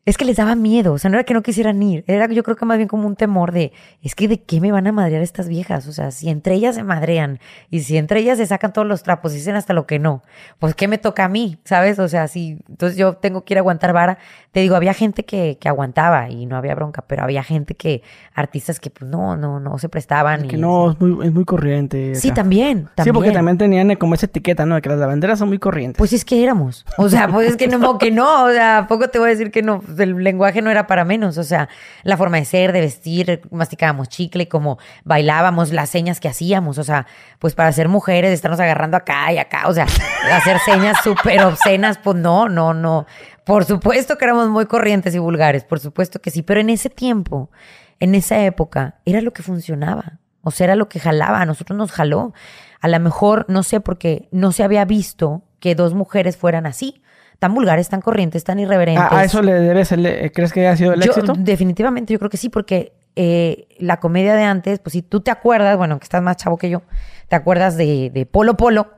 Es 0.04 0.16
que 0.16 0.24
les 0.24 0.36
daba 0.36 0.56
miedo, 0.56 0.92
o 0.94 0.98
sea, 0.98 1.10
no 1.10 1.16
era 1.16 1.24
que 1.24 1.32
no 1.32 1.42
quisieran 1.42 1.80
ir, 1.80 2.02
era 2.08 2.26
yo 2.26 2.42
creo 2.42 2.56
que 2.56 2.64
más 2.64 2.76
bien 2.76 2.88
como 2.88 3.06
un 3.06 3.14
temor 3.14 3.52
de, 3.52 3.72
es 4.02 4.16
que 4.16 4.26
de 4.26 4.42
qué 4.42 4.60
me 4.60 4.72
van 4.72 4.86
a 4.88 4.92
madrear 4.92 5.22
estas 5.22 5.48
viejas, 5.48 5.86
o 5.86 5.92
sea, 5.92 6.10
si 6.10 6.28
entre 6.28 6.54
ellas 6.54 6.74
se 6.74 6.82
madrean 6.82 7.38
y 7.70 7.80
si 7.80 7.96
entre 7.96 8.18
ellas 8.18 8.38
se 8.38 8.46
sacan 8.46 8.72
todos 8.72 8.88
los 8.88 9.04
trapos 9.04 9.32
y 9.32 9.36
dicen 9.36 9.54
hasta 9.54 9.74
lo 9.74 9.86
que 9.86 10.00
no, 10.00 10.22
pues 10.58 10.74
qué 10.74 10.88
me 10.88 10.98
toca 10.98 11.24
a 11.24 11.28
mí, 11.28 11.58
¿sabes? 11.64 12.00
O 12.00 12.08
sea, 12.08 12.26
si 12.26 12.58
entonces 12.68 12.98
yo 12.98 13.14
tengo 13.14 13.44
que 13.44 13.54
ir 13.54 13.58
a 13.58 13.60
aguantar 13.60 13.92
vara, 13.92 14.18
te 14.50 14.60
digo, 14.60 14.74
había 14.74 14.92
gente 14.92 15.24
que, 15.24 15.56
que 15.60 15.68
aguantaba 15.68 16.28
y 16.30 16.46
no 16.46 16.56
había 16.56 16.74
bronca, 16.74 17.04
pero 17.06 17.22
había 17.22 17.42
gente 17.44 17.74
que, 17.74 18.02
artistas 18.34 18.80
que 18.80 18.90
pues 18.90 19.10
no, 19.10 19.36
no, 19.36 19.60
no 19.60 19.78
se 19.78 19.88
prestaban. 19.88 20.48
Que 20.48 20.56
no, 20.56 20.90
es 20.90 21.00
muy, 21.00 21.26
es 21.26 21.32
muy 21.32 21.44
corriente. 21.44 22.14
Sí, 22.14 22.32
también, 22.32 22.88
también. 22.94 23.04
Sí, 23.04 23.12
porque 23.12 23.30
también 23.30 23.58
tenían 23.58 23.90
eh, 23.90 23.98
como 23.98 24.14
esa 24.14 24.26
etiqueta, 24.26 24.66
¿no? 24.66 24.74
De 24.74 24.82
que 24.82 24.88
las 24.88 24.98
lavanderas 24.98 25.38
son 25.38 25.48
muy 25.48 25.58
corrientes. 25.58 25.98
Pues 25.98 26.12
es 26.12 26.24
que 26.24 26.42
éramos. 26.42 26.84
O 26.96 27.08
sea, 27.08 27.28
pues 27.28 27.50
es 27.50 27.56
que 27.56 27.68
no, 27.68 27.98
que 27.98 28.10
no. 28.10 28.44
O 28.44 28.50
sea, 28.50 28.78
¿a 28.78 28.86
poco 28.88 29.08
te 29.08 29.18
voy 29.18 29.28
a 29.28 29.30
decir 29.30 29.50
que 29.50 29.62
no. 29.62 29.82
El 29.98 30.22
lenguaje 30.22 30.62
no 30.62 30.70
era 30.70 30.86
para 30.86 31.04
menos. 31.04 31.38
O 31.38 31.44
sea, 31.44 31.68
la 32.02 32.16
forma 32.16 32.38
de 32.38 32.44
ser, 32.44 32.72
de 32.72 32.80
vestir, 32.80 33.42
masticábamos 33.50 34.08
chicle, 34.08 34.48
como 34.48 34.78
bailábamos, 35.04 35.72
las 35.72 35.90
señas 35.90 36.20
que 36.20 36.28
hacíamos. 36.28 36.78
O 36.78 36.84
sea, 36.84 37.06
pues 37.38 37.54
para 37.54 37.72
ser 37.72 37.88
mujeres, 37.88 38.32
estarnos 38.32 38.60
agarrando 38.60 38.96
acá 38.96 39.32
y 39.32 39.38
acá. 39.38 39.68
O 39.68 39.74
sea, 39.74 39.86
hacer 40.32 40.58
señas 40.60 40.98
súper 41.04 41.42
obscenas, 41.42 41.98
pues 41.98 42.16
no, 42.16 42.48
no, 42.48 42.74
no. 42.74 43.06
Por 43.44 43.64
supuesto 43.64 44.16
que 44.16 44.24
éramos 44.24 44.48
muy 44.48 44.66
corrientes 44.66 45.14
y 45.14 45.18
vulgares, 45.18 45.64
por 45.64 45.80
supuesto 45.80 46.20
que 46.20 46.30
sí. 46.30 46.42
Pero 46.42 46.60
en 46.60 46.70
ese 46.70 46.90
tiempo, 46.90 47.50
en 48.00 48.14
esa 48.14 48.42
época, 48.44 48.96
era 49.04 49.20
lo 49.20 49.32
que 49.32 49.42
funcionaba. 49.42 50.20
O 50.42 50.50
sea, 50.50 50.64
era 50.64 50.76
lo 50.76 50.88
que 50.88 51.00
jalaba. 51.00 51.40
A 51.40 51.46
nosotros 51.46 51.76
nos 51.76 51.92
jaló. 51.92 52.32
A 52.80 52.88
lo 52.88 52.98
mejor, 53.00 53.46
no 53.48 53.62
sé, 53.62 53.80
porque 53.80 54.28
no 54.32 54.52
se 54.52 54.64
había 54.64 54.84
visto 54.84 55.42
que 55.60 55.74
dos 55.74 55.94
mujeres 55.94 56.36
fueran 56.36 56.66
así. 56.66 57.01
Tan 57.42 57.54
vulgares, 57.54 57.88
tan 57.88 58.00
corrientes, 58.00 58.44
tan 58.44 58.60
irreverentes. 58.60 59.02
¿A, 59.02 59.18
a 59.18 59.24
eso 59.24 59.42
le 59.42 59.52
debes, 59.52 59.90
el, 59.90 60.06
eh, 60.06 60.30
crees 60.32 60.52
que 60.52 60.60
haya 60.60 60.76
sido 60.76 60.92
el 60.92 61.00
Yo, 61.00 61.10
éxito? 61.10 61.34
definitivamente, 61.36 62.12
yo 62.12 62.20
creo 62.20 62.30
que 62.30 62.36
sí, 62.36 62.50
porque 62.50 62.92
eh, 63.16 63.66
la 63.80 63.96
comedia 63.98 64.36
de 64.36 64.44
antes, 64.44 64.78
pues 64.78 64.92
si 64.92 65.02
tú 65.02 65.22
te 65.22 65.32
acuerdas, 65.32 65.76
bueno, 65.76 65.98
que 65.98 66.04
estás 66.04 66.22
más 66.22 66.36
chavo 66.36 66.56
que 66.56 66.70
yo, 66.70 66.82
te 67.26 67.34
acuerdas 67.34 67.76
de, 67.76 68.10
de 68.14 68.26
Polo 68.26 68.56
Polo, 68.56 68.92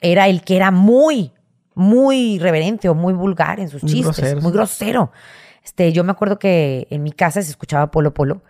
era 0.00 0.28
el 0.28 0.40
que 0.44 0.56
era 0.56 0.70
muy, 0.70 1.32
muy 1.74 2.36
irreverente 2.36 2.88
o 2.88 2.94
muy 2.94 3.12
vulgar 3.12 3.60
en 3.60 3.68
sus 3.68 3.82
Muy 3.82 3.92
chistes, 3.92 4.16
grosero, 4.16 4.40
muy 4.40 4.52
grosero. 4.52 5.12
Este, 5.62 5.92
yo 5.92 6.02
me 6.02 6.12
acuerdo 6.12 6.38
que 6.38 6.86
en 6.88 7.02
mi 7.02 7.12
casa 7.12 7.42
se 7.42 7.50
escuchaba 7.50 7.90
Polo 7.90 8.14
Polo 8.14 8.40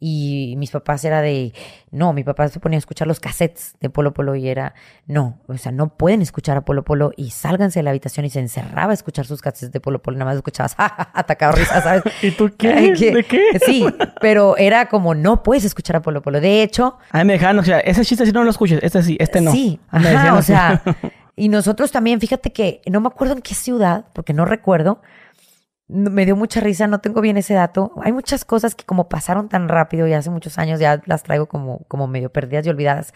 y 0.00 0.54
mis 0.58 0.70
papás 0.70 1.04
era 1.04 1.20
de, 1.20 1.52
no, 1.90 2.12
mi 2.12 2.22
papá 2.22 2.48
se 2.48 2.60
ponía 2.60 2.76
a 2.76 2.78
escuchar 2.78 3.08
los 3.08 3.18
cassettes 3.18 3.74
de 3.80 3.90
Polo 3.90 4.14
Polo 4.14 4.36
y 4.36 4.48
era, 4.48 4.74
no, 5.06 5.40
o 5.48 5.56
sea, 5.56 5.72
no 5.72 5.96
pueden 5.96 6.22
escuchar 6.22 6.56
a 6.56 6.64
Polo 6.64 6.84
Polo 6.84 7.10
y 7.16 7.30
sálganse 7.30 7.80
de 7.80 7.82
la 7.82 7.90
habitación 7.90 8.24
y 8.24 8.30
se 8.30 8.38
encerraba 8.38 8.92
a 8.92 8.94
escuchar 8.94 9.26
sus 9.26 9.40
cassettes 9.40 9.72
de 9.72 9.80
Polo 9.80 10.00
Polo, 10.00 10.16
nada 10.16 10.30
más 10.30 10.36
escuchabas, 10.36 10.76
atacado 10.78 11.52
risa, 11.52 11.80
¿sabes? 11.82 12.02
¿Y 12.22 12.30
tú 12.30 12.50
qué? 12.56 12.92
¿De 12.92 13.24
qué? 13.24 13.58
Sí, 13.66 13.84
pero 14.20 14.56
era 14.56 14.88
como, 14.88 15.14
no 15.14 15.42
puedes 15.42 15.64
escuchar 15.64 15.96
a 15.96 16.02
Polo 16.02 16.22
Polo. 16.22 16.40
De 16.40 16.62
hecho, 16.62 16.98
A 17.10 17.18
mí 17.18 17.24
me 17.24 17.32
dejaron, 17.32 17.58
o 17.58 17.64
sea, 17.64 17.80
ese 17.80 18.04
chiste 18.04 18.24
sí 18.24 18.32
no 18.32 18.44
lo 18.44 18.50
escuches, 18.50 18.78
este 18.82 19.02
sí, 19.02 19.16
este 19.18 19.40
no. 19.40 19.50
Sí, 19.50 19.80
ajá, 19.90 20.34
o 20.34 20.42
sea, 20.42 20.82
y 21.34 21.48
nosotros 21.48 21.90
también, 21.90 22.20
fíjate 22.20 22.52
que 22.52 22.82
no 22.86 23.00
me 23.00 23.08
acuerdo 23.08 23.34
en 23.34 23.42
qué 23.42 23.54
ciudad, 23.54 24.06
porque 24.12 24.32
no 24.32 24.44
recuerdo, 24.44 25.02
me 25.88 26.24
dio 26.26 26.36
mucha 26.36 26.60
risa, 26.60 26.86
no 26.86 27.00
tengo 27.00 27.20
bien 27.20 27.36
ese 27.36 27.54
dato. 27.54 27.92
Hay 28.02 28.12
muchas 28.12 28.44
cosas 28.44 28.74
que 28.74 28.84
como 28.84 29.08
pasaron 29.08 29.48
tan 29.48 29.68
rápido 29.68 30.06
y 30.06 30.12
hace 30.12 30.30
muchos 30.30 30.58
años 30.58 30.80
ya 30.80 31.02
las 31.06 31.22
traigo 31.22 31.46
como, 31.46 31.80
como 31.88 32.06
medio 32.06 32.30
perdidas 32.30 32.66
y 32.66 32.70
olvidadas. 32.70 33.14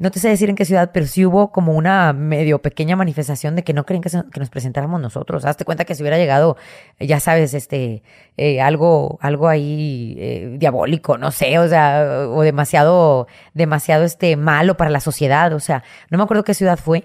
No 0.00 0.10
te 0.10 0.18
sé 0.18 0.28
decir 0.28 0.50
en 0.50 0.56
qué 0.56 0.64
ciudad, 0.64 0.90
pero 0.92 1.06
sí 1.06 1.24
hubo 1.24 1.52
como 1.52 1.72
una 1.72 2.12
medio 2.12 2.60
pequeña 2.60 2.96
manifestación 2.96 3.54
de 3.54 3.62
que 3.62 3.72
no 3.72 3.86
querían 3.86 4.02
que, 4.02 4.40
nos 4.40 4.50
presentáramos 4.50 5.00
nosotros. 5.00 5.44
Hazte 5.44 5.64
cuenta 5.64 5.84
que 5.84 5.94
si 5.94 6.02
hubiera 6.02 6.18
llegado, 6.18 6.56
ya 6.98 7.20
sabes, 7.20 7.54
este, 7.54 8.02
eh, 8.36 8.60
algo, 8.60 9.18
algo 9.22 9.46
ahí 9.46 10.16
eh, 10.18 10.56
diabólico, 10.58 11.16
no 11.16 11.30
sé, 11.30 11.60
o 11.60 11.68
sea, 11.68 12.26
o 12.28 12.42
demasiado, 12.42 13.28
demasiado 13.54 14.02
este 14.02 14.36
malo 14.36 14.76
para 14.76 14.90
la 14.90 14.98
sociedad. 14.98 15.52
O 15.52 15.60
sea, 15.60 15.84
no 16.10 16.18
me 16.18 16.24
acuerdo 16.24 16.42
qué 16.42 16.54
ciudad 16.54 16.76
fue, 16.76 17.04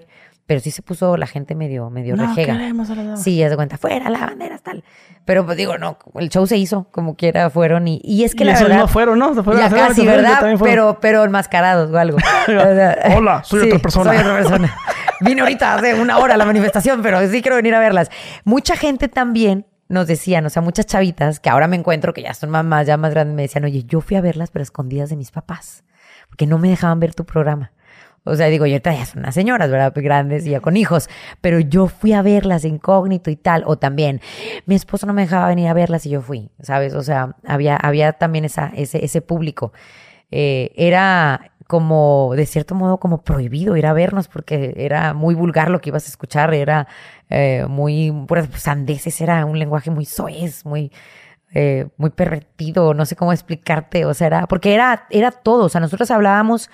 pero 0.50 0.58
sí 0.58 0.72
se 0.72 0.82
puso 0.82 1.16
la 1.16 1.28
gente 1.28 1.54
medio, 1.54 1.90
medio 1.90 2.16
No 2.16 2.26
rejega. 2.26 2.58
Sí, 3.16 3.40
haz 3.40 3.50
de 3.50 3.56
cuenta, 3.56 3.78
fuera 3.78 4.10
la 4.10 4.18
bandera, 4.18 4.58
tal. 4.58 4.82
Pero 5.24 5.46
pues 5.46 5.56
digo, 5.56 5.78
no, 5.78 5.96
el 6.16 6.28
show 6.28 6.44
se 6.44 6.56
hizo, 6.56 6.88
como 6.90 7.14
quiera 7.14 7.50
fueron 7.50 7.86
y, 7.86 8.00
y 8.02 8.24
es 8.24 8.34
que 8.34 8.42
y 8.42 8.48
la 8.48 8.54
verdad. 8.54 8.78
no 8.78 8.88
fueron, 8.88 9.20
¿no? 9.20 9.32
Se 9.32 9.44
fueron 9.44 9.62
ya 9.62 9.70
casi, 9.70 10.02
fueron, 10.02 10.24
¿verdad? 10.24 10.56
Pero, 10.60 10.98
pero 11.00 11.22
enmascarados 11.22 11.92
o 11.92 11.96
algo. 11.96 12.18
Hola, 13.16 13.44
soy 13.44 13.68
otra 13.68 13.78
persona. 13.82 14.10
Soy 14.10 14.20
otra 14.22 14.34
persona. 14.34 14.76
Vine 15.20 15.42
ahorita 15.42 15.74
hace 15.76 15.94
una 15.94 16.18
hora 16.18 16.34
a 16.34 16.36
la 16.36 16.46
manifestación, 16.46 17.00
pero 17.00 17.24
sí 17.28 17.42
quiero 17.42 17.54
venir 17.54 17.76
a 17.76 17.78
verlas. 17.78 18.10
Mucha 18.42 18.74
gente 18.74 19.06
también 19.06 19.66
nos 19.86 20.08
decían, 20.08 20.44
o 20.46 20.50
sea, 20.50 20.62
muchas 20.62 20.84
chavitas 20.84 21.38
que 21.38 21.48
ahora 21.48 21.68
me 21.68 21.76
encuentro, 21.76 22.12
que 22.12 22.22
ya 22.22 22.34
son 22.34 22.50
mamás, 22.50 22.88
ya 22.88 22.96
más 22.96 23.12
grandes, 23.12 23.36
me 23.36 23.42
decían, 23.42 23.62
oye, 23.66 23.84
yo 23.84 24.00
fui 24.00 24.16
a 24.16 24.20
verlas, 24.20 24.50
pero 24.50 24.64
escondidas 24.64 25.10
de 25.10 25.16
mis 25.16 25.30
papás, 25.30 25.84
porque 26.28 26.48
no 26.48 26.58
me 26.58 26.70
dejaban 26.70 26.98
ver 26.98 27.14
tu 27.14 27.24
programa. 27.24 27.70
O 28.24 28.36
sea, 28.36 28.48
digo, 28.48 28.66
yo 28.66 28.78
ya 28.78 29.06
son 29.06 29.20
unas 29.20 29.34
señoras, 29.34 29.70
¿verdad? 29.70 29.92
Grandes 29.96 30.46
y 30.46 30.50
ya 30.50 30.60
con 30.60 30.76
hijos. 30.76 31.08
Pero 31.40 31.58
yo 31.58 31.86
fui 31.86 32.12
a 32.12 32.22
verlas 32.22 32.64
incógnito 32.64 33.30
y 33.30 33.36
tal. 33.36 33.64
O 33.66 33.78
también, 33.78 34.20
mi 34.66 34.74
esposo 34.74 35.06
no 35.06 35.14
me 35.14 35.22
dejaba 35.22 35.48
venir 35.48 35.68
a 35.68 35.72
verlas 35.72 36.04
y 36.06 36.10
yo 36.10 36.20
fui, 36.20 36.50
¿sabes? 36.60 36.94
O 36.94 37.02
sea, 37.02 37.36
había, 37.46 37.76
había 37.76 38.12
también 38.12 38.44
esa, 38.44 38.72
ese, 38.76 39.04
ese 39.04 39.22
público. 39.22 39.72
Eh, 40.30 40.70
era 40.76 41.52
como, 41.66 42.32
de 42.36 42.46
cierto 42.46 42.74
modo, 42.74 42.98
como 42.98 43.22
prohibido 43.22 43.76
ir 43.76 43.86
a 43.86 43.92
vernos 43.92 44.28
porque 44.28 44.74
era 44.76 45.14
muy 45.14 45.34
vulgar 45.34 45.70
lo 45.70 45.80
que 45.80 45.90
ibas 45.90 46.04
a 46.06 46.08
escuchar. 46.10 46.52
Era 46.52 46.88
eh, 47.30 47.64
muy, 47.68 48.12
puras 48.28 48.48
sandeces, 48.56 49.20
era 49.20 49.44
un 49.46 49.58
lenguaje 49.58 49.90
muy 49.90 50.04
soez, 50.04 50.64
muy... 50.64 50.92
Eh, 51.52 51.88
muy 51.96 52.10
pervertido, 52.10 52.94
no 52.94 53.04
sé 53.06 53.16
cómo 53.16 53.32
explicarte, 53.32 54.04
o 54.04 54.14
sea, 54.14 54.28
era, 54.28 54.46
porque 54.46 54.72
era, 54.72 55.08
era 55.10 55.32
todo, 55.32 55.64
o 55.64 55.68
sea, 55.68 55.80
nosotros 55.80 56.08
hablábamos 56.12 56.70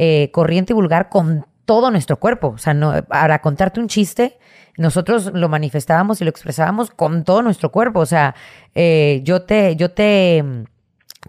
eh, 0.00 0.30
corriente 0.32 0.72
y 0.72 0.74
vulgar 0.74 1.08
con 1.08 1.44
todo 1.64 1.90
nuestro 1.90 2.20
cuerpo. 2.20 2.50
O 2.50 2.58
sea, 2.58 3.02
para 3.02 3.40
contarte 3.40 3.80
un 3.80 3.88
chiste, 3.88 4.38
nosotros 4.76 5.32
lo 5.34 5.48
manifestábamos 5.48 6.20
y 6.20 6.24
lo 6.24 6.30
expresábamos 6.30 6.92
con 6.92 7.24
todo 7.24 7.42
nuestro 7.42 7.72
cuerpo. 7.72 7.98
O 7.98 8.06
sea, 8.06 8.36
eh, 8.76 9.22
yo 9.24 9.42
te, 9.42 9.74
yo 9.74 9.90
te, 9.90 10.44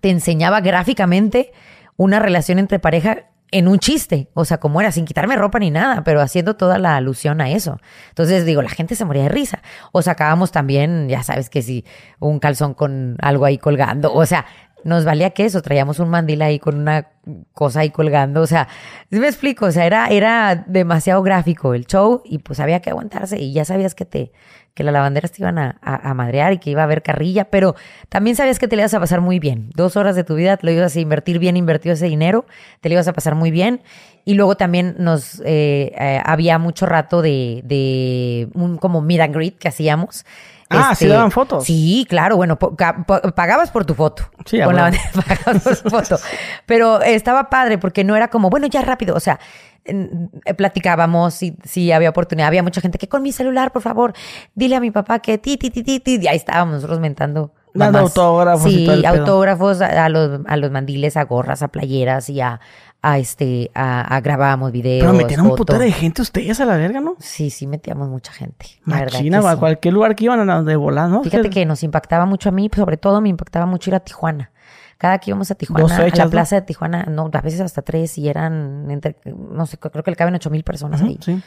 te 0.01 0.09
enseñaba 0.11 0.61
gráficamente 0.61 1.51
una 1.97 2.19
relación 2.19 2.59
entre 2.59 2.77
pareja 2.77 3.25
en 3.51 3.67
un 3.67 3.79
chiste, 3.79 4.29
o 4.35 4.45
sea, 4.45 4.59
como 4.59 4.79
era, 4.79 4.91
sin 4.91 5.05
quitarme 5.05 5.35
ropa 5.35 5.57
ni 5.57 5.71
nada, 5.71 6.03
pero 6.03 6.21
haciendo 6.21 6.55
toda 6.55 6.77
la 6.77 6.95
alusión 6.95 7.41
a 7.41 7.49
eso. 7.49 7.79
Entonces, 8.09 8.45
digo, 8.45 8.61
la 8.61 8.69
gente 8.69 8.95
se 8.95 9.05
moría 9.05 9.23
de 9.23 9.29
risa. 9.29 9.61
O 9.91 10.01
sacábamos 10.01 10.51
también, 10.51 11.09
ya 11.09 11.23
sabes 11.23 11.49
que 11.49 11.61
si 11.61 11.85
un 12.19 12.39
calzón 12.39 12.75
con 12.75 13.17
algo 13.19 13.45
ahí 13.45 13.57
colgando, 13.57 14.13
o 14.13 14.25
sea, 14.25 14.45
nos 14.83 15.05
valía 15.05 15.31
que 15.31 15.45
eso, 15.45 15.61
traíamos 15.61 15.99
un 15.99 16.09
mandil 16.09 16.41
ahí 16.41 16.59
con 16.59 16.79
una 16.79 17.07
cosa 17.53 17.81
ahí 17.81 17.89
colgando, 17.91 18.41
o 18.41 18.47
sea, 18.47 18.67
me 19.09 19.27
explico, 19.27 19.65
o 19.65 19.71
sea, 19.71 19.85
era, 19.85 20.07
era 20.07 20.63
demasiado 20.67 21.21
gráfico 21.21 21.73
el 21.73 21.85
show 21.85 22.21
y 22.25 22.39
pues 22.39 22.59
había 22.59 22.79
que 22.81 22.89
aguantarse 22.89 23.39
y 23.39 23.53
ya 23.53 23.65
sabías 23.65 23.93
que 23.93 24.05
te, 24.05 24.31
que 24.73 24.83
las 24.83 24.93
lavanderas 24.93 25.31
te 25.31 25.41
iban 25.41 25.57
a, 25.59 25.77
a, 25.81 26.13
madrear 26.13 26.53
y 26.53 26.57
que 26.57 26.69
iba 26.69 26.81
a 26.81 26.85
haber 26.85 27.03
carrilla, 27.03 27.45
pero 27.45 27.75
también 28.07 28.35
sabías 28.35 28.59
que 28.59 28.67
te 28.67 28.75
le 28.75 28.83
ibas 28.83 28.93
a 28.93 28.99
pasar 29.01 29.19
muy 29.19 29.37
bien. 29.37 29.71
Dos 29.75 29.97
horas 29.97 30.15
de 30.15 30.23
tu 30.23 30.35
vida 30.35 30.57
lo 30.61 30.71
ibas 30.71 30.95
a 30.95 30.99
invertir 31.01 31.37
bien 31.37 31.57
invertido 31.57 31.93
ese 31.93 32.05
dinero, 32.05 32.45
te 32.79 32.87
lo 32.89 32.93
ibas 32.93 33.07
a 33.09 33.13
pasar 33.13 33.35
muy 33.35 33.51
bien. 33.51 33.81
Y 34.25 34.35
luego 34.35 34.55
también 34.55 34.95
nos 34.97 35.41
eh, 35.41 35.91
eh, 35.99 36.21
había 36.23 36.59
mucho 36.59 36.85
rato 36.85 37.21
de, 37.21 37.61
de 37.65 38.47
un 38.53 38.77
como 38.77 39.01
meet 39.01 39.21
and 39.21 39.35
greet 39.35 39.57
que 39.57 39.67
hacíamos. 39.67 40.25
Ah, 40.69 40.93
sí 40.95 41.07
daban 41.07 41.31
fotos. 41.31 41.65
Sí, 41.65 42.05
claro, 42.07 42.35
bueno, 42.37 42.57
pagabas 42.57 43.71
por 43.71 43.85
tu 43.85 43.95
foto. 43.95 44.23
Sí, 44.45 44.61
con 44.61 44.75
la 44.75 44.91
pagabas 45.13 45.63
por 45.63 45.77
tu 45.77 45.89
foto. 45.89 46.19
Pero 46.65 47.01
estaba 47.01 47.49
padre 47.49 47.77
porque 47.77 48.03
no 48.03 48.15
era 48.15 48.27
como, 48.27 48.49
bueno, 48.49 48.67
ya 48.67 48.81
rápido, 48.81 49.15
o 49.15 49.19
sea, 49.19 49.39
eh, 49.85 50.53
platicábamos 50.55 51.33
si, 51.33 51.57
si 51.63 51.91
había 51.91 52.09
oportunidad. 52.09 52.47
Había 52.47 52.63
mucha 52.63 52.81
gente 52.81 52.97
que 52.97 53.07
con 53.07 53.23
mi 53.23 53.31
celular, 53.31 53.71
por 53.71 53.81
favor, 53.81 54.13
dile 54.53 54.75
a 54.75 54.79
mi 54.79 54.91
papá 54.91 55.19
que 55.19 55.37
ti, 55.37 55.57
ti, 55.57 55.69
ti, 55.69 55.83
ti, 55.83 55.99
ti. 55.99 56.19
Y 56.21 56.27
ahí 56.27 56.37
estábamos 56.37 56.75
nosotros 56.75 56.99
mentando. 56.99 57.53
Dando 57.73 57.99
autógrafos. 57.99 58.63
Sí, 58.63 58.83
y 58.83 58.85
todo 58.85 58.95
el 58.95 59.05
autógrafos 59.05 59.81
a, 59.81 60.09
los, 60.09 60.41
a 60.47 60.57
los 60.57 60.71
mandiles, 60.71 61.17
a 61.17 61.23
gorras, 61.23 61.61
a 61.61 61.67
playeras 61.67 62.29
y 62.29 62.41
a, 62.41 62.59
a 63.01 63.17
este, 63.17 63.71
a, 63.73 64.15
a 64.15 64.21
grabábamos 64.21 64.71
videos. 64.71 65.05
Pero 65.05 65.13
metían 65.13 65.41
un 65.41 65.55
puto 65.55 65.77
de 65.77 65.91
gente 65.91 66.21
ustedes 66.21 66.59
a 66.59 66.65
la 66.65 66.75
verga, 66.75 66.99
¿no? 66.99 67.15
Sí, 67.19 67.49
sí, 67.49 67.65
metíamos 67.65 68.09
mucha 68.09 68.33
gente. 68.33 68.65
Machina, 68.83 69.39
a 69.49 69.57
cualquier 69.57 69.93
lugar 69.93 70.15
que 70.15 70.25
iban 70.25 70.49
a 70.49 70.63
de 70.63 70.75
volar, 70.75 71.09
¿no? 71.09 71.23
Fíjate 71.23 71.49
que 71.49 71.65
nos 71.65 71.83
impactaba 71.83 72.25
mucho 72.25 72.49
a 72.49 72.51
mí, 72.51 72.69
sobre 72.73 72.97
todo 72.97 73.21
me 73.21 73.29
impactaba 73.29 73.65
mucho 73.65 73.89
ir 73.89 73.95
a 73.95 73.99
Tijuana. 74.01 74.51
Cada 74.97 75.17
que 75.19 75.31
íbamos 75.31 75.49
a 75.49 75.55
Tijuana, 75.55 75.95
a 75.95 76.15
la 76.15 76.27
plaza 76.27 76.57
de 76.57 76.61
Tijuana, 76.63 77.03
no, 77.03 77.29
a 77.31 77.41
veces 77.41 77.61
hasta 77.61 77.81
tres 77.81 78.17
y 78.17 78.27
eran, 78.27 78.91
entre, 78.91 79.15
no 79.25 79.65
sé, 79.65 79.77
creo 79.77 80.03
que 80.03 80.11
le 80.11 80.17
caben 80.17 80.35
ocho 80.35 80.49
mil 80.49 80.65
personas 80.65 81.01
ahí. 81.01 81.17
Sí. 81.23 81.41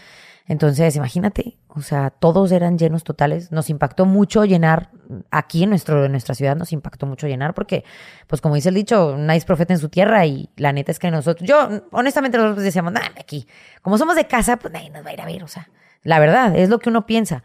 Entonces, 0.46 0.96
imagínate, 0.96 1.56
o 1.68 1.82
sea, 1.82 2.10
todos 2.10 2.50
eran 2.52 2.78
llenos 2.78 3.04
totales. 3.04 3.52
Nos 3.52 3.70
impactó 3.70 4.06
mucho 4.06 4.44
llenar, 4.44 4.90
aquí 5.30 5.62
en, 5.62 5.70
nuestro, 5.70 6.04
en 6.04 6.12
nuestra 6.12 6.34
ciudad 6.34 6.56
nos 6.56 6.72
impactó 6.72 7.06
mucho 7.06 7.26
llenar 7.28 7.54
porque, 7.54 7.84
pues 8.26 8.40
como 8.40 8.56
dice 8.56 8.70
el 8.70 8.74
dicho, 8.74 9.16
nadie 9.16 9.38
es 9.38 9.44
profeta 9.44 9.72
en 9.72 9.78
su 9.78 9.88
tierra 9.88 10.26
y 10.26 10.50
la 10.56 10.72
neta 10.72 10.90
es 10.90 10.98
que 10.98 11.10
nosotros, 11.10 11.48
yo, 11.48 11.68
honestamente 11.92 12.38
nosotros 12.38 12.64
decíamos, 12.64 12.92
nada, 12.92 13.12
aquí, 13.18 13.46
como 13.82 13.98
somos 13.98 14.16
de 14.16 14.26
casa, 14.26 14.58
pues 14.58 14.72
nadie 14.72 14.90
nos 14.90 15.04
va 15.04 15.10
a 15.10 15.12
ir 15.12 15.20
a 15.20 15.26
ver, 15.26 15.44
o 15.44 15.48
sea, 15.48 15.70
la 16.02 16.18
verdad, 16.18 16.56
es 16.56 16.68
lo 16.68 16.78
que 16.78 16.88
uno 16.88 17.06
piensa. 17.06 17.42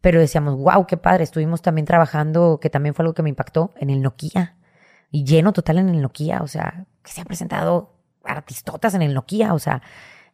Pero 0.00 0.20
decíamos, 0.20 0.56
wow, 0.56 0.86
qué 0.86 0.98
padre, 0.98 1.24
estuvimos 1.24 1.62
también 1.62 1.86
trabajando, 1.86 2.58
que 2.60 2.68
también 2.68 2.94
fue 2.94 3.04
algo 3.04 3.14
que 3.14 3.22
me 3.22 3.30
impactó, 3.30 3.72
en 3.78 3.88
el 3.88 4.02
Nokia 4.02 4.54
y 5.10 5.24
lleno 5.24 5.52
total 5.52 5.78
en 5.78 5.88
el 5.88 6.02
Nokia, 6.02 6.42
o 6.42 6.48
sea, 6.48 6.86
que 7.02 7.12
se 7.12 7.20
han 7.20 7.26
presentado 7.26 7.94
artistotas 8.24 8.94
en 8.94 9.02
el 9.02 9.14
Nokia, 9.14 9.54
o 9.54 9.58
sea, 9.58 9.80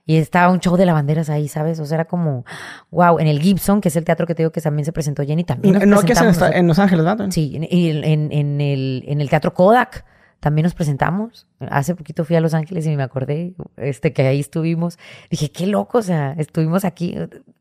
y 0.07 0.16
estaba 0.16 0.53
un 0.53 0.61
show 0.61 0.76
de 0.76 0.86
lavanderas 0.86 1.30
ahí, 1.30 1.48
¿sabes? 1.48 1.78
O 1.80 1.86
sea, 1.86 1.96
era 1.96 2.05
como, 2.07 2.44
wow, 2.90 3.18
en 3.18 3.26
el 3.26 3.40
Gibson, 3.40 3.80
que 3.80 3.88
es 3.88 3.96
el 3.96 4.05
teatro 4.05 4.26
que 4.26 4.34
te 4.34 4.42
digo 4.42 4.53
que 4.53 4.61
también 4.61 4.84
se 4.84 4.92
presentó 4.92 5.24
Jenny, 5.24 5.44
también. 5.44 5.74
Nos 5.74 5.86
Nokia 5.86 6.14
en, 6.18 6.55
en, 6.55 6.66
Los 6.66 6.78
Ángeles, 6.78 7.05
¿verdad? 7.05 7.26
Sí, 7.30 7.53
en, 7.55 7.64
en, 8.05 8.32
en, 8.32 8.61
el, 8.61 9.05
en 9.07 9.20
el 9.20 9.30
teatro 9.30 9.55
Kodak 9.55 10.05
también 10.40 10.64
nos 10.64 10.74
presentamos. 10.74 11.46
Hace 11.70 11.94
poquito 11.94 12.24
fui 12.24 12.34
a 12.34 12.40
Los 12.40 12.55
Ángeles 12.55 12.86
y 12.86 12.96
me 12.96 13.03
acordé 13.03 13.55
este, 13.76 14.12
que 14.12 14.22
ahí 14.22 14.40
estuvimos. 14.40 14.98
Dije, 15.30 15.53
qué 15.53 15.66
loco, 15.66 15.98
o 15.98 16.03
sea, 16.03 16.34
estuvimos 16.38 16.84
aquí. 16.84 17.14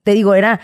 Te 0.03 0.13
digo, 0.13 0.33
era 0.33 0.61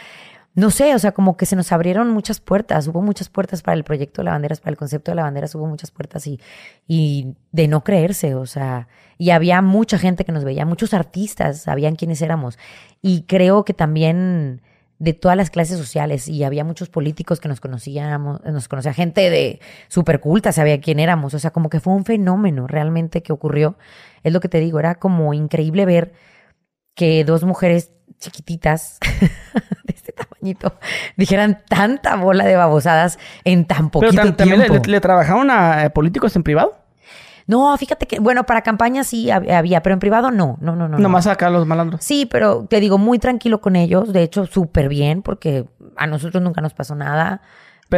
no 0.56 0.72
sé, 0.72 0.96
o 0.96 1.00
sea, 1.00 1.12
como 1.12 1.36
que 1.36 1.46
se 1.46 1.56
nos 1.58 1.72
abrieron 1.74 2.10
muchas 2.10 2.40
puertas, 2.40 2.88
hubo 2.88 3.02
muchas 3.02 3.30
puertas 3.30 3.62
para 3.62 3.76
el 3.76 3.84
proyecto 3.84 4.22
de 4.22 4.26
lavanderas, 4.26 4.62
para 4.62 4.72
el 4.72 4.78
concepto 4.78 5.12
de 5.12 5.16
lavanderas, 5.16 5.54
hubo 5.56 5.68
muchas 5.68 5.92
puertas 5.92 6.26
y, 6.28 6.40
y 6.88 7.36
de 7.52 7.68
no 7.68 7.84
creerse, 7.84 8.36
o 8.36 8.46
sea, 8.46 8.88
y 9.18 9.32
había 9.32 9.62
mucha 9.62 9.98
gente 9.98 10.24
que 10.24 10.32
nos 10.32 10.46
veía, 10.46 10.66
muchos 10.66 10.94
artistas 10.94 11.62
sabían 11.62 11.96
quiénes 11.96 12.22
éramos. 12.22 12.58
Y 13.02 13.24
creo 13.24 13.66
que 13.66 13.74
también 13.74 14.62
de 14.98 15.14
todas 15.14 15.36
las 15.36 15.50
clases 15.50 15.78
sociales 15.78 16.28
y 16.28 16.44
había 16.44 16.64
muchos 16.64 16.90
políticos 16.90 17.42
que 17.42 17.50
nos 17.50 17.60
conocíamos, 17.60 18.42
nos 18.46 18.68
conocía 18.68 18.94
gente 18.94 19.30
de 19.30 19.60
súper 19.90 20.22
culta, 20.22 20.52
sabía 20.54 20.80
quién 20.80 21.00
éramos, 21.00 21.34
o 21.34 21.40
sea, 21.40 21.52
como 21.52 21.70
que 21.70 21.82
fue 21.82 21.94
un 21.94 22.06
fenómeno 22.06 22.66
realmente 22.68 23.22
que 23.22 23.34
ocurrió, 23.34 23.78
es 24.24 24.32
lo 24.32 24.40
que 24.40 24.50
te 24.50 24.60
digo, 24.60 24.80
era 24.80 24.96
como 24.96 25.34
increíble 25.34 25.86
ver 25.86 26.14
que 26.96 27.26
dos 27.26 27.44
mujeres 27.44 27.92
chiquititas 28.20 29.00
de 29.84 29.94
este 29.94 30.12
tamañito 30.12 30.74
dijeran 31.16 31.64
tanta 31.68 32.16
bola 32.16 32.46
de 32.46 32.56
babosadas 32.56 33.20
en 33.44 33.66
tan 33.66 33.90
poquito 33.90 34.14
Pero 34.16 34.36
también 34.36 34.64
Le, 34.86 35.02
trabajaron 35.02 35.50
a 35.52 35.90
políticos 35.90 36.36
en 36.36 36.44
privado. 36.44 36.86
No, 37.48 37.78
fíjate 37.78 38.08
que, 38.08 38.20
bueno, 38.20 38.46
para 38.46 38.64
campaña 38.64 39.04
sí 39.04 39.30
había, 39.30 39.84
pero 39.84 39.94
en 39.94 40.00
privado 40.00 40.32
no, 40.32 40.58
no, 40.62 40.76
no, 40.76 40.88
no. 40.88 40.98
Nomás 40.98 41.28
acá 41.28 41.50
los 41.52 41.68
malandros. 41.68 42.04
Sí, 42.04 42.26
pero 42.26 42.66
te 42.68 42.80
digo, 42.80 42.98
muy 42.98 43.20
tranquilo 43.20 43.62
con 43.62 43.76
ellos, 43.76 44.12
de 44.14 44.24
hecho, 44.24 44.48
súper 44.48 44.90
bien, 44.90 45.22
porque 45.22 45.66
a 45.96 46.08
nosotros 46.08 46.42
nunca 46.42 46.62
nos 46.62 46.74
pasó 46.74 46.96
nada. 46.96 47.42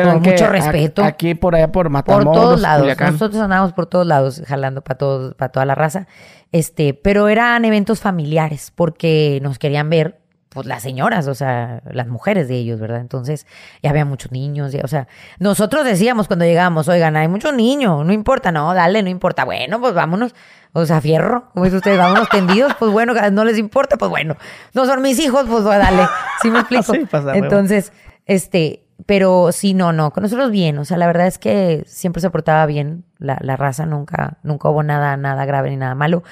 Pero 0.03 0.13
con 0.13 0.21
mucho 0.21 0.47
respeto. 0.47 1.03
Aquí, 1.03 1.35
por 1.35 1.55
allá, 1.55 1.71
por 1.71 1.89
Matamoros, 1.89 2.25
Por 2.25 2.35
todos 2.35 2.61
lados. 2.61 2.87
Nosotros 2.99 3.41
andábamos 3.41 3.73
por 3.73 3.85
todos 3.85 4.05
lados, 4.05 4.41
jalando 4.47 4.81
para 4.81 4.97
todos, 4.97 5.33
para 5.35 5.51
toda 5.51 5.65
la 5.65 5.75
raza. 5.75 6.07
Este, 6.51 6.93
pero 6.93 7.27
eran 7.27 7.65
eventos 7.65 7.99
familiares, 7.99 8.71
porque 8.75 9.39
nos 9.41 9.59
querían 9.59 9.89
ver 9.89 10.19
pues 10.49 10.65
las 10.65 10.81
señoras, 10.81 11.27
o 11.27 11.35
sea, 11.35 11.83
las 11.91 12.07
mujeres 12.07 12.47
de 12.47 12.55
ellos, 12.55 12.79
¿verdad? 12.79 12.99
Entonces, 12.99 13.45
ya 13.83 13.91
había 13.91 14.05
muchos 14.05 14.31
niños, 14.31 14.73
o 14.83 14.87
sea, 14.87 15.07
nosotros 15.37 15.85
decíamos 15.85 16.25
cuando 16.25 16.45
llegábamos, 16.45 16.87
oigan, 16.87 17.15
hay 17.15 17.27
muchos 17.27 17.53
niños, 17.53 18.03
no 18.03 18.11
importa, 18.11 18.51
no, 18.51 18.73
dale, 18.73 19.03
no 19.03 19.09
importa, 19.09 19.45
bueno, 19.45 19.79
pues 19.79 19.93
vámonos, 19.93 20.33
o 20.73 20.83
sea, 20.85 20.99
fierro, 20.99 21.49
como 21.53 21.65
dicen 21.65 21.77
ustedes, 21.77 21.99
vámonos 21.99 22.29
tendidos, 22.29 22.73
pues 22.79 22.91
bueno, 22.91 23.13
no 23.31 23.45
les 23.45 23.59
importa, 23.59 23.97
pues 23.97 24.09
bueno, 24.09 24.35
no 24.73 24.85
son 24.87 25.01
mis 25.03 25.19
hijos, 25.19 25.45
pues 25.47 25.63
dale, 25.63 26.07
¿sí 26.41 26.49
me 26.49 26.59
explico? 26.61 26.91
Sí, 26.91 27.05
pasa, 27.05 27.35
Entonces, 27.35 27.93
este, 28.25 28.86
pero 29.05 29.51
sí, 29.51 29.73
no, 29.73 29.93
no, 29.93 30.11
con 30.11 30.23
nosotros 30.23 30.51
bien, 30.51 30.77
o 30.79 30.85
sea, 30.85 30.97
la 30.97 31.07
verdad 31.07 31.27
es 31.27 31.37
que 31.37 31.83
siempre 31.85 32.21
se 32.21 32.29
portaba 32.29 32.65
bien 32.65 33.05
la, 33.19 33.37
la 33.41 33.55
raza, 33.55 33.85
nunca, 33.85 34.37
nunca 34.43 34.69
hubo 34.69 34.83
nada, 34.83 35.17
nada 35.17 35.45
grave 35.45 35.69
ni 35.69 35.77
nada 35.77 35.95
malo. 35.95 36.23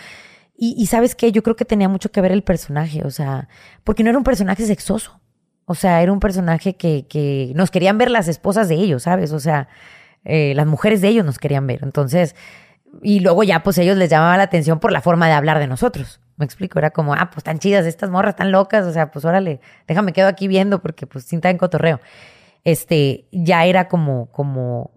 Y, 0.57 0.85
sabes 0.87 1.15
qué, 1.15 1.33
yo 1.33 1.43
creo 1.43 1.57
que 1.57 1.65
tenía 1.65 1.89
mucho 1.89 2.11
que 2.11 2.21
ver 2.21 2.31
el 2.31 2.41
personaje, 2.41 3.03
o 3.03 3.11
sea, 3.11 3.49
porque 3.83 4.03
no 4.03 4.09
era 4.09 4.17
un 4.17 4.23
personaje 4.23 4.65
sexoso. 4.65 5.19
O 5.65 5.75
sea, 5.75 6.01
era 6.01 6.13
un 6.13 6.21
personaje 6.21 6.77
que, 6.77 7.07
que 7.09 7.51
nos 7.55 7.71
querían 7.71 7.97
ver 7.97 8.09
las 8.09 8.29
esposas 8.29 8.69
de 8.69 8.75
ellos, 8.75 9.03
¿sabes? 9.03 9.33
O 9.33 9.39
sea, 9.41 9.67
eh, 10.23 10.53
las 10.55 10.65
mujeres 10.65 11.01
de 11.01 11.09
ellos 11.09 11.25
nos 11.25 11.39
querían 11.39 11.67
ver. 11.67 11.79
Entonces, 11.83 12.35
y 13.01 13.19
luego 13.19 13.43
ya 13.43 13.63
pues 13.63 13.77
ellos 13.77 13.97
les 13.97 14.09
llamaba 14.09 14.37
la 14.37 14.43
atención 14.43 14.79
por 14.79 14.91
la 14.91 15.01
forma 15.01 15.27
de 15.27 15.33
hablar 15.33 15.59
de 15.59 15.67
nosotros. 15.67 16.21
Me 16.37 16.45
explico, 16.45 16.79
era 16.79 16.91
como, 16.91 17.13
ah, 17.13 17.29
pues 17.31 17.43
tan 17.43 17.59
chidas 17.59 17.85
estas 17.85 18.09
morras, 18.09 18.35
tan 18.35 18.51
locas, 18.51 18.85
o 18.85 18.93
sea, 18.93 19.11
pues 19.11 19.25
órale, 19.25 19.59
déjame 19.87 20.13
quedo 20.13 20.27
aquí 20.27 20.47
viendo 20.47 20.81
porque 20.81 21.05
pues 21.07 21.25
cinta 21.25 21.49
en 21.49 21.57
cotorreo. 21.57 21.99
Este, 22.65 23.27
ya 23.31 23.63
era 23.65 23.87
como, 23.87 24.29
como 24.31 24.91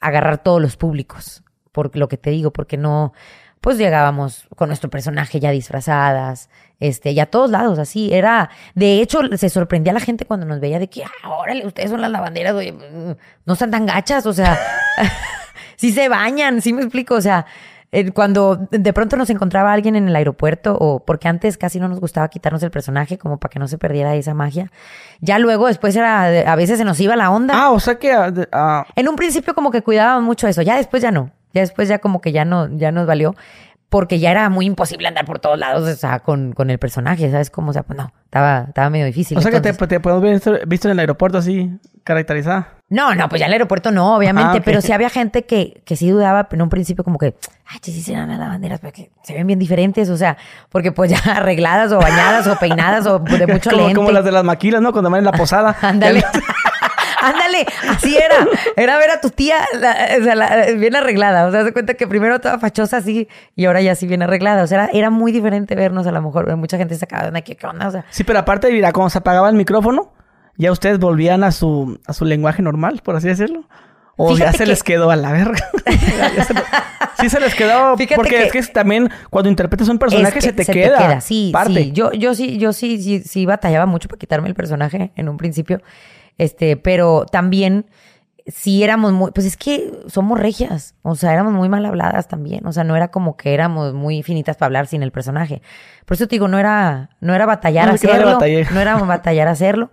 agarrar 0.00 0.38
todos 0.38 0.62
los 0.62 0.76
públicos, 0.76 1.42
por 1.72 1.96
lo 1.96 2.06
que 2.06 2.16
te 2.16 2.30
digo, 2.30 2.52
porque 2.52 2.76
no, 2.76 3.12
pues 3.60 3.78
llegábamos 3.78 4.46
con 4.56 4.68
nuestro 4.68 4.90
personaje 4.90 5.40
ya 5.40 5.50
disfrazadas, 5.50 6.48
este, 6.80 7.14
ya 7.14 7.24
a 7.24 7.26
todos 7.26 7.50
lados, 7.50 7.78
así, 7.78 8.12
era, 8.12 8.50
de 8.74 9.00
hecho, 9.00 9.20
se 9.36 9.48
sorprendía 9.48 9.92
la 9.92 10.00
gente 10.00 10.24
cuando 10.24 10.46
nos 10.46 10.60
veía 10.60 10.78
de 10.78 10.88
que, 10.88 11.02
ah, 11.04 11.30
órale, 11.30 11.66
ustedes 11.66 11.90
son 11.90 12.00
las 12.00 12.10
lavanderas, 12.10 12.54
oye, 12.54 12.72
no 13.44 13.52
están 13.52 13.70
tan 13.70 13.86
gachas, 13.86 14.26
o 14.26 14.32
sea, 14.32 14.58
sí 15.76 15.92
se 15.92 16.08
bañan, 16.08 16.62
sí 16.62 16.72
me 16.72 16.82
explico, 16.82 17.14
o 17.14 17.20
sea, 17.20 17.46
eh, 17.92 18.10
cuando 18.10 18.56
de 18.70 18.92
pronto 18.92 19.16
nos 19.16 19.30
encontraba 19.30 19.72
alguien 19.72 19.96
en 19.96 20.08
el 20.08 20.16
aeropuerto, 20.16 20.76
o 20.78 21.00
porque 21.00 21.28
antes 21.28 21.56
casi 21.56 21.80
no 21.80 21.88
nos 21.88 22.00
gustaba 22.00 22.28
quitarnos 22.28 22.62
el 22.62 22.70
personaje, 22.70 23.16
como 23.18 23.38
para 23.38 23.50
que 23.50 23.58
no 23.58 23.68
se 23.68 23.78
perdiera 23.78 24.14
esa 24.14 24.34
magia. 24.34 24.70
Ya 25.20 25.38
luego, 25.38 25.66
después 25.68 25.96
era, 25.96 26.24
a 26.24 26.56
veces 26.56 26.78
se 26.78 26.84
nos 26.84 27.00
iba 27.00 27.16
la 27.16 27.30
onda. 27.30 27.54
Ah, 27.56 27.70
o 27.70 27.80
sea 27.80 27.96
que... 27.98 28.12
ah, 28.52 28.86
En 28.94 29.08
un 29.08 29.16
principio 29.16 29.54
como 29.54 29.70
que 29.70 29.82
cuidábamos 29.82 30.24
mucho 30.24 30.46
eso, 30.48 30.62
ya 30.62 30.76
después 30.76 31.02
ya 31.02 31.10
no, 31.10 31.30
ya 31.54 31.62
después 31.62 31.88
ya 31.88 31.98
como 31.98 32.20
que 32.20 32.32
ya 32.32 32.44
no, 32.44 32.68
ya 32.76 32.92
nos 32.92 33.06
valió, 33.06 33.34
porque 33.88 34.18
ya 34.18 34.30
era 34.30 34.48
muy 34.50 34.66
imposible 34.66 35.08
andar 35.08 35.24
por 35.24 35.38
todos 35.38 35.58
lados, 35.58 35.88
o 35.88 35.96
sea, 35.96 36.20
con, 36.20 36.52
con 36.52 36.70
el 36.70 36.78
personaje, 36.78 37.30
¿sabes 37.30 37.50
cómo? 37.50 37.70
O 37.70 37.72
sea, 37.72 37.82
pues 37.84 37.96
no, 37.96 38.12
estaba, 38.24 38.66
estaba 38.68 38.90
medio 38.90 39.06
difícil. 39.06 39.38
o 39.38 39.40
sea 39.40 39.50
que 39.50 39.60
te, 39.60 39.72
te 39.72 40.00
podemos 40.00 40.22
ver 40.22 40.66
visto, 40.66 40.88
en 40.88 40.92
el 40.92 40.98
aeropuerto 40.98 41.38
así, 41.38 41.70
caracterizada. 42.04 42.74
No, 42.90 43.14
no, 43.14 43.28
pues 43.28 43.40
ya 43.40 43.46
en 43.46 43.50
el 43.50 43.54
aeropuerto 43.54 43.90
no, 43.90 44.16
obviamente, 44.16 44.58
Ah, 44.58 44.62
pero 44.64 44.80
sí 44.80 44.92
había 44.92 45.10
gente 45.10 45.44
que, 45.44 45.82
que 45.84 45.96
sí 45.96 46.08
dudaba 46.10 46.48
en 46.50 46.62
un 46.62 46.68
principio 46.68 47.04
como 47.04 47.18
que, 47.18 47.34
ay, 47.66 47.78
sí 47.82 48.00
serán 48.02 48.28
las 48.28 48.38
lavanderas, 48.38 48.80
porque 48.80 49.10
se 49.22 49.34
ven 49.34 49.46
bien 49.46 49.58
diferentes, 49.58 50.08
o 50.10 50.16
sea, 50.16 50.36
porque 50.70 50.92
pues 50.92 51.10
ya 51.10 51.18
arregladas 51.36 51.92
o 51.92 51.98
bañadas 51.98 52.46
o 52.46 52.56
peinadas 52.58 53.06
o 53.06 53.18
de 53.18 53.46
mucho 53.52 53.70
como, 53.70 53.82
lente. 53.82 53.94
como 53.94 54.10
las 54.10 54.24
de 54.24 54.32
las 54.32 54.44
maquilas, 54.44 54.82
¿no? 54.82 54.92
Cuando 54.92 55.10
van 55.10 55.18
en 55.18 55.24
la 55.24 55.32
posada. 55.32 55.76
Ándale. 55.82 56.24
Ándale, 57.20 57.66
así 57.88 58.16
era. 58.16 58.46
Era 58.76 58.96
ver 58.98 59.10
a 59.10 59.20
tu 59.20 59.30
tía 59.30 59.56
la- 59.80 59.96
o 60.20 60.24
sea, 60.24 60.34
la- 60.34 60.66
bien 60.76 60.94
arreglada. 60.96 61.46
O 61.46 61.50
sea, 61.50 61.64
se 61.64 61.72
cuenta 61.72 61.94
que 61.94 62.06
primero 62.06 62.40
toda 62.40 62.58
fachosa 62.58 62.98
así 62.98 63.28
y 63.56 63.64
ahora 63.66 63.80
ya 63.80 63.94
sí 63.94 64.06
bien 64.06 64.22
arreglada. 64.22 64.62
O 64.62 64.66
sea, 64.66 64.84
era, 64.84 64.90
era 64.92 65.10
muy 65.10 65.32
diferente 65.32 65.74
vernos 65.74 66.06
a 66.06 66.12
lo 66.12 66.22
mejor. 66.22 66.54
Mucha 66.56 66.76
gente 66.78 66.94
se 66.94 67.04
acaba 67.04 67.22
de 67.22 67.28
onda, 67.28 67.40
¿qué 67.42 67.56
onda? 67.66 67.88
O 67.88 67.90
sea, 67.90 68.04
Sí, 68.10 68.24
pero 68.24 68.38
aparte, 68.38 68.70
mira, 68.70 68.92
cuando 68.92 69.10
se 69.10 69.18
apagaba 69.18 69.48
el 69.48 69.56
micrófono, 69.56 70.12
ya 70.56 70.72
ustedes 70.72 70.98
volvían 70.98 71.44
a 71.44 71.52
su, 71.52 72.00
a 72.06 72.12
su 72.12 72.24
lenguaje 72.24 72.62
normal, 72.62 73.00
por 73.04 73.16
así 73.16 73.28
decirlo. 73.28 73.64
O 74.20 74.36
ya 74.36 74.50
se 74.50 74.58
que- 74.58 74.66
les 74.66 74.82
quedó 74.82 75.12
a 75.12 75.16
la 75.16 75.30
verga. 75.30 75.58
Se 76.46 76.52
lo- 76.54 76.60
sí 77.20 77.28
se 77.30 77.38
les 77.40 77.54
quedó. 77.54 77.96
Fíjate 77.96 78.16
porque 78.16 78.30
que- 78.50 78.58
es 78.58 78.66
que 78.66 78.72
también 78.72 79.10
cuando 79.30 79.48
interpretas 79.48 79.88
un 79.88 79.98
personaje 79.98 80.38
es 80.38 80.44
que 80.44 80.50
se 80.50 80.52
te 80.52 80.66
queda. 80.72 81.20
Sí, 81.20 81.50
parte. 81.52 81.72
sí. 81.74 81.92
Yo, 81.92 82.10
yo 82.12 82.34
sí, 82.34 82.58
yo 82.58 82.72
sí, 82.72 83.00
sí, 83.02 83.20
sí 83.20 83.46
batallaba 83.46 83.86
mucho 83.86 84.08
para 84.08 84.18
quitarme 84.18 84.48
el 84.48 84.54
personaje 84.54 85.12
en 85.14 85.28
un 85.28 85.36
principio. 85.36 85.80
Este, 86.38 86.76
pero 86.76 87.26
también 87.30 87.86
sí 88.46 88.82
éramos 88.82 89.12
muy, 89.12 89.30
pues 89.32 89.46
es 89.46 89.56
que 89.56 89.92
somos 90.06 90.38
regias, 90.40 90.94
o 91.02 91.14
sea, 91.14 91.32
éramos 91.32 91.52
muy 91.52 91.68
mal 91.68 91.84
habladas 91.84 92.28
también, 92.28 92.66
o 92.66 92.72
sea, 92.72 92.82
no 92.82 92.96
era 92.96 93.10
como 93.10 93.36
que 93.36 93.52
éramos 93.52 93.92
muy 93.92 94.22
finitas 94.22 94.56
para 94.56 94.68
hablar 94.68 94.86
sin 94.86 95.02
el 95.02 95.12
personaje. 95.12 95.60
Por 96.06 96.14
eso 96.16 96.26
te 96.26 96.36
digo, 96.36 96.48
no 96.48 96.58
era, 96.58 97.10
no 97.20 97.34
era 97.34 97.44
batallar 97.44 97.88
No, 97.88 97.94
hacerlo, 97.94 98.38
no 98.40 98.80
era 98.80 98.96
batallar 99.04 99.48
hacerlo. 99.48 99.90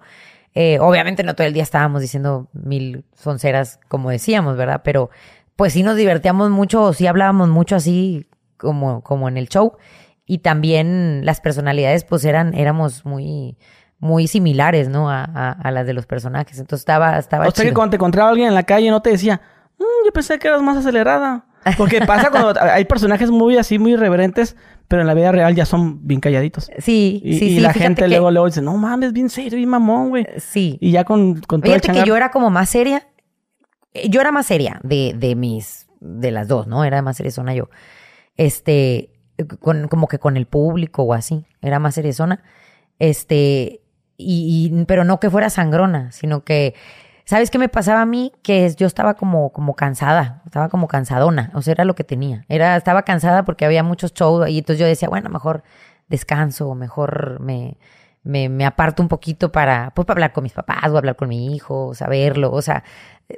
Eh, 0.53 0.79
obviamente 0.79 1.23
no 1.23 1.35
todo 1.35 1.45
el 1.45 1.53
día 1.53 1.63
estábamos 1.63 2.01
diciendo 2.01 2.47
mil 2.53 3.03
sonceras 3.13 3.77
como 3.89 4.09
decíamos, 4.09 4.55
¿verdad? 4.55 4.81
Pero 4.85 5.09
pues 5.57 5.73
sí 5.73 5.83
nos 5.83 5.97
divertíamos 5.97 6.49
mucho, 6.49 6.93
sí 6.93 7.07
hablábamos 7.07 7.49
mucho 7.49 7.75
así 7.75 8.29
como, 8.55 9.01
como 9.03 9.27
en 9.27 9.37
el 9.37 9.49
show. 9.49 9.77
Y 10.25 10.39
también 10.39 11.25
las 11.25 11.41
personalidades, 11.41 12.03
pues 12.03 12.25
eran, 12.25 12.53
éramos 12.53 13.05
muy, 13.05 13.57
muy 14.05 14.27
similares, 14.27 14.87
¿no? 14.87 15.09
A, 15.09 15.23
a- 15.23 15.51
a 15.51 15.71
las 15.71 15.85
de 15.85 15.93
los 15.93 16.05
personajes. 16.05 16.57
Entonces 16.59 16.81
estaba, 16.81 17.17
estaba 17.17 17.47
O 17.47 17.51
sea 17.51 17.65
que 17.65 17.73
cuando 17.73 17.91
te 17.91 17.95
encontraba 17.97 18.29
alguien 18.29 18.47
en 18.47 18.53
la 18.55 18.63
calle 18.63 18.89
no 18.89 19.01
te 19.01 19.09
decía, 19.09 19.41
"Mm, 19.77 19.83
yo 20.05 20.11
pensé 20.13 20.39
que 20.39 20.47
eras 20.47 20.61
más 20.61 20.77
acelerada. 20.77 21.45
Porque 21.77 21.99
pasa 22.05 22.29
cuando 22.29 22.53
hay 22.61 22.85
personajes 22.85 23.31
muy 23.31 23.57
así, 23.57 23.79
muy 23.79 23.93
irreverentes, 23.93 24.55
pero 24.87 25.01
en 25.01 25.07
la 25.07 25.15
vida 25.15 25.31
real 25.31 25.55
ya 25.55 25.65
son 25.65 26.05
bien 26.07 26.19
calladitos. 26.21 26.69
Sí, 26.77 27.19
Y, 27.25 27.39
sí, 27.39 27.45
y 27.45 27.55
sí. 27.55 27.59
la 27.59 27.73
gente 27.73 28.03
que- 28.03 28.07
luego, 28.07 28.29
luego 28.29 28.45
dice, 28.45 28.61
no 28.61 28.77
mames, 28.77 29.11
bien 29.13 29.29
serio, 29.29 29.57
bien 29.57 29.69
mamón, 29.69 30.09
güey. 30.09 30.27
Sí. 30.37 30.77
Y 30.79 30.91
ya 30.91 31.03
con, 31.03 31.41
con 31.41 31.61
todo 31.61 31.73
el 31.73 31.81
Fíjate 31.81 31.87
que 31.87 31.93
changar- 32.01 32.07
yo 32.07 32.15
era 32.15 32.29
como 32.31 32.51
más 32.51 32.69
seria. 32.69 33.07
Yo 34.09 34.21
era 34.21 34.31
más 34.31 34.45
seria 34.45 34.79
de, 34.83 35.15
de 35.17 35.35
mis, 35.35 35.87
de 36.01 36.29
las 36.29 36.47
dos, 36.47 36.67
¿no? 36.67 36.83
Era 36.83 37.01
más 37.01 37.17
seriezona 37.17 37.55
yo. 37.55 37.69
Este, 38.37 39.09
con, 39.59 39.87
como 39.87 40.07
que 40.07 40.19
con 40.19 40.37
el 40.37 40.45
público 40.45 41.01
o 41.03 41.13
así. 41.13 41.45
Era 41.61 41.79
más 41.79 41.95
seriezona. 41.95 42.43
Este, 42.99 43.81
y, 44.17 44.71
y- 44.73 44.85
pero 44.85 45.03
no 45.03 45.19
que 45.19 45.29
fuera 45.29 45.49
sangrona, 45.49 46.11
sino 46.11 46.43
que, 46.43 46.73
¿sabes 47.25 47.51
qué 47.51 47.57
me 47.57 47.69
pasaba 47.69 48.01
a 48.01 48.05
mí? 48.05 48.31
Que 48.43 48.69
yo 48.77 48.87
estaba 48.87 49.15
como, 49.15 49.51
como 49.51 49.75
cansada, 49.75 50.41
estaba 50.45 50.69
como 50.69 50.87
cansadona, 50.87 51.51
o 51.53 51.61
sea, 51.61 51.73
era 51.73 51.85
lo 51.85 51.95
que 51.95 52.03
tenía. 52.03 52.45
Era, 52.49 52.75
estaba 52.77 53.03
cansada 53.03 53.43
porque 53.45 53.65
había 53.65 53.83
muchos 53.83 54.13
shows 54.13 54.49
y 54.49 54.59
entonces 54.59 54.79
yo 54.79 54.87
decía, 54.87 55.09
bueno, 55.09 55.29
mejor 55.29 55.63
descanso, 56.07 56.75
mejor 56.75 57.39
me, 57.39 57.77
me, 58.23 58.49
me 58.49 58.65
aparto 58.65 59.01
un 59.03 59.09
poquito 59.09 59.51
para, 59.51 59.91
pues, 59.95 60.05
para 60.05 60.17
hablar 60.17 60.33
con 60.33 60.43
mis 60.43 60.53
papás 60.53 60.89
o 60.91 60.97
hablar 60.97 61.15
con 61.15 61.29
mi 61.29 61.55
hijo, 61.55 61.93
saberlo, 61.95 62.51
o 62.51 62.61
sea, 62.61 62.83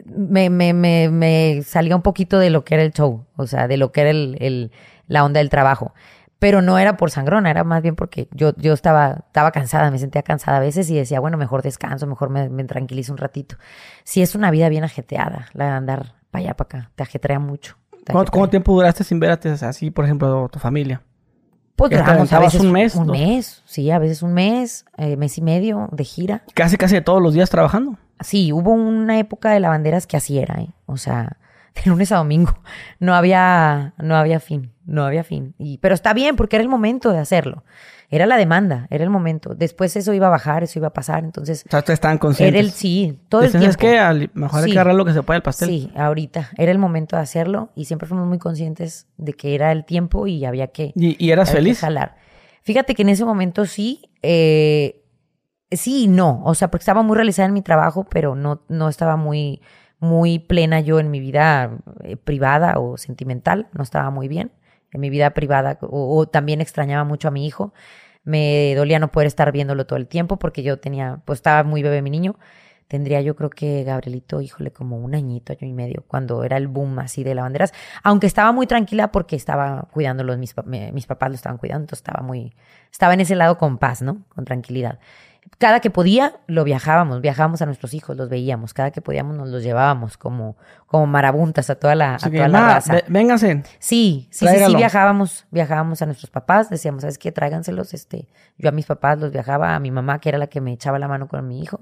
me, 0.05 0.49
me, 0.49 0.73
me, 0.73 1.09
me 1.09 1.61
salía 1.63 1.95
un 1.95 2.01
poquito 2.01 2.39
de 2.39 2.49
lo 2.49 2.63
que 2.65 2.75
era 2.75 2.83
el 2.83 2.91
show, 2.91 3.25
o 3.37 3.47
sea, 3.47 3.67
de 3.67 3.77
lo 3.77 3.91
que 3.91 4.01
era 4.01 4.09
el, 4.09 4.37
el, 4.41 4.71
la 5.07 5.23
onda 5.23 5.39
del 5.39 5.49
trabajo. 5.49 5.93
Pero 6.39 6.61
no 6.61 6.77
era 6.77 6.97
por 6.97 7.09
sangrona, 7.09 7.49
era 7.49 7.63
más 7.63 7.81
bien 7.81 7.95
porque 7.95 8.27
yo, 8.31 8.53
yo 8.57 8.73
estaba, 8.73 9.23
estaba 9.27 9.51
cansada, 9.51 9.89
me 9.89 9.97
sentía 9.97 10.21
cansada 10.21 10.57
a 10.57 10.59
veces 10.59 10.89
y 10.89 10.95
decía, 10.95 11.19
bueno, 11.19 11.37
mejor 11.37 11.63
descanso, 11.63 12.05
mejor 12.05 12.29
me, 12.29 12.47
me 12.49 12.63
tranquilizo 12.63 13.11
un 13.11 13.17
ratito. 13.17 13.57
Sí, 14.03 14.21
es 14.21 14.35
una 14.35 14.51
vida 14.51 14.69
bien 14.69 14.83
ajetreada, 14.83 15.47
la 15.53 15.65
de 15.65 15.71
andar 15.71 16.15
para 16.29 16.43
allá, 16.43 16.53
para 16.55 16.79
acá, 16.79 16.91
te 16.95 17.03
ajetrea 17.03 17.39
mucho. 17.39 17.77
te 18.03 18.13
¿Cuánto, 18.13 18.49
tiempo 18.49 18.73
duraste 18.73 19.03
sin 19.03 19.19
ver 19.19 19.31
a 19.31 19.67
así, 19.67 19.89
por 19.89 20.05
ejemplo, 20.05 20.47
tu 20.49 20.59
familia? 20.59 21.01
Pues 21.75 21.91
¿Ya 21.91 21.97
te 21.97 22.03
duramos 22.11 22.33
a 22.33 22.39
veces 22.39 22.61
un 22.61 22.71
mes, 22.71 22.95
Un 22.95 23.07
mes, 23.07 23.61
sí, 23.65 23.91
a 23.91 23.99
veces 23.99 24.23
un 24.23 24.33
mes, 24.33 24.85
eh, 24.97 25.15
mes 25.15 25.37
y 25.37 25.41
medio 25.43 25.89
de 25.91 26.03
gira. 26.03 26.43
Casi, 26.55 26.75
casi 26.75 26.99
todos 27.01 27.21
los 27.21 27.35
días 27.35 27.51
trabajando. 27.51 27.97
Sí, 28.19 28.51
hubo 28.51 28.71
una 28.71 29.19
época 29.19 29.51
de 29.51 29.59
lavanderas 29.59 30.07
que 30.07 30.17
así 30.17 30.39
era, 30.39 30.55
¿eh? 30.55 30.69
O 30.87 30.97
sea, 30.97 31.37
de 31.75 31.89
lunes 31.89 32.11
a 32.11 32.17
domingo. 32.17 32.59
No 32.99 33.13
había, 33.15 33.93
no 33.97 34.15
había 34.15 34.39
fin, 34.39 34.71
no 34.85 35.03
había 35.05 35.23
fin. 35.23 35.53
Y, 35.57 35.77
pero 35.79 35.95
está 35.95 36.13
bien, 36.13 36.35
porque 36.35 36.55
era 36.55 36.63
el 36.63 36.69
momento 36.69 37.11
de 37.11 37.19
hacerlo. 37.19 37.63
Era 38.09 38.25
la 38.25 38.37
demanda, 38.37 38.87
era 38.89 39.03
el 39.03 39.09
momento. 39.09 39.53
Después 39.53 39.93
eso 39.97 40.13
iba 40.13 40.27
a 40.27 40.29
bajar, 40.29 40.63
eso 40.63 40.79
iba 40.79 40.87
a 40.87 40.93
pasar. 40.93 41.25
Entonces, 41.25 41.65
O 41.67 41.69
sea, 41.69 41.79
ustedes 41.79 41.97
estaban 41.97 42.17
conscientes. 42.17 42.57
era 42.57 42.65
el 42.65 42.71
sí, 42.71 43.19
todo 43.27 43.41
el 43.41 43.51
tiempo. 43.51 43.67
"Es 43.69 43.75
que 43.75 43.99
al- 43.99 44.31
mejor 44.33 44.63
Sí. 44.63 44.71
agarrar 44.71 44.95
lo 44.95 45.03
que 45.03 45.11
se 45.11 45.23
puede 45.23 45.35
del 45.35 45.43
pastel. 45.43 45.67
Sí, 45.67 45.91
ahorita. 45.93 46.49
Era 46.57 46.71
el 46.71 46.77
momento 46.77 47.17
de 47.17 47.21
hacerlo 47.23 47.69
y 47.75 47.83
siempre 47.83 48.07
fuimos 48.07 48.25
muy 48.25 48.37
conscientes 48.37 49.07
de 49.17 49.33
que 49.33 49.55
era 49.55 49.73
el 49.73 49.83
tiempo 49.83 50.25
y 50.25 50.45
había 50.45 50.67
que, 50.67 50.93
¿Y, 50.95 51.21
y 51.23 51.31
eras 51.31 51.51
feliz? 51.51 51.81
jalar. 51.81 52.15
Fíjate 52.63 52.95
que 52.95 53.01
en 53.01 53.09
ese 53.09 53.25
momento 53.25 53.65
sí, 53.65 54.09
eh, 54.21 55.03
sí 55.71 56.03
y 56.03 56.07
no. 56.07 56.41
O 56.45 56.55
sea, 56.55 56.69
porque 56.71 56.83
estaba 56.83 57.01
muy 57.01 57.17
realizada 57.17 57.47
en 57.47 57.53
mi 57.53 57.61
trabajo, 57.61 58.05
pero 58.09 58.35
no, 58.35 58.61
no 58.69 58.87
estaba 58.87 59.17
muy, 59.17 59.61
muy 59.99 60.39
plena 60.39 60.79
yo 60.79 60.99
en 60.99 61.11
mi 61.11 61.19
vida 61.19 61.79
eh, 62.03 62.17
privada 62.17 62.79
o 62.79 62.97
sentimental. 62.97 63.67
No 63.73 63.83
estaba 63.83 64.09
muy 64.09 64.27
bien 64.27 64.51
en 64.91 65.01
mi 65.01 65.09
vida 65.09 65.31
privada. 65.31 65.77
O, 65.81 66.27
también 66.27 66.61
extrañaba 66.61 67.03
mucho 67.03 67.27
a 67.27 67.31
mi 67.31 67.45
hijo. 67.45 67.73
Me 68.23 68.73
dolía 68.75 68.99
no 68.99 69.11
poder 69.11 69.27
estar 69.27 69.51
viéndolo 69.51 69.85
todo 69.85 69.97
el 69.97 70.07
tiempo 70.07 70.37
porque 70.37 70.63
yo 70.63 70.79
tenía, 70.79 71.21
pues 71.25 71.37
estaba 71.37 71.63
muy 71.63 71.81
bebé 71.81 72.01
mi 72.01 72.09
niño. 72.09 72.35
Tendría 72.87 73.19
yo 73.21 73.35
creo 73.35 73.49
que 73.49 73.83
Gabrielito, 73.83 74.39
híjole, 74.39 74.71
como 74.71 74.97
un 74.97 75.13
añito, 75.13 75.51
año 75.51 75.67
y 75.69 75.73
medio, 75.73 76.05
cuando 76.07 76.45
era 76.45 76.55
el 76.55 76.69
boom 76.69 76.99
así 76.99 77.23
de 77.23 77.35
lavanderas. 77.35 77.73
Aunque 78.01 78.27
estaba 78.27 78.53
muy 78.53 78.65
tranquila 78.65 79.11
porque 79.11 79.35
estaba 79.35 79.89
cuidándolo, 79.91 80.37
mis, 80.37 80.55
mis 80.93 81.05
papás 81.05 81.29
lo 81.29 81.35
estaban 81.35 81.57
cuidando, 81.57 81.83
entonces 81.83 82.05
estaba 82.05 82.25
muy, 82.25 82.55
estaba 82.89 83.13
en 83.13 83.21
ese 83.21 83.35
lado 83.35 83.57
con 83.57 83.77
paz, 83.77 84.01
¿no? 84.01 84.25
Con 84.29 84.45
tranquilidad. 84.45 84.99
Cada 85.59 85.79
que 85.79 85.89
podía, 85.89 86.33
lo 86.47 86.63
viajábamos, 86.63 87.21
viajábamos 87.21 87.61
a 87.61 87.65
nuestros 87.65 87.93
hijos, 87.93 88.15
los 88.17 88.29
veíamos. 88.29 88.73
Cada 88.73 88.91
que 88.91 89.01
podíamos 89.01 89.35
nos 89.35 89.49
los 89.49 89.63
llevábamos 89.63 90.17
como, 90.17 90.55
como 90.85 91.07
marabuntas 91.07 91.69
a 91.69 91.75
toda 91.75 91.95
la, 91.95 92.15
a 92.15 92.19
toda 92.19 92.47
la 92.47 92.59
"Ma, 92.59 92.73
raza. 92.75 92.97
vénganse. 93.07 93.63
Sí, 93.79 94.27
sí, 94.29 94.45
sí, 94.47 94.65
sí, 94.65 94.75
viajábamos, 94.75 95.45
viajábamos 95.51 96.01
a 96.01 96.05
nuestros 96.05 96.29
papás, 96.29 96.69
decíamos, 96.69 97.01
¿sabes 97.01 97.17
qué? 97.17 97.31
Tráiganselos, 97.31 97.93
este, 97.93 98.27
yo 98.57 98.69
a 98.69 98.71
mis 98.71 98.85
papás 98.85 99.19
los 99.19 99.31
viajaba, 99.31 99.73
a 99.75 99.79
mi 99.79 99.89
mamá, 99.89 100.19
que 100.19 100.29
era 100.29 100.37
la 100.37 100.47
que 100.47 100.61
me 100.61 100.73
echaba 100.73 100.99
la 100.99 101.07
mano 101.07 101.27
con 101.27 101.47
mi 101.47 101.61
hijo, 101.61 101.79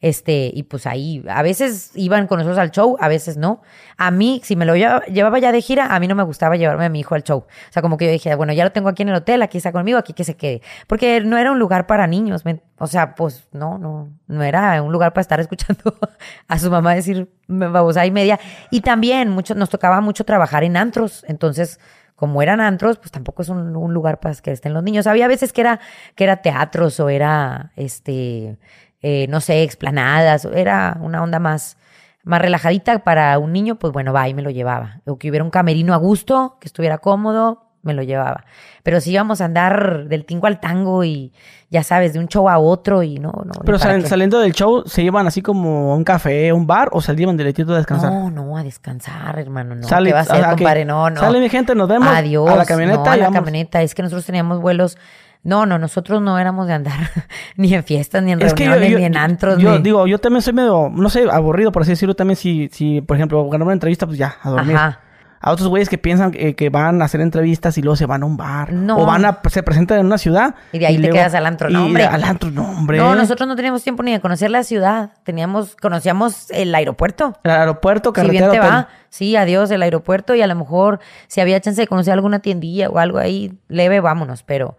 este, 0.00 0.50
y 0.54 0.62
pues 0.62 0.86
ahí, 0.86 1.22
a 1.28 1.42
veces 1.42 1.90
iban 1.94 2.26
con 2.26 2.38
nosotros 2.38 2.58
al 2.58 2.70
show, 2.70 2.96
a 3.00 3.08
veces 3.08 3.36
no. 3.36 3.60
A 3.98 4.10
mí, 4.10 4.40
si 4.44 4.56
me 4.56 4.64
lo 4.64 4.74
llevaba, 4.74 5.38
ya 5.38 5.52
de 5.52 5.60
gira, 5.60 5.94
a 5.94 6.00
mí 6.00 6.08
no 6.08 6.14
me 6.14 6.22
gustaba 6.22 6.56
llevarme 6.56 6.86
a 6.86 6.88
mi 6.88 7.00
hijo 7.00 7.14
al 7.14 7.22
show. 7.22 7.40
O 7.40 7.72
sea, 7.72 7.82
como 7.82 7.98
que 7.98 8.06
yo 8.06 8.12
dije, 8.12 8.34
bueno, 8.34 8.52
ya 8.54 8.64
lo 8.64 8.72
tengo 8.72 8.88
aquí 8.88 9.02
en 9.02 9.10
el 9.10 9.16
hotel, 9.16 9.42
aquí 9.42 9.58
está 9.58 9.72
conmigo, 9.72 9.98
aquí 9.98 10.14
que 10.14 10.24
se 10.24 10.36
quede. 10.36 10.62
Porque 10.86 11.20
no 11.20 11.36
era 11.36 11.52
un 11.52 11.58
lugar 11.58 11.86
para 11.86 12.06
niños, 12.06 12.44
¿me- 12.46 12.62
o 12.78 12.86
sea, 12.86 13.14
pues 13.14 13.46
no, 13.52 13.76
no, 13.76 14.10
no 14.26 14.42
era 14.42 14.82
un 14.82 14.90
lugar 14.90 15.12
para 15.12 15.20
estar 15.20 15.38
escuchando 15.38 15.94
a 16.48 16.58
su 16.58 16.70
mamá 16.70 16.94
decir 16.94 17.30
babosa 17.46 18.06
y 18.06 18.10
media. 18.10 18.40
Y 18.70 18.80
también 18.80 19.28
mucho, 19.28 19.54
nos 19.54 19.68
tocaba 19.68 20.00
mucho 20.00 20.24
trabajar 20.24 20.64
en 20.64 20.78
antros, 20.78 21.24
entonces 21.28 21.78
como 22.16 22.42
eran 22.42 22.60
antros, 22.60 22.98
pues 22.98 23.10
tampoco 23.10 23.40
es 23.40 23.48
un, 23.48 23.74
un 23.76 23.94
lugar 23.94 24.20
para 24.20 24.34
que 24.34 24.50
estén 24.52 24.74
los 24.74 24.82
niños. 24.82 25.06
Había 25.06 25.26
veces 25.26 25.54
que 25.54 25.62
era, 25.62 25.80
que 26.14 26.24
era 26.24 26.42
teatros 26.42 27.00
o 27.00 27.08
era, 27.08 27.72
este, 27.76 28.58
eh, 29.02 29.26
no 29.28 29.40
sé, 29.40 29.62
explanadas, 29.62 30.44
era 30.44 30.98
una 31.00 31.22
onda 31.22 31.38
más, 31.38 31.76
más 32.22 32.40
relajadita 32.40 32.98
para 33.00 33.38
un 33.38 33.52
niño, 33.52 33.76
pues 33.76 33.92
bueno, 33.92 34.12
va 34.12 34.28
y 34.28 34.34
me 34.34 34.42
lo 34.42 34.50
llevaba. 34.50 35.00
O 35.06 35.18
que 35.18 35.30
hubiera 35.30 35.44
un 35.44 35.50
camerino 35.50 35.94
a 35.94 35.96
gusto, 35.96 36.56
que 36.60 36.66
estuviera 36.66 36.98
cómodo, 36.98 37.70
me 37.82 37.94
lo 37.94 38.02
llevaba. 38.02 38.44
Pero 38.82 39.00
si 39.00 39.12
íbamos 39.12 39.40
a 39.40 39.46
andar 39.46 40.06
del 40.06 40.24
tingo 40.24 40.46
al 40.46 40.60
tango 40.60 41.04
y 41.04 41.32
ya 41.70 41.82
sabes, 41.82 42.12
de 42.12 42.18
un 42.18 42.28
show 42.28 42.48
a 42.48 42.58
otro 42.58 43.02
y 43.02 43.18
no, 43.18 43.32
no. 43.44 43.52
Pero 43.64 43.78
saliendo 43.78 44.38
del 44.38 44.52
show, 44.52 44.82
¿se 44.86 45.02
iban 45.02 45.26
así 45.26 45.40
como 45.40 45.92
a 45.92 45.96
un 45.96 46.04
café, 46.04 46.52
un 46.52 46.66
bar 46.66 46.90
o 46.92 47.00
salían 47.00 47.36
directito 47.36 47.72
a 47.72 47.78
descansar? 47.78 48.12
No, 48.12 48.30
no, 48.30 48.56
a 48.56 48.62
descansar, 48.62 49.38
hermano. 49.38 49.74
No, 49.74 49.86
¿Qué 49.86 50.12
va 50.12 50.20
a 50.20 50.50
compadre? 50.50 50.84
No, 50.84 51.08
no. 51.10 51.20
Sale 51.20 51.40
mi 51.40 51.48
gente, 51.48 51.74
nos 51.74 51.88
vemos. 51.88 52.08
Adiós. 52.08 52.50
A 52.50 52.56
la 52.56 52.64
camioneta. 52.66 53.12
a 53.12 53.16
la 53.16 53.30
camioneta. 53.30 53.82
Es 53.82 53.94
que 53.94 54.02
nosotros 54.02 54.26
teníamos 54.26 54.60
vuelos. 54.60 54.98
No, 55.42 55.64
no, 55.64 55.78
nosotros 55.78 56.20
no 56.20 56.38
éramos 56.38 56.66
de 56.66 56.74
andar 56.74 57.10
ni 57.56 57.72
en 57.74 57.82
fiestas, 57.82 58.22
ni 58.22 58.32
en 58.32 58.40
reuniones, 58.40 58.98
ni 58.98 59.04
en 59.04 59.16
antros. 59.16 59.58
Yo 59.58 59.78
digo, 59.78 60.06
yo 60.06 60.18
también 60.18 60.42
soy 60.42 60.52
medio, 60.52 60.90
no 60.92 61.08
sé, 61.08 61.24
aburrido, 61.30 61.72
por 61.72 61.82
así 61.82 61.92
decirlo. 61.92 62.14
También 62.14 62.36
si, 62.36 62.68
si 62.72 63.00
por 63.00 63.16
ejemplo, 63.16 63.44
ganamos 63.48 63.66
una 63.66 63.74
entrevista, 63.74 64.06
pues 64.06 64.18
ya, 64.18 64.36
a 64.42 64.50
dormir. 64.50 64.76
Ajá 64.76 65.00
a 65.42 65.52
otros 65.52 65.68
güeyes 65.68 65.88
que 65.88 65.96
piensan 65.96 66.32
que, 66.32 66.70
van 66.70 67.00
a 67.00 67.06
hacer 67.06 67.22
entrevistas 67.22 67.78
y 67.78 67.82
luego 67.82 67.96
se 67.96 68.04
van 68.04 68.22
a 68.22 68.26
un 68.26 68.36
bar. 68.36 68.72
No. 68.72 68.98
O 68.98 69.06
van 69.06 69.24
a, 69.24 69.40
se 69.48 69.62
presentan 69.62 69.98
en 69.98 70.06
una 70.06 70.18
ciudad. 70.18 70.54
Y 70.70 70.78
de 70.78 70.86
ahí 70.86 70.98
te 71.00 71.08
quedas 71.08 71.34
al 71.34 71.46
antro, 71.46 71.70
no, 71.70 71.86
hombre. 71.86 72.04
al 72.04 72.22
antro, 72.24 72.50
no, 72.50 72.70
hombre. 72.70 72.98
No, 72.98 73.14
nosotros 73.14 73.48
no 73.48 73.56
teníamos 73.56 73.82
tiempo 73.82 74.02
ni 74.02 74.12
de 74.12 74.20
conocer 74.20 74.50
la 74.50 74.64
ciudad. 74.64 75.12
Teníamos, 75.24 75.76
conocíamos 75.76 76.50
el 76.50 76.74
aeropuerto. 76.74 77.38
El 77.42 77.52
aeropuerto, 77.52 78.12
carretera, 78.12 78.46
Si 78.46 78.50
bien 78.50 78.62
te 78.62 78.68
va, 78.68 78.88
sí, 79.08 79.36
adiós, 79.36 79.70
el 79.70 79.82
aeropuerto. 79.82 80.34
Y 80.34 80.42
a 80.42 80.46
lo 80.46 80.54
mejor, 80.54 81.00
si 81.26 81.40
había 81.40 81.58
chance 81.60 81.80
de 81.80 81.86
conocer 81.86 82.12
alguna 82.12 82.40
tiendilla 82.40 82.90
o 82.90 82.98
algo 82.98 83.16
ahí, 83.16 83.58
leve, 83.68 84.00
vámonos. 84.00 84.42
Pero 84.42 84.76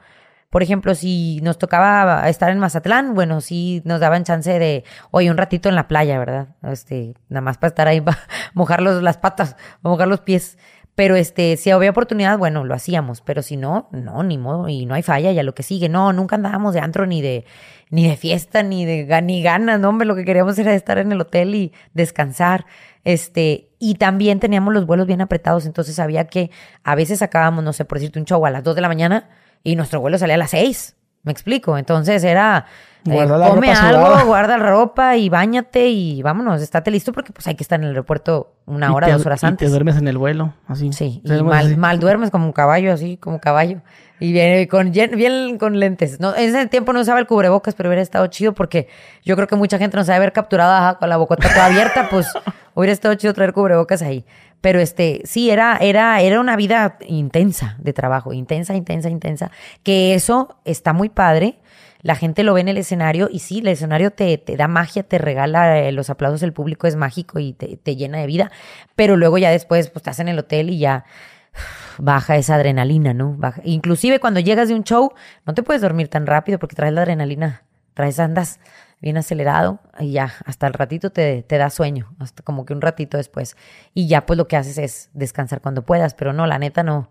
por 0.51 0.63
ejemplo, 0.63 0.95
si 0.95 1.39
nos 1.43 1.57
tocaba 1.57 2.27
estar 2.27 2.51
en 2.51 2.59
Mazatlán, 2.59 3.13
bueno, 3.15 3.39
sí 3.39 3.81
nos 3.85 4.01
daban 4.01 4.25
chance 4.25 4.59
de, 4.59 4.83
oye, 5.09 5.31
un 5.31 5.37
ratito 5.37 5.69
en 5.69 5.75
la 5.75 5.87
playa, 5.87 6.19
¿verdad? 6.19 6.49
Este, 6.63 7.13
nada 7.29 7.39
más 7.39 7.57
para 7.57 7.69
estar 7.69 7.87
ahí, 7.87 8.01
para 8.01 8.19
mojar 8.53 8.81
las 8.81 9.17
patas, 9.17 9.55
mojar 9.81 10.09
los 10.09 10.19
pies. 10.19 10.57
Pero 10.93 11.15
este, 11.15 11.55
si 11.55 11.71
había 11.71 11.91
oportunidad, 11.91 12.37
bueno, 12.37 12.65
lo 12.65 12.73
hacíamos. 12.73 13.21
Pero 13.21 13.43
si 13.43 13.55
no, 13.55 13.87
no, 13.93 14.23
ni 14.23 14.37
modo, 14.37 14.67
y 14.67 14.85
no 14.85 14.93
hay 14.93 15.03
falla, 15.03 15.31
ya 15.31 15.41
lo 15.41 15.55
que 15.55 15.63
sigue. 15.63 15.87
No, 15.87 16.11
nunca 16.11 16.35
andábamos 16.35 16.73
de 16.73 16.81
antro 16.81 17.05
ni 17.05 17.21
de, 17.21 17.45
ni 17.89 18.09
de 18.09 18.17
fiesta, 18.17 18.61
ni 18.61 18.83
de 18.83 19.21
ni 19.21 19.41
ganas, 19.41 19.79
no, 19.79 19.87
hombre, 19.87 20.05
lo 20.05 20.17
que 20.17 20.25
queríamos 20.25 20.59
era 20.59 20.75
estar 20.75 20.97
en 20.97 21.13
el 21.13 21.21
hotel 21.21 21.55
y 21.55 21.71
descansar. 21.93 22.65
Este, 23.05 23.69
y 23.79 23.95
también 23.95 24.41
teníamos 24.41 24.73
los 24.73 24.85
vuelos 24.85 25.07
bien 25.07 25.21
apretados, 25.21 25.65
entonces 25.65 25.97
había 25.97 26.27
que 26.27 26.51
a 26.83 26.93
veces 26.95 27.19
sacábamos, 27.19 27.63
no 27.63 27.71
sé, 27.71 27.85
por 27.85 27.99
decirte 27.99 28.19
un 28.19 28.25
show 28.25 28.45
a 28.45 28.49
las 28.49 28.65
2 28.65 28.75
de 28.75 28.81
la 28.81 28.89
mañana 28.89 29.29
y 29.63 29.75
nuestro 29.75 29.99
vuelo 29.99 30.17
salía 30.17 30.35
a 30.35 30.39
las 30.39 30.51
seis. 30.51 30.95
¿Me 31.23 31.31
explico? 31.31 31.77
Entonces 31.77 32.23
era, 32.23 32.65
eh, 33.05 33.27
come 33.49 33.71
algo, 33.71 34.25
guarda 34.25 34.57
la 34.57 34.65
ropa 34.65 35.17
y 35.17 35.29
bañate 35.29 35.89
y 35.89 36.21
vámonos, 36.21 36.61
estate 36.61 36.91
listo 36.91 37.11
porque 37.11 37.33
pues 37.33 37.47
hay 37.47 37.55
que 37.55 37.63
estar 37.63 37.79
en 37.79 37.85
el 37.85 37.89
aeropuerto 37.91 38.53
una 38.65 38.93
hora, 38.93 39.11
dos 39.11 39.25
horas 39.25 39.43
antes. 39.43 39.65
Y 39.65 39.67
te 39.67 39.71
duermes 39.71 39.97
en 39.97 40.07
el 40.07 40.17
vuelo, 40.17 40.53
así. 40.67 40.93
Sí, 40.93 41.21
y 41.23 41.43
mal, 41.43 41.77
mal, 41.77 41.99
duermes 41.99 42.29
como 42.29 42.45
un 42.45 42.53
caballo, 42.53 42.93
así, 42.93 43.17
como 43.17 43.39
caballo. 43.39 43.81
Y 44.19 44.33
bien 44.33 44.67
con, 44.67 44.91
bien 44.91 45.57
con 45.57 45.79
lentes. 45.79 46.19
No, 46.19 46.35
en 46.35 46.55
ese 46.55 46.67
tiempo 46.67 46.93
no 46.93 46.99
usaba 46.99 47.19
el 47.19 47.25
cubrebocas, 47.25 47.73
pero 47.73 47.89
hubiera 47.89 48.03
estado 48.03 48.27
chido 48.27 48.53
porque 48.53 48.87
yo 49.25 49.35
creo 49.35 49.47
que 49.47 49.55
mucha 49.55 49.79
gente 49.79 49.97
nos 49.97 50.05
sabe 50.05 50.17
haber 50.17 50.31
capturado 50.31 50.99
con 50.99 51.09
la 51.09 51.17
bocota 51.17 51.49
toda 51.49 51.65
abierta, 51.65 52.07
pues 52.07 52.27
hubiera 52.75 52.93
estado 52.93 53.15
chido 53.15 53.33
traer 53.33 53.51
cubrebocas 53.51 54.03
ahí. 54.03 54.23
Pero 54.61 54.79
este, 54.79 55.21
sí, 55.25 55.49
era, 55.49 55.77
era, 55.77 56.21
era 56.21 56.39
una 56.39 56.55
vida 56.55 56.97
intensa 57.07 57.75
de 57.79 57.93
trabajo, 57.93 58.31
intensa, 58.31 58.75
intensa, 58.75 59.09
intensa. 59.09 59.49
Que 59.81 60.13
eso 60.13 60.55
está 60.65 60.93
muy 60.93 61.09
padre. 61.09 61.57
La 62.01 62.15
gente 62.15 62.43
lo 62.43 62.53
ve 62.53 62.61
en 62.61 62.67
el 62.67 62.77
escenario 62.77 63.29
y 63.31 63.39
sí, 63.39 63.59
el 63.59 63.67
escenario 63.67 64.11
te, 64.11 64.37
te 64.37 64.57
da 64.57 64.67
magia, 64.67 65.03
te 65.03 65.17
regala 65.17 65.79
eh, 65.79 65.91
los 65.91 66.09
aplausos 66.09 66.41
del 66.41 66.53
público, 66.53 66.87
es 66.87 66.95
mágico 66.95 67.39
y 67.39 67.53
te, 67.53 67.77
te, 67.77 67.95
llena 67.95 68.19
de 68.19 68.27
vida. 68.27 68.51
Pero 68.95 69.17
luego 69.17 69.37
ya 69.37 69.51
después, 69.51 69.89
pues 69.89 70.01
estás 70.01 70.19
en 70.19 70.27
el 70.27 70.39
hotel 70.39 70.69
y 70.69 70.79
ya 70.79 71.05
baja 71.97 72.37
esa 72.37 72.55
adrenalina, 72.55 73.13
¿no? 73.13 73.35
Baja. 73.37 73.61
Inclusive 73.63 74.19
cuando 74.19 74.39
llegas 74.39 74.69
de 74.69 74.75
un 74.75 74.83
show, 74.83 75.13
no 75.45 75.53
te 75.53 75.63
puedes 75.63 75.81
dormir 75.81 76.07
tan 76.07 76.25
rápido 76.25 76.59
porque 76.59 76.75
traes 76.75 76.93
la 76.93 77.01
adrenalina, 77.01 77.63
traes 77.93 78.19
andas 78.19 78.59
bien 79.01 79.17
acelerado 79.17 79.79
y 79.99 80.11
ya, 80.11 80.31
hasta 80.45 80.67
el 80.67 80.73
ratito 80.73 81.09
te, 81.09 81.41
te, 81.41 81.57
da 81.57 81.71
sueño, 81.71 82.13
hasta 82.19 82.43
como 82.43 82.65
que 82.65 82.73
un 82.73 82.81
ratito 82.81 83.17
después. 83.17 83.57
Y 83.93 84.07
ya 84.07 84.25
pues 84.25 84.37
lo 84.37 84.47
que 84.47 84.57
haces 84.57 84.77
es 84.77 85.09
descansar 85.13 85.61
cuando 85.61 85.83
puedas, 85.83 86.13
pero 86.13 86.33
no, 86.33 86.45
la 86.45 86.59
neta 86.59 86.83
no. 86.83 87.09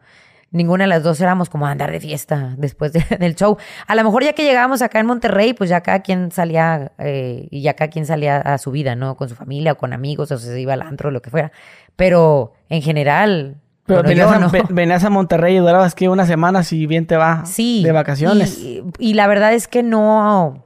Ninguna 0.53 0.85
de 0.85 0.89
las 0.89 1.03
dos 1.03 1.21
éramos 1.21 1.49
como 1.49 1.67
andar 1.67 1.93
de 1.93 2.01
fiesta 2.01 2.55
después 2.57 2.93
del 3.19 3.35
show. 3.37 3.57
A 3.87 3.95
lo 3.95 4.05
mejor 4.05 4.25
ya 4.25 4.33
que 4.33 4.45
llegábamos 4.45 4.83
acá 4.83 5.01
en 5.01 5.07
Monterrey, 5.07 5.53
pues 5.53 5.71
ya 5.71 5.81
cada 5.81 6.01
quien 6.01 6.33
salía 6.33 6.93
eh, 6.99 7.47
y 7.51 7.63
ya 7.63 7.75
cada 7.75 7.91
quien 7.91 8.07
salía 8.07 8.39
a 8.39 8.59
su 8.59 8.71
vida, 8.71 8.97
¿no? 8.97 9.17
Con 9.17 9.29
su 9.29 9.35
familia 9.35 9.73
o 9.73 9.77
con 9.77 9.93
amigos 9.93 10.33
o 10.33 10.39
se 10.39 10.61
iba 10.61 10.73
al 10.73 10.83
antro 10.83 11.09
o 11.09 11.13
lo 11.13 11.23
que 11.23 11.31
fuera. 11.31 11.53
Pero 11.97 12.53
en 12.69 12.83
general, 12.83 13.57
pero 13.87 14.03
venías, 14.03 15.05
a, 15.05 15.11
Monterrey 15.11 15.57
y 15.57 15.59
durabas 15.59 15.95
que 15.95 16.09
una 16.09 16.27
semana 16.27 16.63
si 16.63 16.87
bien 16.87 17.07
te 17.07 17.17
va 17.17 17.45
sí, 17.45 17.83
de 17.83 17.93
vacaciones. 17.93 18.59
Y, 18.59 18.83
y, 18.99 19.15
la 19.15 19.27
verdad 19.27 19.53
es 19.53 19.69
que 19.69 19.83
no, 19.83 20.65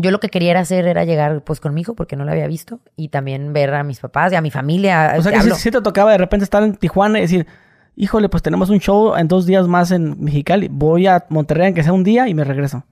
yo 0.00 0.12
lo 0.12 0.20
que 0.20 0.28
quería 0.28 0.52
era 0.52 0.60
hacer 0.60 0.86
era 0.86 1.04
llegar 1.04 1.42
pues 1.42 1.58
con 1.58 1.74
mi 1.74 1.80
hijo 1.80 1.94
porque 1.94 2.14
no 2.14 2.24
lo 2.24 2.30
había 2.30 2.46
visto 2.46 2.78
y 2.94 3.08
también 3.08 3.52
ver 3.52 3.74
a 3.74 3.82
mis 3.82 3.98
papás 3.98 4.32
y 4.32 4.36
a 4.36 4.40
mi 4.40 4.50
familia. 4.50 5.14
O 5.18 5.22
sea 5.22 5.32
que 5.32 5.54
si, 5.54 5.70
te 5.70 5.80
tocaba 5.80 6.12
de 6.12 6.18
repente 6.18 6.44
estar 6.44 6.62
en 6.62 6.76
Tijuana 6.76 7.18
y 7.18 7.22
decir, 7.22 7.46
híjole, 7.98 8.28
pues 8.28 8.42
tenemos 8.42 8.70
un 8.70 8.78
show 8.78 9.16
en 9.16 9.26
dos 9.26 9.44
días 9.44 9.66
más 9.66 9.90
en 9.90 10.22
Mexicali, 10.22 10.68
voy 10.70 11.08
a 11.08 11.26
Monterrey 11.28 11.66
aunque 11.66 11.82
sea 11.82 11.92
un 11.92 12.04
día 12.04 12.28
y 12.28 12.34
me 12.34 12.44
regreso. 12.44 12.84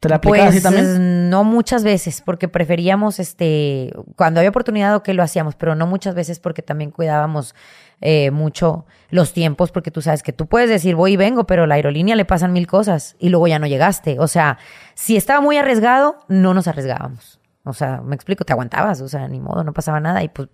¿Te 0.00 0.10
la 0.10 0.20
pues, 0.20 0.42
así 0.42 0.60
también? 0.60 1.30
No 1.30 1.44
muchas 1.44 1.82
veces, 1.82 2.20
porque 2.22 2.46
preferíamos, 2.46 3.18
este, 3.18 3.90
cuando 4.16 4.40
había 4.40 4.50
oportunidad, 4.50 5.00
que 5.00 5.14
lo 5.14 5.22
hacíamos, 5.22 5.54
pero 5.54 5.74
no 5.74 5.86
muchas 5.86 6.14
veces 6.14 6.40
porque 6.40 6.60
también 6.60 6.90
cuidábamos 6.90 7.54
eh, 8.02 8.30
mucho 8.30 8.84
los 9.08 9.32
tiempos, 9.32 9.72
porque 9.72 9.90
tú 9.90 10.02
sabes 10.02 10.22
que 10.22 10.34
tú 10.34 10.46
puedes 10.46 10.68
decir 10.68 10.94
voy 10.94 11.12
y 11.12 11.16
vengo, 11.16 11.46
pero 11.46 11.62
a 11.62 11.66
la 11.66 11.76
aerolínea 11.76 12.14
le 12.14 12.26
pasan 12.26 12.52
mil 12.52 12.66
cosas 12.66 13.16
y 13.18 13.30
luego 13.30 13.48
ya 13.48 13.58
no 13.58 13.66
llegaste. 13.66 14.20
O 14.20 14.28
sea, 14.28 14.58
si 14.92 15.16
estaba 15.16 15.40
muy 15.40 15.56
arriesgado, 15.56 16.18
no 16.28 16.52
nos 16.52 16.68
arriesgábamos. 16.68 17.40
O 17.64 17.72
sea, 17.72 18.02
me 18.02 18.14
explico, 18.14 18.44
te 18.44 18.52
aguantabas, 18.52 19.00
o 19.00 19.08
sea, 19.08 19.26
ni 19.26 19.40
modo, 19.40 19.64
no 19.64 19.72
pasaba 19.72 20.00
nada 20.00 20.22
y 20.22 20.28
pues 20.28 20.50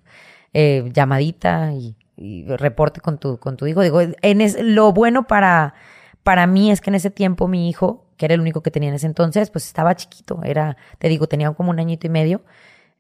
eh, 0.53 0.89
llamadita 0.93 1.73
y, 1.73 1.97
reporte 2.47 3.01
con 3.01 3.19
tu, 3.19 3.39
con 3.39 3.57
tu 3.57 3.67
hijo. 3.67 3.83
Digo, 3.83 4.01
en 4.01 4.41
es, 4.41 4.61
lo 4.61 4.93
bueno 4.93 5.27
para, 5.27 5.75
para 6.23 6.47
mí 6.47 6.71
es 6.71 6.81
que 6.81 6.91
en 6.91 6.97
ese 6.97 7.11
tiempo 7.11 7.49
mi 7.49 7.69
hijo, 7.69 8.07
que 8.17 8.27
era 8.27 8.35
el 8.35 8.41
único 8.41 8.63
que 8.63 8.71
tenía 8.71 8.89
en 8.91 8.95
ese 8.95 9.07
entonces, 9.07 9.51
pues 9.51 9.67
estaba 9.67 9.95
chiquito, 9.95 10.41
era, 10.45 10.77
te 10.99 11.09
digo, 11.09 11.27
tenía 11.27 11.51
como 11.53 11.71
un 11.71 11.81
añito 11.81 12.07
y 12.07 12.11
medio, 12.11 12.43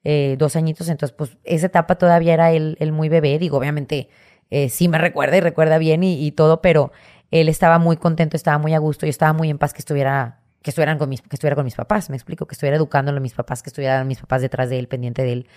eh, 0.04 0.36
dos 0.38 0.56
añitos, 0.56 0.88
entonces 0.88 1.14
pues 1.16 1.36
esa 1.44 1.66
etapa 1.66 1.96
todavía 1.96 2.32
era 2.32 2.52
el 2.52 2.76
él 2.80 2.92
muy 2.92 3.10
bebé, 3.10 3.38
digo, 3.38 3.58
obviamente 3.58 4.08
eh, 4.50 4.68
sí 4.68 4.88
me 4.88 4.98
recuerda 4.98 5.36
y 5.36 5.40
recuerda 5.40 5.78
bien 5.78 6.02
y, 6.02 6.32
todo, 6.32 6.60
pero 6.60 6.92
él 7.30 7.48
estaba 7.48 7.78
muy 7.78 7.96
contento, 7.96 8.36
estaba 8.36 8.58
muy 8.58 8.74
a 8.74 8.78
gusto 8.78 9.06
y 9.06 9.08
estaba 9.08 9.32
muy 9.32 9.48
en 9.50 9.58
paz 9.58 9.72
que 9.72 9.78
estuviera, 9.78 10.40
que 10.62 10.70
estuvieran 10.70 10.98
con 10.98 11.08
mis, 11.08 11.22
que 11.22 11.36
estuviera 11.36 11.54
con 11.54 11.64
mis 11.64 11.76
papás, 11.76 12.10
me 12.10 12.16
explico, 12.16 12.46
que 12.46 12.54
estuviera 12.54 12.76
educándolo 12.76 13.18
a 13.18 13.20
mis 13.20 13.34
papás, 13.34 13.62
que 13.62 13.70
estuvieran 13.70 14.08
mis 14.08 14.18
papás 14.20 14.42
detrás 14.42 14.68
de 14.70 14.78
él, 14.78 14.88
pendiente 14.88 15.22
de 15.22 15.32
él. 15.32 15.48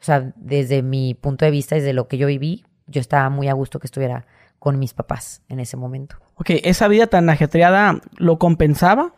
O 0.00 0.04
sea, 0.04 0.32
desde 0.36 0.82
mi 0.82 1.14
punto 1.14 1.44
de 1.44 1.50
vista, 1.50 1.76
desde 1.76 1.92
lo 1.94 2.08
que 2.08 2.18
yo 2.18 2.26
viví, 2.26 2.64
yo 2.86 3.00
estaba 3.00 3.30
muy 3.30 3.48
a 3.48 3.52
gusto 3.52 3.78
que 3.78 3.86
estuviera 3.86 4.26
con 4.58 4.78
mis 4.78 4.94
papás 4.94 5.42
en 5.48 5.60
ese 5.60 5.76
momento. 5.76 6.16
Ok, 6.36 6.50
esa 6.62 6.88
vida 6.88 7.06
tan 7.06 7.28
ajetreada 7.28 8.00
lo 8.16 8.38
compensaba 8.38 9.14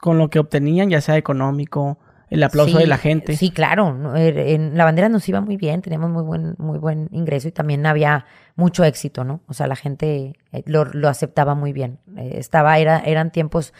con 0.00 0.18
lo 0.18 0.28
que 0.30 0.38
obtenían, 0.38 0.90
ya 0.90 1.00
sea 1.00 1.16
económico, 1.16 1.98
el 2.30 2.42
aplauso 2.42 2.78
de 2.78 2.86
la 2.86 2.98
gente. 2.98 3.36
Sí, 3.36 3.50
claro. 3.50 4.14
Er, 4.16 4.38
en 4.38 4.76
la 4.76 4.84
bandera 4.84 5.08
nos 5.08 5.28
iba 5.28 5.40
muy 5.40 5.56
bien, 5.56 5.82
teníamos 5.82 6.10
muy 6.10 6.22
buen, 6.22 6.54
muy 6.58 6.78
buen 6.78 7.08
ingreso 7.12 7.48
y 7.48 7.52
también 7.52 7.86
había 7.86 8.26
mucho 8.54 8.84
éxito, 8.84 9.24
¿no? 9.24 9.40
O 9.46 9.54
sea, 9.54 9.66
la 9.66 9.76
gente 9.76 10.34
eh, 10.52 10.62
lo, 10.66 10.84
lo 10.84 11.08
aceptaba 11.08 11.54
muy 11.54 11.72
bien. 11.72 12.00
Eh, 12.16 12.34
estaba, 12.34 12.78
era, 12.78 12.98
eran 13.00 13.32
tiempos 13.32 13.72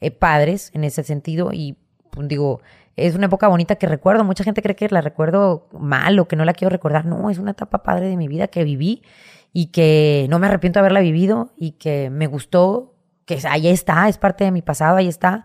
eh, 0.00 0.10
padres 0.10 0.70
en 0.74 0.84
ese 0.84 1.02
sentido 1.02 1.50
y 1.52 1.78
pues, 2.10 2.28
digo, 2.28 2.60
es 2.96 3.14
una 3.14 3.26
época 3.26 3.48
bonita 3.48 3.76
que 3.76 3.86
recuerdo. 3.86 4.24
Mucha 4.24 4.44
gente 4.44 4.62
cree 4.62 4.76
que 4.76 4.88
la 4.88 5.00
recuerdo 5.00 5.68
mal 5.72 6.18
o 6.18 6.28
que 6.28 6.36
no 6.36 6.44
la 6.44 6.52
quiero 6.52 6.70
recordar. 6.70 7.06
No, 7.06 7.30
es 7.30 7.38
una 7.38 7.52
etapa 7.52 7.82
padre 7.82 8.08
de 8.08 8.16
mi 8.16 8.28
vida 8.28 8.48
que 8.48 8.64
viví 8.64 9.02
y 9.52 9.66
que 9.66 10.26
no 10.30 10.38
me 10.38 10.46
arrepiento 10.46 10.78
de 10.78 10.80
haberla 10.80 11.00
vivido 11.00 11.52
y 11.56 11.72
que 11.72 12.10
me 12.10 12.26
gustó, 12.26 12.94
que 13.24 13.38
ahí 13.48 13.68
está, 13.68 14.08
es 14.08 14.18
parte 14.18 14.44
de 14.44 14.50
mi 14.50 14.62
pasado, 14.62 14.96
ahí 14.96 15.08
está. 15.08 15.44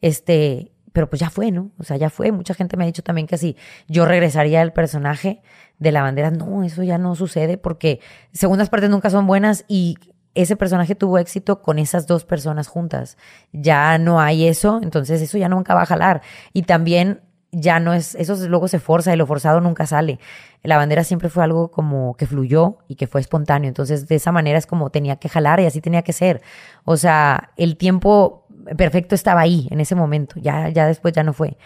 Este, 0.00 0.72
pero 0.92 1.10
pues 1.10 1.20
ya 1.20 1.30
fue, 1.30 1.50
¿no? 1.50 1.72
O 1.78 1.84
sea, 1.84 1.96
ya 1.96 2.08
fue. 2.08 2.32
Mucha 2.32 2.54
gente 2.54 2.76
me 2.76 2.84
ha 2.84 2.86
dicho 2.86 3.02
también 3.02 3.26
que 3.26 3.36
si 3.36 3.56
yo 3.88 4.06
regresaría 4.06 4.62
al 4.62 4.72
personaje 4.72 5.42
de 5.78 5.92
la 5.92 6.02
bandera, 6.02 6.30
no, 6.30 6.64
eso 6.64 6.82
ya 6.82 6.96
no 6.96 7.14
sucede 7.14 7.58
porque 7.58 8.00
segundas 8.32 8.70
partes 8.70 8.88
nunca 8.88 9.10
son 9.10 9.26
buenas 9.26 9.64
y 9.68 9.98
ese 10.36 10.56
personaje 10.56 10.94
tuvo 10.94 11.18
éxito 11.18 11.62
con 11.62 11.78
esas 11.78 12.06
dos 12.06 12.24
personas 12.24 12.68
juntas. 12.68 13.16
Ya 13.52 13.98
no 13.98 14.20
hay 14.20 14.46
eso, 14.46 14.80
entonces 14.82 15.20
eso 15.22 15.38
ya 15.38 15.48
nunca 15.48 15.74
va 15.74 15.82
a 15.82 15.86
jalar. 15.86 16.22
Y 16.52 16.62
también 16.62 17.22
ya 17.52 17.80
no 17.80 17.94
es, 17.94 18.14
eso 18.16 18.36
luego 18.48 18.68
se 18.68 18.78
forza 18.78 19.14
y 19.14 19.16
lo 19.16 19.26
forzado 19.26 19.60
nunca 19.60 19.86
sale. 19.86 20.20
La 20.62 20.76
bandera 20.76 21.04
siempre 21.04 21.30
fue 21.30 21.42
algo 21.42 21.70
como 21.70 22.16
que 22.16 22.26
fluyó 22.26 22.78
y 22.86 22.96
que 22.96 23.06
fue 23.06 23.20
espontáneo. 23.20 23.68
Entonces, 23.68 24.06
de 24.08 24.16
esa 24.16 24.30
manera 24.30 24.58
es 24.58 24.66
como 24.66 24.90
tenía 24.90 25.16
que 25.16 25.28
jalar 25.28 25.60
y 25.60 25.66
así 25.66 25.80
tenía 25.80 26.02
que 26.02 26.12
ser. 26.12 26.42
O 26.84 26.96
sea, 26.96 27.50
el 27.56 27.76
tiempo 27.76 28.46
perfecto 28.76 29.14
estaba 29.14 29.40
ahí 29.40 29.68
en 29.70 29.80
ese 29.80 29.94
momento, 29.94 30.40
ya, 30.40 30.68
ya 30.68 30.86
después 30.86 31.14
ya 31.14 31.22
no 31.22 31.32
fue. 31.32 31.56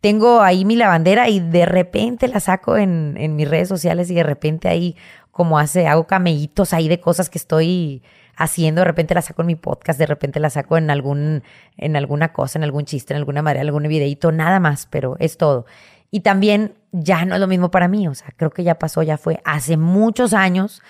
Tengo 0.00 0.40
ahí 0.40 0.64
mi 0.64 0.76
lavandera 0.76 1.28
y 1.28 1.40
de 1.40 1.66
repente 1.66 2.26
la 2.26 2.40
saco 2.40 2.78
en, 2.78 3.36
mis 3.36 3.48
redes 3.48 3.68
sociales 3.68 4.10
y 4.10 4.14
de 4.14 4.22
repente 4.22 4.68
ahí 4.68 4.96
como 5.30 5.58
hace, 5.58 5.86
hago 5.86 6.06
camellitos 6.06 6.72
ahí 6.72 6.88
de 6.88 7.00
cosas 7.00 7.30
que 7.30 7.38
estoy 7.38 8.02
haciendo, 8.36 8.80
de 8.80 8.86
repente 8.86 9.14
la 9.14 9.22
saco 9.22 9.42
en 9.42 9.46
mi 9.46 9.54
podcast, 9.54 9.98
de 9.98 10.06
repente 10.06 10.40
la 10.40 10.50
saco 10.50 10.76
en 10.78 10.90
algún, 10.90 11.42
en 11.76 11.96
alguna 11.96 12.32
cosa, 12.32 12.58
en 12.58 12.64
algún 12.64 12.84
chiste, 12.86 13.12
en 13.12 13.18
alguna 13.18 13.42
manera, 13.42 13.60
algún 13.60 13.82
videito, 13.82 14.32
nada 14.32 14.60
más, 14.60 14.86
pero 14.90 15.16
es 15.18 15.36
todo. 15.36 15.66
Y 16.10 16.20
también 16.20 16.74
ya 16.92 17.24
no 17.24 17.34
es 17.34 17.40
lo 17.40 17.46
mismo 17.46 17.70
para 17.70 17.86
mí, 17.86 18.08
o 18.08 18.14
sea, 18.14 18.28
creo 18.36 18.50
que 18.50 18.64
ya 18.64 18.78
pasó, 18.78 19.02
ya 19.02 19.18
fue 19.18 19.40
hace 19.44 19.76
muchos 19.76 20.32
años 20.32 20.82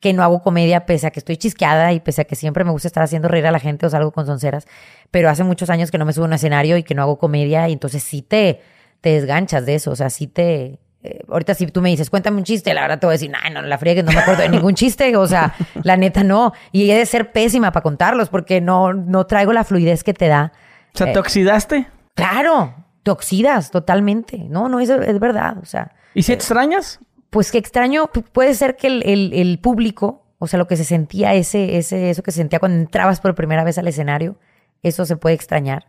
que 0.00 0.12
no 0.12 0.22
hago 0.22 0.42
comedia, 0.42 0.84
pese 0.84 1.06
a 1.06 1.10
que 1.10 1.20
estoy 1.20 1.36
chisqueada 1.36 1.92
y 1.92 2.00
pese 2.00 2.22
a 2.22 2.24
que 2.24 2.36
siempre 2.36 2.64
me 2.64 2.70
gusta 2.70 2.88
estar 2.88 3.02
haciendo 3.02 3.28
reír 3.28 3.46
a 3.46 3.50
la 3.50 3.60
gente 3.60 3.86
o 3.86 3.90
salgo 3.90 4.12
con 4.12 4.26
sonceras, 4.26 4.66
pero 5.10 5.30
hace 5.30 5.44
muchos 5.44 5.70
años 5.70 5.90
que 5.90 5.98
no 5.98 6.04
me 6.04 6.12
subo 6.12 6.24
a 6.24 6.28
un 6.28 6.34
escenario 6.34 6.76
y 6.76 6.82
que 6.82 6.94
no 6.94 7.02
hago 7.02 7.18
comedia 7.18 7.68
y 7.68 7.72
entonces 7.72 8.02
sí 8.02 8.20
te, 8.22 8.60
te 9.00 9.10
desganchas 9.10 9.64
de 9.64 9.76
eso, 9.76 9.90
o 9.90 9.96
sea, 9.96 10.10
sí 10.10 10.26
te... 10.26 10.78
eh, 11.02 11.20
ahorita 11.28 11.54
si 11.54 11.66
tú 11.66 11.82
me 11.82 11.90
dices, 11.90 12.10
cuéntame 12.10 12.38
un 12.38 12.44
chiste, 12.44 12.72
la 12.74 12.82
verdad 12.82 12.98
te 12.98 13.06
voy 13.06 13.12
a 13.12 13.18
decir, 13.18 13.30
no, 13.30 13.38
no, 13.52 13.62
la 13.62 13.78
friegue, 13.78 14.02
no 14.02 14.12
me 14.12 14.18
acuerdo 14.18 14.42
de 14.42 14.48
ningún 14.48 14.74
chiste, 14.74 15.16
o 15.16 15.26
sea, 15.26 15.54
la 15.82 15.96
neta 15.96 16.24
no. 16.24 16.52
Y 16.72 16.90
he 16.90 16.96
de 16.98 17.06
ser 17.06 17.32
pésima 17.32 17.70
para 17.72 17.82
contarlos 17.82 18.28
porque 18.28 18.60
no, 18.60 18.92
no 18.92 19.26
traigo 19.26 19.52
la 19.52 19.64
fluidez 19.64 20.02
que 20.04 20.14
te 20.14 20.26
da. 20.28 20.52
O 20.94 20.98
sea, 20.98 21.08
Eh, 21.08 21.12
¿te 21.12 21.18
oxidaste? 21.18 21.86
Claro, 22.14 22.74
te 23.02 23.10
oxidas 23.10 23.70
totalmente. 23.70 24.38
No, 24.48 24.68
no, 24.68 24.80
es, 24.80 24.88
es 24.90 25.18
verdad. 25.20 25.58
O 25.62 25.66
sea, 25.66 25.92
¿Y 26.14 26.22
si 26.22 26.32
extrañas? 26.32 26.98
pues 27.30 27.52
que 27.52 27.58
extraño, 27.58 28.06
pu- 28.12 28.24
puede 28.32 28.54
ser 28.54 28.76
que 28.76 28.86
el, 28.86 29.02
el- 29.04 29.32
el 29.34 29.58
público, 29.58 30.24
o 30.38 30.46
sea, 30.46 30.58
lo 30.58 30.66
que 30.66 30.76
se 30.76 30.84
sentía, 30.84 31.34
ese, 31.34 31.76
ese, 31.76 32.08
eso 32.10 32.22
que 32.22 32.30
se 32.32 32.38
sentía 32.38 32.58
cuando 32.58 32.78
entrabas 32.78 33.20
por 33.20 33.34
primera 33.34 33.62
vez 33.64 33.76
al 33.78 33.86
escenario, 33.88 34.38
eso 34.82 35.04
se 35.04 35.16
puede 35.16 35.34
extrañar. 35.34 35.86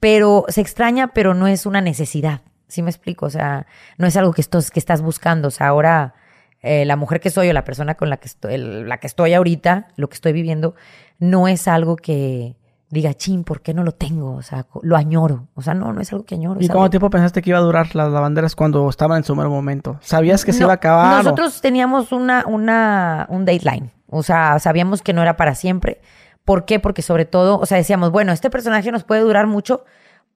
Pero 0.00 0.44
se 0.48 0.60
extraña, 0.60 1.08
pero 1.14 1.34
no 1.34 1.46
es 1.48 1.66
una 1.66 1.80
necesidad. 1.80 2.42
¿Sí 2.68 2.82
me 2.82 2.90
explico? 2.90 3.26
O 3.26 3.30
sea, 3.30 3.66
no 3.98 4.06
es 4.06 4.16
algo 4.16 4.32
que, 4.32 4.40
estos, 4.40 4.70
que 4.70 4.78
estás 4.80 5.02
buscando. 5.02 5.48
O 5.48 5.50
sea, 5.50 5.68
ahora 5.68 6.14
eh, 6.62 6.84
la 6.84 6.96
mujer 6.96 7.20
que 7.20 7.30
soy 7.30 7.48
o 7.48 7.52
la 7.52 7.64
persona 7.64 7.94
con 7.94 8.08
la 8.10 8.16
que, 8.16 8.26
estoy, 8.28 8.54
el- 8.54 8.88
la 8.88 8.98
que 8.98 9.06
estoy 9.06 9.34
ahorita, 9.34 9.88
lo 9.96 10.08
que 10.08 10.14
estoy 10.14 10.32
viviendo, 10.32 10.74
no 11.18 11.46
es 11.48 11.68
algo 11.68 11.96
que 11.96 12.56
diga, 12.88 13.12
chin, 13.14 13.44
¿por 13.44 13.60
qué 13.60 13.74
no 13.74 13.82
lo 13.82 13.92
tengo? 13.92 14.34
O 14.36 14.42
sea, 14.42 14.66
lo 14.82 14.96
añoro. 14.96 15.48
O 15.54 15.62
sea, 15.62 15.74
no, 15.74 15.92
no 15.92 16.00
es 16.00 16.12
algo 16.12 16.24
que 16.24 16.36
añoro. 16.36 16.60
¿Y 16.60 16.66
cuánto 16.68 16.78
algo- 16.84 16.90
tiempo 16.90 17.10
pensaste 17.10 17.42
que 17.42 17.50
iba 17.50 17.58
a 17.58 17.62
durar 17.62 17.94
las 17.96 18.10
lavanderas 18.12 18.54
cuando 18.56 18.88
estaban 18.88 19.18
en 19.18 19.24
su 19.24 19.34
mero 19.34 19.50
momento? 19.50 19.98
¿Sabías 20.00 20.44
que 20.44 20.52
se 20.52 20.62
iba 20.62 20.70
a 20.72 20.76
acabar? 20.76 21.20
o- 21.20 21.22
Nosotros 21.24 21.60
teníamos 21.60 22.12
una, 22.12 22.44
una, 22.46 23.26
un 23.30 23.44
deadline. 23.44 23.90
O 24.08 24.22
sea, 24.22 24.58
sabíamos 24.60 25.02
que 25.02 25.12
no 25.12 25.22
era 25.22 25.36
para 25.36 25.54
siempre. 25.56 26.00
¿Por 26.44 26.64
qué? 26.66 26.78
Porque 26.78 27.02
sobre 27.02 27.24
todo, 27.24 27.58
o 27.58 27.66
sea, 27.66 27.78
decíamos, 27.78 28.10
bueno, 28.12 28.30
este 28.32 28.48
personaje 28.48 28.92
nos 28.92 29.02
puede 29.04 29.22
durar 29.22 29.46
mucho 29.48 29.84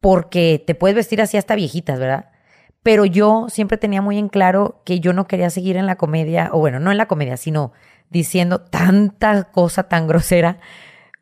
porque 0.00 0.62
te 0.66 0.74
puedes 0.74 0.94
vestir 0.94 1.20
así 1.20 1.36
hasta 1.36 1.54
viejitas, 1.54 1.98
¿verdad? 1.98 2.30
Pero 2.82 3.04
yo 3.04 3.46
siempre 3.48 3.76
tenía 3.76 4.00
muy 4.02 4.18
en 4.18 4.28
claro 4.28 4.80
que 4.84 5.00
yo 5.00 5.12
no 5.12 5.26
quería 5.26 5.50
seguir 5.50 5.76
en 5.76 5.86
la 5.86 5.96
comedia, 5.96 6.50
o 6.52 6.58
bueno, 6.58 6.80
no 6.80 6.90
en 6.90 6.96
la 6.98 7.06
comedia, 7.06 7.36
sino 7.36 7.72
diciendo 8.10 8.60
tanta 8.60 9.44
cosa 9.44 9.84
tan 9.84 10.06
grosera 10.06 10.58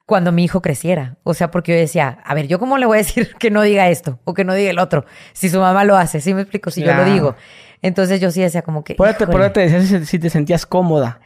cuando 0.04 0.30
mi 0.30 0.44
hijo 0.44 0.62
creciera. 0.62 1.16
O 1.24 1.34
sea, 1.34 1.50
porque 1.50 1.72
yo 1.72 1.78
decía, 1.78 2.18
a 2.24 2.34
ver, 2.34 2.46
¿yo 2.46 2.58
cómo 2.58 2.78
le 2.78 2.86
voy 2.86 2.98
a 2.98 2.98
decir 2.98 3.34
que 3.38 3.50
no 3.50 3.62
diga 3.62 3.88
esto 3.88 4.20
o 4.24 4.34
que 4.34 4.44
no 4.44 4.54
diga 4.54 4.70
el 4.70 4.78
otro? 4.78 5.04
Si 5.32 5.48
su 5.48 5.58
mamá 5.58 5.84
lo 5.84 5.96
hace, 5.96 6.20
¿sí 6.20 6.32
me 6.34 6.42
explico? 6.42 6.70
Si 6.70 6.82
yo 6.82 6.94
lo 6.94 7.04
digo. 7.04 7.34
Entonces 7.82 8.20
yo 8.20 8.30
sí 8.30 8.40
decía 8.40 8.62
como 8.62 8.84
que... 8.84 8.94
Por 8.94 9.12
te, 9.14 9.26
por 9.26 9.34
híjole. 9.34 9.44
eso 9.46 9.52
te 9.52 9.60
decía 9.60 9.98
si, 9.98 10.06
si 10.06 10.18
te 10.18 10.30
sentías 10.30 10.64
cómoda. 10.66 11.20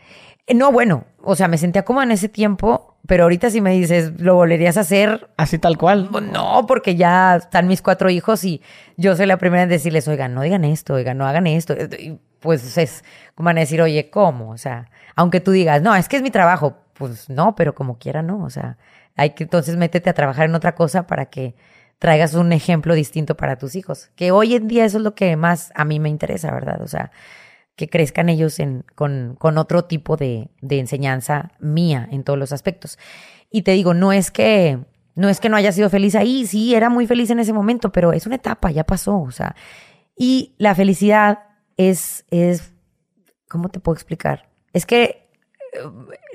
Eh, 0.47 0.55
No, 0.55 0.73
bueno, 0.73 1.05
o 1.23 1.37
sea, 1.37 1.49
me 1.49 1.59
sentía 1.59 1.85
cómoda 1.85 2.05
en 2.05 2.13
ese 2.13 2.29
tiempo, 2.29 2.90
pero 3.11 3.25
ahorita 3.25 3.51
si 3.51 3.61
me 3.61 3.73
dices, 3.73 4.21
¿lo 4.21 4.37
volverías 4.37 4.77
a 4.77 4.83
hacer? 4.83 5.29
Así 5.37 5.59
tal 5.59 5.77
cual. 5.77 6.09
Pues 6.13 6.23
No, 6.23 6.65
porque 6.69 6.95
ya 6.95 7.35
están 7.35 7.67
mis 7.67 7.83
cuatro 7.83 8.09
hijos 8.09 8.45
y 8.45 8.63
yo 8.97 9.17
soy 9.17 9.27
la 9.27 9.37
primera 9.37 9.65
en 9.65 9.69
decirles, 9.69 10.07
oigan, 10.07 10.33
no 10.33 10.43
digan 10.43 10.65
esto, 10.65 10.95
oigan, 10.95 11.19
no 11.19 11.27
hagan 11.27 11.49
esto. 11.49 11.75
Y 11.75 12.21
pues 12.39 12.79
es 12.79 13.03
como 13.35 13.47
van 13.47 13.57
a 13.57 13.63
decir, 13.63 13.83
oye, 13.83 14.11
¿cómo? 14.11 14.51
O 14.51 14.59
sea, 14.59 14.93
aunque 15.17 15.41
tú 15.41 15.51
digas, 15.51 15.83
no, 15.83 15.97
es 15.97 16.09
que 16.09 16.19
es 16.19 16.23
mi 16.23 16.31
trabajo, 16.31 16.77
pues 16.95 17.29
no, 17.29 17.57
pero 17.57 17.75
como 17.75 17.99
quiera, 17.99 18.23
no. 18.23 18.45
O 18.45 18.51
sea, 18.51 18.79
hay 19.17 19.31
que 19.31 19.43
entonces 19.43 19.77
métete 19.77 20.09
a 20.09 20.15
trabajar 20.15 20.49
en 20.49 20.55
otra 20.55 20.77
cosa 20.77 21.09
para 21.09 21.27
que 21.27 21.57
traigas 21.99 22.35
un 22.35 22.53
ejemplo 22.53 22.95
distinto 22.95 23.37
para 23.37 23.57
tus 23.57 23.75
hijos. 23.75 24.13
Que 24.15 24.31
hoy 24.31 24.55
en 24.55 24.69
día 24.69 24.85
eso 24.85 24.99
es 24.99 25.03
lo 25.03 25.17
que 25.17 25.35
más 25.35 25.73
a 25.75 25.85
mí 25.85 25.99
me 25.99 26.11
interesa, 26.11 26.53
¿verdad? 26.53 26.81
O 26.81 26.87
sea, 26.87 27.11
que 27.81 27.89
crezcan 27.89 28.29
ellos 28.29 28.61
en, 28.61 28.85
con, 28.95 29.37
con 29.39 29.57
otro 29.57 29.87
tipo 29.87 30.19
de, 30.19 30.51
de 30.61 30.81
enseñanza 30.81 31.53
mía 31.61 32.07
en 32.11 32.25
todos 32.25 32.39
los 32.39 32.53
aspectos. 32.53 32.99
Y 33.51 33.63
te 33.63 33.71
digo, 33.71 33.95
no 33.95 34.13
es 34.13 34.31
que 34.31 34.81
no 35.15 35.31
es 35.31 35.41
que 35.41 35.49
no 35.49 35.57
haya 35.57 35.73
sido 35.73 35.89
feliz 35.89 36.15
ahí, 36.15 36.47
sí, 36.47 36.75
era 36.75 36.91
muy 36.91 37.07
feliz 37.07 37.31
en 37.31 37.41
ese 37.41 37.55
momento, 37.55 37.91
pero 37.91 38.13
es 38.13 38.27
una 38.27 38.37
etapa, 38.37 38.71
ya 38.71 38.85
pasó, 38.85 39.19
o 39.19 39.31
sea. 39.31 39.57
Y 40.15 40.55
la 40.59 40.75
felicidad 40.75 41.39
es, 41.79 42.27
es, 42.31 42.75
¿cómo 43.49 43.71
te 43.71 43.81
puedo 43.81 43.95
explicar? 43.95 44.51
Es 44.75 44.85
que 44.85 45.31
eh, 45.73 45.79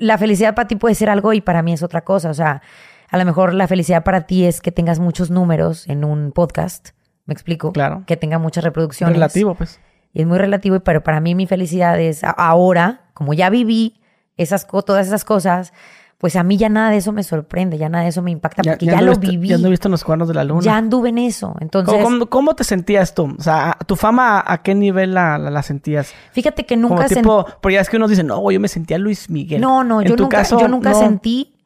la 0.00 0.18
felicidad 0.18 0.56
para 0.56 0.66
ti 0.66 0.74
puede 0.74 0.96
ser 0.96 1.10
algo 1.10 1.32
y 1.32 1.40
para 1.40 1.62
mí 1.62 1.72
es 1.72 1.84
otra 1.84 2.02
cosa, 2.02 2.28
o 2.28 2.34
sea, 2.34 2.60
a 3.08 3.18
lo 3.18 3.24
mejor 3.24 3.54
la 3.54 3.68
felicidad 3.68 4.02
para 4.02 4.26
ti 4.26 4.44
es 4.44 4.60
que 4.60 4.72
tengas 4.72 4.98
muchos 4.98 5.30
números 5.30 5.88
en 5.88 6.04
un 6.04 6.32
podcast, 6.32 6.90
¿me 7.24 7.34
explico? 7.34 7.72
Claro. 7.72 8.02
Que 8.04 8.16
tenga 8.16 8.40
muchas 8.40 8.64
reproducciones. 8.64 9.14
Relativo, 9.14 9.54
pues. 9.54 9.78
Y 10.16 10.22
es 10.22 10.26
muy 10.26 10.38
relativo, 10.38 10.80
pero 10.80 11.02
para 11.02 11.20
mí 11.20 11.34
mi 11.34 11.46
felicidad 11.46 12.00
es 12.00 12.24
ahora, 12.24 13.02
como 13.12 13.34
ya 13.34 13.50
viví 13.50 14.00
esas 14.38 14.66
todas 14.66 15.06
esas 15.06 15.26
cosas, 15.26 15.74
pues 16.16 16.36
a 16.36 16.42
mí 16.42 16.56
ya 16.56 16.70
nada 16.70 16.88
de 16.88 16.96
eso 16.96 17.12
me 17.12 17.22
sorprende, 17.22 17.76
ya 17.76 17.90
nada 17.90 18.04
de 18.04 18.08
eso 18.08 18.22
me 18.22 18.30
impacta 18.30 18.62
porque 18.62 18.86
ya, 18.86 19.02
lo 19.02 19.14
viví. 19.16 19.48
Ya 19.48 19.56
anduviste 19.56 19.88
en 19.88 19.92
los 19.92 20.04
cuernos 20.04 20.28
de 20.28 20.32
la 20.32 20.42
luna. 20.42 20.62
Ya 20.62 20.78
anduve 20.78 21.10
en 21.10 21.18
eso. 21.18 21.54
Entonces, 21.60 21.92
¿Cómo, 21.94 22.06
cómo, 22.06 22.26
cómo 22.30 22.56
te 22.56 22.64
sentías 22.64 23.14
tú? 23.14 23.36
O 23.38 23.42
sea, 23.42 23.76
¿tu 23.84 23.94
fama 23.94 24.42
a 24.46 24.62
qué 24.62 24.74
nivel 24.74 25.12
la, 25.12 25.36
la, 25.36 25.50
la 25.50 25.62
sentías? 25.62 26.14
fíjate 26.32 26.64
que 26.64 26.76
Como 26.76 26.88
nunca 26.88 27.08
sentí. 27.08 27.20
tipo, 27.20 27.44
porque 27.60 27.74
ya 27.74 27.82
es 27.82 27.90
que 27.90 27.98
unos 27.98 28.08
dicen, 28.08 28.26
no, 28.26 28.50
yo 28.50 28.58
me 28.58 28.68
sentía 28.68 28.96
Luis 28.96 29.28
Miguel. 29.28 29.60
No, 29.60 29.84
no, 29.84 30.00
En 30.00 30.08
yo 30.08 30.16
nunca, 30.16 30.38
caso, 30.38 30.58
yo 30.58 30.68
nunca 30.68 30.92
no. 30.92 30.98
sentí 30.98 31.58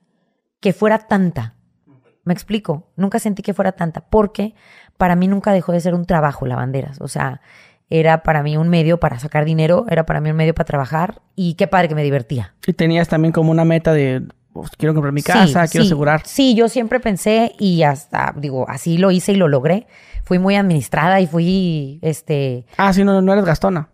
que 0.58 0.72
fuera 0.72 0.98
tanta. 0.98 1.54
Me 2.24 2.32
explico. 2.32 2.90
Nunca 2.96 3.20
sentí 3.20 3.44
que 3.44 3.54
fuera 3.54 3.70
tanta. 3.70 4.00
Porque 4.10 4.56
para 4.96 5.14
mí 5.14 5.28
nunca 5.28 5.52
dejó 5.52 5.70
de 5.70 5.78
ser 5.78 5.94
un 5.94 6.04
trabajo, 6.04 6.46
la 6.46 6.56
banderas. 6.56 7.00
O 7.00 7.06
sea, 7.06 7.40
era 7.90 8.22
para 8.22 8.42
mí 8.42 8.56
un 8.56 8.68
medio 8.68 8.98
para 9.00 9.18
sacar 9.18 9.44
dinero, 9.44 9.84
era 9.90 10.06
para 10.06 10.20
mí 10.20 10.30
un 10.30 10.36
medio 10.36 10.54
para 10.54 10.64
trabajar. 10.66 11.20
Y 11.36 11.54
qué 11.54 11.66
padre 11.66 11.88
que 11.88 11.94
me 11.94 12.02
divertía. 12.04 12.54
Y 12.66 12.72
tenías 12.72 13.08
también 13.08 13.32
como 13.32 13.50
una 13.50 13.64
meta 13.64 13.92
de, 13.92 14.22
pues, 14.52 14.70
quiero 14.78 14.94
comprar 14.94 15.12
mi 15.12 15.20
Sí, 15.22 15.26
casa, 15.26 15.66
quiero 15.68 15.84
sí. 15.84 15.88
asegurar. 15.88 16.22
Sí, 16.24 16.54
yo 16.54 16.68
siempre 16.68 17.00
pensé 17.00 17.52
y 17.58 17.82
hasta, 17.82 18.32
digo, 18.36 18.64
así 18.68 18.96
lo 18.96 19.10
hice 19.10 19.32
y 19.32 19.36
lo 19.36 19.48
logré. 19.48 19.86
Fui 20.24 20.38
muy 20.38 20.54
administrada 20.54 21.20
y 21.20 21.26
fui, 21.26 21.98
este, 22.02 22.64
Ah, 22.76 22.92
sí, 22.92 23.02
no, 23.04 23.20
no 23.20 23.32
eres 23.32 23.44
gastona. 23.44 23.88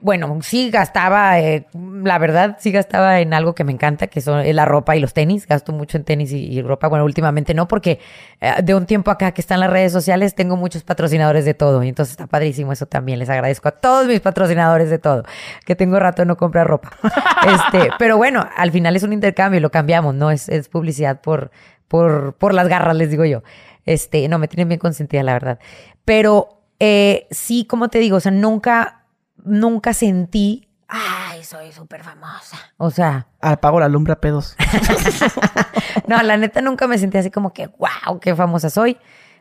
Bueno, 0.00 0.38
sí 0.42 0.70
gastaba, 0.70 1.40
eh, 1.40 1.66
la 1.72 2.18
verdad, 2.18 2.58
sí 2.60 2.70
gastaba 2.70 3.20
en 3.20 3.32
algo 3.32 3.54
que 3.54 3.64
me 3.64 3.72
encanta, 3.72 4.06
que 4.08 4.20
son 4.20 4.40
eh, 4.40 4.52
la 4.52 4.66
ropa 4.66 4.94
y 4.96 5.00
los 5.00 5.14
tenis. 5.14 5.46
Gasto 5.46 5.72
mucho 5.72 5.96
en 5.96 6.04
tenis 6.04 6.30
y, 6.32 6.44
y 6.44 6.60
ropa. 6.60 6.88
Bueno, 6.88 7.06
últimamente 7.06 7.54
no, 7.54 7.66
porque 7.66 7.98
eh, 8.40 8.52
de 8.62 8.74
un 8.74 8.84
tiempo 8.84 9.10
acá 9.10 9.32
que 9.32 9.40
están 9.40 9.60
las 9.60 9.70
redes 9.70 9.90
sociales, 9.90 10.34
tengo 10.34 10.56
muchos 10.56 10.84
patrocinadores 10.84 11.46
de 11.46 11.54
todo. 11.54 11.82
Y 11.82 11.88
entonces 11.88 12.12
está 12.12 12.26
padrísimo 12.26 12.72
eso 12.72 12.84
también. 12.84 13.18
Les 13.18 13.30
agradezco 13.30 13.68
a 13.68 13.72
todos 13.72 14.06
mis 14.06 14.20
patrocinadores 14.20 14.90
de 14.90 14.98
todo, 14.98 15.24
que 15.64 15.74
tengo 15.74 15.98
rato 15.98 16.20
de 16.22 16.26
no 16.26 16.36
comprar 16.36 16.66
ropa. 16.66 16.90
este, 17.46 17.90
pero 17.98 18.18
bueno, 18.18 18.46
al 18.56 18.70
final 18.70 18.94
es 18.94 19.02
un 19.04 19.14
intercambio 19.14 19.58
y 19.58 19.62
lo 19.62 19.70
cambiamos, 19.70 20.14
¿no? 20.14 20.30
Es, 20.30 20.50
es 20.50 20.68
publicidad 20.68 21.22
por, 21.22 21.50
por, 21.88 22.34
por 22.34 22.52
las 22.52 22.68
garras, 22.68 22.94
les 22.94 23.10
digo 23.10 23.24
yo. 23.24 23.42
Este, 23.86 24.28
no, 24.28 24.38
me 24.38 24.48
tienen 24.48 24.68
bien 24.68 24.78
consentida, 24.78 25.22
la 25.22 25.32
verdad. 25.32 25.58
Pero 26.04 26.58
eh, 26.78 27.26
sí, 27.30 27.64
como 27.64 27.88
te 27.88 27.98
digo, 27.98 28.18
o 28.18 28.20
sea, 28.20 28.32
nunca, 28.32 28.97
nunca 29.44 29.92
sentí, 29.92 30.68
ay, 30.88 31.44
soy 31.44 31.72
súper 31.72 32.02
famosa. 32.04 32.56
O 32.76 32.90
sea, 32.90 33.28
Apago 33.40 33.80
la 33.80 33.88
lumbre 33.88 34.12
a 34.14 34.20
pedos. 34.20 34.56
no, 36.06 36.22
la 36.22 36.36
neta 36.36 36.60
nunca 36.62 36.86
me 36.86 36.98
sentí 36.98 37.18
así 37.18 37.30
como 37.30 37.52
que, 37.52 37.66
wow, 37.68 38.20
qué 38.20 38.34
famosa 38.34 38.70
soy. 38.70 38.98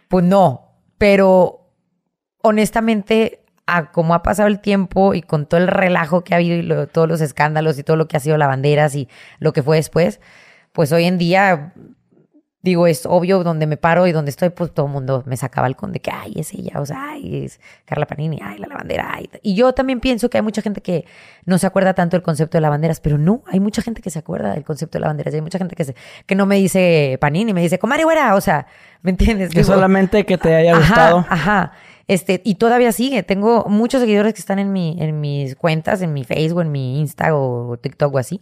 Pues 0.09 0.23
no, 0.25 0.81
pero 0.97 1.71
honestamente, 2.41 3.43
a 3.65 3.91
como 3.91 4.13
ha 4.13 4.23
pasado 4.23 4.47
el 4.47 4.59
tiempo 4.59 5.13
y 5.13 5.21
con 5.21 5.45
todo 5.45 5.59
el 5.59 5.67
relajo 5.67 6.23
que 6.23 6.33
ha 6.33 6.37
habido 6.37 6.55
y 6.55 6.61
lo- 6.61 6.87
todos 6.87 7.07
los 7.07 7.21
escándalos 7.21 7.77
y 7.77 7.83
todo 7.83 7.97
lo 7.97 8.07
que 8.07 8.17
ha 8.17 8.21
sido 8.21 8.37
la 8.37 8.47
banderas 8.47 8.95
y 8.95 9.09
lo 9.39 9.51
que 9.53 9.63
fue 9.63 9.75
después, 9.77 10.21
pues 10.71 10.91
hoy 10.91 11.05
en 11.05 11.17
día, 11.17 11.73
digo, 12.67 12.87
es 12.87 13.05
obvio 13.05 13.43
donde 13.43 13.67
me 13.67 13.77
paro 13.77 14.07
y 14.07 14.11
donde 14.11 14.29
estoy, 14.29 14.49
pues 14.49 14.71
todo 14.71 14.85
el 14.85 14.91
mundo 14.91 15.23
me 15.25 15.37
saca 15.37 15.61
balcón 15.61 15.91
de 15.91 15.99
que, 15.99 16.11
ay, 16.11 16.33
es 16.35 16.53
ella, 16.53 16.79
o 16.79 16.85
sea, 16.85 17.11
ay, 17.11 17.45
es 17.45 17.59
Carla 17.85 18.05
Panini, 18.05 18.39
ay, 18.41 18.59
la 18.59 18.67
lavandera, 18.67 19.11
ay. 19.13 19.29
Y 19.41 19.55
yo 19.55 19.73
también 19.73 19.99
pienso 19.99 20.29
que 20.29 20.37
hay 20.37 20.43
mucha 20.43 20.61
gente 20.61 20.81
que 20.81 21.05
no 21.45 21.57
se 21.57 21.65
acuerda 21.67 21.93
tanto 21.93 22.15
del 22.15 22.23
concepto 22.23 22.57
de 22.57 22.61
lavanderas, 22.61 22.99
pero 22.99 23.17
no, 23.17 23.43
hay 23.47 23.59
mucha 23.59 23.81
gente 23.81 24.01
que 24.01 24.09
se 24.09 24.19
acuerda 24.19 24.53
del 24.53 24.63
concepto 24.63 24.97
de 24.97 25.01
lavanderas 25.01 25.33
y 25.33 25.37
hay 25.37 25.41
mucha 25.41 25.57
gente 25.57 25.75
que, 25.75 25.85
se, 25.85 25.95
que 26.25 26.35
no 26.35 26.45
me 26.45 26.57
dice 26.57 27.17
Panini, 27.21 27.53
me 27.53 27.61
dice, 27.61 27.79
comadre 27.79 28.03
güera, 28.03 28.35
o 28.35 28.41
sea, 28.41 28.67
¿me 29.01 29.11
entiendes? 29.11 29.49
Que 29.49 29.61
Digo, 29.61 29.73
solamente 29.73 30.25
que 30.25 30.37
te 30.37 30.53
haya 30.53 30.73
Ajá, 30.73 30.79
gustado. 30.79 31.25
Ajá. 31.29 31.73
Este, 32.07 32.41
y 32.43 32.55
todavía 32.55 32.91
sigue. 32.91 33.23
Tengo 33.23 33.65
muchos 33.67 33.99
seguidores 34.01 34.33
que 34.33 34.39
están 34.39 34.59
en 34.59 34.71
mi, 34.71 34.95
en 34.99 35.19
mis 35.19 35.55
cuentas, 35.55 36.01
en 36.01 36.13
mi 36.13 36.23
Facebook, 36.23 36.61
en 36.61 36.71
mi 36.71 36.99
Insta 36.99 37.35
o 37.35 37.77
TikTok 37.77 38.13
o 38.13 38.17
así. 38.17 38.41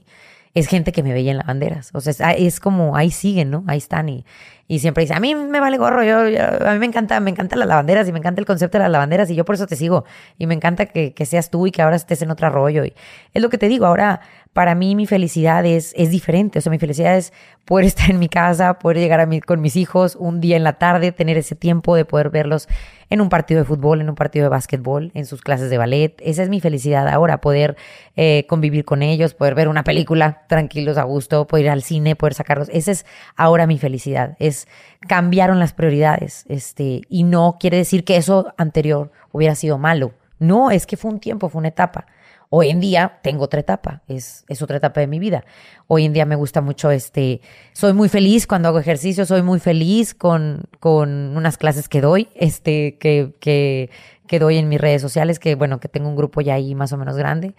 Es 0.56 0.68
gente 0.68 0.92
que 0.92 1.04
me 1.04 1.14
veía 1.14 1.32
en 1.32 1.38
lavanderas. 1.38 1.92
O 1.94 2.02
sea, 2.02 2.32
es, 2.32 2.60
como, 2.60 2.96
ahí 2.98 3.12
siguen, 3.12 3.52
¿no? 3.52 3.64
Ahí 3.68 3.78
están 3.78 4.10
y, 4.10 4.26
y 4.68 4.80
siempre 4.80 5.02
dice, 5.04 5.14
a 5.14 5.20
mí 5.20 5.36
me 5.36 5.60
vale 5.60 5.78
gorro, 5.78 6.04
yo, 6.04 6.28
yo- 6.28 6.68
a 6.68 6.74
mí 6.74 6.80
me 6.80 6.88
encanta, 6.88 7.20
me 7.20 7.30
encantan 7.30 7.60
las 7.60 7.68
lavanderas 7.68 8.08
y 8.10 8.12
me 8.12 8.18
encanta 8.20 8.42
el 8.42 8.48
concepto 8.48 8.78
de 8.80 8.84
las 8.86 8.92
lavanderas 8.92 9.30
y 9.30 9.36
yo 9.36 9.46
por 9.46 9.54
eso 9.56 9.68
te 9.68 9.76
sigo. 9.76 10.06
Y 10.40 10.48
me 10.48 10.56
encanta 10.56 10.88
que, 10.88 11.14
que 11.14 11.26
seas 11.28 11.52
tú 11.52 11.68
y 11.68 11.72
que 11.72 11.84
ahora 11.84 11.96
estés 11.98 12.22
en 12.24 12.32
otro 12.32 12.50
rollo. 12.50 12.84
Y 12.86 12.94
es 13.34 13.42
lo 13.44 13.50
que 13.50 13.58
te 13.58 13.68
digo, 13.68 13.86
ahora 13.86 14.22
para 14.56 14.74
mí 14.74 14.96
mi 14.96 15.06
felicidad 15.06 15.66
es, 15.66 15.94
es 15.98 16.12
diferente. 16.12 16.60
O 16.60 16.62
sea, 16.62 16.72
mi 16.72 16.80
felicidad 16.80 17.18
es 17.18 17.34
poder 17.66 17.86
estar 17.88 18.10
en 18.10 18.20
mi 18.20 18.30
casa, 18.30 18.80
poder 18.80 19.00
llegar 19.00 19.20
a 19.20 19.26
mi, 19.26 19.42
con 19.42 19.60
mis 19.60 19.76
hijos 19.76 20.16
un 20.16 20.40
día 20.40 20.56
en 20.56 20.64
la 20.64 20.78
tarde, 20.80 21.12
tener 21.12 21.38
ese 21.38 21.56
tiempo 21.56 21.94
de 21.94 22.06
poder 22.06 22.30
verlos 22.30 22.70
en 23.10 23.20
un 23.20 23.28
partido 23.28 23.60
de 23.60 23.66
fútbol, 23.66 24.00
en 24.00 24.08
un 24.08 24.16
partido 24.16 24.44
de 24.44 24.50
básquetbol, 24.50 25.12
en 25.14 25.26
sus 25.26 25.42
clases 25.42 25.70
de 25.70 25.78
ballet. 25.78 26.16
Esa 26.22 26.42
es 26.42 26.48
mi 26.48 26.62
felicidad 26.62 27.06
ahora, 27.10 27.42
poder 27.42 27.76
eh, 28.16 28.46
convivir 28.48 28.86
con 28.86 29.02
ellos, 29.02 29.34
poder 29.34 29.56
ver 29.56 29.68
una 29.68 29.84
película 29.84 30.44
tranquilos, 30.48 30.98
a 30.98 31.04
gusto, 31.04 31.48
poder 31.48 31.66
ir 31.66 31.72
al 31.72 31.84
cine, 31.84 32.16
poder 32.16 32.34
sacarlos. 32.34 32.70
Esa 32.72 32.92
es 32.92 33.06
ahora 33.36 33.68
mi 33.68 33.78
felicidad. 33.78 34.38
Es 34.40 34.70
cambiaron 35.02 35.60
las 35.60 35.74
prioridades. 35.74 36.46
Este, 36.48 37.02
y 37.10 37.24
no 37.24 37.58
quiere 37.60 37.76
decir 37.76 38.06
que 38.06 38.16
eso 38.16 38.54
anterior 38.56 39.12
hubiera 39.34 39.54
sido 39.54 39.78
malo. 39.78 40.14
No, 40.40 40.72
es 40.72 40.86
que 40.86 40.96
fue 40.96 41.12
un 41.12 41.20
tiempo, 41.20 41.50
fue 41.50 41.60
una 41.60 41.68
etapa. 41.68 42.06
Hoy 42.50 42.70
en 42.70 42.80
día 42.80 43.20
tengo 43.24 43.44
otra 43.44 43.60
etapa, 43.60 44.02
es, 44.08 44.46
es 44.48 44.62
otra 44.62 44.78
etapa 44.78 45.02
de 45.02 45.08
mi 45.08 45.20
vida. 45.20 45.44
Hoy 45.88 46.06
en 46.06 46.14
día 46.14 46.26
me 46.26 46.36
gusta 46.36 46.62
mucho, 46.62 46.92
este, 46.92 47.42
soy 47.74 47.94
muy 47.94 48.10
feliz 48.10 48.48
cuando 48.48 48.70
hago 48.70 48.80
ejercicio, 48.80 49.26
soy 49.26 49.42
muy 49.42 49.60
feliz 49.60 50.14
con, 50.14 50.64
con 50.80 51.36
unas 51.36 51.58
clases 51.58 51.90
que 51.90 52.02
doy, 52.02 52.30
este, 52.36 52.98
que, 52.98 53.36
que, 53.40 53.90
que 54.28 54.40
doy 54.40 54.58
en 54.58 54.70
mis 54.70 54.80
redes 54.80 55.02
sociales, 55.02 55.40
que 55.40 55.56
bueno, 55.56 55.80
que 55.80 55.88
tengo 55.88 56.08
un 56.08 56.16
grupo 56.16 56.42
ya 56.42 56.54
ahí 56.56 56.76
más 56.76 56.92
o 56.94 56.98
menos 56.98 57.18
grande. 57.18 57.56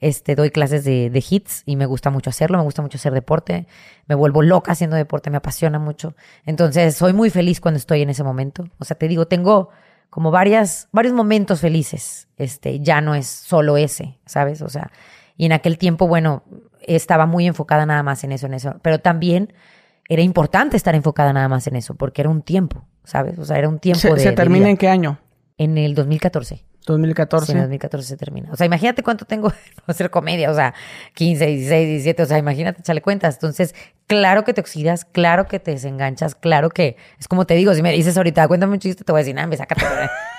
Este, 0.00 0.36
doy 0.36 0.50
clases 0.50 0.84
de, 0.84 1.10
de 1.10 1.24
hits 1.28 1.64
y 1.66 1.74
me 1.74 1.84
gusta 1.84 2.10
mucho 2.10 2.30
hacerlo, 2.30 2.56
me 2.56 2.62
gusta 2.62 2.82
mucho 2.82 2.98
hacer 2.98 3.12
deporte, 3.12 3.66
me 4.06 4.14
vuelvo 4.14 4.42
loca 4.42 4.70
haciendo 4.70 4.94
deporte, 4.94 5.28
me 5.28 5.38
apasiona 5.38 5.80
mucho. 5.80 6.14
Entonces, 6.46 6.94
soy 6.94 7.12
muy 7.12 7.30
feliz 7.30 7.60
cuando 7.60 7.78
estoy 7.78 8.02
en 8.02 8.10
ese 8.10 8.22
momento. 8.22 8.68
O 8.78 8.84
sea, 8.84 8.96
te 8.96 9.08
digo, 9.08 9.26
tengo 9.26 9.70
como 10.10 10.30
varias, 10.30 10.88
varios 10.92 11.14
momentos 11.14 11.60
felices. 11.60 12.28
Este, 12.36 12.80
ya 12.80 13.00
no 13.00 13.14
es 13.14 13.26
solo 13.26 13.76
ese, 13.76 14.18
¿sabes? 14.26 14.62
O 14.62 14.68
sea, 14.68 14.90
y 15.36 15.46
en 15.46 15.52
aquel 15.52 15.78
tiempo, 15.78 16.08
bueno, 16.08 16.42
estaba 16.80 17.26
muy 17.26 17.46
enfocada 17.46 17.86
nada 17.86 18.02
más 18.02 18.24
en 18.24 18.32
eso, 18.32 18.46
en 18.46 18.54
eso. 18.54 18.76
Pero 18.82 19.00
también 19.00 19.52
era 20.08 20.22
importante 20.22 20.76
estar 20.76 20.94
enfocada 20.94 21.32
nada 21.32 21.48
más 21.48 21.66
en 21.66 21.76
eso, 21.76 21.94
porque 21.94 22.22
era 22.22 22.30
un 22.30 22.42
tiempo, 22.42 22.86
¿sabes? 23.04 23.38
O 23.38 23.44
sea, 23.44 23.58
era 23.58 23.68
un 23.68 23.78
tiempo 23.78 24.00
¿Se, 24.00 24.12
de. 24.14 24.20
se 24.20 24.30
de 24.30 24.36
termina 24.36 24.64
vida. 24.64 24.70
en 24.70 24.76
qué 24.76 24.88
año? 24.88 25.18
En 25.58 25.78
el 25.78 25.94
2014. 25.94 26.64
2014. 26.92 27.46
Sí, 27.46 27.52
en 27.52 27.58
el 27.58 27.64
2014 27.64 28.08
se 28.08 28.16
termina. 28.16 28.50
O 28.52 28.56
sea, 28.56 28.66
imagínate 28.66 29.02
cuánto 29.02 29.24
tengo 29.24 29.48
de 29.50 29.56
no 29.76 29.84
hacer 29.86 30.10
comedia. 30.10 30.50
O 30.50 30.54
sea, 30.54 30.74
15, 31.14 31.46
16, 31.46 31.88
17. 31.88 32.22
O 32.22 32.26
sea, 32.26 32.38
imagínate, 32.38 32.80
échale 32.80 33.02
cuentas. 33.02 33.34
Entonces, 33.34 33.74
claro 34.06 34.44
que 34.44 34.54
te 34.54 34.60
oxidas, 34.60 35.04
claro 35.04 35.46
que 35.46 35.60
te 35.60 35.72
desenganchas, 35.72 36.34
claro 36.34 36.70
que 36.70 36.96
es 37.18 37.28
como 37.28 37.46
te 37.46 37.54
digo. 37.54 37.74
Si 37.74 37.82
me 37.82 37.92
dices 37.92 38.16
ahorita, 38.16 38.46
cuéntame 38.48 38.74
un 38.74 38.78
chiste, 38.78 39.04
te 39.04 39.12
voy 39.12 39.20
a 39.20 39.22
decir, 39.22 39.34
nah, 39.34 39.46
me 39.46 39.56
sácate. 39.56 39.84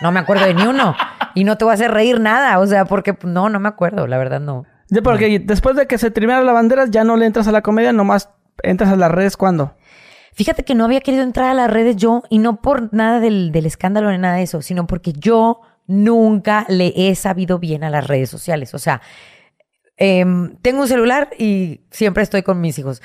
No 0.02 0.12
me 0.12 0.20
acuerdo 0.20 0.46
de 0.46 0.54
ni 0.54 0.64
uno. 0.64 0.96
Y 1.36 1.44
no 1.44 1.58
te 1.58 1.66
voy 1.66 1.72
a 1.72 1.76
hacer 1.76 1.92
reír 1.92 2.20
nada. 2.20 2.60
O 2.60 2.68
sea, 2.68 2.86
porque 2.86 3.18
no, 3.24 3.50
no 3.50 3.60
me 3.60 3.70
acuerdo. 3.70 4.08
La 4.08 4.18
verdad, 4.18 4.40
no. 4.40 4.66
Sí, 4.90 5.02
porque 5.02 5.40
después 5.40 5.76
de 5.76 5.88
que 5.88 5.98
se 5.98 6.10
termina 6.10 6.42
la 6.42 6.52
bandera, 6.52 6.86
ya 6.90 7.04
no 7.04 7.16
le 7.16 7.26
entras 7.26 7.48
a 7.48 7.52
la 7.52 7.62
comedia, 7.62 7.94
nomás 7.94 8.30
entras 8.64 8.92
a 8.92 8.96
las 8.96 9.12
redes 9.12 9.38
cuando. 9.38 9.76
Fíjate 10.34 10.64
que 10.64 10.74
no 10.74 10.86
había 10.86 11.02
querido 11.02 11.24
entrar 11.24 11.50
a 11.50 11.54
las 11.54 11.70
redes 11.70 11.96
yo, 11.98 12.24
y 12.30 12.40
no 12.40 12.62
por 12.62 12.94
nada 12.94 13.20
del, 13.20 13.52
del 13.52 13.66
escándalo 13.66 14.12
ni 14.12 14.18
nada 14.18 14.36
de 14.36 14.44
eso, 14.44 14.62
sino 14.62 14.88
porque 14.88 15.12
yo 15.14 15.62
nunca 15.90 16.66
le 16.70 16.94
he 16.96 17.16
sabido 17.16 17.60
bien 17.60 17.84
a 17.84 17.90
las 17.90 18.08
redes 18.08 18.30
sociales. 18.30 18.74
O 18.74 18.80
sea, 18.80 19.02
em, 19.98 20.56
tengo 20.62 20.82
un 20.82 20.88
celular 20.88 21.30
y 21.38 21.82
siempre 21.92 22.24
estoy 22.24 22.44
con 22.44 22.62
mis 22.62 22.78
hijos. 22.80 23.02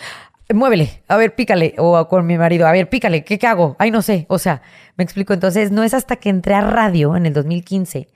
Muévele, 0.53 1.03
a 1.09 1.17
ver, 1.17 1.35
pícale. 1.35 1.75
O 1.79 2.07
con 2.09 2.27
mi 2.27 2.37
marido, 2.37 2.67
a 2.67 2.73
ver, 2.73 2.89
pícale, 2.91 3.25
¿qué, 3.25 3.39
qué 3.39 3.47
hago? 3.47 3.75
Ay, 3.79 3.91
no 3.91 4.03
sé. 4.03 4.27
O 4.29 4.39
sea, 4.39 4.63
me 4.97 5.05
explico. 5.05 5.33
Entonces, 5.33 5.71
no 5.73 5.83
es 5.83 5.95
hasta 5.95 6.17
que 6.17 6.29
entré 6.29 6.55
a 6.55 6.61
radio 6.61 7.17
en 7.17 7.27
el 7.27 7.33
2015 7.33 8.09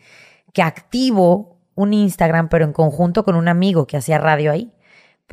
que 0.53 0.63
activo 0.63 1.57
un 1.75 1.95
Instagram, 1.95 2.49
pero 2.49 2.65
en 2.65 2.73
conjunto 2.73 3.25
con 3.25 3.37
un 3.37 3.49
amigo 3.49 3.87
que 3.87 3.97
hacía 3.97 4.19
radio 4.19 4.53
ahí. 4.53 4.73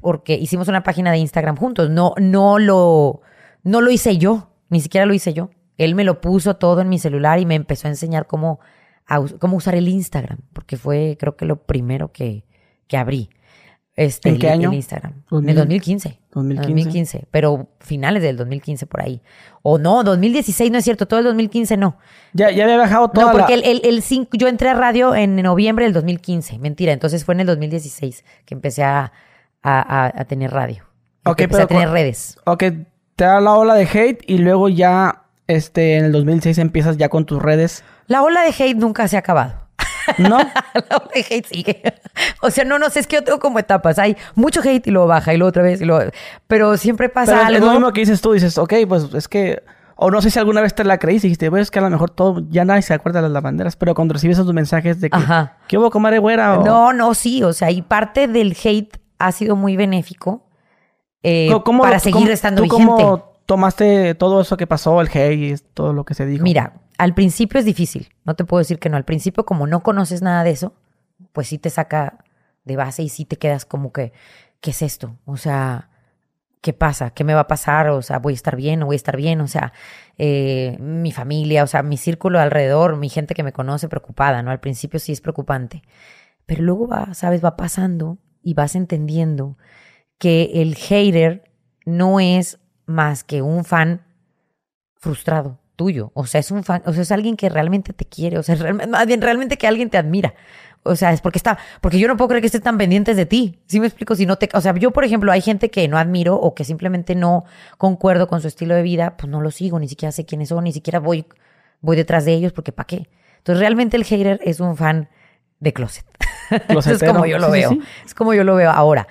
Porque 0.02 0.36
hicimos 0.36 0.68
una 0.68 0.84
página 0.84 1.12
de 1.12 1.18
Instagram 1.18 1.57
juntos. 1.57 1.90
No, 1.90 2.14
no 2.18 2.60
lo, 2.60 3.22
no 3.64 3.82
lo 3.82 3.91
hice 3.91 4.18
yo, 4.18 4.49
ni 4.70 4.80
siquiera 4.80 5.06
lo 5.06 5.14
hice 5.14 5.34
yo. 5.34 5.49
Él 5.78 5.95
me 5.95 6.06
lo 6.06 6.22
puso 6.22 6.56
todo 6.56 6.82
en 6.82 6.90
mi 6.90 6.99
celular 6.99 7.40
y 7.40 7.45
me 7.45 7.56
empezó 7.56 7.88
a 7.88 7.91
enseñar 7.91 8.28
cómo, 8.28 8.60
a 9.07 9.22
cómo 9.40 9.57
usar 9.57 9.76
el 9.76 9.88
Instagram, 9.88 10.40
porque 10.53 10.77
fue 10.77 11.18
creo 11.19 11.36
que 11.36 11.45
lo 11.45 11.57
primero 11.64 12.11
que, 12.11 12.44
que 12.88 12.98
abrí. 12.98 13.30
Este, 13.98 14.27
¿En 14.27 14.40
qué 14.40 14.48
el- 14.48 14.53
año? 14.53 14.69
El 14.72 14.76
Instagram. 14.76 15.14
En 15.14 15.23
2000. 15.30 15.49
el 15.52 15.56
2015. 15.56 16.19
2015. 16.34 16.68
2015, 16.73 17.27
pero 17.32 17.69
finales 17.80 18.22
del 18.23 18.36
2015 18.36 18.86
por 18.88 19.02
ahí. 19.02 19.22
O 19.61 19.77
no, 19.77 20.03
2016 20.03 20.69
no 20.69 20.77
es 20.80 20.84
cierto, 20.84 21.07
todo 21.07 21.19
el 21.19 21.26
2015 21.27 21.77
no. 21.77 21.98
Ya, 22.34 22.52
ya 22.52 22.65
había 22.65 22.76
bajado 22.77 23.07
toda 23.10 23.27
No, 23.27 23.32
porque 23.38 23.56
la... 23.56 23.64
el, 23.64 23.77
el, 23.84 23.86
el 23.86 24.02
cinco- 24.02 24.36
yo 24.38 24.49
entré 24.49 24.68
a 24.69 24.73
radio 24.73 25.15
en 25.15 25.38
noviembre 25.38 25.86
del 25.86 25.94
2015, 25.94 26.60
mentira, 26.60 26.91
entonces 26.91 27.23
fue 27.23 27.36
en 27.36 27.41
el 27.41 27.48
2016 27.48 28.26
que 28.45 28.53
empecé 28.53 28.84
a, 28.84 29.14
a, 29.61 30.06
a- 30.07 30.14
a 30.14 30.26
tener 30.26 30.52
radio. 30.52 30.84
Ok, 31.23 31.40
empecé 31.41 31.61
a 31.61 31.68
pero 31.68 31.68
tener 31.68 31.88
cu- 31.88 31.94
redes. 31.94 32.38
Ok, 32.45 32.64
te 33.15 33.23
da 33.23 33.40
la 33.40 33.53
ola 33.53 33.76
de 33.76 33.86
hate 33.86 34.23
y 34.27 34.40
luego 34.40 34.68
ya 34.68 35.23
este, 35.47 35.97
en 35.97 36.05
el 36.05 36.11
2006 36.11 36.57
empiezas 36.57 36.97
ya 36.97 37.09
con 37.09 37.26
tus 37.26 37.41
redes. 37.41 37.84
La 38.07 38.23
ola 38.23 38.41
de 38.43 38.49
hate 38.49 38.77
nunca 38.77 39.07
se 39.07 39.15
ha 39.15 39.19
acabado. 39.19 39.53
¿No? 40.17 40.38
la 40.89 40.97
ola 40.97 41.09
de 41.13 41.26
hate 41.30 41.45
sigue. 41.47 41.81
O 42.41 42.51
sea, 42.51 42.63
no, 42.63 42.77
no 42.80 42.89
sé, 42.89 42.99
es 42.99 43.07
que 43.07 43.15
yo 43.17 43.23
tengo 43.23 43.39
como 43.39 43.59
etapas. 43.59 43.97
Hay 43.99 44.15
mucho 44.35 44.61
hate 44.61 44.88
y 44.88 44.91
luego 44.91 45.07
baja 45.07 45.34
y 45.34 45.38
luego 45.38 45.49
otra 45.49 45.63
vez 45.63 45.81
y 45.81 45.85
luego... 45.85 46.11
Pero 46.47 46.77
siempre 46.77 47.09
pasa 47.09 47.43
Pero 47.47 47.57
es- 47.59 47.63
lo 47.63 47.72
mismo 47.72 47.91
que 47.93 48.01
dices 48.01 48.22
tú, 48.22 48.34
dices, 48.34 48.57
ok, 48.57 48.73
pues 48.88 49.13
es 49.13 49.27
que... 49.27 49.63
O 49.97 50.11
no 50.11 50.22
sé 50.22 50.30
si 50.30 50.38
alguna 50.39 50.59
vez 50.61 50.76
te 50.76 50.84
la 50.84 50.97
creíste 50.97 51.27
y 51.27 51.30
dijiste, 51.30 51.49
pues 51.49 51.61
es 51.63 51.72
que 51.72 51.80
a 51.80 51.81
lo 51.81 51.89
mejor 51.89 52.09
todo, 52.09 52.43
ya 52.49 52.65
nadie 52.65 52.81
se 52.81 52.93
acuerda 52.93 53.19
de 53.19 53.23
las 53.23 53.31
lavanderas, 53.31 53.77
pero 53.77 53.95
cuando 53.95 54.13
recibes 54.13 54.38
esos 54.38 54.53
mensajes 54.53 54.99
de 54.99 55.09
que, 55.09 55.15
Ajá. 55.15 55.57
¿qué 55.69 55.77
hubo, 55.77 55.89
comadre 55.89 56.19
güera? 56.19 56.59
O, 56.59 56.65
No, 56.65 56.91
no, 56.91 57.13
sí, 57.13 57.41
o 57.43 57.53
sea, 57.53 57.72
y 57.72 57.81
parte 57.81 58.27
del 58.27 58.57
hate 58.61 58.97
ha 59.19 59.31
sido 59.31 59.55
muy 59.55 59.77
benéfico 59.77 60.49
eh, 61.23 61.47
¿Cómo- 61.49 61.63
cómo- 61.63 61.84
para 61.84 61.99
seguir 61.99 62.23
cómo- 62.23 62.30
estando 62.34 62.61
¿tú 62.63 62.69
vigente. 62.76 62.85
cómo 63.03 63.35
tomaste 63.45 64.15
todo 64.15 64.41
eso 64.41 64.57
que 64.57 64.67
pasó, 64.67 65.01
el 65.01 65.07
hate 65.07 65.59
todo 65.73 65.93
lo 65.93 66.05
que 66.05 66.13
se 66.13 66.26
dijo? 66.26 66.43
Mira, 66.43 66.81
al 66.97 67.13
principio 67.13 67.59
es 67.59 67.65
difícil, 67.65 68.09
no 68.23 68.35
te 68.35 68.45
puedo 68.45 68.59
decir 68.59 68.80
que 68.80 68.89
no. 68.89 68.97
Al 68.97 69.05
principio, 69.05 69.45
como 69.45 69.67
no 69.67 69.84
conoces 69.84 70.22
nada 70.22 70.43
de 70.43 70.51
eso, 70.51 70.73
pues 71.34 71.47
sí 71.47 71.57
te 71.57 71.69
saca 71.69 72.23
de 72.63 72.76
base 72.76 73.03
y 73.03 73.09
sí 73.09 73.26
te 73.26 73.38
quedas 73.38 73.65
como 73.65 73.91
que, 73.91 74.13
¿qué 74.61 74.72
es 74.72 74.81
esto? 74.81 75.17
O 75.26 75.38
sea, 75.38 75.89
¿qué 76.61 76.73
pasa? 76.73 77.11
¿Qué 77.11 77.23
me 77.23 77.34
va 77.34 77.41
a 77.41 77.47
pasar? 77.47 77.89
O 77.89 78.01
sea, 78.01 78.19
¿voy 78.19 78.34
a 78.34 78.35
estar 78.35 78.55
bien? 78.55 78.80
¿No 78.80 78.88
voy 78.88 78.95
a 78.95 78.97
estar 78.97 79.17
bien? 79.17 79.41
O 79.41 79.47
sea, 79.47 79.72
eh, 80.17 80.77
mi 80.80 81.11
familia, 81.11 81.63
o 81.63 81.67
sea, 81.67 81.84
mi 81.84 81.97
círculo 81.97 82.39
alrededor, 82.39 82.97
mi 82.97 83.09
gente 83.09 83.35
que 83.35 83.43
me 83.43 83.53
conoce 83.53 83.88
preocupada, 83.88 84.41
¿no? 84.41 84.51
Al 84.51 84.59
principio 84.59 84.99
sí 84.99 85.11
es 85.11 85.22
preocupante. 85.22 85.84
Pero 86.45 86.63
luego 86.63 86.88
va, 86.88 87.13
sabes, 87.13 87.43
va 87.43 87.55
pasando 87.55 88.17
y 88.41 88.53
vas 88.53 88.76
entendiendo 88.76 89.57
que 90.17 90.61
el 90.61 90.76
hater 90.76 91.51
no 91.85 92.19
es 92.19 92.59
más 92.86 93.24
que 93.24 93.41
un 93.41 93.66
fan 93.66 94.02
frustrado 94.95 95.60
tuyo. 95.76 96.12
O 96.14 96.26
sea, 96.26 96.40
es 96.40 96.52
un 96.52 96.64
fan, 96.64 96.82
o 96.86 96.94
sea, 96.94 97.02
es 97.03 97.12
alguien 97.12 97.36
que 97.36 97.49
realmente 97.49 97.94
te 97.94 98.06
quiere, 98.06 98.38
o 98.38 98.44
sea, 98.44 98.56
realmente, 98.60 98.91
más 98.91 99.06
bien 99.07 99.22
realmente 99.22 99.57
que 99.57 99.68
alguien 99.68 99.90
te 99.90 99.98
admira. 99.98 100.34
O 100.88 100.95
sea, 100.95 101.12
es 101.14 101.20
porque 101.22 101.40
está, 101.40 101.57
porque 101.82 101.98
yo 101.98 102.07
no 102.07 102.16
puedo 102.16 102.28
creer 102.30 102.41
que 102.41 102.45
estén 102.48 102.62
tan 102.62 102.78
pendientes 102.78 103.18
de 103.18 103.26
ti. 103.26 103.60
¿Sí 103.66 103.80
me 103.80 103.88
explico? 103.88 104.16
Si 104.16 104.28
no 104.28 104.36
te, 104.38 104.49
o 104.53 104.62
sea, 104.62 104.76
yo, 104.76 104.91
por 104.91 105.03
ejemplo, 105.03 105.32
hay 105.32 105.41
gente 105.41 105.72
que 105.72 105.88
no 105.88 105.98
admiro 105.98 106.36
o 106.36 106.53
que 106.53 106.64
simplemente 106.64 107.16
no 107.16 107.44
concuerdo 107.80 108.28
con 108.28 108.40
su 108.40 108.48
estilo 108.48 108.76
de 108.76 108.84
vida, 108.84 109.18
pues 109.18 109.30
no 109.30 109.41
lo 109.41 109.49
sigo, 109.49 109.80
ni 109.80 109.88
siquiera 109.88 110.12
sé 110.12 110.26
quiénes 110.26 110.49
son, 110.49 110.64
ni 110.64 110.72
siquiera 110.74 110.99
voy, 110.99 111.26
voy 111.82 111.95
detrás 111.98 112.24
de 112.26 112.34
ellos, 112.34 112.53
porque 112.53 112.72
¿para 112.72 112.86
qué? 112.86 113.10
Entonces, 113.38 113.60
realmente 113.62 113.98
el 113.98 114.03
hater 114.06 114.40
es 114.44 114.60
un 114.60 114.78
fan 114.78 115.10
de 115.60 115.74
closet. 115.74 116.06
Es 116.70 117.03
como 117.03 117.26
yo 117.26 117.40
lo 117.40 117.48
Sí, 117.52 117.53
sí, 117.53 117.60
veo. 117.60 117.70
sí. 117.72 117.82
Es 118.06 118.14
como 118.14 118.34
yo 118.36 118.44
lo 118.44 118.53
veo 118.56 118.70
ahora. 118.70 119.07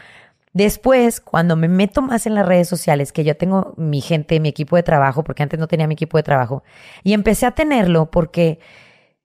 Después, 0.55 1.21
cuando 1.21 1.57
me 1.57 1.69
meto 1.69 2.01
más 2.01 2.27
en 2.27 2.35
las 2.35 2.47
redes 2.47 2.69
sociales, 2.69 3.13
que 3.13 3.25
yo 3.25 3.37
tengo 3.37 3.75
mi 3.77 4.01
gente, 4.01 4.41
mi 4.41 4.49
equipo 4.49 4.77
de 4.77 4.85
trabajo, 4.85 5.25
porque 5.25 5.43
antes 5.43 5.59
no 5.59 5.67
tenía 5.69 5.87
mi 5.87 5.95
equipo 5.95 6.17
de 6.17 6.23
trabajo, 6.23 6.63
y 7.03 7.13
empecé 7.13 7.45
a 7.45 7.51
tenerlo 7.51 8.11
porque 8.11 8.61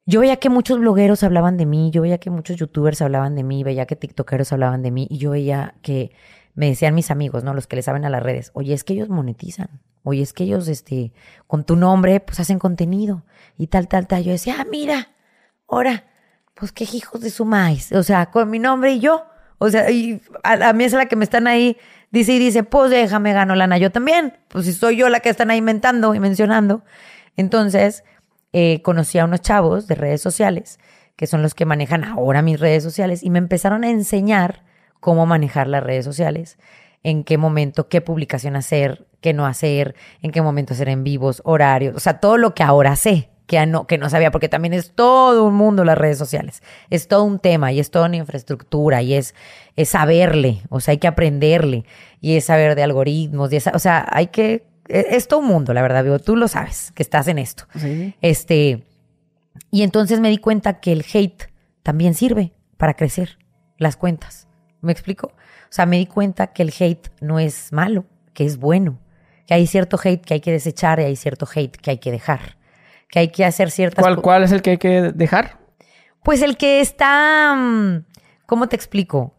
yo 0.06 0.22
veía 0.22 0.38
que 0.38 0.50
muchos 0.50 0.80
blogueros 0.80 1.24
hablaban 1.24 1.56
de 1.56 1.68
mí, 1.68 1.92
yo 1.92 2.02
veía 2.02 2.18
que 2.18 2.32
muchos 2.32 2.58
youtubers 2.58 3.02
hablaban 3.02 3.36
de 3.36 3.44
mí, 3.44 3.64
veía 3.64 3.86
que 3.86 3.96
tiktokeros 3.96 4.52
hablaban 4.52 4.82
de 4.82 4.90
mí, 4.90 5.08
y 5.08 5.20
yo 5.20 5.30
veía 5.30 5.76
que 5.84 6.12
me 6.56 6.68
decían 6.68 6.96
mis 6.96 7.12
amigos, 7.12 7.44
¿no? 7.44 7.54
Los 7.54 7.68
que 7.68 7.76
le 7.76 7.84
saben 7.84 8.06
a 8.06 8.10
las 8.10 8.24
redes, 8.24 8.50
oye, 8.56 8.74
es 8.74 8.84
que 8.84 8.94
ellos 8.94 9.08
monetizan, 9.10 9.82
oye, 10.02 10.24
es 10.24 10.34
que 10.34 10.46
ellos, 10.46 10.68
este, 10.68 11.14
con 11.46 11.64
tu 11.64 11.76
nombre, 11.76 12.20
pues 12.22 12.40
hacen 12.40 12.58
contenido, 12.58 13.24
y 13.56 13.68
tal, 13.68 13.88
tal, 13.88 14.08
tal. 14.08 14.24
Yo 14.24 14.32
decía, 14.32 14.56
ah, 14.60 14.66
mira, 14.70 15.10
ahora, 15.68 16.06
pues 16.56 16.72
qué 16.72 16.86
hijos 16.92 17.22
de 17.22 17.30
su 17.30 17.46
maíz. 17.46 17.92
O 17.92 18.02
sea, 18.02 18.32
con 18.32 18.50
mi 18.50 18.58
nombre 18.58 18.94
y 18.94 19.00
yo. 19.00 19.26
O 19.60 19.70
sea, 19.70 19.92
y 19.92 20.22
a, 20.44 20.74
mí 20.74 20.84
es 20.86 20.94
la 20.94 21.06
que 21.06 21.16
me 21.16 21.24
están 21.24 21.46
ahí, 21.46 21.78
dice 22.12 22.34
y 22.34 22.40
dice, 22.40 22.64
pues 22.64 22.90
déjame 22.90 23.34
gano 23.34 23.56
lana 23.56 23.78
yo 23.78 23.92
también. 23.92 24.38
Pues 24.48 24.66
si 24.66 24.74
soy 24.74 24.96
yo 24.96 25.10
la 25.10 25.20
que 25.20 25.30
están 25.30 25.52
ahí 25.52 25.60
inventando 25.60 26.16
y 26.16 26.20
mencionando. 26.20 26.84
Entonces, 27.36 28.04
eh, 28.54 28.82
conocí 28.82 29.20
a 29.20 29.26
unos 29.26 29.42
chavos 29.42 29.88
de 29.88 29.96
redes 29.96 30.22
sociales, 30.22 30.80
que 31.16 31.28
son 31.28 31.42
los 31.42 31.54
que 31.54 31.66
manejan 31.66 32.04
ahora 32.04 32.42
mis 32.42 32.60
redes 32.60 32.84
sociales, 32.84 33.22
y 33.22 33.30
me 33.30 33.40
empezaron 33.40 33.84
a 33.84 33.90
enseñar 33.90 34.64
cómo 35.00 35.26
manejar 35.26 35.68
las 35.68 35.84
redes 35.84 36.06
sociales. 36.06 36.58
en 37.02 37.24
qué 37.24 37.38
momento, 37.38 37.88
qué 37.88 38.02
publicación 38.02 38.58
hacer, 38.58 39.08
qué 39.22 39.32
no 39.34 39.46
hacer, 39.46 39.96
en 40.22 40.32
qué 40.32 40.42
momento 40.42 40.74
hacer 40.74 40.90
en 40.90 41.06
vivos, 41.06 41.42
horarios, 41.46 41.96
o 41.96 42.00
sea, 42.02 42.20
todo 42.20 42.38
lo 42.38 42.54
que 42.54 42.62
ahora 42.62 42.98
sé, 42.98 43.30
que 43.50 43.66
no, 43.66 43.88
que 43.88 43.98
no 43.98 44.12
sabía, 44.12 44.30
porque 44.30 44.48
también 44.48 44.76
es 44.76 44.92
todo 44.94 45.44
un 45.44 45.56
mundo 45.56 45.84
las 45.84 45.98
redes 45.98 46.20
sociales, 46.20 46.62
es 46.92 47.08
todo 47.08 47.24
un 47.24 47.40
tema 47.40 47.72
y 47.72 47.80
es 47.80 47.90
toda 47.90 48.06
una 48.06 48.18
infraestructura 48.18 49.02
y 49.02 49.16
es, 49.16 49.34
es 49.76 49.90
saberle, 49.90 50.62
o 50.70 50.80
sea, 50.80 50.92
hay 50.92 51.00
que 51.00 51.08
aprenderle 51.08 51.84
y 52.22 52.36
es 52.38 52.46
saber 52.46 52.76
de 52.76 52.84
algoritmos, 52.84 53.52
y 53.52 53.56
es- 53.56 53.66
o 53.74 53.80
sea, 53.80 54.06
hay 54.12 54.28
que, 54.28 54.68
es, 54.88 55.06
es 55.10 55.28
todo 55.28 55.40
un 55.40 55.48
mundo, 55.48 55.74
la 55.74 55.82
verdad, 55.82 56.04
Vivo, 56.04 56.20
tú 56.20 56.36
lo 56.36 56.48
sabes, 56.48 56.92
que 56.94 57.02
estás 57.02 57.28
en 57.28 57.40
esto. 57.40 57.64
Sí. 57.76 58.14
Este, 58.22 58.84
y 59.72 59.82
entonces 59.82 60.20
me 60.20 60.30
di 60.30 60.38
cuenta 60.38 60.80
que 60.80 60.92
el 60.92 61.04
hate 61.12 61.50
también 61.82 62.14
sirve 62.14 62.54
para 62.78 62.94
crecer 62.94 63.40
las 63.80 63.98
cuentas. 63.98 64.48
¿Me 64.82 64.92
explico? 64.92 65.28
O 65.34 65.72
sea, 65.72 65.88
me 65.88 65.98
di 65.98 66.06
cuenta 66.06 66.54
que 66.54 66.62
el 66.62 66.72
hate 66.80 67.10
no 67.20 67.40
es 67.40 67.74
malo, 67.74 68.06
que 68.34 68.46
es 68.46 68.58
bueno, 68.58 69.00
que 69.48 69.56
hay 69.56 69.66
cierto 69.66 70.00
hate 70.04 70.24
que 70.24 70.36
hay 70.36 70.40
que 70.40 70.52
desechar 70.52 71.00
y 71.00 71.04
hay 71.06 71.16
cierto 71.16 71.48
hate 71.52 71.76
que 71.76 71.90
hay 71.90 71.98
que 71.98 72.12
dejar, 72.12 72.58
que 73.10 73.20
hay 73.20 73.28
que 73.30 73.44
hacer 73.46 73.72
ciertas 73.72 74.04
¿Cuál, 74.04 74.22
¿Cuál 74.22 74.44
es 74.44 74.52
el 74.52 74.62
que 74.62 74.72
hay 74.72 74.78
que 74.78 75.12
dejar? 75.14 75.58
Pues 76.24 76.42
el 76.42 76.58
que 76.58 76.80
está, 76.80 77.56
mm, 77.56 78.06
¿cómo 78.46 78.68
te 78.68 78.76
explico? 78.76 79.36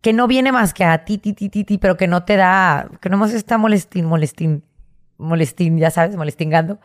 Que 0.00 0.12
no 0.12 0.26
viene 0.26 0.52
más 0.52 0.74
que 0.74 0.84
a 0.84 1.04
ti, 1.04 1.18
ti, 1.18 1.32
ti, 1.32 1.48
ti, 1.48 1.64
ti, 1.64 1.78
pero 1.78 1.96
que 1.96 2.06
no 2.06 2.24
te 2.24 2.36
da, 2.36 2.90
que 3.00 3.08
nomás 3.08 3.32
está 3.32 3.56
molestín, 3.56 4.04
molestín, 4.04 4.62
molestín, 5.16 5.78
ya 5.78 5.90
sabes, 5.90 6.16
molestingando, 6.16 6.78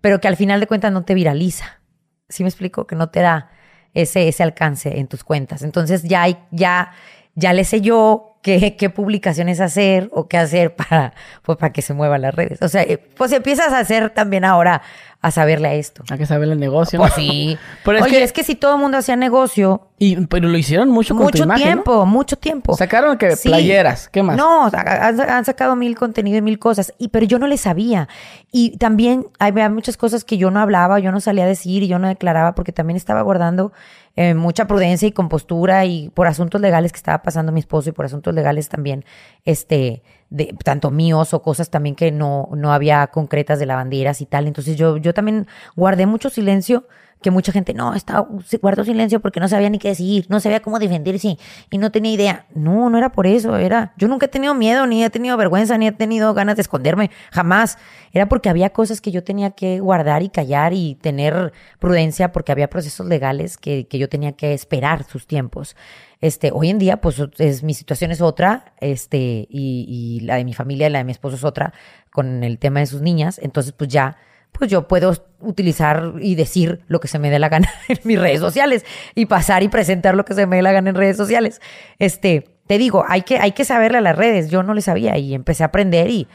pero 0.00 0.20
que 0.20 0.28
al 0.28 0.36
final 0.36 0.60
de 0.60 0.66
cuentas 0.66 0.92
no 0.92 1.04
te 1.04 1.14
viraliza. 1.14 1.80
¿Sí 2.28 2.42
me 2.42 2.48
explico? 2.48 2.86
Que 2.86 2.96
no 2.96 3.08
te 3.08 3.20
da 3.20 3.50
ese, 3.94 4.28
ese 4.28 4.42
alcance 4.42 4.98
en 4.98 5.06
tus 5.06 5.24
cuentas. 5.24 5.62
Entonces 5.62 6.02
ya 6.02 6.22
hay, 6.22 6.36
ya, 6.50 6.92
ya 7.34 7.52
le 7.52 7.64
sé 7.64 7.80
yo 7.80 8.35
qué, 8.46 8.76
qué 8.76 8.90
publicaciones 8.90 9.60
hacer 9.60 10.08
o 10.12 10.28
qué 10.28 10.38
hacer 10.38 10.74
para, 10.76 11.12
pues, 11.42 11.58
para 11.58 11.72
que 11.72 11.82
se 11.82 11.92
muevan 11.94 12.22
las 12.22 12.34
redes. 12.34 12.62
O 12.62 12.68
sea, 12.68 12.82
eh, 12.82 12.98
pues 13.16 13.32
empiezas 13.32 13.72
a 13.72 13.80
hacer 13.80 14.10
también 14.10 14.44
ahora 14.44 14.82
a 15.22 15.30
saberle 15.32 15.66
a 15.68 15.74
esto. 15.74 16.04
Hay 16.10 16.18
que 16.18 16.26
saber 16.26 16.48
el 16.50 16.60
negocio. 16.60 16.98
¿no? 16.98 17.02
Pues 17.04 17.14
sí. 17.14 17.58
Pero 17.84 17.98
es 17.98 18.04
Oye, 18.04 18.18
que- 18.18 18.22
es 18.22 18.32
que 18.32 18.44
si 18.44 18.54
todo 18.54 18.76
el 18.76 18.80
mundo 18.80 18.98
hacía 18.98 19.16
negocio, 19.16 19.88
Y, 19.98 20.14
pero 20.26 20.46
lo 20.48 20.56
hicieron 20.58 20.90
mucho 20.90 21.14
con 21.16 21.26
tu 21.30 21.44
mucho 21.44 21.54
tiempo, 21.54 22.06
mucho 22.06 22.36
tiempo. 22.36 22.76
Sacaron 22.76 23.16
que 23.18 23.34
Sí. 23.34 23.48
playeras, 23.48 24.08
¿qué 24.10 24.22
más? 24.22 24.36
No, 24.36 24.70
han 24.72 25.44
sacado 25.44 25.74
mil 25.74 25.96
contenido 25.96 26.36
y 26.38 26.42
mil 26.42 26.58
cosas, 26.58 26.92
y, 26.98 27.08
pero 27.08 27.24
yo 27.26 27.38
no 27.38 27.46
le 27.48 27.56
sabía. 27.56 28.06
Y 28.52 28.76
también 28.76 29.26
había 29.40 29.68
muchas 29.70 29.96
cosas 29.96 30.22
que 30.22 30.36
yo 30.36 30.50
no 30.50 30.60
hablaba, 30.60 30.98
yo 31.00 31.10
no 31.12 31.20
salía 31.20 31.44
a 31.44 31.48
decir 31.48 31.82
y 31.82 31.88
yo 31.88 31.98
no 31.98 32.08
declaraba 32.08 32.54
porque 32.54 32.72
también 32.72 32.96
estaba 32.98 33.22
guardando 33.22 33.72
eh, 34.16 34.34
mucha 34.34 34.66
prudencia 34.66 35.06
y 35.06 35.12
compostura 35.12 35.84
y 35.84 36.08
por 36.10 36.26
asuntos 36.26 36.60
legales 36.60 36.90
que 36.92 36.96
estaba 36.96 37.22
pasando 37.22 37.52
mi 37.52 37.60
esposo 37.60 37.90
y 37.90 37.92
por 37.92 38.06
asuntos 38.06 38.34
legales 38.34 38.68
también, 38.68 39.04
este, 39.44 40.02
de, 40.30 40.54
tanto 40.64 40.90
míos 40.90 41.34
o 41.34 41.42
cosas 41.42 41.70
también 41.70 41.94
que 41.94 42.10
no, 42.10 42.48
no 42.52 42.72
había 42.72 43.06
concretas 43.08 43.58
de 43.58 43.66
lavanderas 43.66 44.20
y 44.22 44.26
tal. 44.26 44.46
Entonces 44.46 44.76
yo, 44.76 44.96
yo 44.96 45.14
también 45.14 45.46
guardé 45.76 46.06
mucho 46.06 46.30
silencio 46.30 46.86
que 47.22 47.30
mucha 47.30 47.50
gente, 47.50 47.74
no, 47.74 47.94
estaba, 47.94 48.28
guardó 48.60 48.84
silencio 48.84 49.20
porque 49.20 49.40
no 49.40 49.48
sabía 49.48 49.70
ni 49.70 49.78
qué 49.78 49.88
decir, 49.88 50.26
no 50.28 50.38
sabía 50.38 50.60
cómo 50.60 50.78
defenderse 50.78 51.38
y 51.70 51.78
no 51.78 51.90
tenía 51.90 52.12
idea. 52.12 52.46
No, 52.54 52.90
no 52.90 52.98
era 52.98 53.10
por 53.12 53.26
eso, 53.26 53.56
era, 53.56 53.94
yo 53.96 54.06
nunca 54.06 54.26
he 54.26 54.28
tenido 54.28 54.54
miedo, 54.54 54.86
ni 54.86 55.02
he 55.02 55.10
tenido 55.10 55.36
vergüenza, 55.36 55.78
ni 55.78 55.86
he 55.86 55.92
tenido 55.92 56.34
ganas 56.34 56.56
de 56.56 56.62
esconderme, 56.62 57.10
jamás. 57.32 57.78
Era 58.12 58.28
porque 58.28 58.48
había 58.48 58.70
cosas 58.70 59.00
que 59.00 59.10
yo 59.10 59.24
tenía 59.24 59.50
que 59.52 59.80
guardar 59.80 60.22
y 60.22 60.28
callar 60.28 60.72
y 60.72 60.94
tener 60.96 61.52
prudencia 61.78 62.32
porque 62.32 62.52
había 62.52 62.68
procesos 62.68 63.06
legales 63.06 63.56
que, 63.56 63.86
que 63.88 63.98
yo 63.98 64.08
tenía 64.08 64.32
que 64.32 64.52
esperar 64.52 65.04
sus 65.04 65.26
tiempos. 65.26 65.76
Este, 66.20 66.50
hoy 66.52 66.70
en 66.70 66.78
día, 66.78 67.00
pues 67.00 67.22
es, 67.38 67.62
mi 67.62 67.74
situación 67.74 68.10
es 68.10 68.20
otra, 68.20 68.72
este, 68.80 69.46
y, 69.50 69.86
y 69.88 70.20
la 70.20 70.36
de 70.36 70.44
mi 70.44 70.54
familia 70.54 70.88
la 70.88 70.98
de 70.98 71.04
mi 71.04 71.12
esposo 71.12 71.36
es 71.36 71.44
otra, 71.44 71.74
con 72.10 72.42
el 72.42 72.58
tema 72.58 72.80
de 72.80 72.86
sus 72.86 73.02
niñas. 73.02 73.38
Entonces, 73.42 73.72
pues 73.72 73.90
ya, 73.90 74.16
pues 74.58 74.70
yo 74.70 74.88
puedo 74.88 75.14
utilizar 75.40 76.14
y 76.20 76.34
decir 76.34 76.80
lo 76.88 77.00
que 77.00 77.08
se 77.08 77.18
me 77.18 77.30
dé 77.30 77.38
la 77.38 77.48
gana 77.48 77.70
en 77.88 77.98
mis 78.04 78.18
redes 78.18 78.40
sociales 78.40 78.84
y 79.14 79.26
pasar 79.26 79.62
y 79.62 79.68
presentar 79.68 80.14
lo 80.14 80.24
que 80.24 80.34
se 80.34 80.46
me 80.46 80.56
dé 80.56 80.62
la 80.62 80.72
gana 80.72 80.90
en 80.90 80.96
redes 80.96 81.16
sociales. 81.16 81.60
Este, 81.98 82.48
te 82.66 82.78
digo, 82.78 83.04
hay 83.08 83.22
que, 83.22 83.38
hay 83.38 83.52
que 83.52 83.64
saberle 83.64 83.98
a 83.98 84.00
las 84.02 84.16
redes. 84.16 84.50
Yo 84.50 84.62
no 84.62 84.74
le 84.74 84.82
sabía 84.82 85.16
y 85.18 85.34
empecé 85.34 85.62
a 85.62 85.66
aprender 85.66 86.10
y 86.10 86.26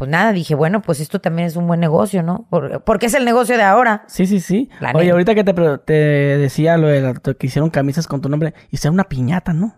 pues 0.00 0.08
nada, 0.08 0.32
dije, 0.32 0.54
bueno, 0.54 0.80
pues 0.80 0.98
esto 0.98 1.20
también 1.20 1.46
es 1.46 1.56
un 1.56 1.66
buen 1.66 1.78
negocio, 1.78 2.22
¿no? 2.22 2.46
Por- 2.48 2.82
Porque 2.84 3.04
es 3.04 3.12
el 3.12 3.26
negocio 3.26 3.58
de 3.58 3.64
ahora. 3.64 4.04
Sí, 4.06 4.26
sí, 4.26 4.40
sí. 4.40 4.70
La 4.80 4.92
Oye, 4.94 5.10
ahorita 5.10 5.34
que 5.34 5.44
te, 5.44 5.52
te 5.52 5.92
decía 5.92 6.78
lo 6.78 6.86
de 6.86 7.02
la- 7.02 7.12
que 7.12 7.46
hicieron 7.46 7.68
camisas 7.68 8.06
con 8.06 8.22
tu 8.22 8.30
nombre, 8.30 8.54
hicieron 8.70 8.94
una 8.94 9.04
piñata, 9.04 9.52
¿no? 9.52 9.74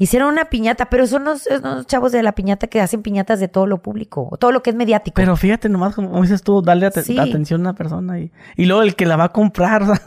Hicieron 0.00 0.28
una 0.32 0.46
piñata, 0.46 0.86
pero 0.90 1.06
son 1.06 1.24
los, 1.24 1.48
los 1.62 1.86
chavos 1.86 2.10
de 2.12 2.22
la 2.24 2.32
piñata 2.32 2.66
que 2.66 2.80
hacen 2.80 3.00
piñatas 3.00 3.38
de 3.40 3.46
todo 3.48 3.66
lo 3.66 3.80
público, 3.80 4.36
todo 4.40 4.50
lo 4.50 4.60
que 4.62 4.70
es 4.70 4.76
mediático. 4.76 5.14
Pero 5.14 5.36
fíjate 5.36 5.68
nomás 5.68 5.94
como 5.94 6.20
dices 6.20 6.42
tú, 6.42 6.60
darle 6.60 6.90
Sí. 6.90 7.16
atención 7.18 7.60
a 7.60 7.70
una 7.70 7.74
persona 7.74 8.18
y, 8.18 8.32
y 8.56 8.66
luego 8.66 8.82
el 8.82 8.94
que 8.96 9.06
la 9.06 9.16
va 9.16 9.24
a 9.24 9.28
comprar. 9.30 9.84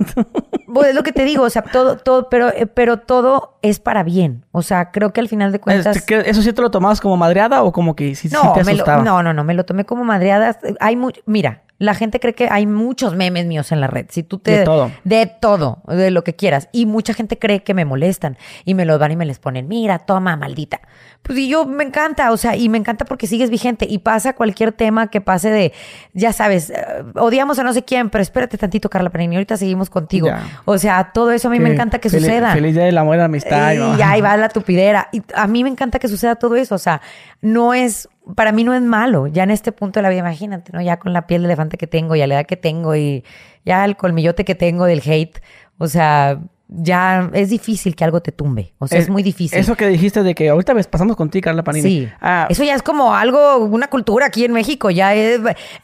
Pues 0.75 0.89
es 0.89 0.95
lo 0.95 1.03
que 1.03 1.13
te 1.13 1.23
digo, 1.23 1.43
o 1.45 1.49
sea, 1.49 1.61
todo, 1.61 1.95
todo, 1.95 2.27
pero, 2.27 2.49
eh, 2.49 2.67
pero 2.67 2.97
todo 2.99 3.57
es 3.61 3.79
para 3.79 4.03
bien. 4.03 4.43
O 4.51 4.61
sea, 4.61 4.91
creo 4.91 5.13
que 5.13 5.21
al 5.21 5.29
final 5.29 5.53
de 5.53 5.61
cuentas. 5.61 5.95
este, 5.95 6.21
¿qué- 6.21 6.29
¿Eso 6.29 6.41
sí 6.41 6.51
te 6.51 6.61
lo 6.61 6.69
tomabas 6.69 6.99
como 6.99 7.15
madreada 7.15 7.63
o 7.63 7.71
como 7.71 7.95
que 7.95 8.13
sí, 8.13 8.27
sí 8.27 8.35
No, 8.35 8.51
te 8.51 8.59
me 8.65 8.73
lo- 8.73 8.83
asustaba? 8.83 9.01
no, 9.01 9.23
no, 9.23 9.31
no, 9.33 9.45
me 9.45 9.53
lo 9.55 9.65
tomé 9.65 9.85
como 9.85 10.03
madreadas. 10.03 10.57
Hay 10.79 10.97
mira, 11.25 11.63
la 11.77 11.93
gente 11.93 12.21
cree 12.21 12.33
que 12.33 12.47
hay 12.49 12.65
muchos 12.67 13.15
memes 13.15 13.45
míos 13.47 13.71
en 13.73 13.81
la 13.81 13.87
red. 13.87 14.05
Si 14.09 14.23
tú 14.23 14.37
te 14.39 14.59
De 14.59 14.63
todo. 14.63 14.91
de 15.03 15.25
todo, 15.25 15.81
de 15.87 16.09
lo 16.09 16.23
que 16.23 16.33
quieras. 16.33 16.69
Y 16.71 16.85
mucha 16.85 17.13
gente 17.13 17.37
cree 17.37 17.63
que 17.63 17.73
me 17.73 17.83
molestan 17.83 18.37
y 18.63 18.75
me 18.75 18.85
lo 18.85 18.97
van 18.97 19.11
y 19.11 19.15
me 19.17 19.25
les 19.25 19.39
ponen, 19.39 19.67
mira, 19.67 19.99
toma, 19.99 20.37
maldita. 20.37 20.79
Pues 21.21 21.37
y 21.39 21.49
yo 21.49 21.65
me 21.65 21.83
encanta, 21.83 22.31
o 22.31 22.37
sea, 22.37 22.55
y 22.55 22.69
me 22.69 22.77
encanta 22.77 23.03
porque 23.03 23.27
sigues 23.27 23.49
vigente 23.49 23.87
y 23.89 23.97
pasa 23.97 24.33
cualquier 24.33 24.71
tema 24.71 25.07
que 25.07 25.19
pase 25.21 25.49
de, 25.49 25.73
ya 26.13 26.31
sabes, 26.33 26.69
eh, 26.69 26.75
odiamos 27.15 27.57
a 27.59 27.63
no 27.63 27.73
sé 27.73 27.83
quién, 27.83 28.09
pero 28.09 28.21
espérate 28.21 28.57
tantito, 28.57 28.89
Carla 28.89 29.09
Panini, 29.09 29.35
ahorita 29.35 29.57
seguimos 29.57 29.89
contigo. 29.89 30.27
Ya. 30.27 30.43
O 30.65 30.77
sea, 30.77 31.11
todo 31.13 31.31
eso 31.31 31.47
a 31.49 31.51
mí 31.51 31.59
me 31.59 31.73
encanta 31.73 31.99
que 31.99 32.09
feliz- 32.09 32.27
suceda. 32.27 32.53
Feliz 32.53 32.75
día 32.75 32.85
del 32.85 32.97
amor 32.97 33.15
y 33.15 33.19
la 33.19 33.25
amistad. 33.25 33.73
Y 33.73 33.77
¿no? 33.79 33.97
ahí 34.05 34.21
va 34.21 34.37
la 34.37 34.49
tupidera. 34.49 35.09
Y 35.11 35.23
a 35.33 35.47
mí 35.47 35.63
me 35.63 35.69
encanta 35.71 35.99
que 35.99 36.07
suceda 36.07 36.35
todo 36.35 36.55
eso. 36.55 36.75
O 36.75 36.79
sea, 36.79 37.01
no 37.41 37.73
es, 37.73 38.07
para 38.35 38.51
mí 38.51 38.63
no 38.63 38.73
es 38.73 38.81
malo. 38.81 39.27
Ya 39.27 39.43
en 39.43 39.51
este 39.51 39.71
punto 39.71 39.99
de 39.99 40.03
la 40.03 40.09
vida, 40.09 40.19
imagínate, 40.19 40.71
¿no? 40.73 40.81
Ya 40.81 40.97
con 40.97 41.13
la 41.13 41.27
piel 41.27 41.41
de 41.43 41.47
elefante 41.47 41.77
que 41.77 41.87
tengo 41.87 42.15
y 42.15 42.21
a 42.21 42.27
la 42.27 42.35
edad 42.35 42.45
que 42.45 42.57
tengo 42.57 42.95
y 42.95 43.23
ya 43.65 43.85
el 43.85 43.95
colmillote 43.97 44.45
que 44.45 44.55
tengo 44.55 44.85
del 44.85 45.01
hate. 45.05 45.39
O 45.77 45.87
sea, 45.87 46.39
ya 46.67 47.29
es 47.33 47.49
difícil 47.49 47.95
que 47.95 48.03
algo 48.03 48.21
te 48.21 48.31
tumbe. 48.31 48.73
O 48.79 48.87
sea, 48.87 48.97
es, 48.97 49.09
muy 49.09 49.21
difícil. 49.21 49.59
Eso 49.59 49.75
que 49.75 49.87
dijiste 49.87 50.23
de 50.23 50.33
que 50.33 50.49
ahorita 50.49 50.73
ves, 50.73 50.87
pasamos 50.87 51.15
contigo, 51.15 51.43
Carla 51.43 51.63
Panini. 51.63 51.83
Sí. 51.87 52.09
Ah, 52.21 52.47
Eso 52.49 52.63
ya 52.63 52.73
es 52.73 52.81
como 52.81 53.13
algo, 53.13 53.57
una 53.57 53.87
cultura 53.87 54.25
aquí 54.25 54.45
en 54.45 54.53
México. 54.53 54.89
Ya 54.89 55.13
es- 55.13 55.41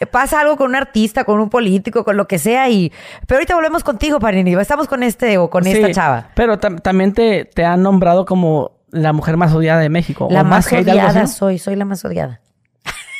pasa 0.10 0.40
algo 0.42 0.58
con 0.58 0.70
un 0.70 0.76
artista, 0.76 1.24
con 1.24 1.40
un 1.40 1.50
político, 1.50 2.04
con 2.04 2.18
lo 2.18 2.28
que 2.28 2.40
sea. 2.40 2.70
y 2.70 2.92
Pero 3.28 3.38
ahorita 3.38 3.54
volvemos 3.56 3.84
contigo, 3.84 4.20
Panini. 4.20 4.56
Estamos 4.56 4.88
con 4.88 5.04
este 5.04 5.38
o 5.38 5.50
con 5.50 5.68
esta 5.68 5.88
sí, 5.88 5.94
chava. 5.94 6.30
Pero 6.36 6.60
tam- 6.60 6.82
también 6.82 7.14
te, 7.14 7.46
te 7.46 7.64
han 7.64 7.84
nombrado 7.84 8.26
como 8.26 8.72
la 8.92 9.14
mujer 9.14 9.38
más 9.38 9.54
odiada 9.54 9.80
de 9.80 9.90
México. 9.90 10.28
La 10.30 10.42
o 10.42 10.46
más 10.46 10.72
odiada 10.72 11.28
soy, 11.28 11.58
soy 11.58 11.76
la 11.76 11.86
más 11.86 12.04
odiada. 12.06 12.42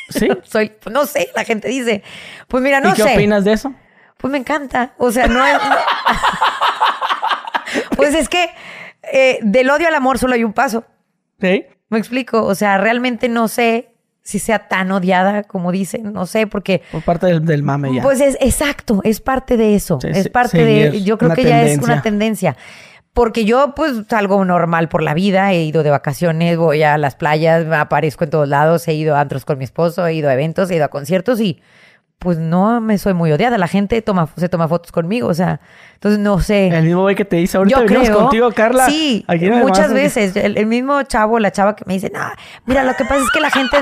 ¿Sí? 0.08 0.28
soy, 0.44 0.72
no 0.90 1.06
sé, 1.06 1.28
la 1.34 1.44
gente 1.44 1.68
dice. 1.68 2.02
Pues 2.48 2.62
mira, 2.62 2.80
no 2.80 2.90
¿Y 2.90 2.92
qué 2.92 3.02
sé. 3.02 3.14
opinas 3.14 3.44
de 3.44 3.54
eso? 3.54 3.74
Pues 4.18 4.30
me 4.30 4.38
encanta. 4.38 4.94
O 4.98 5.10
sea, 5.10 5.26
no 5.26 5.44
es. 5.44 5.56
pues 7.96 8.14
es 8.14 8.28
que 8.28 8.50
eh, 9.12 9.38
del 9.42 9.70
odio 9.70 9.88
al 9.88 9.94
amor 9.94 10.18
solo 10.18 10.34
hay 10.34 10.44
un 10.44 10.52
paso. 10.52 10.84
Sí. 11.40 11.66
Me 11.88 11.98
explico. 11.98 12.44
O 12.44 12.54
sea, 12.54 12.78
realmente 12.78 13.28
no 13.28 13.48
sé 13.48 13.92
si 14.22 14.38
sea 14.38 14.68
tan 14.68 14.92
odiada 14.92 15.42
como 15.42 15.72
dicen. 15.72 16.12
No 16.12 16.26
sé, 16.26 16.46
porque. 16.46 16.82
Por 16.92 17.02
parte 17.02 17.26
del, 17.26 17.44
del 17.44 17.62
mame 17.62 17.94
ya. 17.94 18.02
Pues 18.02 18.20
es 18.20 18.36
exacto, 18.40 19.00
es 19.02 19.20
parte 19.20 19.56
de 19.56 19.74
eso. 19.74 19.98
Sí, 20.00 20.08
es 20.10 20.28
parte 20.28 20.64
de. 20.64 21.02
Yo 21.02 21.18
creo 21.18 21.34
que 21.34 21.44
ya 21.44 21.64
es 21.64 21.78
una 21.78 22.02
tendencia. 22.02 22.56
Porque 23.14 23.44
yo, 23.44 23.74
pues, 23.74 24.04
salgo 24.08 24.42
normal 24.44 24.88
por 24.88 25.02
la 25.02 25.12
vida, 25.12 25.52
he 25.52 25.64
ido 25.64 25.82
de 25.82 25.90
vacaciones, 25.90 26.56
voy 26.56 26.82
a 26.82 26.96
las 26.96 27.14
playas, 27.14 27.66
aparezco 27.70 28.24
en 28.24 28.30
todos 28.30 28.48
lados, 28.48 28.88
he 28.88 28.94
ido 28.94 29.16
a 29.16 29.20
antros 29.20 29.44
con 29.44 29.58
mi 29.58 29.64
esposo, 29.64 30.06
he 30.06 30.14
ido 30.14 30.30
a 30.30 30.32
eventos, 30.32 30.70
he 30.70 30.76
ido 30.76 30.86
a 30.86 30.88
conciertos 30.88 31.38
y 31.40 31.60
pues 32.22 32.38
no 32.38 32.80
me 32.80 32.98
soy 32.98 33.14
muy 33.14 33.32
odiada. 33.32 33.58
La 33.58 33.66
gente 33.66 34.00
toma, 34.00 34.28
se 34.36 34.48
toma 34.48 34.68
fotos 34.68 34.92
conmigo, 34.92 35.28
o 35.28 35.34
sea, 35.34 35.60
entonces 35.94 36.20
no 36.20 36.38
sé. 36.40 36.68
El 36.68 36.84
mismo 36.84 37.02
güey 37.02 37.16
que 37.16 37.24
te 37.24 37.36
dice, 37.36 37.56
ahorita 37.56 37.80
venimos 37.80 38.08
creo. 38.08 38.18
contigo, 38.20 38.52
Carla. 38.52 38.86
Sí, 38.86 39.26
muchas 39.60 39.92
veces. 39.92 40.36
El, 40.36 40.56
el 40.56 40.66
mismo 40.66 41.02
chavo, 41.02 41.38
la 41.38 41.50
chava 41.50 41.74
que 41.74 41.84
me 41.84 41.94
dice, 41.94 42.10
no, 42.14 42.20
mira, 42.64 42.84
lo 42.84 42.94
que 42.94 43.04
pasa 43.04 43.22
es 43.22 43.30
que 43.32 43.40
la 43.40 43.50
gente, 43.50 43.76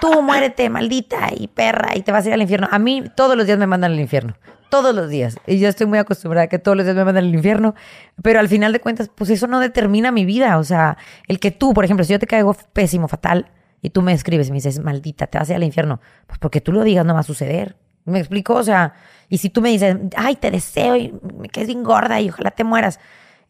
tú 0.00 0.22
muérete, 0.22 0.68
maldita 0.68 1.28
y 1.34 1.48
perra, 1.48 1.96
y 1.96 2.02
te 2.02 2.12
vas 2.12 2.24
a 2.26 2.28
ir 2.28 2.34
al 2.34 2.42
infierno. 2.42 2.68
A 2.70 2.78
mí 2.78 3.04
todos 3.16 3.36
los 3.36 3.46
días 3.46 3.58
me 3.58 3.66
mandan 3.66 3.92
al 3.92 4.00
infierno. 4.00 4.36
Todos 4.68 4.94
los 4.94 5.08
días. 5.08 5.38
Y 5.46 5.58
yo 5.58 5.68
estoy 5.68 5.86
muy 5.86 5.98
acostumbrada 5.98 6.44
a 6.44 6.48
que 6.48 6.58
todos 6.58 6.76
los 6.76 6.84
días 6.84 6.96
me 6.96 7.04
mandan 7.04 7.24
al 7.24 7.34
infierno. 7.34 7.74
Pero 8.20 8.40
al 8.40 8.48
final 8.48 8.72
de 8.72 8.80
cuentas, 8.80 9.10
pues 9.14 9.30
eso 9.30 9.46
no 9.46 9.60
determina 9.60 10.10
mi 10.10 10.24
vida. 10.24 10.58
O 10.58 10.64
sea, 10.64 10.98
el 11.28 11.38
que 11.38 11.50
tú, 11.52 11.72
por 11.72 11.84
ejemplo, 11.84 12.04
si 12.04 12.12
yo 12.12 12.18
te 12.18 12.26
caigo 12.26 12.54
pésimo, 12.72 13.06
fatal, 13.08 13.52
y 13.80 13.90
tú 13.90 14.02
me 14.02 14.12
escribes 14.12 14.48
y 14.48 14.50
me 14.50 14.56
dices, 14.56 14.80
maldita, 14.80 15.28
te 15.28 15.38
vas 15.38 15.48
a 15.48 15.52
ir 15.52 15.56
al 15.56 15.62
infierno, 15.62 16.00
pues 16.26 16.40
porque 16.40 16.60
tú 16.60 16.72
lo 16.72 16.82
digas 16.82 17.06
no 17.06 17.14
va 17.14 17.20
a 17.20 17.22
suceder. 17.22 17.76
¿Me 18.06 18.20
explico? 18.20 18.54
O 18.54 18.62
sea, 18.62 18.94
y 19.28 19.38
si 19.38 19.50
tú 19.50 19.60
me 19.60 19.70
dices, 19.70 19.96
ay, 20.16 20.36
te 20.36 20.50
deseo 20.50 20.96
y 20.96 21.12
me 21.38 21.48
quedes 21.48 21.66
bien 21.66 21.82
gorda 21.82 22.20
y 22.20 22.30
ojalá 22.30 22.52
te 22.52 22.64
mueras. 22.64 23.00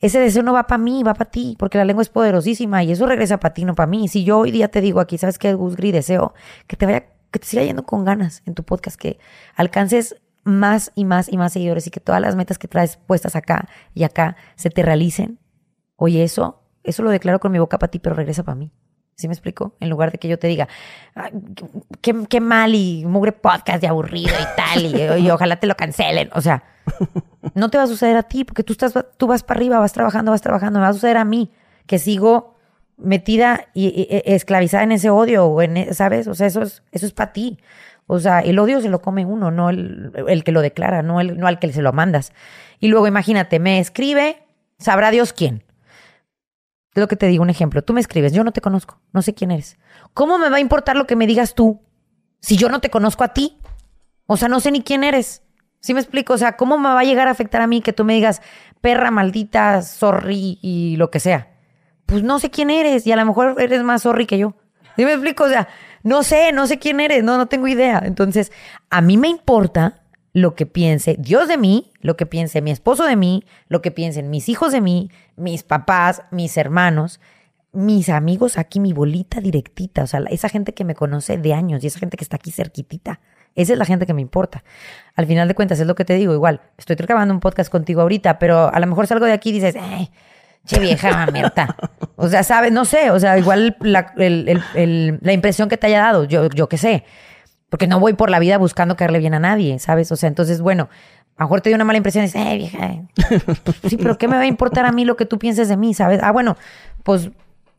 ese 0.00 0.18
deseo 0.18 0.42
no 0.42 0.52
va 0.52 0.66
para 0.66 0.78
mí, 0.78 1.02
va 1.02 1.14
para 1.14 1.30
ti, 1.30 1.56
porque 1.58 1.78
la 1.78 1.84
lengua 1.84 2.02
es 2.02 2.08
poderosísima 2.08 2.82
y 2.82 2.92
eso 2.92 3.06
regresa 3.06 3.38
para 3.38 3.54
ti, 3.54 3.64
no 3.64 3.74
para 3.74 3.86
mí. 3.86 4.08
Si 4.08 4.24
yo 4.24 4.38
hoy 4.38 4.50
día 4.50 4.68
te 4.68 4.80
digo 4.80 5.00
aquí, 5.00 5.18
¿sabes 5.18 5.38
qué, 5.38 5.54
Gus 5.54 5.76
Gris? 5.76 5.92
Deseo 5.92 6.34
que 6.66 6.76
te 6.76 6.86
vaya, 6.86 7.06
que 7.30 7.38
te 7.38 7.46
siga 7.46 7.62
yendo 7.64 7.84
con 7.84 8.04
ganas 8.04 8.42
en 8.46 8.54
tu 8.54 8.64
podcast, 8.64 8.98
que 8.98 9.18
alcances 9.54 10.16
más 10.44 10.92
y 10.94 11.04
más 11.04 11.30
y 11.30 11.36
más 11.36 11.52
seguidores 11.52 11.86
y 11.86 11.90
que 11.90 12.00
todas 12.00 12.20
las 12.20 12.36
metas 12.36 12.58
que 12.58 12.68
traes 12.68 12.96
puestas 12.96 13.36
acá 13.36 13.68
y 13.94 14.04
acá 14.04 14.36
se 14.54 14.70
te 14.70 14.82
realicen. 14.82 15.38
Oye, 15.96 16.22
eso, 16.22 16.62
eso 16.82 17.02
lo 17.02 17.10
declaro 17.10 17.40
con 17.40 17.52
mi 17.52 17.58
boca 17.58 17.78
para 17.78 17.90
ti, 17.90 17.98
pero 17.98 18.14
regresa 18.14 18.42
para 18.42 18.54
mí. 18.56 18.72
¿Sí 19.16 19.28
me 19.28 19.32
explico? 19.32 19.74
En 19.80 19.88
lugar 19.88 20.12
de 20.12 20.18
que 20.18 20.28
yo 20.28 20.38
te 20.38 20.46
diga, 20.46 20.68
qué, 22.02 22.40
mal 22.40 22.74
y 22.74 23.02
mugre 23.06 23.32
podcast 23.32 23.80
de 23.80 23.88
aburrido 23.88 24.34
y 24.38 24.56
tal, 24.56 25.18
y, 25.18 25.30
ojalá 25.30 25.56
te 25.56 25.66
lo 25.66 25.74
cancelen. 25.74 26.28
O 26.34 26.42
sea, 26.42 26.64
no 27.54 27.70
te 27.70 27.78
va 27.78 27.84
a 27.84 27.86
suceder 27.86 28.18
a 28.18 28.24
ti 28.24 28.44
porque 28.44 28.62
tú, 28.62 28.74
estás, 28.74 28.92
tú 29.16 29.26
vas 29.26 29.42
para 29.42 29.56
arriba, 29.56 29.78
vas 29.78 29.94
trabajando, 29.94 30.32
vas 30.32 30.42
trabajando. 30.42 30.80
Me 30.80 30.84
va 30.84 30.90
a 30.90 30.92
suceder 30.92 31.16
a 31.16 31.24
mí 31.24 31.50
que 31.86 31.98
sigo 31.98 32.56
metida 32.98 33.68
y, 33.72 34.06
esclavizada 34.26 34.84
en 34.84 34.92
ese 34.92 35.08
odio, 35.08 35.46
o 35.46 35.62
en, 35.62 35.78
e, 35.78 35.94
¿sabes? 35.94 36.28
O 36.28 36.34
sea, 36.34 36.46
eso 36.46 36.60
es, 36.60 36.82
eso 36.92 37.06
es 37.06 37.12
para 37.12 37.32
ti. 37.32 37.58
O 38.06 38.20
sea, 38.20 38.40
el 38.40 38.58
odio 38.58 38.82
se 38.82 38.90
lo 38.90 39.00
come 39.00 39.24
uno, 39.24 39.50
no 39.50 39.70
el, 39.70 40.12
el 40.28 40.44
que 40.44 40.52
lo 40.52 40.60
declara, 40.60 41.02
no, 41.02 41.22
el, 41.22 41.38
no 41.38 41.46
al 41.46 41.58
que 41.58 41.72
se 41.72 41.80
lo 41.80 41.94
mandas. 41.94 42.34
Y 42.80 42.88
luego 42.88 43.06
imagínate, 43.06 43.60
me 43.60 43.80
escribe, 43.80 44.42
sabrá 44.78 45.10
Dios 45.10 45.32
quién 45.32 45.65
es 47.00 47.02
lo 47.02 47.08
que 47.08 47.16
te 47.16 47.26
digo, 47.26 47.42
un 47.42 47.50
ejemplo. 47.50 47.82
Tú 47.82 47.92
me 47.92 48.00
escribes, 48.00 48.32
yo 48.32 48.44
no 48.44 48.52
te 48.52 48.60
conozco, 48.60 49.00
no 49.12 49.22
sé 49.22 49.34
quién 49.34 49.50
eres. 49.50 49.78
¿Cómo 50.14 50.38
me 50.38 50.48
va 50.48 50.56
a 50.56 50.60
importar 50.60 50.96
lo 50.96 51.06
que 51.06 51.16
me 51.16 51.26
digas 51.26 51.54
tú 51.54 51.80
si 52.40 52.56
yo 52.56 52.68
no 52.68 52.80
te 52.80 52.90
conozco 52.90 53.24
a 53.24 53.28
ti? 53.28 53.58
O 54.26 54.36
sea, 54.36 54.48
no 54.48 54.60
sé 54.60 54.70
ni 54.70 54.82
quién 54.82 55.04
eres. 55.04 55.42
¿Sí 55.80 55.94
me 55.94 56.00
explico? 56.00 56.34
O 56.34 56.38
sea, 56.38 56.56
¿cómo 56.56 56.78
me 56.78 56.88
va 56.88 57.00
a 57.00 57.04
llegar 57.04 57.28
a 57.28 57.30
afectar 57.30 57.60
a 57.60 57.66
mí 57.66 57.80
que 57.80 57.92
tú 57.92 58.04
me 58.04 58.14
digas 58.14 58.42
perra, 58.80 59.10
maldita, 59.10 59.82
sorry 59.82 60.58
y 60.62 60.96
lo 60.96 61.10
que 61.10 61.20
sea? 61.20 61.52
Pues 62.06 62.22
no 62.22 62.38
sé 62.38 62.50
quién 62.50 62.70
eres 62.70 63.06
y 63.06 63.12
a 63.12 63.16
lo 63.16 63.24
mejor 63.24 63.56
eres 63.60 63.82
más 63.82 64.02
sorry 64.02 64.26
que 64.26 64.38
yo. 64.38 64.54
¿Sí 64.96 65.04
me 65.04 65.12
explico? 65.12 65.44
O 65.44 65.48
sea, 65.48 65.68
no 66.02 66.22
sé, 66.22 66.52
no 66.52 66.66
sé 66.66 66.78
quién 66.78 67.00
eres, 67.00 67.22
no, 67.22 67.36
no 67.36 67.46
tengo 67.46 67.68
idea. 67.68 68.00
Entonces, 68.04 68.52
a 68.90 69.00
mí 69.00 69.16
me 69.16 69.28
importa 69.28 70.02
lo 70.36 70.54
que 70.54 70.66
piense 70.66 71.16
Dios 71.18 71.48
de 71.48 71.56
mí, 71.56 71.90
lo 72.02 72.18
que 72.18 72.26
piense 72.26 72.60
mi 72.60 72.70
esposo 72.70 73.06
de 73.06 73.16
mí, 73.16 73.46
lo 73.68 73.80
que 73.80 73.90
piensen 73.90 74.28
mis 74.28 74.50
hijos 74.50 74.70
de 74.70 74.82
mí, 74.82 75.10
mis 75.34 75.62
papás, 75.62 76.24
mis 76.30 76.58
hermanos, 76.58 77.20
mis 77.72 78.10
amigos 78.10 78.58
aquí, 78.58 78.78
mi 78.78 78.92
bolita 78.92 79.40
directita, 79.40 80.02
o 80.02 80.06
sea, 80.06 80.20
esa 80.28 80.50
gente 80.50 80.74
que 80.74 80.84
me 80.84 80.94
conoce 80.94 81.38
de 81.38 81.54
años 81.54 81.82
y 81.82 81.86
esa 81.86 81.98
gente 82.00 82.18
que 82.18 82.24
está 82.24 82.36
aquí 82.36 82.50
cerquitita. 82.50 83.18
Esa 83.54 83.72
es 83.72 83.78
la 83.78 83.86
gente 83.86 84.04
que 84.04 84.12
me 84.12 84.20
importa. 84.20 84.62
Al 85.14 85.24
final 85.24 85.48
de 85.48 85.54
cuentas, 85.54 85.80
es 85.80 85.86
lo 85.86 85.94
que 85.94 86.04
te 86.04 86.12
digo, 86.12 86.34
igual, 86.34 86.60
estoy 86.76 86.96
grabando 86.96 87.32
un 87.32 87.40
podcast 87.40 87.72
contigo 87.72 88.02
ahorita, 88.02 88.38
pero 88.38 88.70
a 88.70 88.78
lo 88.78 88.86
mejor 88.86 89.06
salgo 89.06 89.24
de 89.24 89.32
aquí 89.32 89.48
y 89.48 89.52
dices, 89.52 89.74
eh, 89.74 90.10
che 90.66 90.78
vieja 90.80 91.12
mamerta. 91.12 91.74
O 92.18 92.28
sea, 92.28 92.42
sabes, 92.42 92.72
no 92.72 92.86
sé, 92.86 93.10
o 93.10 93.20
sea, 93.20 93.38
igual 93.38 93.76
la, 93.80 94.12
la 94.16 95.32
impresión 95.32 95.68
que 95.68 95.76
te 95.76 95.86
haya 95.86 96.00
dado, 96.00 96.24
yo, 96.24 96.48
yo 96.48 96.66
qué 96.66 96.78
sé. 96.78 97.04
Porque 97.68 97.86
no 97.86 97.98
voy 97.98 98.14
por 98.14 98.30
la 98.30 98.38
vida 98.38 98.58
buscando 98.58 98.96
caerle 98.96 99.18
bien 99.18 99.34
a 99.34 99.40
nadie, 99.40 99.78
¿sabes? 99.78 100.12
O 100.12 100.16
sea, 100.16 100.28
entonces, 100.28 100.60
bueno, 100.60 100.88
a 101.36 101.42
lo 101.42 101.46
mejor 101.46 101.60
te 101.60 101.70
dio 101.70 101.76
una 101.76 101.84
mala 101.84 101.98
impresión 101.98 102.24
y 102.24 102.28
dices, 102.28 102.42
eh, 102.46 102.56
vieja. 102.56 102.86
Eh". 102.86 103.06
Sí, 103.88 103.96
pero 103.96 104.16
¿qué 104.18 104.28
me 104.28 104.36
va 104.36 104.42
a 104.42 104.46
importar 104.46 104.86
a 104.86 104.92
mí 104.92 105.04
lo 105.04 105.16
que 105.16 105.26
tú 105.26 105.38
pienses 105.38 105.68
de 105.68 105.76
mí, 105.76 105.92
¿sabes? 105.92 106.20
Ah, 106.22 106.32
bueno, 106.32 106.56
pues 107.02 107.30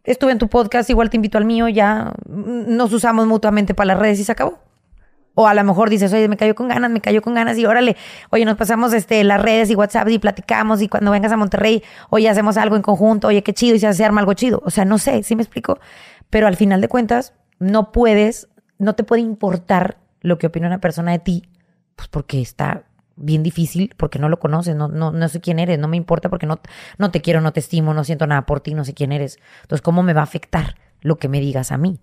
estuve 0.04 0.32
en 0.32 0.38
tu 0.38 0.48
podcast, 0.48 0.90
igual 0.90 1.10
te 1.10 1.18
invito 1.18 1.38
al 1.38 1.46
mío, 1.46 1.68
ya 1.68 2.14
nos 2.28 2.94
usamos 2.94 3.28
mutuamente 3.28 3.74
para 3.74 3.88
las 3.88 4.00
redes 4.00 4.20
y 4.20 4.24
se 4.24 4.32
acabó. 4.32 4.60
O 5.40 5.48
a 5.48 5.54
lo 5.54 5.64
mejor 5.64 5.90
dices, 5.92 6.12
oye, 6.14 6.28
me 6.28 6.38
cayó 6.38 6.56
con 6.56 6.68
ganas, 6.68 6.90
me 6.90 7.00
cayó 7.00 7.22
con 7.22 7.36
ganas 7.36 7.60
y 7.60 7.66
órale, 7.66 7.96
oye, 8.32 8.44
nos 8.44 8.58
pasamos 8.58 8.92
este, 8.94 9.24
las 9.24 9.40
redes 9.40 9.70
y 9.70 9.76
WhatsApp 9.76 10.08
y 10.10 10.18
platicamos 10.18 10.82
y 10.82 10.88
cuando 10.88 11.12
vengas 11.12 11.32
a 11.32 11.38
Monterrey, 11.38 11.84
oye, 12.10 12.28
hacemos 12.28 12.58
algo 12.58 12.76
en 12.76 12.82
conjunto, 12.82 13.28
oye, 13.28 13.44
qué 13.44 13.54
chido 13.54 13.76
y 13.76 13.80
se 13.80 13.86
hace 13.86 14.04
arma 14.04 14.22
algo 14.22 14.34
chido. 14.34 14.64
O 14.66 14.72
sea, 14.72 14.84
no 14.84 14.98
sé, 14.98 15.22
¿sí 15.22 15.36
me 15.36 15.44
explico? 15.44 15.80
Pero 16.32 16.48
al 16.48 16.56
final 16.56 16.82
de 16.82 16.88
cuentas, 16.88 17.34
no 17.60 17.92
puedes 17.92 18.48
no 18.80 18.96
te 18.96 19.04
puede 19.04 19.22
importar 19.22 19.98
lo 20.22 20.38
que 20.38 20.48
opina 20.48 20.68
una 20.68 20.80
persona 20.82 21.12
de 21.12 21.20
ti, 21.20 21.44
pues 21.96 22.08
porque 22.08 22.42
está 22.42 22.84
bien 23.16 23.44
difícil, 23.44 23.94
porque 23.98 24.20
no 24.20 24.30
lo 24.30 24.40
conoces, 24.40 24.76
no, 24.76 24.88
no, 24.88 25.12
no 25.12 25.28
sé 25.28 25.42
quién 25.42 25.60
eres, 25.60 25.80
no 25.80 25.88
me 25.88 25.98
importa 25.98 26.30
porque 26.30 26.46
no, 26.46 26.60
no 26.98 27.12
te 27.12 27.22
quiero, 27.22 27.42
no 27.42 27.52
te 27.52 27.60
estimo, 27.60 27.94
no 27.94 28.04
siento 28.04 28.28
nada 28.28 28.46
por 28.46 28.62
ti, 28.62 28.74
no 28.74 28.86
sé 28.86 28.94
quién 28.94 29.12
eres. 29.12 29.40
Entonces, 29.64 29.82
¿cómo 29.82 30.04
me 30.04 30.14
va 30.14 30.22
a 30.22 30.26
afectar 30.26 30.76
lo 31.02 31.18
que 31.18 31.28
me 31.28 31.40
digas 31.40 31.72
a 31.72 31.78
mí? 31.78 32.00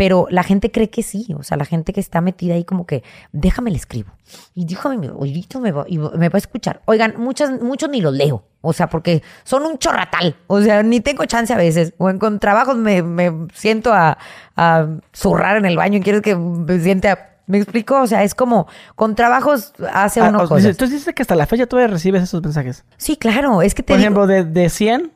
Pero 0.00 0.26
la 0.30 0.42
gente 0.44 0.70
cree 0.70 0.88
que 0.88 1.02
sí, 1.02 1.26
o 1.38 1.42
sea, 1.42 1.58
la 1.58 1.66
gente 1.66 1.92
que 1.92 2.00
está 2.00 2.22
metida 2.22 2.54
ahí 2.54 2.64
como 2.64 2.86
que, 2.86 3.04
déjame 3.32 3.70
le 3.70 3.76
escribo. 3.76 4.10
Y 4.54 4.64
déjame, 4.64 4.96
me 4.96 5.72
va, 5.72 5.84
y 5.86 5.98
me 5.98 6.28
va 6.30 6.36
a 6.36 6.38
escuchar. 6.38 6.80
Oigan, 6.86 7.16
muchas, 7.18 7.60
muchos 7.60 7.90
ni 7.90 8.00
los 8.00 8.14
leo, 8.14 8.42
o 8.62 8.72
sea, 8.72 8.88
porque 8.88 9.22
son 9.44 9.66
un 9.66 9.76
chorratal, 9.76 10.36
o 10.46 10.62
sea, 10.62 10.82
ni 10.82 11.00
tengo 11.00 11.26
chance 11.26 11.52
a 11.52 11.58
veces. 11.58 11.92
O 11.98 12.08
en 12.08 12.18
con 12.18 12.38
trabajos 12.38 12.78
me, 12.78 13.02
me 13.02 13.46
siento 13.52 13.92
a, 13.92 14.16
a, 14.56 14.88
zurrar 15.14 15.58
en 15.58 15.66
el 15.66 15.76
baño 15.76 15.98
y 15.98 16.00
quieres 16.00 16.22
que 16.22 16.34
me 16.34 16.80
siente 16.80 17.10
a... 17.10 17.36
¿Me 17.46 17.58
explico? 17.58 18.00
O 18.00 18.06
sea, 18.06 18.24
es 18.24 18.34
como 18.34 18.68
con 18.94 19.14
trabajos 19.14 19.74
hace 19.92 20.22
ah, 20.22 20.30
uno 20.30 20.48
cosas. 20.48 20.70
Entonces 20.70 21.00
dices 21.00 21.14
que 21.14 21.20
hasta 21.20 21.36
la 21.36 21.46
fecha 21.46 21.66
todavía 21.66 21.92
recibes 21.92 22.22
esos 22.22 22.42
mensajes. 22.42 22.86
Sí, 22.96 23.18
claro, 23.18 23.60
es 23.60 23.74
que 23.74 23.82
te 23.82 23.92
Por 23.92 24.00
ejemplo, 24.00 24.26
de, 24.26 24.44
de 24.44 24.70
100... 24.70 25.12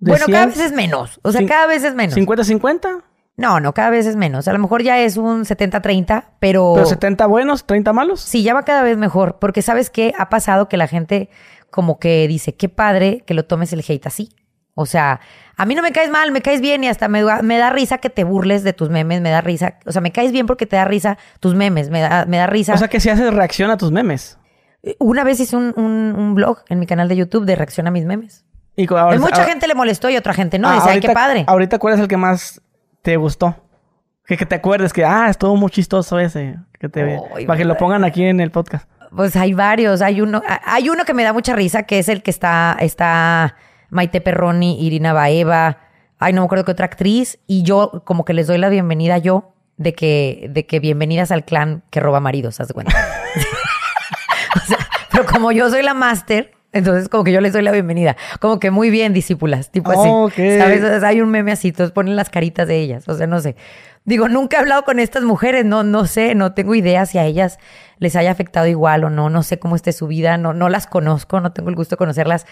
bueno, 0.00 0.26
cada 0.30 0.44
vez 0.48 0.60
es 0.60 0.72
menos. 0.72 1.18
O 1.22 1.32
sea, 1.32 1.46
cada 1.46 1.66
vez 1.66 1.82
es 1.82 1.94
menos. 1.94 2.14
¿50-50? 2.14 3.02
No, 3.36 3.60
no, 3.60 3.74
cada 3.74 3.90
vez 3.90 4.06
es 4.06 4.16
menos. 4.16 4.48
A 4.48 4.52
lo 4.52 4.58
mejor 4.58 4.82
ya 4.82 4.98
es 4.98 5.18
un 5.18 5.44
70-30, 5.44 6.24
pero... 6.38 6.72
¿Pero 6.74 6.86
70 6.86 7.26
buenos, 7.26 7.66
30 7.66 7.92
malos? 7.92 8.20
Sí, 8.20 8.42
ya 8.42 8.54
va 8.54 8.64
cada 8.64 8.82
vez 8.82 8.96
mejor. 8.96 9.38
Porque 9.38 9.60
¿sabes 9.60 9.90
qué? 9.90 10.14
Ha 10.18 10.30
pasado 10.30 10.68
que 10.68 10.78
la 10.78 10.88
gente 10.88 11.28
como 11.70 11.98
que 11.98 12.26
dice, 12.28 12.54
qué 12.54 12.70
padre 12.70 13.22
que 13.26 13.34
lo 13.34 13.44
tomes 13.44 13.72
el 13.74 13.84
hate 13.86 14.06
así. 14.06 14.34
O 14.74 14.86
sea, 14.86 15.20
a 15.56 15.66
mí 15.66 15.74
no 15.74 15.82
me 15.82 15.92
caes 15.92 16.10
mal, 16.10 16.32
me 16.32 16.42
caes 16.42 16.60
bien 16.60 16.84
y 16.84 16.88
hasta 16.88 17.08
me, 17.08 17.22
me, 17.42 17.58
da 17.58 17.70
risa 17.70 17.98
que 17.98 18.10
te 18.10 18.24
burles 18.24 18.62
de 18.62 18.72
tus 18.72 18.90
memes, 18.90 19.20
me 19.20 19.30
da 19.30 19.40
risa. 19.40 19.78
O 19.86 19.92
sea, 19.92 20.00
me 20.00 20.12
caes 20.12 20.32
bien 20.32 20.46
porque 20.46 20.66
te 20.66 20.76
da 20.76 20.84
risa 20.84 21.18
tus 21.40 21.54
memes, 21.54 21.90
me 21.90 22.00
da, 22.00 22.24
me 22.26 22.38
da 22.38 22.46
risa. 22.46 22.74
O 22.74 22.78
sea, 22.78 22.88
que 22.88 23.00
si 23.00 23.10
haces 23.10 23.32
reacción 23.32 23.70
a 23.70 23.76
tus 23.76 23.92
memes. 23.92 24.38
Una 24.98 25.24
vez 25.24 25.40
hice 25.40 25.56
un, 25.56 25.72
un, 25.78 26.34
blog 26.34 26.58
en 26.68 26.78
mi 26.78 26.86
canal 26.86 27.08
de 27.08 27.16
YouTube 27.16 27.44
de 27.44 27.56
reacción 27.56 27.86
a 27.86 27.90
mis 27.90 28.04
memes. 28.04 28.44
Y 28.76 28.86
mucha 28.86 29.44
gente 29.44 29.66
le 29.66 29.74
molestó 29.74 30.10
y 30.10 30.16
otra 30.16 30.34
gente 30.34 30.58
no. 30.58 30.68
Ah, 30.68 30.74
dice, 30.74 30.90
ay, 30.90 31.00
qué 31.00 31.10
padre. 31.10 31.44
Ahorita, 31.46 31.78
¿cuál 31.78 31.94
es 31.94 32.00
el 32.00 32.08
que 32.08 32.18
más 32.18 32.60
te 33.06 33.16
gustó? 33.16 33.54
Que, 34.26 34.36
que 34.36 34.46
te 34.46 34.56
acuerdes 34.56 34.92
que, 34.92 35.04
ah, 35.04 35.28
estuvo 35.30 35.54
muy 35.54 35.70
chistoso 35.70 36.18
ese. 36.18 36.56
Que 36.80 36.88
te, 36.88 37.20
para 37.46 37.56
que 37.56 37.64
lo 37.64 37.76
pongan 37.76 38.02
aquí 38.02 38.24
en 38.24 38.40
el 38.40 38.50
podcast. 38.50 38.90
Pues 39.14 39.36
hay 39.36 39.54
varios. 39.54 40.02
Hay 40.02 40.20
uno, 40.20 40.42
hay 40.64 40.88
uno 40.88 41.04
que 41.04 41.14
me 41.14 41.22
da 41.22 41.32
mucha 41.32 41.54
risa, 41.54 41.84
que 41.84 42.00
es 42.00 42.08
el 42.08 42.24
que 42.24 42.32
está, 42.32 42.76
está 42.80 43.54
Maite 43.90 44.20
Perroni, 44.20 44.84
Irina 44.84 45.12
Baeva, 45.12 45.78
ay, 46.18 46.32
no 46.32 46.40
me 46.40 46.46
acuerdo 46.46 46.64
qué 46.64 46.72
otra 46.72 46.86
actriz, 46.86 47.38
y 47.46 47.62
yo 47.62 48.02
como 48.04 48.24
que 48.24 48.32
les 48.32 48.48
doy 48.48 48.58
la 48.58 48.70
bienvenida 48.70 49.18
yo 49.18 49.54
de 49.76 49.94
que, 49.94 50.48
de 50.50 50.66
que 50.66 50.80
bienvenidas 50.80 51.30
al 51.30 51.44
clan 51.44 51.84
que 51.90 52.00
roba 52.00 52.18
maridos, 52.18 52.58
haz 52.58 52.66
de 52.66 52.74
cuenta. 52.74 52.92
o 54.56 54.66
sea, 54.66 54.78
pero 55.12 55.26
como 55.26 55.52
yo 55.52 55.70
soy 55.70 55.84
la 55.84 55.94
máster, 55.94 56.55
entonces, 56.72 57.08
como 57.08 57.24
que 57.24 57.32
yo 57.32 57.40
les 57.40 57.52
doy 57.52 57.62
la 57.62 57.72
bienvenida. 57.72 58.16
Como 58.40 58.60
que 58.60 58.70
muy 58.70 58.90
bien, 58.90 59.12
discípulas. 59.12 59.70
Tipo 59.70 59.90
así. 59.90 60.58
¿Sabes? 60.58 61.02
Hay 61.02 61.20
un 61.20 61.30
meme 61.30 61.52
así, 61.52 61.72
todos 61.72 61.92
ponen 61.92 62.16
las 62.16 62.28
caritas 62.28 62.68
de 62.68 62.78
ellas. 62.78 63.08
O 63.08 63.14
sea, 63.14 63.26
no 63.26 63.40
sé. 63.40 63.56
Digo, 64.04 64.28
nunca 64.28 64.56
he 64.56 64.60
hablado 64.60 64.84
con 64.84 65.00
estas 65.00 65.24
mujeres, 65.24 65.64
no, 65.64 65.82
no 65.82 66.06
sé, 66.06 66.36
no 66.36 66.54
tengo 66.54 66.76
idea 66.76 67.06
si 67.06 67.18
a 67.18 67.24
ellas 67.24 67.58
les 67.98 68.14
haya 68.14 68.30
afectado 68.30 68.68
igual 68.68 69.02
o 69.02 69.10
no, 69.10 69.30
no 69.30 69.42
sé 69.42 69.58
cómo 69.58 69.74
esté 69.74 69.92
su 69.92 70.06
vida, 70.06 70.36
no, 70.36 70.54
no 70.54 70.68
las 70.68 70.86
conozco, 70.86 71.40
no 71.40 71.52
tengo 71.52 71.70
el 71.70 71.74
gusto 71.74 71.96
de 71.96 71.98
conocerlas, 71.98 72.46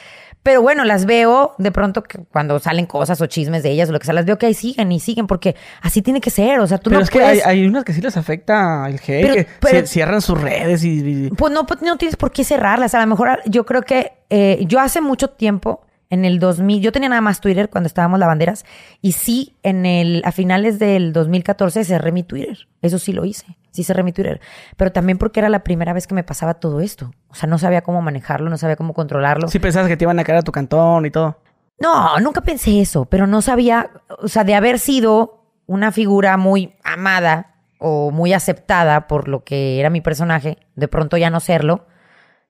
pero 0.45 0.61
bueno, 0.61 0.85
las 0.85 1.07
veo 1.07 1.55
de 1.57 1.73
pronto 1.73 2.03
que 2.03 2.19
cuando 2.19 2.59
salen 2.59 2.85
cosas 2.85 3.19
o 3.23 3.27
chismes 3.27 3.63
de 3.63 3.71
ellas 3.71 3.89
o 3.89 3.93
lo 3.93 3.99
que 3.99 4.05
sea, 4.05 4.13
las 4.13 4.27
veo 4.27 4.37
que 4.37 4.45
ahí 4.45 4.53
siguen 4.53 4.93
y 4.93 5.01
siguen 5.01 5.27
porque 5.27 5.57
así 5.81 6.03
tiene 6.03 6.21
que 6.21 6.29
ser, 6.29 6.61
o 6.61 6.67
sea, 6.67 6.77
tú 6.77 6.91
pero 6.91 7.01
no 7.01 7.05
es 7.05 7.11
que 7.11 7.23
hay, 7.23 7.67
unas 7.67 7.83
que 7.83 7.95
sí 7.95 8.03
les 8.03 8.15
afecta 8.19 8.87
el 8.87 8.97
hate, 8.97 9.49
que 9.59 9.87
cierran 9.87 10.21
sus 10.21 10.39
redes 10.39 10.85
y, 10.85 11.31
Pues 11.31 11.51
no, 11.51 11.67
pues 11.67 11.81
no 11.81 11.97
tienes 11.97 12.17
por 12.17 12.31
qué 12.31 12.45
cerrarlas, 12.45 12.95
a 12.95 13.01
lo 13.01 13.07
mejor 13.07 13.41
yo 13.47 13.65
creo 13.65 13.83
que 13.83 14.13
eh, 14.29 14.63
yo 14.69 14.81
hace 14.81 15.01
mucho 15.01 15.31
tiempo 15.31 15.87
en 16.11 16.27
el 16.27 16.39
2000, 16.39 16.83
yo 16.83 16.93
tenía 16.93 17.09
nada 17.09 17.23
más 17.23 17.41
Twitter 17.41 17.71
cuando 17.71 17.87
estábamos 17.87 18.21
lavanderas 18.21 18.67
y 19.01 19.13
sí, 19.13 19.55
en 19.63 19.87
el, 19.87 20.21
a 20.27 20.31
finales 20.31 20.79
del 20.79 21.15
2014 21.15 21.85
cerré 21.85 22.13
mi 22.13 22.23
Twitter. 22.23 22.69
Eso 22.83 22.99
sí 22.99 23.15
lo 23.15 23.25
hice, 23.25 23.57
sí 23.75 23.83
cerré 23.83 24.05
mi 24.05 24.13
Twitter. 24.13 24.41
Pero 24.77 24.93
también 24.93 25.19
porque 25.19 25.41
era 25.41 25.49
la 25.49 25.65
primera 25.65 25.93
vez 25.93 26.07
que 26.07 26.15
me 26.15 26.23
pasaba 26.23 26.55
todo 26.55 26.81
esto. 26.81 27.11
O 27.29 27.35
sea, 27.35 27.49
no 27.49 27.59
sabía 27.59 27.83
cómo 27.83 28.01
manejarlo, 28.01 28.49
no 28.49 28.57
sabía 28.57 28.77
cómo 28.77 28.95
controlarlo. 28.95 29.49
Sí 29.49 29.59
pensabas 29.59 29.89
que 29.89 29.97
te 29.97 30.05
iban 30.05 30.19
a 30.19 30.25
caer 30.25 30.39
a 30.39 30.43
tu 30.43 30.53
cantón 30.53 31.05
y 31.05 31.11
todo. 31.11 31.41
No, 31.81 32.19
nunca 32.21 32.41
pensé 32.41 32.81
eso, 32.81 33.07
pero 33.07 33.27
no 33.27 33.43
sabía, 33.43 33.91
o 34.21 34.29
sea, 34.29 34.45
de 34.45 34.55
haber 34.55 34.79
sido 34.79 35.51
una 35.67 35.91
figura 35.91 36.37
muy 36.37 36.77
amada 36.85 37.57
o 37.81 38.13
muy 38.13 38.33
aceptada 38.33 39.09
por 39.09 39.27
lo 39.27 39.43
que 39.43 39.81
era 39.81 39.91
mi 39.91 40.01
personaje, 40.01 40.59
de 40.77 40.87
pronto 40.87 41.17
ya 41.17 41.31
no 41.31 41.41
serlo, 41.41 41.87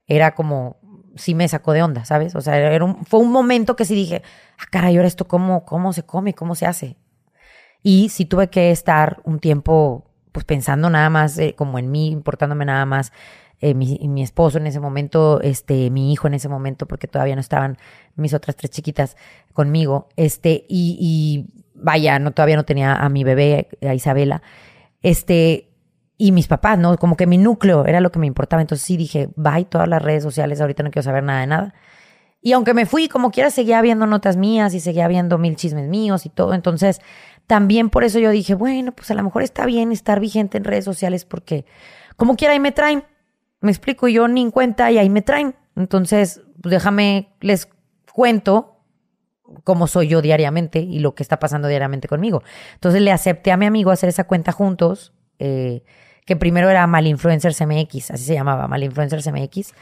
era 0.07 0.35
como, 0.35 0.77
sí 1.17 1.35
me 1.35 1.49
sacó 1.49 1.73
de 1.73 1.83
onda, 1.83 2.05
¿sabes? 2.05 2.35
O 2.35 2.43
sea, 2.43 2.59
era 2.59 2.85
un, 2.85 3.07
fue 3.07 3.21
un 3.21 3.33
momento 3.33 3.77
que 3.77 3.87
sí 3.87 3.95
dije, 3.95 4.23
ah, 4.59 4.67
caray, 4.71 4.97
ahora 4.97 5.09
esto 5.09 5.27
cómo, 5.27 5.65
cómo 5.65 5.95
se 5.95 6.05
come, 6.05 6.35
cómo 6.35 6.55
se 6.55 6.67
hace. 6.67 6.99
Y 7.83 8.11
sí 8.11 8.27
tuve 8.27 8.49
que 8.49 8.71
estar 8.71 9.23
un 9.25 9.39
tiempo 9.39 10.14
pues 10.35 10.45
pensando 10.45 10.91
nada 10.91 11.09
más 11.11 11.39
eh, 11.39 11.55
como 11.57 11.79
en 11.79 11.93
mí, 11.93 12.09
importándome 12.09 12.65
nada 12.65 12.85
más 12.87 13.13
eh, 13.61 13.73
mi, 13.73 14.01
mi, 14.09 14.21
esposo 14.21 14.59
en 14.59 14.67
ese 14.67 14.81
momento, 14.81 15.41
este, 15.41 15.91
mi 15.91 16.13
hijo 16.13 16.27
en 16.27 16.35
ese 16.35 16.49
momento, 16.49 16.87
porque 16.87 17.07
todavía 17.07 17.37
no 17.37 17.41
estaban 17.41 17.79
mis 18.17 18.35
otras 18.35 18.57
tres 18.57 18.73
chiquitas 18.73 19.17
conmigo, 19.53 20.09
este, 20.17 20.67
y, 20.69 20.99
y 21.01 21.63
vaya, 21.75 22.19
no, 22.19 22.33
todavía 22.33 22.57
no 22.57 22.65
tenía 22.65 22.95
a 22.97 23.09
mi 23.09 23.23
bebé, 23.23 23.69
a 23.81 23.95
Isabela, 23.95 24.43
este, 25.03 25.69
y 26.19 26.33
mis 26.33 26.49
papás, 26.49 26.81
¿no? 26.81 26.99
Como 26.99 27.17
que 27.17 27.29
mi 27.29 27.39
núcleo 27.39 27.87
era 27.87 28.01
lo 28.01 28.11
que 28.11 28.19
me 28.19 28.27
importaba. 28.27 28.61
Entonces 28.61 28.85
sí 28.85 28.97
dije, 28.97 29.29
bye 29.37 29.65
todas 29.67 29.89
las 29.89 30.03
redes 30.03 30.25
sociales, 30.25 30.61
ahorita 30.61 30.83
no 30.83 30.91
quiero 30.91 31.05
saber 31.05 31.23
nada 31.23 31.41
de 31.41 31.47
nada. 31.47 31.75
Y 32.41 32.53
aunque 32.53 32.75
me 32.75 32.87
fui, 32.87 33.09
como 33.09 33.31
quiera, 33.31 33.51
seguía 33.51 33.81
viendo 33.81 34.05
notas 34.07 34.37
mías 34.37 34.75
y 34.75 34.81
seguía 34.81 35.09
viendo 35.09 35.39
mil 35.39 35.57
chismes 35.57 35.89
míos 35.89 36.27
y 36.27 36.29
todo. 36.29 36.53
Entonces, 36.53 37.01
también 37.47 37.91
por 37.91 38.05
eso 38.05 38.19
yo 38.19 38.31
dije, 38.31 38.55
bueno, 38.55 38.93
pues 38.93 39.11
a 39.11 39.15
lo 39.15 39.23
mejor 39.23 39.43
está 39.43 39.67
bien 39.67 39.93
estar 39.93 40.21
vigente 40.21 40.59
en 40.59 40.65
redes 40.65 40.85
sociales 40.85 41.25
porque 41.25 41.65
como 42.17 42.37
quiera 42.37 42.53
ahí 42.55 42.61
me 42.61 42.73
traen. 42.73 43.05
Me 43.61 43.71
explico, 43.71 44.09
yo 44.09 44.29
ni 44.29 44.43
en 44.43 44.51
cuenta 44.51 44.91
y 44.91 44.99
ahí 44.99 45.09
me 45.09 45.23
traen. 45.23 45.55
Entonces, 45.77 46.43
pues 46.61 46.71
déjame, 46.71 47.35
les 47.41 47.69
cuento 48.13 48.81
cómo 49.65 49.87
soy 49.87 50.09
yo 50.09 50.23
diariamente 50.23 50.81
y 50.81 50.99
lo 50.99 51.15
que 51.15 51.23
está 51.23 51.39
pasando 51.39 51.69
diariamente 51.69 52.09
conmigo. 52.09 52.43
Entonces 52.75 53.03
le 53.03 53.13
acepté 53.13 53.53
a 53.53 53.57
mi 53.57 53.67
amigo 53.67 53.91
hacer 53.91 54.09
esa 54.09 54.25
cuenta 54.25 54.53
juntos, 54.53 55.13
eh, 55.39 55.83
que 56.25 56.37
primero 56.37 56.71
era 56.71 56.87
Malinfluencers 56.87 57.61
MX, 57.61 58.13
así 58.13 58.25
se 58.25 58.35
llamaba, 58.35 58.67
Malinfluencers 58.69 59.31
MX 59.31 59.75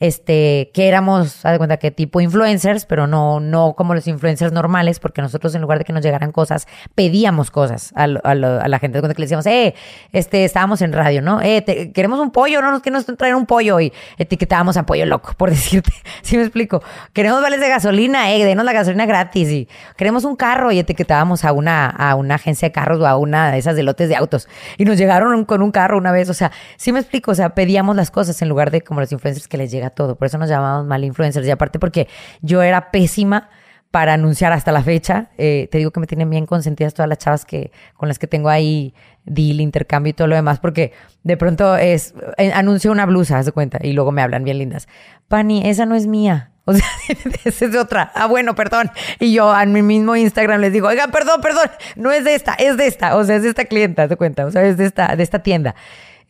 este, 0.00 0.70
que 0.74 0.88
éramos, 0.88 1.44
haz 1.44 1.52
de 1.52 1.58
cuenta 1.58 1.76
que 1.76 1.90
tipo 1.90 2.20
influencers, 2.20 2.84
pero 2.84 3.06
no, 3.06 3.40
no 3.40 3.74
como 3.74 3.94
los 3.94 4.06
influencers 4.06 4.52
normales, 4.52 4.98
porque 5.00 5.22
nosotros 5.22 5.54
en 5.54 5.62
lugar 5.62 5.78
de 5.78 5.84
que 5.84 5.92
nos 5.92 6.02
llegaran 6.02 6.32
cosas, 6.32 6.66
pedíamos 6.94 7.50
cosas 7.50 7.92
a, 7.94 8.04
a, 8.04 8.34
la 8.34 8.78
gente. 8.78 8.98
De 8.98 9.00
cuenta 9.00 9.14
que 9.14 9.22
le 9.22 9.26
decíamos, 9.26 9.46
eh, 9.46 9.74
este, 10.12 10.44
estábamos 10.44 10.82
en 10.82 10.92
radio, 10.92 11.22
¿no? 11.22 11.40
Eh, 11.42 11.92
queremos 11.94 12.18
un 12.18 12.30
pollo, 12.30 12.60
no 12.60 12.70
nos 12.70 12.82
queremos 12.82 13.06
traer 13.16 13.34
un 13.34 13.46
pollo 13.46 13.80
y 13.80 13.92
etiquetábamos 14.18 14.76
a 14.76 14.86
pollo 14.86 15.06
loco, 15.06 15.34
por 15.36 15.50
decirte. 15.54 15.92
¿Sí 16.22 16.36
me 16.36 16.42
explico? 16.42 16.82
Queremos 17.12 17.40
vales 17.40 17.60
de 17.60 17.68
gasolina, 17.68 18.32
eh, 18.32 18.44
denos 18.44 18.64
la 18.64 18.72
gasolina 18.72 19.06
gratis 19.06 19.48
y 19.50 19.68
queremos 19.96 20.24
un 20.24 20.36
carro 20.36 20.72
y 20.72 20.78
etiquetábamos 20.78 21.44
a 21.44 21.52
una, 21.52 21.88
a 21.88 22.14
una 22.14 22.34
agencia 22.34 22.68
de 22.68 22.72
carros 22.72 23.00
o 23.00 23.06
a 23.06 23.16
una 23.16 23.52
de 23.52 23.58
esas 23.58 23.76
de 23.76 23.82
lotes 23.82 24.08
de 24.08 24.16
autos. 24.16 24.48
Y 24.76 24.84
nos 24.84 24.98
llegaron 24.98 25.44
con 25.44 25.62
un 25.62 25.70
carro 25.70 25.98
una 25.98 26.12
vez, 26.12 26.28
o 26.30 26.34
sea, 26.34 26.52
sí 26.76 26.92
me 26.92 27.00
explico, 27.00 27.30
o 27.30 27.34
sea, 27.34 27.54
pedíamos 27.54 27.96
las 27.96 28.10
cosas 28.10 28.40
en 28.42 28.48
lugar 28.48 28.70
de 28.70 28.82
como 28.82 29.00
los 29.00 29.12
influencers 29.12 29.48
que 29.48 29.56
les 29.56 29.70
llegan 29.70 29.83
todo. 29.90 30.16
Por 30.16 30.26
eso 30.26 30.38
nos 30.38 30.48
llamamos 30.48 30.86
mal 30.86 31.04
influencers. 31.04 31.46
Y 31.46 31.50
aparte 31.50 31.78
porque 31.78 32.08
yo 32.42 32.62
era 32.62 32.90
pésima 32.90 33.48
para 33.94 34.14
anunciar 34.14 34.52
hasta 34.52 34.72
la 34.72 34.82
fecha. 34.82 35.28
Eh, 35.38 35.68
te 35.70 35.78
digo 35.78 35.92
que 35.92 36.00
me 36.00 36.08
tienen 36.08 36.28
bien 36.28 36.46
consentidas 36.46 36.94
todas 36.94 37.08
las 37.08 37.18
chavas 37.18 37.44
que, 37.44 37.70
con 37.96 38.08
las 38.08 38.18
que 38.18 38.26
tengo 38.26 38.48
ahí 38.48 38.92
deal, 39.24 39.60
intercambio 39.60 40.10
y 40.10 40.14
todo 40.14 40.26
lo 40.26 40.34
demás, 40.34 40.58
porque 40.58 40.92
de 41.22 41.36
pronto 41.36 41.76
es, 41.76 42.12
eh, 42.36 42.50
anuncio 42.52 42.90
una 42.90 43.06
blusa, 43.06 43.38
haz 43.38 43.46
de 43.46 43.52
cuenta, 43.52 43.78
y 43.80 43.92
luego 43.92 44.10
me 44.10 44.20
hablan 44.20 44.42
bien 44.42 44.58
lindas. 44.58 44.88
Pani, 45.28 45.62
esa 45.68 45.86
no 45.86 45.94
es 45.94 46.08
mía. 46.08 46.50
O 46.66 46.72
sea, 46.72 46.86
esa 47.44 47.66
es 47.66 47.76
otra. 47.76 48.10
Ah, 48.14 48.26
bueno, 48.26 48.54
perdón. 48.54 48.90
Y 49.20 49.34
yo 49.34 49.52
a 49.52 49.66
mi 49.66 49.82
mismo 49.82 50.16
Instagram 50.16 50.62
les 50.62 50.72
digo, 50.72 50.88
oiga, 50.88 51.08
perdón, 51.08 51.42
perdón, 51.42 51.70
no 51.94 52.10
es 52.10 52.24
de 52.24 52.34
esta, 52.34 52.54
es 52.54 52.78
de 52.78 52.86
esta. 52.86 53.16
O 53.16 53.24
sea, 53.24 53.36
es 53.36 53.42
de 53.42 53.50
esta 53.50 53.66
clienta, 53.66 54.04
haz 54.04 54.08
de 54.08 54.16
cuenta. 54.16 54.46
O 54.46 54.50
sea, 54.50 54.64
es 54.64 54.78
de 54.78 54.86
esta, 54.86 55.14
de 55.14 55.22
esta 55.22 55.40
tienda. 55.40 55.74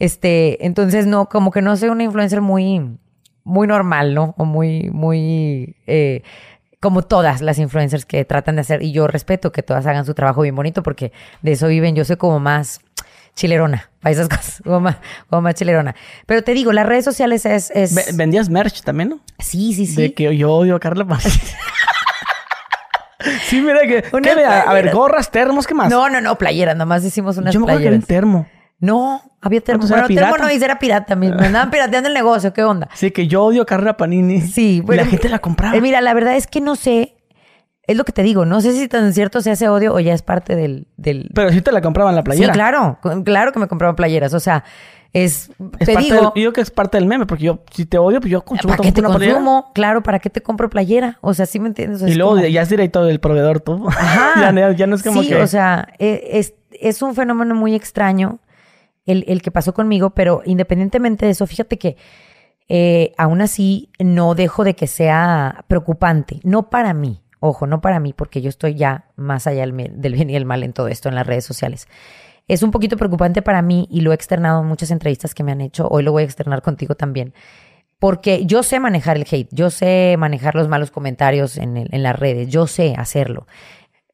Este, 0.01 0.67
entonces 0.67 1.07
no, 1.07 1.29
como 1.29 1.53
que 1.53 1.63
no 1.63 1.77
soy 1.77 1.89
una 1.89 2.03
influencer 2.03 2.41
muy, 2.41 2.99
muy 3.45 3.67
normal, 3.67 4.15
¿no? 4.15 4.35
O 4.39 4.45
muy, 4.45 4.91
muy... 4.91 5.77
Eh, 5.87 6.23
como 6.81 7.01
todas 7.01 7.41
las 7.41 7.59
influencers 7.59 8.05
que 8.05 8.27
tratan 8.27 8.57
de 8.57 8.61
hacer, 8.61 8.83
y 8.83 8.93
yo 8.93 9.07
respeto 9.07 9.53
que 9.53 9.63
todas 9.63 9.87
hagan 9.87 10.05
su 10.05 10.13
trabajo 10.13 10.43
bien 10.43 10.55
bonito 10.55 10.83
porque 10.83 11.13
de 11.41 11.53
eso 11.53 11.67
viven, 11.69 11.95
yo 11.97 12.05
soy 12.05 12.17
como 12.17 12.41
más 12.41 12.81
chilerona 13.35 13.89
para 14.01 14.13
esas 14.13 14.29
cosas, 14.35 14.61
como 14.63 14.81
más, 14.81 14.97
como 15.31 15.43
más 15.43 15.55
chilerona. 15.55 15.95
Pero 16.27 16.43
te 16.43 16.53
digo, 16.53 16.73
las 16.73 16.87
redes 16.87 17.05
sociales 17.05 17.47
es... 17.47 17.71
es... 17.71 18.17
¿Vendías 18.17 18.51
merch 18.51 18.83
también, 18.83 19.09
no? 19.11 19.21
Sí, 19.39 19.73
sí, 19.73 19.87
sí. 19.87 19.97
De 19.97 20.13
que 20.13 20.37
yo 20.37 20.53
odio 20.53 20.77
a 20.77 20.81
Carla 20.81 21.07
Paz. 21.07 21.25
sí, 23.47 23.63
mira 23.63 23.81
que... 23.87 24.05
a, 24.45 24.73
ver, 24.75 24.91
gorras, 24.91 25.31
termos, 25.31 25.67
¿qué 25.67 25.75
más? 25.75 25.89
No, 25.89 26.11
no, 26.11 26.21
no, 26.21 26.37
playeras, 26.37 26.77
nomás 26.77 27.05
hicimos 27.05 27.39
unas 27.39 27.55
yo 27.55 27.61
me 27.61 27.67
playeras. 27.67 28.01
Yo 28.01 28.07
termo. 28.07 28.47
No, 28.85 29.23
había 29.41 29.63
termo. 29.63 29.87
Bueno, 29.87 30.07
termo 30.09 30.37
no 30.37 30.51
hice, 30.51 30.67
era 30.67 30.79
pirata. 30.79 31.17
Me, 31.17 31.29
andaban 31.29 31.71
pirateando 31.71 32.09
el 32.09 32.15
negocio. 32.15 32.53
¿Qué 32.53 32.63
onda? 32.65 32.91
Sí, 32.93 33.11
que 33.11 33.27
yo 33.27 33.43
odio 33.43 33.65
carrera 33.65 33.97
Panini. 33.97 34.43
Sí. 34.43 34.83
Bueno, 34.85 35.01
y 35.01 35.05
la 35.07 35.11
gente 35.11 35.29
la 35.31 35.39
compraba. 35.39 35.75
Eh, 35.75 35.81
mira, 35.81 36.03
la 36.03 36.13
verdad 36.13 36.37
es 36.37 36.47
que 36.47 36.61
no 36.61 36.77
sé. 36.77 37.17
Es 37.87 37.97
lo 37.97 38.05
que 38.05 38.13
te 38.13 38.23
digo. 38.23 38.45
No 38.45 38.61
sé 38.61 38.73
si 38.73 38.87
tan 38.89 39.15
cierto 39.15 39.41
sea 39.41 39.55
ese 39.55 39.71
odio 39.71 39.95
o 39.95 40.01
ya 40.01 40.13
es 40.13 40.23
parte 40.23 40.55
del... 40.55 40.87
del... 40.97 41.31
Pero 41.35 41.51
sí 41.51 41.63
te 41.63 41.73
la 41.73 41.81
compraban 41.81 42.15
la 42.15 42.23
playera. 42.23 42.53
Sí, 42.53 42.53
claro. 42.53 42.99
Claro 43.25 43.53
que 43.53 43.59
me 43.59 43.69
compraban 43.69 43.97
playeras. 43.97 44.33
O 44.35 44.41
sea, 44.41 44.65
es... 45.13 45.51
es 45.79 45.87
te 45.87 45.97
digo... 45.97 46.15
Del, 46.15 46.25
yo 46.25 46.33
digo 46.35 46.53
que 46.53 46.63
es 46.63 46.71
parte 46.71 46.99
del 46.99 47.07
meme. 47.07 47.27
Porque 47.27 47.45
yo, 47.45 47.61
si 47.71 47.87
te 47.87 47.97
odio, 47.99 48.21
pues 48.21 48.31
yo 48.31 48.43
consumo 48.43 48.71
¿Para 48.75 48.83
qué 48.83 48.93
te 48.93 49.03
consumo? 49.03 49.19
Playera. 49.19 49.73
Claro, 49.75 50.03
¿para 50.03 50.19
qué 50.19 50.31
te 50.31 50.43
compro 50.43 50.69
playera? 50.69 51.19
O 51.21 51.33
sea, 51.33 51.45
¿sí 51.47 51.59
me 51.61 51.69
entiendes? 51.69 52.03
y 52.03 52.15
luego 52.15 52.39
ya 52.41 52.63
es 52.63 52.69
directo 52.69 53.05
del 53.05 53.21
proveedor 53.21 53.61
tú. 53.61 53.87
Ajá. 53.89 54.53
ya, 54.53 54.73
ya, 54.73 54.87
no 54.87 54.97
es 54.97 55.03
como 55.03 55.23
sí, 55.23 55.29
que... 55.29 55.37
o 55.37 55.47
sea, 55.47 55.89
e, 55.99 56.39
es, 56.39 56.55
es 56.71 57.03
un 57.03 57.15
fenómeno 57.15 57.55
muy 57.55 57.75
extraño 57.75 58.41
el, 59.07 59.25
el, 59.29 59.43
que 59.43 59.51
pasó 59.51 59.75
conmigo, 59.75 60.11
pero 60.11 60.43
independientemente 60.45 61.27
de 61.27 61.33
eso, 61.33 61.47
fíjate 61.47 61.79
que 61.79 61.97
eh, 62.69 63.13
aún 63.19 63.43
así 63.43 63.91
no 63.99 64.35
dejo 64.35 64.65
de 64.65 64.75
que 64.75 64.87
sea 64.87 65.65
preocupante, 65.69 66.41
no 66.45 66.71
para 66.71 66.95
mí, 66.95 67.23
ojo, 67.41 67.67
no 67.67 67.81
para 67.81 68.01
mí, 68.01 68.15
porque 68.15 68.41
yo 68.41 68.49
estoy 68.49 68.75
ya 68.75 69.11
más 69.17 69.47
allá 69.47 69.67
del, 69.67 70.15
bien 70.15 70.31
y 70.31 70.37
el 70.37 70.47
mal 70.47 70.63
en 70.63 70.73
todo 70.73 70.89
esto, 70.89 71.09
en 71.09 71.15
las 71.15 71.27
redes 71.27 71.45
sociales. 71.45 71.89
Es 72.49 72.63
un 72.63 72.71
poquito 72.71 72.97
preocupante 72.97 73.43
para 73.43 73.63
mí 73.63 73.87
y 73.91 74.01
lo 74.01 74.13
he 74.13 74.15
externado 74.15 74.63
en 74.63 74.67
muchas 74.67 74.91
entrevistas 74.91 75.35
que 75.35 75.45
me 75.45 75.53
han 75.53 75.61
hecho, 75.61 75.89
hoy 75.89 76.03
lo 76.03 76.13
voy 76.13 76.23
a 76.23 76.27
externar 76.27 76.63
contigo 76.63 76.95
también, 76.95 77.35
porque 77.99 78.47
yo 78.47 78.63
sé 78.63 78.81
manejar 78.81 79.17
el 79.17 79.27
hate, 79.31 79.49
yo 79.51 79.69
sé 79.69 80.17
manejar 80.19 80.55
los 80.55 80.69
malos 80.69 80.91
comentarios 80.91 81.59
en, 81.59 81.77
en 81.77 82.03
las 82.03 82.19
redes, 82.19 82.49
yo 82.49 82.67
sé 82.67 82.95
hacerlo, 82.97 83.47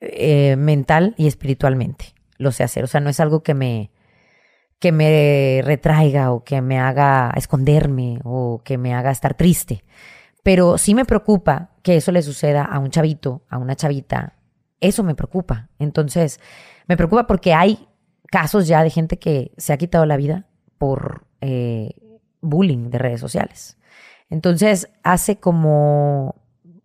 eh, 0.00 0.56
mental 0.56 1.14
y 1.16 1.28
espiritualmente, 1.28 2.14
lo 2.36 2.50
sé 2.50 2.64
hacer, 2.64 2.82
o 2.82 2.88
sea, 2.88 3.00
no 3.00 3.10
es 3.10 3.20
algo 3.20 3.44
que 3.44 3.54
me 3.54 3.90
que 4.80 4.92
me 4.92 5.60
retraiga 5.62 6.32
o 6.32 6.42
que 6.42 6.62
me 6.62 6.80
haga 6.80 7.32
esconderme 7.36 8.18
o 8.24 8.62
que 8.64 8.78
me 8.78 8.94
haga 8.94 9.10
estar 9.10 9.34
triste. 9.34 9.84
Pero 10.42 10.78
sí 10.78 10.94
me 10.94 11.04
preocupa 11.04 11.70
que 11.82 11.96
eso 11.96 12.10
le 12.12 12.22
suceda 12.22 12.64
a 12.64 12.78
un 12.78 12.90
chavito, 12.90 13.42
a 13.50 13.58
una 13.58 13.76
chavita. 13.76 14.34
Eso 14.80 15.04
me 15.04 15.14
preocupa. 15.14 15.68
Entonces, 15.78 16.40
me 16.88 16.96
preocupa 16.96 17.26
porque 17.26 17.52
hay 17.52 17.88
casos 18.30 18.66
ya 18.66 18.82
de 18.82 18.88
gente 18.88 19.18
que 19.18 19.52
se 19.58 19.74
ha 19.74 19.76
quitado 19.76 20.06
la 20.06 20.16
vida 20.16 20.46
por 20.78 21.26
eh, 21.42 21.90
bullying 22.40 22.88
de 22.88 22.98
redes 22.98 23.20
sociales. 23.20 23.76
Entonces, 24.30 24.88
hace 25.02 25.36
como, 25.36 26.36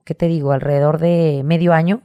¿qué 0.04 0.16
te 0.16 0.28
digo? 0.28 0.52
Alrededor 0.52 1.00
de 1.00 1.44
medio 1.46 1.72
año, 1.72 2.02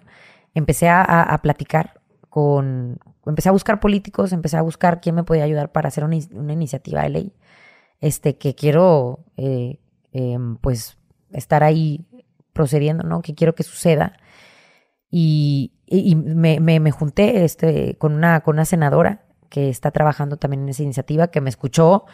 empecé 0.55 0.89
a, 0.89 1.03
a 1.03 1.43
platicar 1.43 2.01
con, 2.29 3.01
empecé 3.27 3.49
a 3.49 3.53
buscar 3.53 3.81
políticos, 3.81 4.33
empecé 4.33 4.57
a 4.57 4.63
buscar 4.63 5.01
quién 5.01 5.15
me 5.15 5.25
podía 5.25 5.45
ayudar 5.45 5.73
para 5.73 5.89
hacer 5.89 6.05
una, 6.05 6.17
una 6.33 6.53
iniciativa 6.53 7.03
de 7.03 7.11
ley, 7.11 7.33
este, 8.01 8.37
que 8.37 8.55
quiero, 8.55 9.21
eh, 9.37 9.79
eh, 10.13 10.39
pues, 10.61 10.99
estar 11.33 11.63
ahí 11.63 12.07
procediendo, 12.53 13.05
¿no? 13.05 13.23
Que 13.23 13.35
quiero 13.35 13.55
que 13.55 13.63
suceda. 13.63 14.15
Y, 15.11 15.73
y, 15.87 16.15
me, 16.15 16.61
me, 16.61 16.81
me, 16.81 16.91
junté 16.91 17.45
este, 17.45 17.97
con, 17.99 18.15
una, 18.15 18.41
con 18.41 18.57
una 18.57 18.65
senadora 18.65 19.25
que 19.49 19.69
está 19.69 19.91
trabajando 19.91 20.37
también 20.37 20.63
en 20.63 20.69
esa 20.69 20.83
iniciativa, 20.83 21.29
que 21.29 21.41
me 21.41 21.51
escuchó 21.51 22.07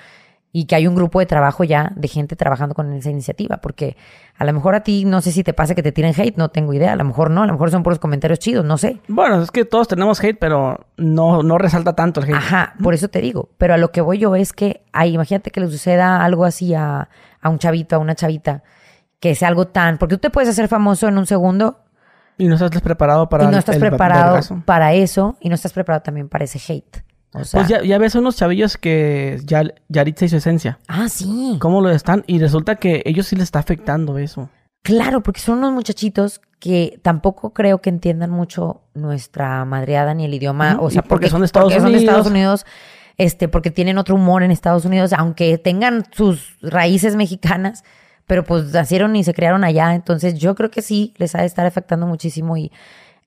y 0.56 0.64
que 0.64 0.74
hay 0.74 0.86
un 0.86 0.94
grupo 0.94 1.20
de 1.20 1.26
trabajo 1.26 1.64
ya 1.64 1.92
de 1.96 2.08
gente 2.08 2.34
trabajando 2.34 2.74
con 2.74 2.90
esa 2.94 3.10
iniciativa, 3.10 3.58
porque 3.58 3.94
a 4.38 4.44
lo 4.46 4.54
mejor 4.54 4.74
a 4.74 4.80
ti 4.80 5.04
no 5.04 5.20
sé 5.20 5.30
si 5.30 5.44
te 5.44 5.52
pasa 5.52 5.74
que 5.74 5.82
te 5.82 5.92
tiren 5.92 6.14
hate, 6.16 6.38
no 6.38 6.48
tengo 6.48 6.72
idea, 6.72 6.94
a 6.94 6.96
lo 6.96 7.04
mejor 7.04 7.30
no, 7.30 7.42
a 7.42 7.46
lo 7.46 7.52
mejor 7.52 7.70
son 7.70 7.82
puros 7.82 7.98
comentarios 7.98 8.38
chidos, 8.38 8.64
no 8.64 8.78
sé. 8.78 8.98
Bueno, 9.06 9.42
es 9.42 9.50
que 9.50 9.66
todos 9.66 9.86
tenemos 9.86 10.18
hate, 10.24 10.38
pero 10.38 10.86
no, 10.96 11.42
no 11.42 11.58
resalta 11.58 11.94
tanto 11.94 12.20
el 12.20 12.28
hate. 12.28 12.36
Ajá, 12.36 12.74
por 12.82 12.94
eso 12.94 13.08
te 13.08 13.20
digo, 13.20 13.50
pero 13.58 13.74
a 13.74 13.76
lo 13.76 13.92
que 13.92 14.00
voy 14.00 14.16
yo 14.16 14.34
es 14.34 14.54
que, 14.54 14.82
ay, 14.94 15.12
imagínate 15.12 15.50
que 15.50 15.60
le 15.60 15.68
suceda 15.68 16.24
algo 16.24 16.46
así 16.46 16.72
a, 16.72 17.10
a 17.42 17.48
un 17.50 17.58
chavito, 17.58 17.96
a 17.96 17.98
una 17.98 18.14
chavita, 18.14 18.62
que 19.20 19.34
sea 19.34 19.48
algo 19.48 19.66
tan, 19.66 19.98
porque 19.98 20.14
tú 20.14 20.22
te 20.22 20.30
puedes 20.30 20.48
hacer 20.48 20.68
famoso 20.68 21.06
en 21.06 21.18
un 21.18 21.26
segundo. 21.26 21.80
Y 22.38 22.48
no 22.48 22.54
estás 22.54 22.80
preparado 22.80 23.28
para 23.28 23.44
Y 23.44 23.48
no 23.48 23.58
estás 23.58 23.76
el, 23.76 23.82
preparado 23.82 24.38
el 24.38 24.62
para 24.62 24.94
eso, 24.94 25.36
y 25.38 25.50
no 25.50 25.54
estás 25.54 25.74
preparado 25.74 26.02
también 26.02 26.30
para 26.30 26.44
ese 26.44 26.58
hate. 26.72 27.04
O 27.36 27.44
sea, 27.44 27.60
pues 27.60 27.68
ya, 27.68 27.82
ya, 27.82 27.98
ves 27.98 28.14
unos 28.14 28.36
chavillos 28.36 28.76
que 28.76 29.40
ya 29.44 29.64
Yaritza 29.88 30.24
hizo 30.24 30.36
esencia. 30.36 30.78
Ah, 30.88 31.08
sí. 31.08 31.56
¿Cómo 31.60 31.80
lo 31.80 31.90
están? 31.90 32.24
Y 32.26 32.38
resulta 32.38 32.76
que 32.76 33.02
ellos 33.04 33.26
sí 33.26 33.36
les 33.36 33.44
está 33.44 33.58
afectando 33.58 34.18
eso. 34.18 34.48
Claro, 34.82 35.22
porque 35.22 35.40
son 35.40 35.58
unos 35.58 35.72
muchachitos 35.72 36.40
que 36.60 37.00
tampoco 37.02 37.52
creo 37.52 37.80
que 37.80 37.90
entiendan 37.90 38.30
mucho 38.30 38.82
nuestra 38.94 39.64
madreada 39.64 40.14
ni 40.14 40.24
el 40.24 40.34
idioma. 40.34 40.78
O 40.80 40.90
sea, 40.90 41.02
porque, 41.02 41.08
porque, 41.08 41.30
son 41.30 41.40
de 41.40 41.46
Estados 41.46 41.72
porque 41.72 41.80
Unidos. 41.80 41.92
Son 41.92 42.06
de 42.06 42.06
Estados 42.06 42.26
Unidos. 42.28 42.66
Este, 43.18 43.48
porque 43.48 43.70
tienen 43.70 43.98
otro 43.98 44.14
humor 44.14 44.42
en 44.42 44.50
Estados 44.50 44.84
Unidos, 44.84 45.12
aunque 45.12 45.56
tengan 45.58 46.04
sus 46.12 46.56
raíces 46.60 47.16
mexicanas, 47.16 47.82
pero 48.26 48.44
pues 48.44 48.72
nacieron 48.72 49.16
y 49.16 49.24
se 49.24 49.34
criaron 49.34 49.64
allá. 49.64 49.94
Entonces, 49.94 50.38
yo 50.38 50.54
creo 50.54 50.70
que 50.70 50.82
sí 50.82 51.14
les 51.16 51.34
ha 51.34 51.40
de 51.40 51.46
estar 51.46 51.66
afectando 51.66 52.06
muchísimo 52.06 52.56
y 52.56 52.70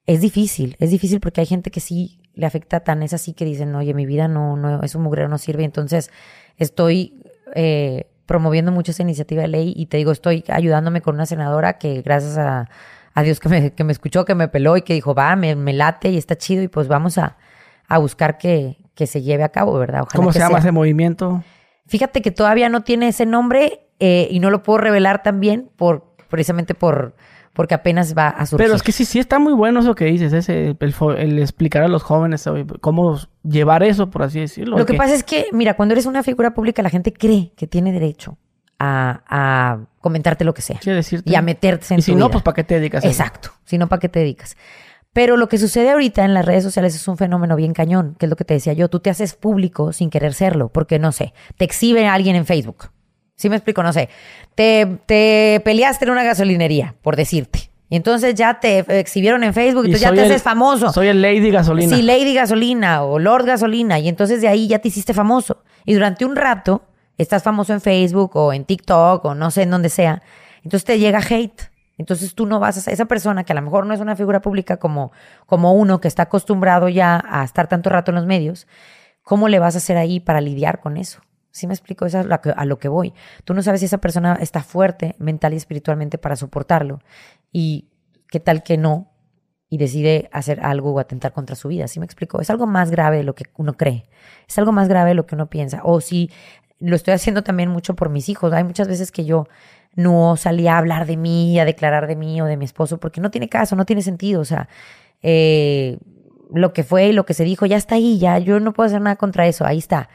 es 0.05 0.21
difícil, 0.21 0.75
es 0.79 0.91
difícil 0.91 1.19
porque 1.19 1.41
hay 1.41 1.47
gente 1.47 1.71
que 1.71 1.79
sí 1.79 2.18
le 2.39 2.45
afecta 2.45 2.79
tan, 2.79 3.03
es 3.03 3.13
así 3.13 3.33
que 3.33 3.43
dicen, 3.43 3.75
oye, 3.75 3.93
mi 3.93 4.05
vida 4.05 4.29
no, 4.29 4.55
no, 4.55 4.81
es 4.81 4.95
un 4.95 5.03
mugrero, 5.03 5.27
no 5.27 5.37
sirve. 5.37 5.65
Entonces, 5.65 6.09
estoy 6.57 7.21
eh, 7.53 8.07
promoviendo 8.25 8.71
mucho 8.71 8.91
esa 8.91 9.03
iniciativa 9.03 9.41
de 9.41 9.49
ley 9.49 9.73
y 9.75 9.87
te 9.87 9.97
digo, 9.97 10.11
estoy 10.11 10.45
ayudándome 10.47 11.01
con 11.01 11.15
una 11.15 11.25
senadora 11.25 11.77
que 11.77 12.01
gracias 12.01 12.37
a, 12.37 12.69
Dios 13.21 13.41
que 13.41 13.49
me, 13.49 13.73
que 13.73 13.83
me 13.83 13.91
escuchó, 13.91 14.23
que 14.23 14.33
me 14.33 14.47
peló 14.47 14.77
y 14.77 14.83
que 14.83 14.93
dijo, 14.93 15.13
va, 15.13 15.35
me, 15.35 15.53
me 15.57 15.73
late 15.73 16.09
y 16.09 16.17
está 16.17 16.37
chido 16.37 16.63
y 16.63 16.69
pues 16.69 16.87
vamos 16.87 17.17
a, 17.17 17.35
a 17.89 17.97
buscar 17.97 18.37
que, 18.37 18.77
que 18.95 19.07
se 19.07 19.21
lleve 19.21 19.43
a 19.43 19.49
cabo, 19.49 19.77
¿verdad? 19.77 20.05
¿Cómo 20.15 20.31
se 20.31 20.39
llama 20.39 20.59
ese 20.59 20.71
movimiento? 20.71 21.43
Fíjate 21.87 22.21
que 22.21 22.31
todavía 22.31 22.69
no 22.69 22.83
tiene 22.83 23.09
ese 23.09 23.25
nombre 23.25 23.81
eh, 23.99 24.29
y 24.31 24.39
no 24.39 24.49
lo 24.51 24.63
puedo 24.63 24.77
revelar 24.77 25.21
también 25.21 25.69
por 25.75 26.15
precisamente 26.29 26.75
por 26.75 27.15
porque 27.59 27.75
apenas 27.75 28.17
va 28.17 28.29
a 28.29 28.45
surgir. 28.45 28.67
Pero 28.67 28.77
es 28.77 28.81
que 28.81 28.93
sí, 28.93 29.03
sí 29.03 29.19
está 29.19 29.37
muy 29.37 29.51
bueno 29.51 29.81
eso 29.81 29.93
que 29.93 30.05
dices, 30.05 30.31
ese, 30.31 30.77
el, 30.79 31.39
explicar 31.39 31.83
a 31.83 31.89
los 31.89 32.03
jóvenes 32.03 32.49
cómo 32.79 33.19
llevar 33.43 33.83
eso, 33.83 34.09
por 34.09 34.23
así 34.23 34.39
decirlo. 34.39 34.77
Lo 34.77 34.85
que, 34.85 34.93
pasa 34.93 35.13
es 35.13 35.25
que, 35.25 35.47
mira, 35.51 35.73
cuando 35.73 35.91
eres 35.91 36.05
una 36.05 36.23
figura 36.23 36.53
pública, 36.53 36.81
la 36.81 36.89
gente 36.89 37.11
cree 37.11 37.51
que 37.57 37.67
tiene 37.67 37.91
derecho 37.91 38.37
a, 38.79 39.79
comentarte 39.99 40.45
lo 40.45 40.53
que 40.53 40.61
sea. 40.61 40.79
Sí, 40.81 40.89
decirte. 40.89 41.29
Y 41.29 41.35
a 41.35 41.41
meterte 41.41 41.93
en 41.93 41.99
Y 41.99 42.01
si 42.01 42.15
no, 42.15 42.31
pues 42.31 42.45
¿para 42.45 42.55
qué 42.55 42.63
te 42.63 42.75
dedicas? 42.75 43.03
Exacto. 43.03 43.49
Si 43.65 43.77
no, 43.77 43.89
¿para 43.89 43.99
qué 43.99 44.07
te 44.07 44.19
dedicas? 44.19 44.55
Pero 45.11 45.35
lo 45.35 45.49
que 45.49 45.57
sucede 45.57 45.89
ahorita 45.91 46.23
en 46.23 46.33
las 46.33 46.45
redes 46.45 46.63
sociales 46.63 46.95
es 46.95 47.05
un 47.09 47.17
fenómeno 47.17 47.57
bien 47.57 47.73
cañón, 47.73 48.15
que 48.17 48.27
es 48.27 48.29
lo 48.29 48.37
que 48.37 48.45
te 48.45 48.53
decía 48.53 48.71
yo. 48.71 48.87
Tú 48.87 49.01
te 49.01 49.09
haces 49.09 49.33
público 49.33 49.91
sin 49.91 50.09
querer 50.09 50.33
serlo, 50.33 50.69
porque 50.69 50.97
no 50.97 51.11
sé, 51.11 51.33
te 51.57 51.65
exhibe 51.65 52.07
a 52.07 52.13
alguien 52.13 52.37
en 52.37 52.45
Facebook 52.45 52.91
¿Sí 53.39 53.49
me 53.49 53.55
explico? 53.55 53.81
No 53.83 53.93
sé. 53.93 54.09
Te, 54.53 54.85
te 55.05 55.61
peleaste 55.63 56.03
en 56.03 56.11
una 56.11 56.25
gasolinería, 56.25 56.95
por 57.01 57.15
decirte. 57.15 57.71
Y 57.89 57.95
entonces 57.95 58.35
ya 58.35 58.59
te 58.59 58.79
exhibieron 58.99 59.45
en 59.45 59.53
Facebook 59.53 59.87
y, 59.87 59.93
ya 59.93 60.11
te 60.11 60.19
haces 60.19 60.43
famoso. 60.43 60.91
Soy 60.91 61.07
el 61.07 61.21
Lady 61.21 61.49
Gasolina. 61.49 61.95
Sí, 61.95 62.01
Lady 62.01 62.33
Gasolina 62.33 63.01
o 63.03 63.17
Lord 63.17 63.45
Gasolina. 63.45 63.97
Y 63.97 64.09
entonces 64.09 64.41
de 64.41 64.49
ahí 64.49 64.67
ya 64.67 64.79
te 64.79 64.89
hiciste 64.89 65.13
famoso. 65.13 65.63
Y 65.85 65.93
durante 65.93 66.25
un 66.25 66.35
rato 66.35 66.83
estás 67.17 67.41
famoso 67.41 67.71
en 67.71 67.79
Facebook 67.79 68.35
o 68.35 68.51
en 68.51 68.65
TikTok 68.65 69.23
o 69.23 69.33
no 69.33 69.51
sé 69.51 69.61
en 69.61 69.71
donde 69.71 69.87
sea. 69.87 70.21
Entonces 70.57 70.83
te 70.83 70.99
llega 70.99 71.19
hate. 71.19 71.71
Entonces 71.97 72.35
tú 72.35 72.45
no 72.45 72.59
vas 72.59 72.85
a 72.85 72.91
esa 72.91 73.05
persona 73.05 73.45
que 73.45 73.53
a 73.53 73.55
lo 73.55 73.61
mejor 73.61 73.85
no 73.85 73.93
es 73.93 74.01
una 74.01 74.17
figura 74.17 74.41
pública 74.41 74.77
como, 74.77 75.13
como 75.45 75.73
uno 75.73 76.01
que 76.01 76.09
está 76.09 76.23
acostumbrado 76.23 76.89
ya 76.89 77.23
a 77.25 77.45
estar 77.45 77.69
tanto 77.69 77.89
rato 77.89 78.11
en 78.11 78.15
los 78.15 78.25
medios. 78.25 78.67
¿Cómo 79.23 79.47
le 79.47 79.59
vas 79.59 79.75
a 79.75 79.77
hacer 79.77 79.95
ahí 79.95 80.19
para 80.19 80.41
lidiar 80.41 80.81
con 80.81 80.97
eso? 80.97 81.21
¿Sí 81.51 81.67
me 81.67 81.73
explico? 81.73 82.05
Eso 82.05 82.19
es 82.19 82.27
a 82.55 82.65
lo 82.65 82.79
que 82.79 82.87
voy. 82.87 83.13
Tú 83.43 83.53
no 83.53 83.61
sabes 83.63 83.79
si 83.79 83.87
esa 83.87 83.97
persona 83.97 84.37
está 84.39 84.61
fuerte 84.61 85.15
mental 85.17 85.53
y 85.53 85.57
espiritualmente 85.57 86.17
para 86.17 86.35
soportarlo. 86.35 86.99
Y 87.51 87.87
qué 88.29 88.39
tal 88.39 88.63
que 88.63 88.77
no. 88.77 89.11
Y 89.71 89.77
decide 89.77 90.29
hacer 90.31 90.61
algo 90.61 90.93
o 90.93 90.99
atentar 90.99 91.31
contra 91.31 91.55
su 91.55 91.67
vida. 91.67 91.87
¿Sí 91.87 91.99
me 91.99 92.05
explico? 92.05 92.41
Es 92.41 92.49
algo 92.49 92.65
más 92.65 92.89
grave 92.89 93.17
de 93.17 93.23
lo 93.23 93.35
que 93.35 93.45
uno 93.55 93.73
cree. 93.73 94.09
Es 94.47 94.57
algo 94.57 94.71
más 94.71 94.87
grave 94.87 95.09
de 95.09 95.15
lo 95.15 95.25
que 95.25 95.35
uno 95.35 95.47
piensa. 95.49 95.81
O 95.83 96.01
si 96.01 96.31
lo 96.79 96.95
estoy 96.95 97.13
haciendo 97.13 97.43
también 97.43 97.69
mucho 97.69 97.95
por 97.95 98.09
mis 98.09 98.29
hijos. 98.29 98.53
Hay 98.53 98.63
muchas 98.63 98.87
veces 98.87 99.11
que 99.11 99.25
yo 99.25 99.47
no 99.95 100.37
salía 100.37 100.75
a 100.75 100.77
hablar 100.79 101.05
de 101.05 101.17
mí, 101.17 101.59
a 101.59 101.65
declarar 101.65 102.07
de 102.07 102.15
mí 102.15 102.41
o 102.41 102.45
de 102.45 102.57
mi 102.57 102.65
esposo, 102.65 102.99
porque 102.99 103.21
no 103.21 103.31
tiene 103.31 103.49
caso, 103.49 103.75
no 103.75 103.85
tiene 103.85 104.01
sentido. 104.01 104.41
O 104.41 104.45
sea, 104.45 104.69
eh, 105.21 105.97
lo 106.51 106.73
que 106.73 106.83
fue 106.83 107.07
y 107.07 107.13
lo 107.13 107.25
que 107.25 107.33
se 107.33 107.43
dijo 107.43 107.65
ya 107.65 107.77
está 107.77 107.95
ahí, 107.95 108.17
ya 108.17 108.39
yo 108.39 108.59
no 108.59 108.73
puedo 108.73 108.87
hacer 108.87 109.01
nada 109.01 109.17
contra 109.17 109.47
eso, 109.47 109.65
ahí 109.65 109.77
está 109.77 110.09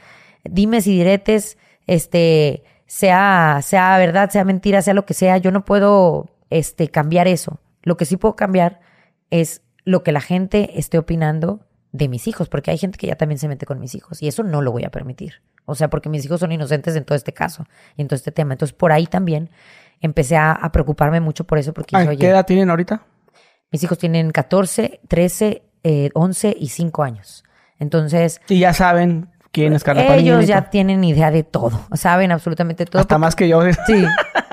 dime 0.45 0.81
si 0.81 0.93
diretes, 0.93 1.59
este, 1.87 2.65
sea, 2.87 3.61
sea 3.63 3.99
verdad, 3.99 4.31
sea 4.31 4.45
mentira, 4.45 4.83
sea 4.83 4.95
lo 4.95 5.07
que 5.07 5.15
sea, 5.15 5.39
yo 5.39 5.51
no 5.51 5.65
puedo 5.65 6.31
este, 6.51 6.89
cambiar 6.89 7.29
eso. 7.29 7.61
Lo 7.83 7.97
que 7.97 8.05
sí 8.05 8.17
puedo 8.17 8.37
cambiar 8.37 8.81
es 9.31 9.63
lo 9.85 10.03
que 10.03 10.13
la 10.13 10.21
gente 10.21 10.79
esté 10.79 10.99
opinando 10.99 11.61
de 11.93 12.09
mis 12.09 12.27
hijos, 12.27 12.49
porque 12.49 12.71
hay 12.71 12.79
gente 12.79 12.99
que 12.99 13.07
ya 13.07 13.17
también 13.17 13.39
se 13.39 13.49
mete 13.49 13.67
con 13.67 13.79
mis 13.79 13.95
hijos 13.95 14.23
y 14.23 14.29
eso 14.29 14.43
no 14.43 14.63
lo 14.63 14.73
voy 14.73 14.85
a 14.85 14.91
permitir. 14.91 15.43
O 15.67 15.75
sea, 15.75 15.89
porque 15.89 16.09
mis 16.09 16.25
hijos 16.25 16.41
son 16.41 16.53
inocentes 16.53 16.97
en 16.97 17.05
todo 17.05 17.17
este 17.17 17.33
caso 17.33 17.67
y 17.97 18.03
en 18.03 18.09
todo 18.09 18.17
este 18.17 18.33
tema. 18.33 18.55
Entonces, 18.55 18.75
por 18.75 18.93
ahí 18.93 19.07
también 19.07 19.51
empecé 20.01 20.37
a, 20.37 20.69
preocuparme 20.73 21.21
mucho 21.21 21.45
por 21.45 21.59
eso. 21.59 21.73
Porque 21.73 21.97
¿Qué 22.19 22.29
edad 22.29 22.45
tienen 22.45 22.69
ahorita? 22.69 23.03
Mis 23.71 23.83
hijos 23.83 23.99
tienen 23.99 24.31
14, 24.31 25.01
13, 25.09 25.63
11 26.15 26.57
y 26.59 26.69
5 26.69 27.03
años. 27.03 27.45
Entonces... 27.79 28.41
Y 28.49 28.59
ya 28.59 28.73
saben 28.73 29.34
quién 29.55 29.73
es 29.73 29.85
Ellos 29.87 30.47
ya 30.47 30.69
tienen 30.69 31.05
idea 31.05 31.31
de 31.31 31.45
todo, 31.45 31.81
saben 31.95 32.33
absolutamente 32.33 32.85
todo. 32.85 33.01
Hasta 33.01 33.17
más 33.19 33.37
que 33.37 33.49
yo. 33.49 33.63
Sí, 33.87 34.05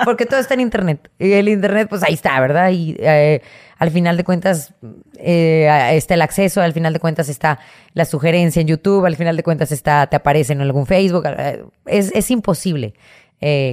porque 0.05 0.25
todo 0.25 0.39
está 0.39 0.53
en 0.53 0.61
Internet. 0.61 1.09
Y 1.17 1.33
el 1.33 1.49
Internet, 1.49 1.87
pues 1.89 2.03
ahí 2.03 2.13
está, 2.13 2.39
¿verdad? 2.39 2.69
Y 2.69 2.95
eh, 2.99 3.41
al 3.77 3.89
final 3.89 4.15
de 4.15 4.23
cuentas 4.23 4.73
eh, 5.17 5.89
está 5.93 6.13
el 6.13 6.21
acceso, 6.21 6.61
al 6.61 6.73
final 6.73 6.93
de 6.93 6.99
cuentas 6.99 7.29
está 7.29 7.59
la 7.93 8.05
sugerencia 8.05 8.61
en 8.61 8.67
YouTube, 8.67 9.05
al 9.05 9.15
final 9.15 9.35
de 9.35 9.43
cuentas 9.43 9.71
está, 9.71 10.05
te 10.07 10.15
aparece 10.15 10.53
en 10.53 10.61
algún 10.61 10.85
Facebook. 10.85 11.25
Eh, 11.25 11.65
es, 11.87 12.11
es 12.13 12.31
imposible 12.31 12.93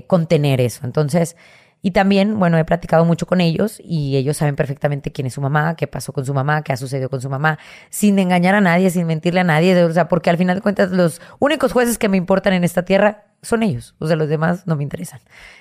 contener 0.06 0.62
eso. 0.62 0.80
Entonces... 0.84 1.36
Y 1.80 1.92
también, 1.92 2.38
bueno, 2.38 2.58
he 2.58 2.64
platicado 2.64 3.04
mucho 3.04 3.26
con 3.26 3.40
ellos 3.40 3.80
y 3.82 4.16
ellos 4.16 4.36
saben 4.36 4.56
perfectamente 4.56 5.12
quién 5.12 5.28
es 5.28 5.34
su 5.34 5.40
mamá, 5.40 5.76
qué 5.76 5.86
pasó 5.86 6.12
con 6.12 6.26
su 6.26 6.34
mamá, 6.34 6.62
qué 6.62 6.72
ha 6.72 6.76
sucedido 6.76 7.08
con 7.08 7.20
su 7.20 7.30
mamá, 7.30 7.58
sin 7.88 8.18
engañar 8.18 8.56
a 8.56 8.60
nadie, 8.60 8.90
sin 8.90 9.06
mentirle 9.06 9.40
a 9.40 9.44
nadie, 9.44 9.84
o 9.84 9.92
sea, 9.92 10.08
porque 10.08 10.28
al 10.28 10.36
final 10.36 10.56
de 10.56 10.62
cuentas 10.62 10.90
los 10.90 11.20
únicos 11.38 11.72
jueces 11.72 11.96
que 11.96 12.08
me 12.08 12.16
importan 12.16 12.52
en 12.52 12.64
esta 12.64 12.84
tierra 12.84 13.26
son 13.42 13.62
ellos, 13.62 13.94
o 14.00 14.08
sea, 14.08 14.16
los 14.16 14.28
demás 14.28 14.66
no 14.66 14.74
me 14.74 14.82
interesan. 14.82 15.20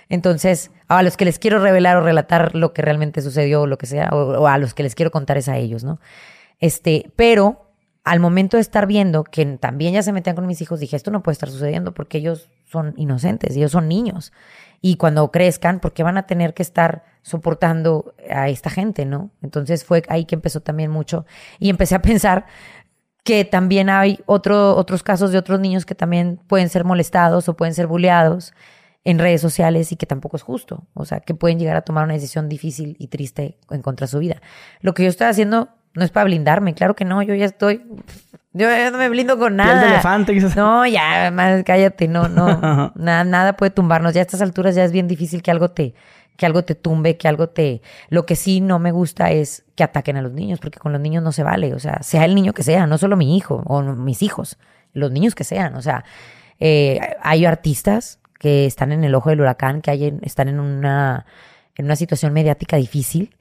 Entonces, 0.10 0.72
a 0.88 1.04
los 1.04 1.18
que 1.18 1.26
les 1.26 1.38
quiero 1.38 1.60
revelar 1.60 1.98
o 1.98 2.02
relatar 2.02 2.56
lo 2.56 2.74
que 2.74 2.82
realmente 2.82 3.22
sucedió 3.22 3.62
o 3.62 3.68
lo 3.68 3.78
que 3.78 3.86
sea, 3.86 4.10
o, 4.10 4.48
a 4.48 4.58
los 4.58 4.74
que 4.74 4.82
les 4.82 4.96
quiero 4.96 5.12
contar 5.12 5.38
es 5.38 5.48
a 5.48 5.58
ellos, 5.58 5.84
¿no? 5.84 6.00
Este, 6.60 7.12
pero 7.16 7.72
al 8.04 8.20
momento 8.20 8.58
de 8.58 8.62
estar 8.62 8.88
viendo 8.88 9.24
que 9.24 9.46
también 9.46 9.94
ya 9.94 10.02
se 10.02 10.14
metían 10.14 10.36
con 10.36 10.48
mis 10.48 10.62
hijos, 10.62 10.80
dije, 10.80 10.96
esto 10.96 11.12
no 11.12 11.22
puede 11.22 11.34
estar 11.34 11.50
sucediendo 11.50 11.94
porque 11.94 12.18
ellos 12.18 12.50
son 12.66 12.96
inocentes, 12.98 13.56
ellos 13.56 13.72
son 13.72 13.88
niños 13.88 14.32
y 14.82 14.98
cuando 14.98 15.32
crezcan, 15.32 15.80
porque 15.80 16.04
van 16.04 16.18
a 16.18 16.28
tener 16.28 16.54
que 16.54 16.64
estar 16.64 17.04
soportando 17.22 18.14
a 18.30 18.50
esta 18.50 18.70
gente, 18.70 19.06
¿no? 19.06 19.32
Entonces 19.42 19.84
fue 19.84 20.04
ahí 20.08 20.26
que 20.26 20.36
empezó 20.36 20.62
también 20.62 20.92
mucho 20.92 21.26
y 21.60 21.70
empecé 21.70 21.96
a 21.96 22.02
pensar 22.02 22.46
que 23.24 23.44
también 23.44 23.90
hay 23.90 24.20
otro, 24.26 24.76
otros 24.78 25.04
casos 25.04 25.32
de 25.32 25.38
otros 25.38 25.60
niños 25.60 25.86
que 25.86 25.96
también 25.96 26.40
pueden 26.48 26.70
ser 26.70 26.86
molestados 26.86 27.50
o 27.50 27.58
pueden 27.58 27.74
ser 27.74 27.88
bulleados 27.88 28.54
en 29.04 29.20
redes 29.20 29.42
sociales 29.42 29.92
y 29.92 29.98
que 29.98 30.06
tampoco 30.06 30.38
es 30.38 30.44
justo, 30.44 30.86
o 30.94 31.06
sea, 31.06 31.20
que 31.20 31.34
pueden 31.34 31.60
llegar 31.60 31.76
a 31.76 31.82
tomar 31.82 32.06
una 32.06 32.14
decisión 32.14 32.50
difícil 32.50 32.96
y 33.00 33.08
triste 33.08 33.58
en 33.70 33.82
contra 33.82 34.06
de 34.06 34.12
su 34.12 34.20
vida. 34.20 34.42
Lo 34.80 34.94
que 34.94 35.04
yo 35.04 35.10
estoy 35.10 35.28
haciendo 35.28 35.70
no 35.98 36.06
es 36.06 36.12
para 36.12 36.26
blindarme, 36.26 36.74
claro 36.74 36.96
que 36.96 37.06
no, 37.06 37.22
yo 37.24 37.34
ya 37.36 37.46
estoy 37.46 37.84
yo 38.54 38.92
no 38.92 38.98
me 38.98 39.10
blindo 39.10 39.38
con 39.38 39.56
nada. 39.56 39.88
elefante, 39.88 40.34
No, 40.56 40.86
ya, 40.88 41.30
más 41.32 41.64
cállate, 41.64 42.08
no, 42.08 42.28
no. 42.28 42.92
nada, 42.96 43.24
nada 43.24 43.56
puede 43.56 43.70
tumbarnos. 43.70 44.14
Ya 44.14 44.22
a 44.22 44.24
estas 44.24 44.42
alturas 44.42 44.74
ya 44.74 44.84
es 44.84 44.92
bien 44.92 45.08
difícil 45.08 45.44
que 45.44 45.52
algo 45.52 45.70
te, 45.70 45.94
que 46.38 46.46
algo 46.48 46.64
te 46.64 46.74
tumbe, 46.74 47.18
que 47.18 47.28
algo 47.28 47.50
te. 47.50 47.82
Lo 48.10 48.26
que 48.26 48.36
sí 48.36 48.60
no 48.60 48.80
me 48.80 48.92
gusta 48.92 49.32
es 49.32 49.64
que 49.76 49.84
ataquen 49.84 50.18
a 50.18 50.22
los 50.24 50.34
niños, 50.34 50.60
porque 50.60 50.80
con 50.80 50.92
los 50.92 51.00
niños 51.00 51.24
no 51.24 51.32
se 51.32 51.44
vale. 51.44 51.74
O 51.76 51.80
sea, 51.80 52.02
sea 52.02 52.26
el 52.26 52.34
niño 52.34 52.54
que 52.54 52.64
sea, 52.64 52.88
no 52.88 52.98
solo 52.98 53.16
mi 53.16 53.38
hijo 53.38 53.64
o 53.68 53.84
mis 53.84 54.24
hijos, 54.24 54.58
los 54.94 55.12
niños 55.12 55.36
que 55.36 55.44
sean. 55.44 55.76
O 55.76 55.82
sea, 55.84 56.04
eh, 56.60 57.00
hay 57.22 57.46
artistas 57.46 58.20
que 58.40 58.66
están 58.66 58.92
en 58.92 59.04
el 59.04 59.14
ojo 59.14 59.30
del 59.30 59.42
huracán, 59.42 59.82
que 59.82 59.92
hay 59.92 60.20
están 60.24 60.48
en 60.48 60.60
una, 60.60 61.28
en 61.76 61.86
una 61.86 61.96
situación 61.96 62.34
mediática 62.34 62.78
difícil 62.78 63.36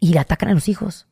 y 0.00 0.16
atacan 0.18 0.48
a 0.48 0.54
los 0.54 0.68
hijos. 0.68 1.06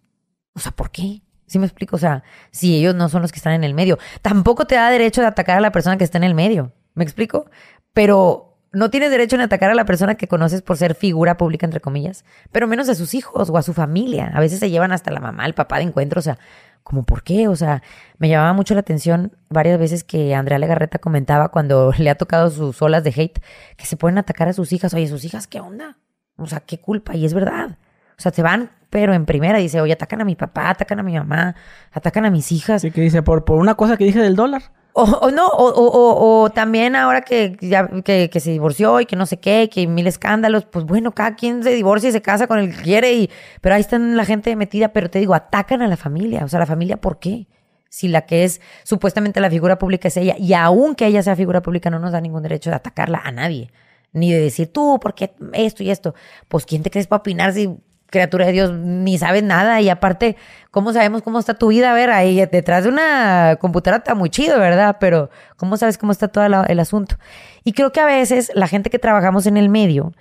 O 0.54 0.60
sea, 0.60 0.72
¿por 0.72 0.90
qué? 0.90 1.22
¿Sí 1.46 1.58
me 1.58 1.66
explico? 1.66 1.96
O 1.96 1.98
sea, 1.98 2.22
si 2.50 2.76
ellos 2.76 2.94
no 2.94 3.08
son 3.08 3.22
los 3.22 3.32
que 3.32 3.38
están 3.38 3.52
en 3.52 3.64
el 3.64 3.74
medio. 3.74 3.98
Tampoco 4.22 4.66
te 4.66 4.76
da 4.76 4.90
derecho 4.90 5.20
de 5.20 5.26
atacar 5.26 5.58
a 5.58 5.60
la 5.60 5.72
persona 5.72 5.96
que 5.96 6.04
está 6.04 6.18
en 6.18 6.24
el 6.24 6.34
medio. 6.34 6.72
¿Me 6.94 7.04
explico? 7.04 7.50
Pero 7.92 8.54
no 8.74 8.90
tienes 8.90 9.10
derecho 9.10 9.36
en 9.36 9.42
atacar 9.42 9.70
a 9.70 9.74
la 9.74 9.84
persona 9.84 10.16
que 10.16 10.28
conoces 10.28 10.62
por 10.62 10.76
ser 10.76 10.94
figura 10.94 11.36
pública, 11.36 11.66
entre 11.66 11.80
comillas. 11.80 12.24
Pero 12.50 12.66
menos 12.66 12.88
a 12.88 12.94
sus 12.94 13.14
hijos 13.14 13.50
o 13.50 13.56
a 13.56 13.62
su 13.62 13.72
familia. 13.72 14.32
A 14.34 14.40
veces 14.40 14.58
se 14.58 14.70
llevan 14.70 14.92
hasta 14.92 15.10
la 15.10 15.20
mamá, 15.20 15.46
el 15.46 15.54
papá 15.54 15.76
de 15.76 15.84
encuentro. 15.84 16.18
O 16.18 16.22
sea, 16.22 16.38
¿cómo 16.82 17.04
por 17.04 17.22
qué? 17.22 17.48
O 17.48 17.56
sea, 17.56 17.82
me 18.18 18.28
llamaba 18.28 18.52
mucho 18.52 18.74
la 18.74 18.80
atención 18.80 19.36
varias 19.48 19.78
veces 19.78 20.02
que 20.02 20.34
Andrea 20.34 20.58
Legarreta 20.58 20.98
comentaba 20.98 21.50
cuando 21.50 21.92
le 21.98 22.10
ha 22.10 22.16
tocado 22.16 22.50
sus 22.50 22.80
olas 22.82 23.04
de 23.04 23.12
hate 23.16 23.40
que 23.76 23.86
se 23.86 23.96
pueden 23.96 24.18
atacar 24.18 24.48
a 24.48 24.52
sus 24.52 24.72
hijas. 24.72 24.94
Oye, 24.94 25.06
sus 25.06 25.24
hijas, 25.24 25.46
¿qué 25.46 25.60
onda? 25.60 25.98
O 26.36 26.46
sea, 26.46 26.60
¿qué 26.60 26.80
culpa? 26.80 27.14
Y 27.14 27.24
es 27.24 27.34
verdad. 27.34 27.78
O 28.18 28.22
sea, 28.22 28.32
se 28.32 28.42
van, 28.42 28.70
pero 28.94 29.12
en 29.12 29.26
primera 29.26 29.58
dice, 29.58 29.80
oye, 29.80 29.92
atacan 29.92 30.20
a 30.20 30.24
mi 30.24 30.36
papá, 30.36 30.70
atacan 30.70 31.00
a 31.00 31.02
mi 31.02 31.14
mamá, 31.14 31.56
atacan 31.90 32.26
a 32.26 32.30
mis 32.30 32.52
hijas. 32.52 32.80
Sí, 32.80 32.92
que 32.92 33.00
dice, 33.00 33.24
por, 33.24 33.44
por 33.44 33.58
una 33.58 33.74
cosa 33.74 33.96
que 33.96 34.04
dije 34.04 34.20
del 34.20 34.36
dólar. 34.36 34.70
O, 34.92 35.32
no, 35.32 35.48
o, 35.48 35.66
o, 35.68 36.42
o, 36.42 36.50
también 36.50 36.94
ahora 36.94 37.22
que 37.22 37.56
ya 37.60 37.88
que, 38.04 38.30
que, 38.30 38.38
se 38.38 38.52
divorció 38.52 39.00
y 39.00 39.06
que 39.06 39.16
no 39.16 39.26
sé 39.26 39.38
qué, 39.38 39.68
que 39.68 39.88
mil 39.88 40.06
escándalos, 40.06 40.66
pues 40.66 40.84
bueno, 40.84 41.10
cada 41.10 41.34
quien 41.34 41.64
se 41.64 41.70
divorcia 41.70 42.10
y 42.10 42.12
se 42.12 42.22
casa 42.22 42.46
con 42.46 42.60
el 42.60 42.70
que 42.70 42.82
quiere, 42.82 43.14
y, 43.14 43.30
pero 43.60 43.74
ahí 43.74 43.80
están 43.80 44.16
la 44.16 44.24
gente 44.24 44.54
metida, 44.54 44.92
pero 44.92 45.10
te 45.10 45.18
digo, 45.18 45.34
atacan 45.34 45.82
a 45.82 45.88
la 45.88 45.96
familia, 45.96 46.44
o 46.44 46.48
sea, 46.48 46.60
la 46.60 46.66
familia, 46.66 47.00
¿por 47.00 47.18
qué? 47.18 47.48
Si 47.88 48.06
la 48.06 48.26
que 48.26 48.44
es 48.44 48.60
supuestamente 48.84 49.40
la 49.40 49.50
figura 49.50 49.76
pública 49.76 50.06
es 50.06 50.16
ella, 50.16 50.36
y 50.38 50.52
aunque 50.52 51.06
ella 51.06 51.24
sea 51.24 51.34
figura 51.34 51.62
pública, 51.62 51.90
no 51.90 51.98
nos 51.98 52.12
da 52.12 52.20
ningún 52.20 52.44
derecho 52.44 52.70
de 52.70 52.76
atacarla 52.76 53.20
a 53.24 53.32
nadie, 53.32 53.72
ni 54.12 54.32
de 54.32 54.38
decir 54.38 54.72
tú, 54.72 55.00
¿por 55.02 55.16
qué 55.16 55.34
esto 55.52 55.82
y 55.82 55.90
esto? 55.90 56.14
Pues 56.46 56.64
¿quién 56.64 56.84
te 56.84 56.90
crees 56.92 57.08
para 57.08 57.18
opinar 57.18 57.52
si 57.52 57.76
criatura 58.14 58.46
de 58.46 58.52
Dios, 58.52 58.72
ni 58.72 59.18
sabes 59.18 59.42
nada 59.42 59.80
y 59.80 59.90
aparte, 59.90 60.36
¿cómo 60.70 60.92
sabemos 60.92 61.20
cómo 61.22 61.38
está 61.38 61.54
tu 61.54 61.68
vida? 61.68 61.90
A 61.90 61.94
ver, 61.94 62.10
ahí 62.10 62.36
detrás 62.46 62.84
de 62.84 62.90
una 62.90 63.56
computadora 63.60 63.98
está 63.98 64.14
muy 64.14 64.30
chido, 64.30 64.58
¿verdad? 64.58 64.96
Pero 64.98 65.28
¿cómo 65.56 65.76
sabes 65.76 65.98
cómo 65.98 66.12
está 66.12 66.28
todo 66.28 66.44
el 66.44 66.80
asunto? 66.80 67.16
Y 67.64 67.72
creo 67.72 67.92
que 67.92 68.00
a 68.00 68.06
veces 68.06 68.50
la 68.54 68.68
gente 68.68 68.88
que 68.88 68.98
trabajamos 68.98 69.46
en 69.46 69.56
el 69.56 69.68
medio, 69.68 70.12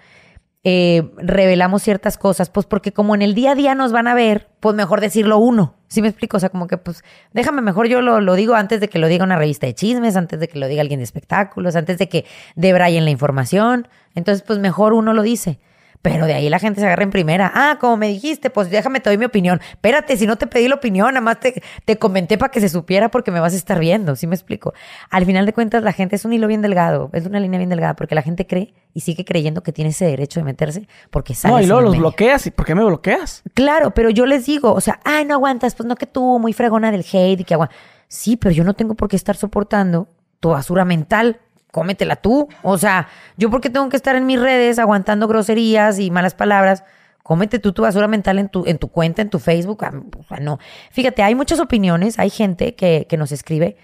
eh, 0.66 1.12
revelamos 1.18 1.84
ciertas 1.84 2.18
cosas, 2.18 2.50
pues 2.50 2.66
porque 2.66 2.94
como 2.94 3.16
en 3.16 3.22
el 3.22 3.36
día 3.36 3.52
a 3.52 3.56
día 3.56 3.76
nos 3.76 3.92
van 3.92 4.08
a 4.08 4.14
ver, 4.14 4.48
pues 4.62 4.76
mejor 4.76 5.02
decirlo 5.02 5.38
uno. 5.38 5.76
¿Sí 5.88 6.02
me 6.02 6.08
explico? 6.08 6.38
O 6.38 6.40
sea, 6.40 6.50
como 6.50 6.68
que 6.68 6.78
pues 6.78 7.04
déjame 7.34 7.62
mejor 7.62 7.88
yo 7.88 8.02
lo, 8.02 8.22
lo 8.22 8.34
digo 8.36 8.56
antes 8.56 8.80
de 8.80 8.88
que 8.88 8.98
lo 8.98 9.08
diga 9.08 9.26
una 9.26 9.36
revista 9.36 9.68
de 9.68 9.76
chismes, 9.76 10.16
antes 10.16 10.40
de 10.40 10.48
que 10.48 10.58
lo 10.58 10.68
diga 10.68 10.82
alguien 10.82 11.00
de 11.00 11.04
espectáculos, 11.04 11.76
antes 11.76 11.98
de 11.98 12.08
que 12.08 12.26
dé 12.56 12.74
Brian 12.74 13.04
la 13.04 13.12
información. 13.12 13.88
Entonces, 14.16 14.42
pues 14.42 14.58
mejor 14.60 14.94
uno 14.94 15.14
lo 15.14 15.22
dice. 15.22 15.60
Pero 16.04 16.26
de 16.26 16.34
ahí 16.34 16.50
la 16.50 16.60
gente 16.60 16.82
se 16.82 16.86
agarra 16.86 17.04
en 17.04 17.12
primera. 17.12 17.50
Ah, 17.56 17.78
como 17.80 17.96
me 17.96 18.10
dijiste, 18.10 18.50
pues 18.50 18.70
déjame 18.70 19.00
te 19.00 19.10
doy 19.10 19.18
mi 19.18 19.24
opinión. 19.24 19.62
Espérate, 19.72 20.18
si 20.18 20.28
no 20.28 20.36
te 20.36 20.48
pedí 20.48 20.68
la 20.68 20.76
opinión, 20.76 21.08
nada 21.08 21.22
más 21.22 21.40
te, 21.40 21.64
te 21.86 21.98
comenté 21.98 22.38
para 22.38 22.52
que 22.52 22.60
se 22.60 22.68
supiera 22.68 23.10
porque 23.10 23.32
me 23.32 23.40
vas 23.40 23.54
a 23.54 23.56
estar 23.56 23.80
viendo. 23.80 24.18
¿Sí 24.18 24.28
me 24.28 24.36
explico? 24.36 24.74
Al 25.10 25.26
final 25.26 25.46
de 25.46 25.54
cuentas, 25.54 25.82
la 25.82 25.94
gente 25.94 26.18
es 26.18 26.26
un 26.26 26.34
hilo 26.34 26.48
bien 26.48 26.62
delgado, 26.62 27.10
es 27.14 27.26
una 27.26 27.40
línea 27.40 27.58
bien 27.58 27.70
delgada, 27.70 27.96
porque 27.96 28.16
la 28.16 28.22
gente 28.22 28.46
cree 28.46 28.74
y 28.94 29.00
sigue 29.00 29.24
creyendo 29.24 29.64
que 29.64 29.72
tiene 29.72 29.92
ese 29.92 30.04
derecho 30.04 30.42
de 30.42 30.44
meterse 30.44 30.90
porque 31.10 31.36
sale. 31.36 31.54
No, 31.54 31.62
y 31.62 31.68
luego 31.68 31.82
los 31.82 31.98
bloqueas. 31.98 32.46
¿Y 32.48 32.52
por 32.52 32.66
qué 32.66 32.76
me 32.76 32.84
bloqueas? 32.84 33.42
Claro, 33.54 33.92
pero 33.92 34.10
yo 34.10 34.26
les 34.26 34.46
digo, 34.46 34.74
o 34.74 34.82
sea, 34.82 35.00
ay, 35.06 35.24
no 35.24 35.36
aguantas, 35.36 35.74
pues 35.74 35.88
no 35.88 35.96
que 35.96 36.06
tú, 36.06 36.38
muy 36.38 36.52
fregona 36.52 36.92
del 36.92 37.06
hate 37.10 37.40
y 37.40 37.44
que 37.46 37.54
aguantas. 37.54 37.78
Sí, 38.10 38.36
pero 38.36 38.54
yo 38.54 38.66
no 38.66 38.74
tengo 38.74 38.96
por 38.96 39.08
qué 39.08 39.16
estar 39.16 39.38
soportando 39.38 40.10
tu 40.42 40.50
basura 40.50 40.84
mental 40.84 41.40
cómetela 41.74 42.16
tú. 42.16 42.48
O 42.62 42.78
sea, 42.78 43.08
yo 43.36 43.50
porque 43.50 43.72
tengo 43.72 43.90
que 43.90 43.98
estar 43.98 44.16
en 44.16 44.28
mis 44.28 44.40
redes 44.40 44.78
aguantando 44.78 45.28
groserías 45.28 45.98
y 45.98 46.12
malas 46.12 46.36
palabras. 46.36 46.84
Cómete 47.24 47.58
tú 47.58 47.74
tu 47.74 47.82
basura 47.82 48.08
mental 48.08 48.38
en 48.38 48.48
tu, 48.48 48.64
en 48.68 48.78
tu 48.78 48.90
cuenta, 48.90 49.24
en 49.24 49.30
tu 49.32 49.40
Facebook. 49.40 49.84
Ah, 49.84 49.92
o 50.20 50.24
sea, 50.24 50.38
no. 50.38 50.60
Fíjate, 50.92 51.24
hay 51.24 51.34
muchas 51.34 51.60
opiniones, 51.60 52.20
hay 52.20 52.30
gente 52.30 52.76
que, 52.76 53.08
que 53.10 53.18
nos 53.18 53.32
escribe 53.32 53.76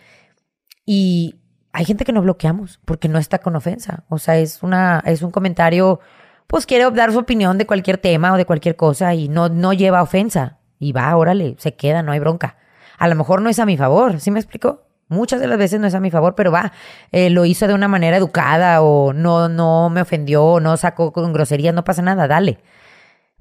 y 0.85 1.39
hay 1.73 1.85
gente 1.85 2.05
que 2.05 2.11
no 2.13 2.21
bloqueamos 2.21 2.79
porque 2.85 3.09
no 3.09 3.17
está 3.17 3.39
con 3.39 3.55
ofensa. 3.55 4.03
O 4.07 4.19
sea, 4.19 4.37
es 4.37 4.61
una, 4.61 5.01
es 5.05 5.23
un 5.23 5.31
comentario, 5.31 5.99
pues 6.45 6.67
quiere 6.67 6.89
dar 6.91 7.11
su 7.11 7.17
opinión 7.17 7.57
de 7.57 7.65
cualquier 7.65 7.97
tema 7.97 8.33
o 8.33 8.37
de 8.37 8.45
cualquier 8.45 8.75
cosa 8.75 9.15
y 9.15 9.29
no, 9.29 9.49
no 9.49 9.73
lleva 9.73 10.03
ofensa. 10.03 10.59
Y 10.77 10.91
va, 10.91 11.15
órale, 11.15 11.55
se 11.57 11.75
queda, 11.75 12.03
no 12.03 12.11
hay 12.11 12.19
bronca. 12.19 12.57
A 12.99 13.07
lo 13.07 13.15
mejor 13.15 13.41
no 13.41 13.49
es 13.49 13.57
a 13.57 13.65
mi 13.65 13.77
favor, 13.77 14.19
¿sí 14.19 14.29
me 14.29 14.39
explico? 14.39 14.88
Muchas 15.09 15.41
de 15.41 15.47
las 15.47 15.57
veces 15.57 15.79
no 15.79 15.87
es 15.87 15.95
a 15.95 15.99
mi 15.99 16.11
favor, 16.11 16.35
pero 16.35 16.51
va, 16.51 16.71
eh, 17.11 17.29
lo 17.31 17.43
hizo 17.45 17.67
de 17.67 17.73
una 17.73 17.87
manera 17.87 18.15
educada 18.15 18.81
o 18.81 19.11
no, 19.11 19.49
no 19.49 19.89
me 19.89 20.01
ofendió, 20.01 20.59
no 20.59 20.77
sacó 20.77 21.11
con 21.11 21.33
groserías, 21.33 21.73
no 21.73 21.83
pasa 21.83 22.01
nada, 22.03 22.27
dale. 22.27 22.59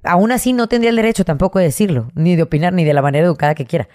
Aún 0.03 0.33
así 0.33 0.53
no 0.55 0.67
tendría 0.67 0.91
el 0.91 0.97
derecho 0.97 1.25
tampoco 1.25 1.59
de 1.59 1.67
decirlo, 1.67 2.11
ni 2.15 2.37
de 2.37 2.43
opinar, 2.43 2.73
ni 2.73 2.85
de 2.85 2.95
la 2.95 3.03
manera 3.03 3.27
educada 3.27 3.55
que 3.55 3.67
quiera. 3.67 3.89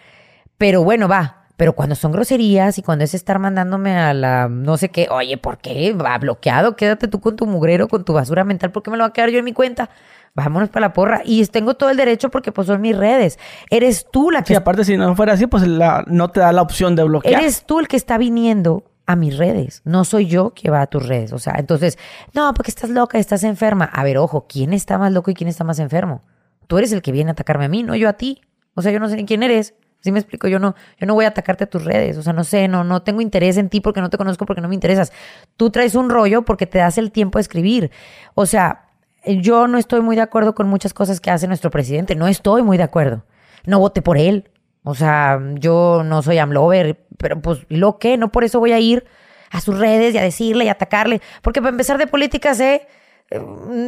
Pero 0.57 0.83
bueno, 0.83 1.07
va. 1.07 1.39
Pero 1.55 1.73
cuando 1.73 1.95
son 1.95 2.11
groserías 2.11 2.77
y 2.79 2.81
cuando 2.83 3.05
es 3.05 3.13
estar 3.13 3.37
mandándome 3.37 3.95
a 3.95 4.13
la 4.13 4.49
no 4.49 4.75
sé 4.75 4.89
qué, 4.89 5.07
oye, 5.11 5.37
¿por 5.37 5.59
qué? 5.59 5.93
Va 5.93 6.17
bloqueado, 6.17 6.75
quédate 6.75 7.07
tú 7.07 7.19
con 7.19 7.35
tu 7.35 7.45
mugrero, 7.45 7.87
con 7.87 8.03
tu 8.03 8.13
basura 8.13 8.43
mental, 8.43 8.71
¿por 8.71 8.81
qué 8.81 8.89
me 8.89 8.97
lo 8.97 9.03
va 9.03 9.09
a 9.09 9.13
quedar 9.13 9.29
yo 9.29 9.37
en 9.39 9.45
mi 9.45 9.53
cuenta? 9.53 9.89
Vámonos 10.33 10.69
para 10.69 10.87
la 10.87 10.93
porra. 10.93 11.21
Y 11.23 11.45
tengo 11.47 11.75
todo 11.75 11.89
el 11.89 11.97
derecho 11.97 12.29
porque 12.29 12.51
pues 12.51 12.67
son 12.67 12.81
mis 12.81 12.97
redes. 12.97 13.39
Eres 13.69 14.07
tú 14.11 14.31
la 14.31 14.41
que... 14.41 14.47
Sí, 14.47 14.55
aparte 14.55 14.85
si 14.85 14.97
no 14.97 15.15
fuera 15.15 15.33
así, 15.33 15.47
pues 15.47 15.67
la, 15.67 16.03
no 16.07 16.29
te 16.29 16.39
da 16.39 16.51
la 16.51 16.61
opción 16.61 16.95
de 16.95 17.03
bloquear. 17.03 17.41
Eres 17.41 17.65
tú 17.65 17.79
el 17.79 17.87
que 17.87 17.97
está 17.97 18.17
viniendo 18.17 18.83
a 19.05 19.15
mis 19.15 19.37
redes. 19.37 19.81
No 19.85 20.05
soy 20.05 20.27
yo 20.27 20.53
que 20.53 20.69
va 20.69 20.81
a 20.81 20.87
tus 20.87 21.07
redes. 21.07 21.33
O 21.33 21.39
sea, 21.39 21.55
entonces, 21.57 21.97
no, 22.33 22.53
porque 22.53 22.71
estás 22.71 22.89
loca, 22.89 23.19
estás 23.19 23.43
enferma. 23.43 23.85
A 23.85 24.03
ver, 24.03 24.17
ojo, 24.17 24.47
¿quién 24.47 24.73
está 24.73 24.97
más 24.97 25.11
loco 25.11 25.31
y 25.31 25.33
quién 25.33 25.49
está 25.49 25.63
más 25.63 25.79
enfermo? 25.79 26.21
Tú 26.67 26.77
eres 26.77 26.91
el 26.91 27.01
que 27.01 27.11
viene 27.11 27.31
a 27.31 27.33
atacarme 27.33 27.65
a 27.65 27.69
mí, 27.69 27.83
no 27.83 27.95
yo 27.95 28.09
a 28.09 28.13
ti. 28.13 28.41
O 28.75 28.81
sea, 28.81 28.91
yo 28.91 28.99
no 28.99 29.09
sé 29.09 29.15
ni 29.15 29.25
quién 29.25 29.43
eres. 29.43 29.75
¿Sí 29.99 30.11
me 30.11 30.19
explico? 30.19 30.49
Yo 30.49 30.59
no, 30.59 30.75
yo 30.99 31.07
no 31.07 31.13
voy 31.13 31.23
a 31.23 31.29
atacarte 31.29 31.63
a 31.63 31.67
tus 31.67 31.85
redes. 31.85 32.17
O 32.17 32.23
sea, 32.23 32.33
no 32.33 32.43
sé, 32.43 32.67
no, 32.67 32.83
no 32.83 33.03
tengo 33.03 33.21
interés 33.21 33.55
en 33.55 33.69
ti 33.69 33.79
porque 33.79 34.01
no 34.01 34.09
te 34.09 34.17
conozco, 34.17 34.45
porque 34.45 34.61
no 34.61 34.67
me 34.67 34.75
interesas. 34.75 35.13
Tú 35.55 35.69
traes 35.69 35.95
un 35.95 36.09
rollo 36.09 36.43
porque 36.43 36.67
te 36.67 36.79
das 36.79 36.97
el 36.97 37.11
tiempo 37.11 37.37
de 37.37 37.41
escribir. 37.41 37.91
O 38.35 38.45
sea, 38.45 38.89
yo 39.25 39.67
no 39.67 39.77
estoy 39.77 40.01
muy 40.01 40.15
de 40.15 40.21
acuerdo 40.21 40.55
con 40.55 40.67
muchas 40.67 40.93
cosas 40.93 41.19
que 41.19 41.31
hace 41.31 41.47
nuestro 41.47 41.71
presidente. 41.71 42.15
No 42.15 42.27
estoy 42.27 42.63
muy 42.63 42.77
de 42.77 42.83
acuerdo. 42.83 43.23
No 43.65 43.79
voté 43.79 44.01
por 44.01 44.17
él. 44.17 44.49
O 44.83 44.95
sea, 44.95 45.39
yo 45.55 46.01
no 46.03 46.21
soy 46.21 46.37
amlover, 46.39 47.05
pero 47.17 47.41
pues 47.41 47.65
lo 47.69 47.99
que, 47.99 48.17
no 48.17 48.31
por 48.31 48.43
eso 48.43 48.59
voy 48.59 48.73
a 48.73 48.79
ir 48.79 49.05
a 49.49 49.61
sus 49.61 49.77
redes 49.79 50.13
y 50.13 50.17
a 50.17 50.23
decirle 50.23 50.65
y 50.65 50.69
atacarle. 50.69 51.21
Porque 51.41 51.61
para 51.61 51.71
empezar 51.71 51.97
de 51.97 52.07
política 52.07 52.53
sé, 52.53 52.75
eh, 52.75 52.87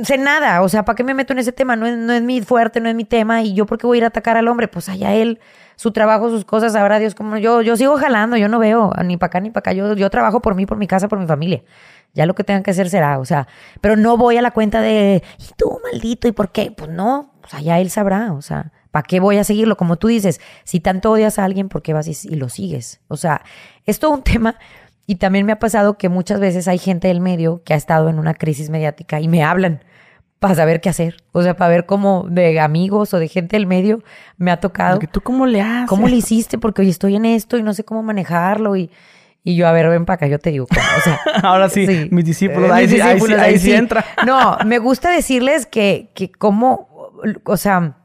sé 0.04 0.18
nada. 0.18 0.62
O 0.62 0.70
sea, 0.70 0.86
¿para 0.86 0.96
qué 0.96 1.04
me 1.04 1.14
meto 1.14 1.34
en 1.34 1.40
ese 1.40 1.52
tema? 1.52 1.76
No 1.76 1.86
es, 1.86 1.98
no 1.98 2.14
es 2.14 2.22
mi 2.22 2.42
fuerte, 2.42 2.80
no 2.80 2.90
es 2.90 2.96
mi 2.96 3.06
tema. 3.06 3.42
Y 3.42 3.54
yo, 3.54 3.66
¿por 3.66 3.78
qué 3.78 3.88
voy 3.88 3.98
a 3.98 4.00
ir 4.00 4.04
a 4.04 4.08
atacar 4.08 4.38
al 4.38 4.48
hombre? 4.48 4.68
Pues 4.68 4.90
allá 4.90 5.14
él, 5.14 5.40
su 5.76 5.92
trabajo, 5.92 6.30
sus 6.30 6.46
cosas, 6.46 6.74
sabrá 6.74 7.00
Dios 7.00 7.16
como 7.16 7.38
yo. 7.38 7.62
Yo 7.62 7.76
sigo 7.78 7.98
jalando, 7.98 8.38
yo 8.38 8.50
no 8.50 8.60
veo 8.60 8.92
ni 9.04 9.18
para 9.18 9.28
acá 9.28 9.40
ni 9.40 9.52
para 9.52 9.60
acá. 9.60 9.74
Yo, 9.74 9.94
yo 9.96 10.10
trabajo 10.10 10.42
por 10.42 10.56
mí, 10.56 10.66
por 10.66 10.78
mi 10.78 10.88
casa, 10.88 11.08
por 11.08 11.20
mi 11.20 11.28
familia. 11.28 11.64
Ya 12.14 12.26
lo 12.26 12.34
que 12.34 12.44
tengan 12.44 12.64
que 12.64 12.72
hacer 12.72 12.90
será, 12.90 13.20
o 13.20 13.26
sea, 13.26 13.48
pero 13.82 13.98
no 13.98 14.16
voy 14.16 14.38
a 14.38 14.42
la 14.42 14.52
cuenta 14.52 14.80
de, 14.80 15.22
y 15.38 15.54
tú, 15.58 15.80
maldito, 15.84 16.30
¿y 16.30 16.32
por 16.32 16.50
qué? 16.50 16.72
Pues 16.72 16.90
no, 16.90 17.34
o 17.44 17.48
sea, 17.48 17.60
ya 17.60 17.78
él 17.80 17.90
sabrá, 17.90 18.32
o 18.32 18.42
sea, 18.42 18.72
¿para 18.90 19.04
qué 19.04 19.20
voy 19.20 19.38
a 19.38 19.44
seguirlo? 19.44 19.76
Como 19.76 19.98
tú 19.98 20.08
dices, 20.08 20.40
si 20.64 20.80
tanto 20.80 21.12
odias 21.12 21.38
a 21.38 21.44
alguien, 21.44 21.68
¿por 21.68 21.82
qué 21.82 21.92
vas 21.92 22.08
y, 22.08 22.36
lo 22.38 22.48
sigues? 22.48 23.02
O 23.10 23.18
sea, 23.18 23.42
es 23.86 24.00
todo 24.00 24.12
un 24.12 24.24
tema 24.24 24.56
y 25.08 25.16
también 25.16 25.46
me 25.46 25.52
ha 25.52 25.60
pasado 25.60 25.98
que 25.98 26.10
muchas 26.10 26.40
veces 26.40 26.68
hay 26.68 26.78
gente 26.78 27.08
del 27.08 27.22
medio 27.22 27.62
que 27.64 27.74
ha 27.74 27.78
estado 27.78 28.10
en 28.10 28.20
una 28.20 28.34
crisis 28.34 28.70
mediática 28.70 29.20
y 29.20 29.28
me 29.28 29.44
hablan 29.44 29.84
para 30.40 30.56
saber 30.56 30.82
qué 30.82 30.90
hacer. 30.90 31.18
O 31.32 31.42
sea, 31.42 31.56
para 31.56 31.70
ver 31.70 31.86
cómo 31.86 32.26
de 32.30 32.60
amigos 32.60 33.14
o 33.14 33.20
de 33.20 33.28
gente 33.28 33.56
del 33.56 33.68
medio 33.68 34.04
me 34.38 34.52
ha 34.52 34.60
tocado. 34.60 35.00
¿Tú 35.12 35.22
cómo 35.22 35.46
le 35.46 35.62
haces? 35.62 35.90
¿Cómo 35.90 36.08
le 36.08 36.16
hiciste? 36.16 36.58
Porque 36.58 36.82
hoy 36.82 36.90
estoy 36.90 37.16
en 37.16 37.26
esto 37.26 37.58
y 37.58 37.64
no 37.64 37.74
sé 37.74 37.84
cómo 37.84 38.04
manejarlo 38.04 38.76
y 38.76 38.90
y 39.48 39.56
yo, 39.56 39.68
a 39.68 39.72
ver, 39.72 39.88
ven 39.90 40.06
para 40.06 40.16
acá, 40.16 40.28
yo 40.28 40.40
te 40.40 40.50
digo 40.50 40.66
O 40.66 41.02
sea, 41.02 41.20
Ahora 41.44 41.70
sí, 41.70 42.08
mis 42.10 42.26
discípulos, 42.26 42.72
ahí, 42.72 42.90
sí, 42.90 43.00
ahí, 43.00 43.60
sí, 43.60 43.74
entra. 43.74 44.04
No, 44.26 44.58
me 44.66 44.80
gusta 44.80 45.12
decirles 45.12 45.68
que, 45.68 46.10
que 46.16 46.32
cómo, 46.32 46.90
o 47.44 47.56
sea, 47.56 47.98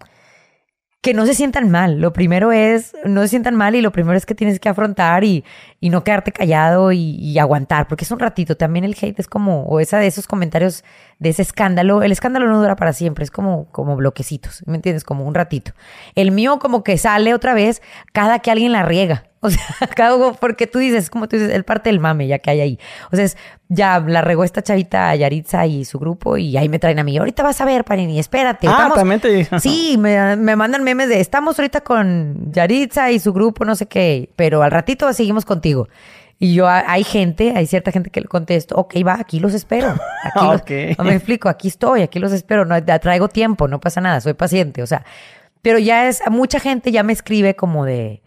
que 1.01 1.15
no 1.15 1.25
se 1.25 1.33
sientan 1.33 1.71
mal. 1.71 1.99
Lo 1.99 2.13
primero 2.13 2.53
es, 2.53 2.95
no 3.07 3.23
se 3.23 3.29
sientan 3.29 3.57
mal 3.57 3.75
y 3.75 3.81
lo 3.81 3.91
primero 3.91 4.19
es 4.19 4.27
que 4.27 4.35
tienes 4.35 4.61
que 4.61 4.69
afrontar 4.69 5.25
y, 5.25 5.43
y 5.81 5.89
no 5.89 6.05
quedarte 6.05 6.31
callado 6.31 6.93
y, 6.93 7.39
aguantar, 7.39 7.89
porque 7.89 8.05
es 8.05 8.11
un 8.11 8.19
ratito. 8.19 8.57
También 8.57 8.85
el 8.85 8.95
hate 9.01 9.19
es 9.19 9.27
como, 9.27 9.63
o 9.65 9.81
esa 9.81 9.99
de 9.99 10.07
esos 10.07 10.27
comentarios 10.27 10.85
de 11.19 11.31
ese 11.31 11.43
escándalo, 11.43 12.03
el 12.03 12.13
escándalo 12.13 12.49
no 12.49 12.61
dura 12.61 12.77
para 12.77 12.93
siempre, 12.93 13.25
es 13.25 13.31
como, 13.31 13.65
como 13.73 13.97
bloquecitos, 13.97 14.63
¿me 14.67 14.77
entiendes? 14.77 15.05
Como 15.05 15.25
un 15.25 15.35
ratito. 15.35 15.73
El 16.15 16.33
mío 16.33 16.59
como 16.59 16.85
que 16.85 16.99
sale 16.99 17.33
otra 17.33 17.55
vez 17.55 17.81
cada 18.13 18.41
que 18.41 18.51
alguien 18.51 18.73
la 18.73 18.83
riega. 18.83 19.25
O 19.43 19.49
sea, 19.49 19.65
cada 19.97 20.33
porque 20.35 20.67
tú 20.67 20.81
dices, 20.81 21.09
como 21.09 21.27
tú 21.27 21.37
dices, 21.37 21.51
el 21.55 21.65
parte 21.65 21.89
del 21.89 21.99
mame 21.99 22.27
ya 22.27 22.41
que 22.41 22.51
hay 22.51 22.61
ahí. 22.61 22.79
O 23.11 23.17
sea, 23.17 23.25
es, 23.25 23.39
ya 23.71 23.99
la 24.01 24.21
regó 24.21 24.45
esta 24.45 24.63
chavita 24.63 25.15
Yaritza 25.15 25.65
y 25.67 25.87
su 25.87 25.99
grupo 25.99 26.37
y 26.37 26.57
ahí 26.59 26.69
me 26.69 26.79
traen 26.79 26.99
a 26.99 27.05
mí. 27.05 27.17
Ahorita 27.17 27.43
vas 27.43 27.59
a 27.61 27.65
ver, 27.65 27.85
Panini, 27.85 28.19
espérate. 28.19 28.69
Ah, 28.69 28.93
también 28.95 29.21
te 29.21 29.47
Sí, 29.59 29.97
me, 29.97 30.37
me, 30.37 30.57
mandan 30.57 30.85
memes 30.85 31.09
de 31.09 31.21
estamos 31.21 31.59
ahorita 31.59 31.81
con 31.81 32.53
Yaritza 32.53 33.13
y 33.13 33.19
su 33.19 33.33
grupo, 33.33 33.65
no 33.65 33.77
sé 33.77 33.87
qué, 33.87 34.29
pero 34.37 34.63
al 34.63 34.73
ratito 34.73 35.11
seguimos 35.15 35.47
contigo. 35.47 35.70
Y 36.43 36.55
yo, 36.55 36.67
hay 36.69 37.05
gente, 37.05 37.53
hay 37.55 37.67
cierta 37.67 37.93
gente 37.93 38.09
que 38.09 38.23
le 38.23 38.27
contesto, 38.27 38.75
ok, 38.77 38.95
va, 39.07 39.17
aquí 39.21 39.41
los 39.41 39.53
espero. 39.53 39.95
Aquí 40.25 40.95
no 40.97 41.05
me 41.05 41.15
explico, 41.15 41.49
aquí 41.49 41.69
estoy, 41.69 42.03
aquí 42.03 42.19
los 42.19 42.33
espero, 42.33 42.65
no, 42.65 42.83
traigo 42.83 43.29
tiempo, 43.29 43.69
no 43.69 43.81
pasa 43.81 44.01
nada, 44.01 44.21
soy 44.21 44.35
paciente, 44.35 44.83
o 44.83 44.87
sea, 44.87 45.05
pero 45.63 45.79
ya 45.79 46.09
es, 46.09 46.23
mucha 46.31 46.61
gente 46.61 46.93
ya 46.93 47.03
me 47.03 47.13
escribe 47.13 47.57
como 47.57 47.85
de, 47.85 48.23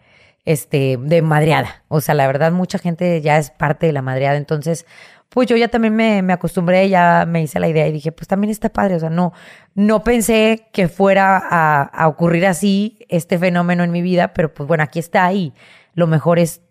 este, 0.46 0.98
de 1.00 1.22
madreada. 1.22 1.84
O 1.88 2.02
sea, 2.02 2.16
la 2.16 2.28
verdad, 2.28 2.52
mucha 2.52 2.78
gente 2.78 3.22
ya 3.22 3.38
es 3.38 3.50
parte 3.52 3.88
de 3.88 3.94
la 3.94 4.02
madreada. 4.02 4.38
Entonces, 4.38 4.86
pues 5.30 5.48
yo 5.48 5.58
ya 5.58 5.68
también 5.68 5.96
me, 5.96 6.22
me, 6.22 6.34
acostumbré, 6.34 6.90
ya 6.90 7.26
me 7.28 7.42
hice 7.42 7.60
la 7.60 7.68
idea 7.68 7.88
y 7.88 7.92
dije, 7.92 8.12
pues 8.12 8.28
también 8.28 8.52
está 8.52 8.70
padre. 8.70 8.96
O 8.96 9.00
sea, 9.00 9.10
no, 9.10 9.34
no 9.74 10.04
pensé 10.04 10.68
que 10.72 10.88
fuera 10.88 11.42
a, 11.50 11.82
a 11.82 12.08
ocurrir 12.08 12.46
así 12.46 13.00
este 13.10 13.40
fenómeno 13.40 13.84
en 13.84 13.92
mi 13.92 14.02
vida, 14.02 14.34
pero 14.34 14.54
pues 14.54 14.68
bueno, 14.68 14.84
aquí 14.84 15.00
está 15.00 15.32
y 15.34 15.54
lo 15.96 16.08
mejor 16.08 16.40
es 16.40 16.62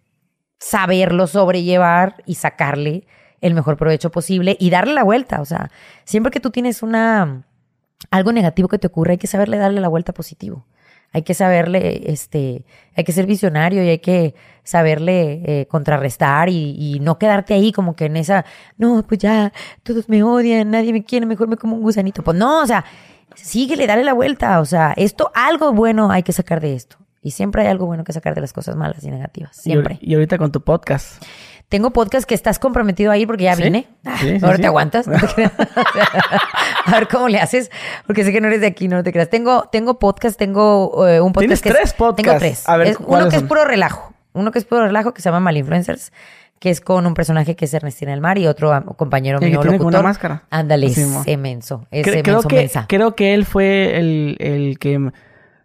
saberlo 0.63 1.27
sobrellevar 1.27 2.23
y 2.27 2.37
sacarle 2.37 3.07
el 3.41 3.55
mejor 3.55 3.77
provecho 3.77 4.11
posible 4.11 4.57
y 4.61 4.71
darle 4.71 4.95
la 4.95 5.03
vuelta. 5.03 5.41
O 5.41 5.45
sea, 5.45 5.71
siempre 6.05 6.31
que 6.31 6.41
tú 6.41 6.51
tienes 6.51 6.83
una 6.83 7.45
algo 8.11 8.33
negativo 8.33 8.69
que 8.69 8.79
te 8.79 8.87
ocurre, 8.87 9.13
hay 9.13 9.19
que 9.19 9.27
saberle 9.27 9.59
darle 9.59 9.81
la 9.81 9.89
vuelta 9.89 10.13
positivo 10.13 10.67
hay 11.13 11.23
que 11.23 11.35
saberle, 11.35 12.11
este, 12.11 12.65
hay 12.97 13.05
que 13.05 13.13
ser 13.13 13.27
visionario 13.27 13.85
y 13.85 13.89
hay 13.89 13.99
que 13.99 14.35
saberle 14.65 15.43
eh, 15.45 15.67
contrarrestar 15.67 16.49
y, 16.49 16.99
no 17.03 17.19
quedarte 17.19 17.55
ahí 17.55 17.73
como 17.73 17.95
que 17.97 18.07
en 18.07 18.17
esa, 18.17 18.45
no, 18.79 19.05
pues 19.07 19.21
ya, 19.21 19.53
todos 19.83 20.09
me 20.09 20.23
odian, 20.23 20.71
nadie 20.71 20.93
me 20.93 21.05
quiere, 21.05 21.27
mejor 21.27 21.49
me 21.49 21.57
como 21.57 21.77
un 21.77 21.83
gusanito. 21.83 22.23
Pues 22.23 22.37
no, 22.37 22.63
o 22.63 22.67
sea, 22.67 22.85
síguele, 23.35 23.87
dale 23.87 24.05
la 24.05 24.13
vuelta, 24.15 24.61
o 24.61 24.65
sea, 24.65 24.95
esto, 24.97 25.31
algo 25.35 25.73
bueno 25.73 26.11
hay 26.11 26.23
que 26.23 26.33
sacar 26.33 26.61
de 26.61 26.75
esto. 26.75 26.97
Y 27.23 27.31
siempre 27.31 27.63
hay 27.63 27.69
algo 27.69 27.87
bueno 27.87 28.03
que 28.05 28.13
sacar 28.13 28.35
de 28.35 28.41
las 28.41 28.53
cosas 28.53 28.75
malas 28.77 29.03
y 29.05 29.11
negativas, 29.11 29.57
siempre. 29.57 29.99
Y, 30.01 30.15
ahorita 30.15 30.39
con 30.39 30.51
tu 30.51 30.61
podcast. 30.63 31.23
Tengo 31.69 31.91
podcast 31.93 32.29
que 32.29 32.35
estás 32.35 32.59
comprometido 32.59 33.11
a 33.13 33.17
ir 33.17 33.27
porque 33.29 33.45
ya 33.45 33.55
¿Sí? 33.57 33.63
vine. 33.63 33.87
Sí, 33.89 33.99
Ah, 34.05 34.17
sí, 34.21 34.39
Ahora 34.43 34.59
te 34.59 34.67
aguantas. 34.67 35.07
No 35.07 35.19
te 35.19 35.27
creas. 35.29 35.53
a 36.87 36.91
ver 36.93 37.09
cómo 37.09 37.29
le 37.29 37.39
haces, 37.39 37.71
porque 38.07 38.25
sé 38.25 38.33
que 38.33 38.41
no 38.41 38.49
eres 38.49 38.61
de 38.61 38.67
aquí, 38.67 38.89
no 38.89 39.03
te 39.03 39.13
creas. 39.13 39.31
Tengo, 39.31 39.69
tengo 39.71 39.99
podcast, 39.99 40.39
tengo 40.39 41.07
eh, 41.09 41.21
un 41.21 41.33
podcast 41.33 41.41
Tienes 41.43 41.63
que 41.63 41.69
es- 41.71 41.75
tres 41.77 41.93
podcasts. 41.95 42.23
Tengo 42.27 42.39
tres. 42.39 42.69
A 42.69 42.77
ver, 42.77 42.89
Es 42.89 42.97
uno 42.99 43.07
¿cuáles 43.07 43.29
que 43.31 43.37
es 43.37 43.43
puro 43.45 43.65
relajo. 43.65 44.13
Uno 44.35 44.51
que 44.51 44.59
es 44.59 44.65
puro 44.65 44.83
relajo 44.87 45.15
que 45.15 45.23
se 45.23 45.29
llama 45.29 45.41
Malinfluencers, 45.41 46.13
que 46.59 46.71
es 46.71 46.81
con 46.81 47.07
un 47.07 47.15
personaje 47.15 47.55
que 47.57 47.67
es 47.67 47.75
Ernestina 47.75 48.11
del 48.13 48.21
Mar 48.21 48.37
y 48.39 48.47
otro 48.47 48.71
compañero 48.97 49.39
El 49.39 49.45
que 49.45 49.51
mío 49.51 49.61
tiene 49.61 49.77
locutor. 49.79 50.01
una 50.01 50.03
máscara. 50.09 50.43
Ándale, 50.51 50.89
Sí, 50.91 51.05
mo. 51.05 51.21
ese 51.21 51.37
menso. 51.37 51.87
Ese 51.91 52.11
Cre- 52.11 52.23
creo, 52.23 52.35
menso 52.37 52.49
que, 52.49 52.57
mensa. 52.57 52.87
creo 52.89 53.15
que 53.15 53.35
él 53.35 53.45
fue 53.47 53.99
el, 53.99 54.37
el 54.41 54.79
que 54.79 55.11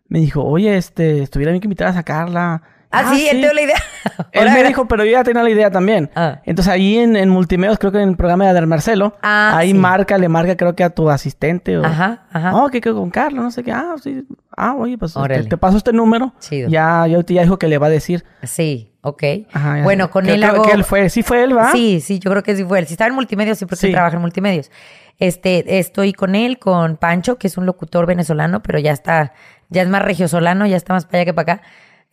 me 0.09 0.19
dijo, 0.19 0.43
oye, 0.43 0.77
este, 0.77 1.21
estuviera 1.23 1.51
bien 1.51 1.61
que 1.61 1.67
invitar 1.67 1.87
a 1.87 1.93
sacarla. 1.93 2.61
Ah, 2.89 3.13
sí, 3.13 3.27
él 3.27 3.41
te 3.41 3.47
dio 3.47 3.53
la 3.53 3.61
idea. 3.61 3.75
Él 4.31 4.49
me 4.49 4.63
dijo, 4.63 4.87
pero 4.87 5.03
yo 5.03 5.11
ya 5.11 5.21
tenía 5.21 5.43
la 5.43 5.49
idea 5.49 5.69
también. 5.69 6.09
Ah. 6.15 6.39
Entonces 6.45 6.71
ahí 6.73 6.97
en, 6.97 7.17
en 7.17 7.27
Multimedios, 7.27 7.77
creo 7.79 7.91
que 7.91 8.01
en 8.01 8.07
el 8.09 8.15
programa 8.15 8.45
de 8.45 8.51
Adel 8.51 8.65
Marcelo, 8.65 9.17
Ah, 9.21 9.57
ahí 9.57 9.71
sí. 9.71 9.77
marca, 9.77 10.17
le 10.17 10.29
marca 10.29 10.55
creo 10.55 10.73
que 10.73 10.85
a 10.85 10.89
tu 10.89 11.09
asistente 11.09 11.77
o... 11.77 11.83
Ajá, 11.85 12.23
ajá. 12.31 12.55
Oh, 12.55 12.69
que 12.69 12.79
con 12.79 13.09
Carlos, 13.09 13.43
no 13.43 13.51
sé 13.51 13.61
qué. 13.63 13.73
Ah, 13.73 13.95
sí. 14.01 14.23
Ah, 14.55 14.73
oye, 14.75 14.97
pues 14.97 15.11
este, 15.11 15.19
Órale. 15.19 15.43
te 15.49 15.57
paso 15.57 15.75
este 15.75 15.91
número. 15.91 16.33
Chido. 16.39 16.69
Ya, 16.69 17.05
ya, 17.07 17.19
ya 17.27 17.41
dijo 17.41 17.59
que 17.59 17.67
le 17.67 17.77
va 17.77 17.87
a 17.87 17.89
decir. 17.89 18.23
Sí, 18.43 18.93
ok. 19.01 19.23
Ajá, 19.51 19.83
bueno, 19.83 20.09
con 20.09 20.23
Creo- 20.23 20.35
él 20.35 20.41
creo 20.41 20.53
hago... 20.53 20.63
que 20.63 20.71
él 20.71 20.85
fue. 20.85 21.09
Sí 21.09 21.23
fue 21.23 21.43
él, 21.43 21.57
¿va? 21.57 21.73
Sí, 21.73 21.99
sí, 21.99 22.19
yo 22.19 22.31
creo 22.31 22.41
que 22.41 22.55
sí 22.55 22.63
fue 22.63 22.79
él. 22.79 22.87
Si 22.87 22.93
estaba 22.93 23.09
en 23.09 23.15
multimedios, 23.15 23.57
sí, 23.57 23.65
porque 23.65 23.87
Sí. 23.87 23.91
trabaja 23.91 24.15
en 24.15 24.21
multimedios. 24.21 24.71
Este, 25.19 25.79
estoy 25.79 26.13
con 26.13 26.35
él, 26.35 26.57
con 26.59 26.95
Pancho, 26.95 27.37
que 27.37 27.47
es 27.47 27.57
un 27.57 27.65
locutor 27.65 28.05
venezolano, 28.05 28.61
pero 28.61 28.79
ya 28.79 28.91
está, 28.93 29.33
ya 29.69 29.81
es 29.81 29.89
más 29.89 30.01
regiosolano, 30.01 30.65
ya 30.65 30.77
está 30.77 30.93
más 30.93 31.05
para 31.05 31.19
allá 31.19 31.25
que 31.25 31.33
para 31.33 31.53
acá. 31.53 31.63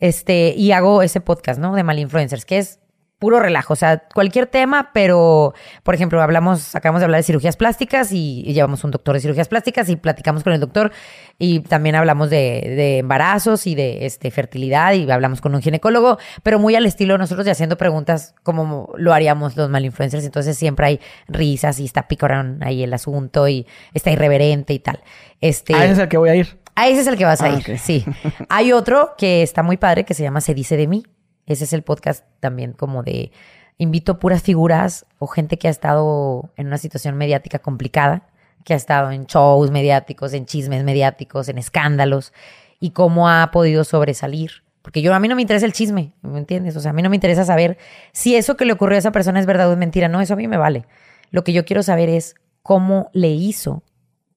Este, 0.01 0.55
y 0.57 0.73
hago 0.73 1.03
ese 1.03 1.21
podcast, 1.21 1.61
¿no? 1.61 1.75
De 1.75 1.83
Malinfluencers, 1.83 2.45
que 2.45 2.59
es 2.59 2.81
puro 3.25 3.41
relajo, 3.41 3.73
o 3.73 3.77
sea, 3.77 4.03
cualquier 4.13 4.47
tema, 4.47 4.91
pero, 4.93 5.55
por 5.83 5.95
ejemplo, 5.95 6.21
hablamos, 6.21 6.75
acabamos 6.75 7.01
de 7.01 7.05
hablar 7.07 7.21
de 7.21 7.23
cirugías 7.23 7.57
plásticas 7.57 8.13
y, 8.13 8.43
llevamos 8.43 8.85
un 8.85 8.91
doctor 8.91 9.15
de 9.15 9.21
cirugías 9.21 9.49
plásticas 9.49 9.89
y 9.89 9.97
platicamos 9.97 10.45
con 10.45 10.53
el 10.53 10.61
doctor 10.61 10.93
y 11.39 11.61
también 11.61 11.95
hablamos 11.95 12.29
de, 12.29 12.37
de 12.77 12.99
embarazos 12.99 13.67
y 13.67 13.75
de 13.75 14.05
este, 14.05 14.31
fertilidad 14.31 14.93
y 14.93 15.11
hablamos 15.11 15.41
con 15.41 15.55
un 15.55 15.63
ginecólogo, 15.63 16.19
pero 16.43 16.59
muy 16.59 16.75
al 16.75 16.85
estilo 16.85 17.17
nosotros 17.17 17.47
y 17.47 17.51
haciendo 17.51 17.79
preguntas 17.79 18.35
como 18.43 18.93
lo 18.99 19.15
haríamos 19.15 19.57
los 19.57 19.71
malinfluencers, 19.71 20.25
entonces 20.25 20.59
siempre 20.59 20.87
hay 20.87 21.01
risas 21.27 21.79
y 21.81 21.87
está 21.87 22.09
picorón 22.09 22.63
ahí 22.63 22.83
el 22.83 22.93
asunto 22.93 23.49
y 23.49 23.67
está 23.95 24.11
irreverente 24.11 24.75
y 24.75 24.81
tal. 24.81 25.01
Este, 25.41 25.75
Ah, 25.75 25.87
es 25.87 25.99
el 25.99 26.09
que 26.09 26.19
voy 26.19 26.29
a 26.29 26.37
ir. 26.37 26.64
A 26.75 26.89
ese 26.89 27.01
es 27.03 27.07
el 27.07 27.17
que 27.17 27.25
vas 27.25 27.41
a 27.41 27.47
Ah, 27.47 27.59
ir, 27.67 27.79
sí. 27.79 28.05
Hay 28.49 28.73
otro 28.73 29.15
que 29.17 29.43
está 29.43 29.63
muy 29.63 29.77
padre 29.77 30.05
que 30.05 30.15
se 30.15 30.23
llama 30.23 30.41
Se 30.41 30.55
dice 30.55 30.77
de 30.77 30.87
mí. 30.89 31.05
Ese 31.47 31.65
es 31.65 31.73
el 31.73 31.83
podcast 31.83 32.25
también 32.41 32.73
como 32.73 33.03
de 33.03 33.31
invito 33.79 34.19
puras 34.19 34.43
figuras 34.43 35.05
o 35.19 35.27
gente 35.27 35.59
que 35.59 35.69
ha 35.69 35.71
estado 35.71 36.51
en 36.57 36.69
una 36.69 36.79
situación 36.79 37.17
mediática 37.17 37.59
complicada, 37.59 38.23
que 38.65 38.73
ha 38.73 38.77
estado 38.77 39.11
en 39.11 39.27
shows 39.27 39.71
mediáticos, 39.71 40.33
en 40.33 40.47
chismes 40.47 40.85
mediáticos, 40.85 41.49
en 41.49 41.59
escándalos 41.59 42.33
y 42.81 42.91
cómo 42.91 43.29
ha 43.29 43.51
podido 43.51 43.85
sobresalir. 43.85 44.63
Porque 44.81 45.01
yo 45.03 45.15
a 45.15 45.19
mí 45.19 45.29
no 45.29 45.35
me 45.37 45.43
interesa 45.43 45.67
el 45.67 45.73
chisme, 45.73 46.13
¿me 46.23 46.39
entiendes? 46.39 46.77
O 46.77 46.81
sea, 46.81 46.91
a 46.91 46.95
mí 46.95 47.03
no 47.03 47.09
me 47.11 47.17
interesa 47.17 47.45
saber 47.45 47.79
si 48.13 48.37
eso 48.37 48.57
que 48.57 48.65
le 48.65 48.73
ocurrió 48.73 48.97
a 48.97 48.99
esa 48.99 49.13
persona 49.13 49.41
es 49.41 49.47
verdad 49.47 49.69
o 49.69 49.73
es 49.73 49.79
mentira. 49.79 50.09
No, 50.09 50.21
eso 50.21 50.35
a 50.35 50.37
mí 50.37 50.47
me 50.49 50.57
vale. 50.59 50.87
Lo 51.31 51.43
que 51.45 51.53
yo 51.53 51.65
quiero 51.65 51.83
saber 51.83 52.09
es 52.11 52.35
cómo 52.63 53.11
le 53.13 53.29
hizo 53.31 53.83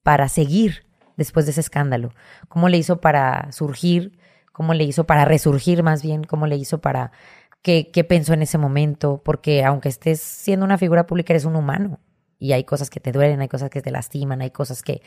para 0.02 0.28
seguir 0.28 0.84
después 1.18 1.44
de 1.44 1.52
ese 1.52 1.60
escándalo? 1.60 2.14
¿Cómo 2.48 2.70
le 2.70 2.78
hizo 2.78 3.02
para 3.02 3.52
surgir? 3.52 4.18
¿Cómo 4.52 4.72
le 4.72 4.84
hizo 4.84 5.04
para 5.04 5.26
resurgir 5.26 5.82
más 5.82 6.02
bien? 6.02 6.24
¿Cómo 6.24 6.46
le 6.46 6.56
hizo 6.56 6.80
para... 6.80 7.12
¿Qué, 7.60 7.90
qué 7.92 8.04
pensó 8.04 8.32
en 8.32 8.42
ese 8.42 8.56
momento? 8.56 9.20
Porque 9.22 9.64
aunque 9.64 9.90
estés 9.90 10.20
siendo 10.20 10.64
una 10.64 10.78
figura 10.78 11.06
pública, 11.06 11.34
eres 11.34 11.44
un 11.44 11.56
humano. 11.56 12.00
Y 12.38 12.52
hay 12.52 12.64
cosas 12.64 12.88
que 12.88 13.00
te 13.00 13.12
duelen, 13.12 13.40
hay 13.40 13.48
cosas 13.48 13.68
que 13.68 13.82
te 13.82 13.90
lastiman, 13.90 14.40
hay 14.40 14.50
cosas 14.50 14.82
que, 14.82 15.02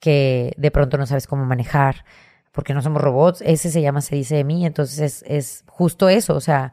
que 0.00 0.54
de 0.56 0.70
pronto 0.70 0.96
no 0.96 1.06
sabes 1.06 1.26
cómo 1.26 1.44
manejar, 1.44 2.04
porque 2.52 2.74
no 2.74 2.82
somos 2.82 3.02
robots. 3.02 3.42
Ese 3.42 3.70
se 3.70 3.82
llama 3.82 4.00
Se 4.00 4.16
dice 4.16 4.36
de 4.36 4.44
mí, 4.44 4.66
entonces 4.66 4.98
es, 4.98 5.24
es 5.28 5.64
justo 5.68 6.08
eso, 6.08 6.34
o 6.34 6.40
sea, 6.40 6.72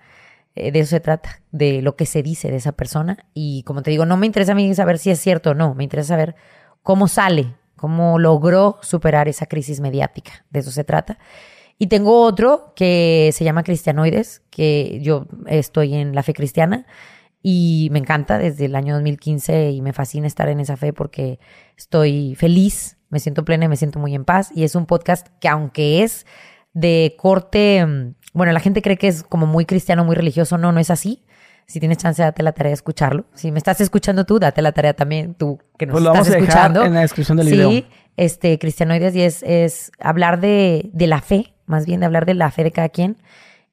eh, 0.56 0.72
de 0.72 0.80
eso 0.80 0.92
se 0.92 1.02
trata, 1.02 1.42
de 1.52 1.82
lo 1.82 1.96
que 1.96 2.06
se 2.06 2.24
dice 2.24 2.50
de 2.50 2.58
esa 2.58 2.72
persona. 2.72 3.26
Y 3.34 3.64
como 3.64 3.84
te 3.84 3.92
digo, 3.92 4.06
no 4.06 4.18
me 4.18 4.26
interesa 4.26 4.54
a 4.54 4.56
mí 4.56 4.74
saber 4.74 4.98
si 4.98 5.12
es 5.12 5.20
cierto 5.20 5.52
o 5.52 5.54
no, 5.54 5.76
me 5.76 5.84
interesa 5.84 6.10
saber 6.10 6.36
cómo 6.84 7.08
sale, 7.08 7.54
cómo 7.78 8.20
logró 8.20 8.78
superar 8.82 9.30
esa 9.30 9.46
crisis 9.46 9.80
mediática, 9.80 10.46
de 10.50 10.60
eso 10.60 10.72
se 10.72 10.84
trata. 10.84 11.18
Y 11.80 11.88
tengo 11.88 12.24
otro 12.24 12.74
que 12.76 13.30
se 13.34 13.44
llama 13.44 13.64
Cristianoides, 13.64 14.42
que 14.50 15.00
yo 15.02 15.28
estoy 15.46 15.94
en 15.94 16.16
la 16.16 16.24
fe 16.24 16.34
cristiana 16.34 16.88
y 17.44 17.90
me 17.92 18.00
encanta 18.00 18.38
desde 18.40 18.66
el 18.66 18.76
año 18.76 18.96
2015 18.96 19.72
y 19.72 19.82
me 19.82 19.94
fascina 19.94 20.28
estar 20.28 20.50
en 20.50 20.60
esa 20.60 20.76
fe 20.76 20.92
porque 20.92 21.40
estoy 21.78 22.36
feliz, 22.36 22.98
me 23.10 23.20
siento 23.20 23.46
plena 23.46 23.66
y 23.66 23.68
me 23.68 23.78
siento 23.78 24.00
muy 24.00 24.16
en 24.16 24.26
paz. 24.26 24.52
Y 24.56 24.64
es 24.64 24.76
un 24.76 24.86
podcast 24.86 25.28
que 25.40 25.48
aunque 25.48 26.04
es 26.04 26.26
de 26.74 27.16
corte, 27.18 27.86
mm, 27.86 28.16
bueno, 28.34 28.52
la 28.54 28.60
gente 28.60 28.82
cree 28.82 28.98
que 28.98 29.08
es 29.08 29.24
como 29.24 29.46
muy 29.46 29.66
cristiano, 29.66 30.04
muy 30.04 30.16
religioso, 30.16 30.58
no, 30.58 30.72
no 30.72 30.80
es 30.80 30.90
así. 30.90 31.27
Si 31.68 31.80
tienes 31.82 31.98
chance, 31.98 32.22
date 32.24 32.44
la 32.44 32.54
tarea 32.54 32.70
de 32.70 32.76
escucharlo. 32.76 33.26
Si 33.34 33.52
me 33.52 33.58
estás 33.58 33.82
escuchando 33.82 34.26
tú, 34.26 34.40
date 34.40 34.62
la 34.62 34.72
tarea 34.72 34.94
también 34.94 35.34
tú 35.34 35.60
que 35.78 35.86
nos 35.86 35.94
Pues 35.96 36.04
lo 36.04 36.12
estás 36.14 36.28
vamos 36.28 36.28
a 36.30 36.40
dejar 36.40 36.50
escuchando. 36.50 36.86
en 36.86 36.94
la 36.94 37.02
descripción 37.02 37.38
del 37.38 37.48
sí, 37.48 37.52
video. 37.54 37.84
este, 38.16 38.58
Cristianoides 38.58 39.16
y 39.16 39.22
es, 39.22 39.44
es 39.44 39.92
hablar 40.00 40.40
de, 40.40 40.90
de 40.94 41.08
la 41.08 41.22
fe, 41.22 41.54
más 41.66 41.86
bien 41.86 42.00
de 42.00 42.06
hablar 42.06 42.26
de 42.26 42.36
la 42.36 42.52
fe 42.52 42.64
de 42.64 42.72
cada 42.72 42.88
quien 42.88 43.18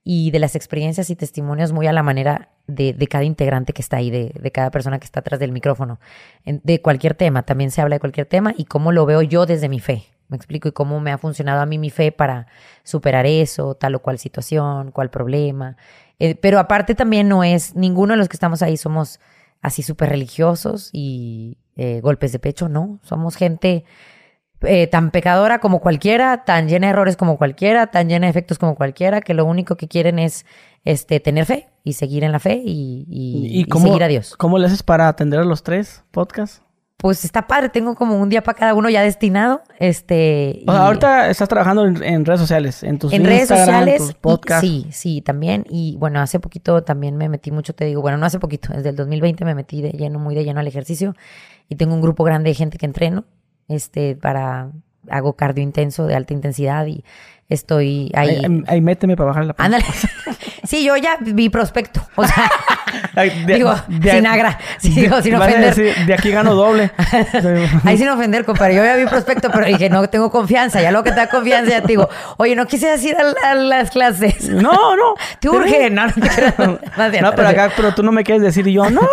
y 0.02 0.32
de 0.32 0.40
las 0.40 0.56
experiencias 0.56 1.08
y 1.08 1.14
testimonios 1.16 1.72
muy 1.72 1.86
a 1.86 1.92
la 1.92 2.02
manera 2.02 2.50
de, 2.66 2.92
de 2.94 3.06
cada 3.06 3.22
integrante 3.24 3.72
que 3.72 3.80
está 3.80 3.98
ahí, 3.98 4.10
de, 4.10 4.32
de 4.40 4.50
cada 4.50 4.70
persona 4.72 4.98
que 4.98 5.04
está 5.04 5.20
atrás 5.20 5.38
del 5.38 5.52
micrófono, 5.52 6.00
de 6.44 6.82
cualquier 6.82 7.14
tema, 7.14 7.44
también 7.44 7.70
se 7.70 7.80
habla 7.80 7.94
de 7.96 8.00
cualquier 8.00 8.26
tema 8.26 8.52
y 8.56 8.64
cómo 8.64 8.90
lo 8.90 9.06
veo 9.06 9.22
yo 9.22 9.46
desde 9.46 9.68
mi 9.68 9.78
fe, 9.80 10.04
me 10.28 10.36
explico, 10.36 10.68
y 10.68 10.72
cómo 10.72 11.00
me 11.00 11.12
ha 11.12 11.18
funcionado 11.18 11.60
a 11.60 11.66
mí 11.66 11.78
mi 11.78 11.90
fe 11.90 12.12
para 12.12 12.46
superar 12.82 13.26
eso, 13.26 13.74
tal 13.74 13.94
o 13.94 14.00
cual 14.00 14.18
situación, 14.18 14.90
cual 14.90 15.10
problema. 15.10 15.76
Eh, 16.18 16.34
pero 16.34 16.58
aparte 16.58 16.94
también 16.94 17.28
no 17.28 17.44
es, 17.44 17.74
ninguno 17.74 18.12
de 18.14 18.18
los 18.18 18.28
que 18.28 18.36
estamos 18.36 18.62
ahí 18.62 18.76
somos 18.76 19.20
así 19.60 19.82
súper 19.82 20.10
religiosos 20.10 20.90
y 20.92 21.58
eh, 21.76 22.00
golpes 22.00 22.32
de 22.32 22.38
pecho, 22.38 22.68
no, 22.68 22.98
somos 23.02 23.36
gente 23.36 23.84
eh, 24.62 24.86
tan 24.86 25.10
pecadora 25.10 25.58
como 25.58 25.80
cualquiera, 25.80 26.44
tan 26.44 26.68
llena 26.68 26.86
de 26.86 26.92
errores 26.92 27.16
como 27.16 27.36
cualquiera, 27.36 27.88
tan 27.88 28.08
llena 28.08 28.26
de 28.26 28.30
efectos 28.30 28.58
como 28.58 28.76
cualquiera, 28.76 29.20
que 29.20 29.34
lo 29.34 29.44
único 29.44 29.76
que 29.76 29.88
quieren 29.88 30.18
es 30.18 30.46
este, 30.84 31.20
tener 31.20 31.44
fe 31.46 31.68
y 31.82 31.94
seguir 31.94 32.24
en 32.24 32.32
la 32.32 32.38
fe 32.38 32.62
y, 32.64 33.06
y- 33.10 33.60
y 33.60 33.64
cómo, 33.66 33.86
seguir 33.86 34.04
a 34.04 34.08
Dios. 34.08 34.36
¿Cómo 34.36 34.58
le 34.58 34.66
haces 34.66 34.82
para 34.82 35.08
atender 35.08 35.40
a 35.40 35.44
los 35.44 35.62
tres 35.62 36.04
podcasts? 36.12 36.62
Pues 36.96 37.24
está 37.24 37.46
padre, 37.46 37.68
tengo 37.68 37.94
como 37.96 38.18
un 38.18 38.28
día 38.30 38.42
para 38.42 38.56
cada 38.56 38.74
uno 38.74 38.88
ya 38.88 39.02
destinado. 39.02 39.62
Este, 39.78 40.62
O 40.66 40.72
sea, 40.72 40.80
y- 40.82 40.86
ahorita 40.86 41.28
estás 41.28 41.48
trabajando 41.48 41.84
en, 41.86 42.02
en 42.02 42.24
redes 42.24 42.40
sociales, 42.40 42.82
en 42.82 42.98
tus 42.98 43.12
en 43.12 43.24
redes 43.24 43.40
Instagram, 43.42 43.66
sociales. 43.66 43.98
tus 43.98 44.10
y- 44.10 44.14
podcasts. 44.20 44.66
sí, 44.66 44.86
sí, 44.90 45.20
también. 45.20 45.64
Y 45.68 45.96
bueno, 45.98 46.20
hace 46.20 46.40
poquito 46.40 46.82
también 46.82 47.16
me 47.16 47.28
metí 47.28 47.50
mucho, 47.50 47.74
te 47.74 47.84
digo, 47.84 48.00
bueno, 48.00 48.16
no 48.16 48.24
hace 48.24 48.38
poquito, 48.38 48.72
desde 48.72 48.88
el 48.88 48.96
2020 48.96 49.44
me 49.44 49.54
metí 49.54 49.82
de 49.82 49.90
lleno, 49.90 50.18
muy 50.18 50.34
de 50.34 50.44
lleno 50.44 50.60
al 50.60 50.66
ejercicio. 50.66 51.14
Y 51.68 51.74
tengo 51.76 51.94
un 51.94 52.00
grupo 52.00 52.24
grande 52.24 52.50
de 52.50 52.54
gente 52.54 52.78
que 52.78 52.86
entreno, 52.86 53.24
este, 53.68 54.16
para, 54.16 54.70
hago 55.10 55.34
cardio 55.34 55.62
intenso 55.62 56.06
de 56.06 56.14
alta 56.14 56.32
intensidad 56.32 56.86
y 56.86 57.04
estoy 57.48 58.10
ahí. 58.14 58.40
Ahí, 58.66 58.80
méteme 58.80 59.16
para 59.16 59.28
bajar 59.28 59.44
la 59.46 59.52
panza. 59.54 59.76
Ándale. 59.76 59.84
Sí, 60.66 60.82
yo 60.82 60.96
ya 60.96 61.18
vi 61.20 61.50
prospecto. 61.50 62.00
O 62.16 62.24
sea, 62.26 62.50
de- 63.46 63.54
digo, 63.54 63.74
de- 63.86 64.10
sin 64.12 64.26
agra, 64.26 64.58
sí, 64.78 64.94
de- 64.94 65.02
digo, 65.02 65.20
sin 65.20 65.34
ofender. 65.34 65.74
decir, 65.74 66.06
de 66.06 66.14
aquí 66.14 66.30
gano 66.30 66.54
doble. 66.54 66.90
Ahí 67.84 67.98
sin 67.98 68.08
ofender, 68.08 68.46
compadre. 68.46 68.74
Yo 68.76 68.82
ya 68.82 68.96
vi 68.96 69.04
prospecto, 69.04 69.50
pero 69.50 69.66
dije, 69.66 69.90
no 69.90 70.08
tengo 70.08 70.30
confianza. 70.30 70.80
Ya 70.80 70.90
luego 70.90 71.04
que 71.04 71.10
te 71.10 71.16
da 71.16 71.28
confianza, 71.28 71.70
ya 71.70 71.80
te 71.82 71.88
digo, 71.88 72.08
oye, 72.38 72.56
¿no 72.56 72.66
quisieras 72.66 73.04
ir 73.04 73.14
a, 73.14 73.50
a 73.50 73.54
las 73.54 73.90
clases? 73.90 74.48
No, 74.48 74.96
no. 74.96 75.14
Te 75.38 75.50
urge. 75.50 75.90
No, 75.90 76.06
no 76.06 76.12
te. 76.14 76.54
No, 76.58 77.20
No, 77.20 77.34
pero 77.36 77.48
acá, 77.48 77.70
pero 77.76 77.94
tú 77.94 78.02
no 78.02 78.10
me 78.10 78.24
quieres 78.24 78.42
decir 78.42 78.66
y 78.66 78.72
yo, 78.72 78.88
no. 78.88 79.06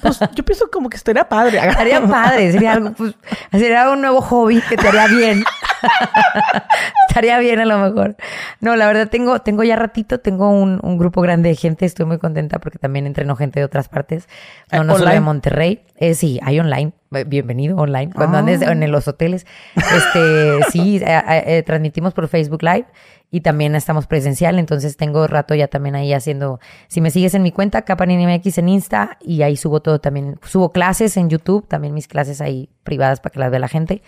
Pues 0.00 0.18
yo 0.34 0.44
pienso 0.44 0.70
como 0.72 0.88
que 0.88 0.96
estaría 0.96 1.28
padre. 1.28 1.58
Estaría 1.58 2.00
padre, 2.00 2.52
sería 2.52 2.72
algo, 2.72 2.92
pues, 2.92 3.14
sería 3.52 3.90
un 3.90 4.00
nuevo 4.00 4.22
hobby 4.22 4.62
que 4.62 4.78
te 4.78 4.88
haría 4.88 5.08
bien. 5.08 5.44
Estaría 7.08 7.38
bien 7.38 7.60
a 7.60 7.64
lo 7.64 7.78
mejor. 7.78 8.16
No, 8.60 8.76
la 8.76 8.86
verdad 8.86 9.08
tengo, 9.08 9.40
tengo 9.40 9.62
ya 9.62 9.76
ratito, 9.76 10.20
tengo 10.20 10.50
un, 10.50 10.80
un 10.82 10.98
grupo 10.98 11.20
grande 11.20 11.48
de 11.50 11.54
gente, 11.56 11.84
estoy 11.86 12.06
muy 12.06 12.18
contenta 12.18 12.58
porque 12.58 12.78
también 12.78 13.06
entreno 13.06 13.36
gente 13.36 13.60
de 13.60 13.64
otras 13.64 13.88
partes, 13.88 14.28
no, 14.72 14.84
no 14.84 14.98
solo 14.98 15.10
de. 15.10 15.20
Monterrey. 15.20 15.82
Eh, 15.96 16.14
sí, 16.14 16.38
hay 16.42 16.60
online, 16.60 16.92
bienvenido 17.26 17.76
online, 17.78 18.12
cuando 18.12 18.36
Ah. 18.36 18.40
andes 18.40 18.60
en 18.62 18.90
los 18.92 19.08
hoteles. 19.08 19.46
Este, 19.76 20.62
sí, 20.70 20.98
eh, 20.98 21.22
eh, 21.28 21.44
eh, 21.46 21.62
transmitimos 21.62 22.12
por 22.12 22.28
Facebook 22.28 22.62
Live 22.62 22.86
y 23.30 23.40
también 23.40 23.74
estamos 23.74 24.06
presencial, 24.06 24.58
entonces 24.58 24.96
tengo 24.96 25.26
rato 25.26 25.54
ya 25.54 25.68
también 25.68 25.96
ahí 25.96 26.12
haciendo, 26.12 26.60
si 26.88 27.00
me 27.00 27.10
sigues 27.10 27.34
en 27.34 27.42
mi 27.42 27.50
cuenta, 27.50 27.82
CapaninMX 27.82 28.58
en 28.58 28.68
Insta 28.68 29.16
y 29.20 29.42
ahí 29.42 29.56
subo 29.56 29.80
todo 29.80 30.00
también, 30.00 30.38
subo 30.44 30.70
clases 30.70 31.16
en 31.16 31.28
YouTube, 31.30 31.66
también 31.66 31.94
mis 31.94 32.06
clases 32.08 32.40
ahí 32.40 32.68
privadas 32.84 33.20
para 33.20 33.32
que 33.32 33.38
las 33.40 33.50
vea 33.50 33.58
la 33.60 33.68
gente. 33.68 34.02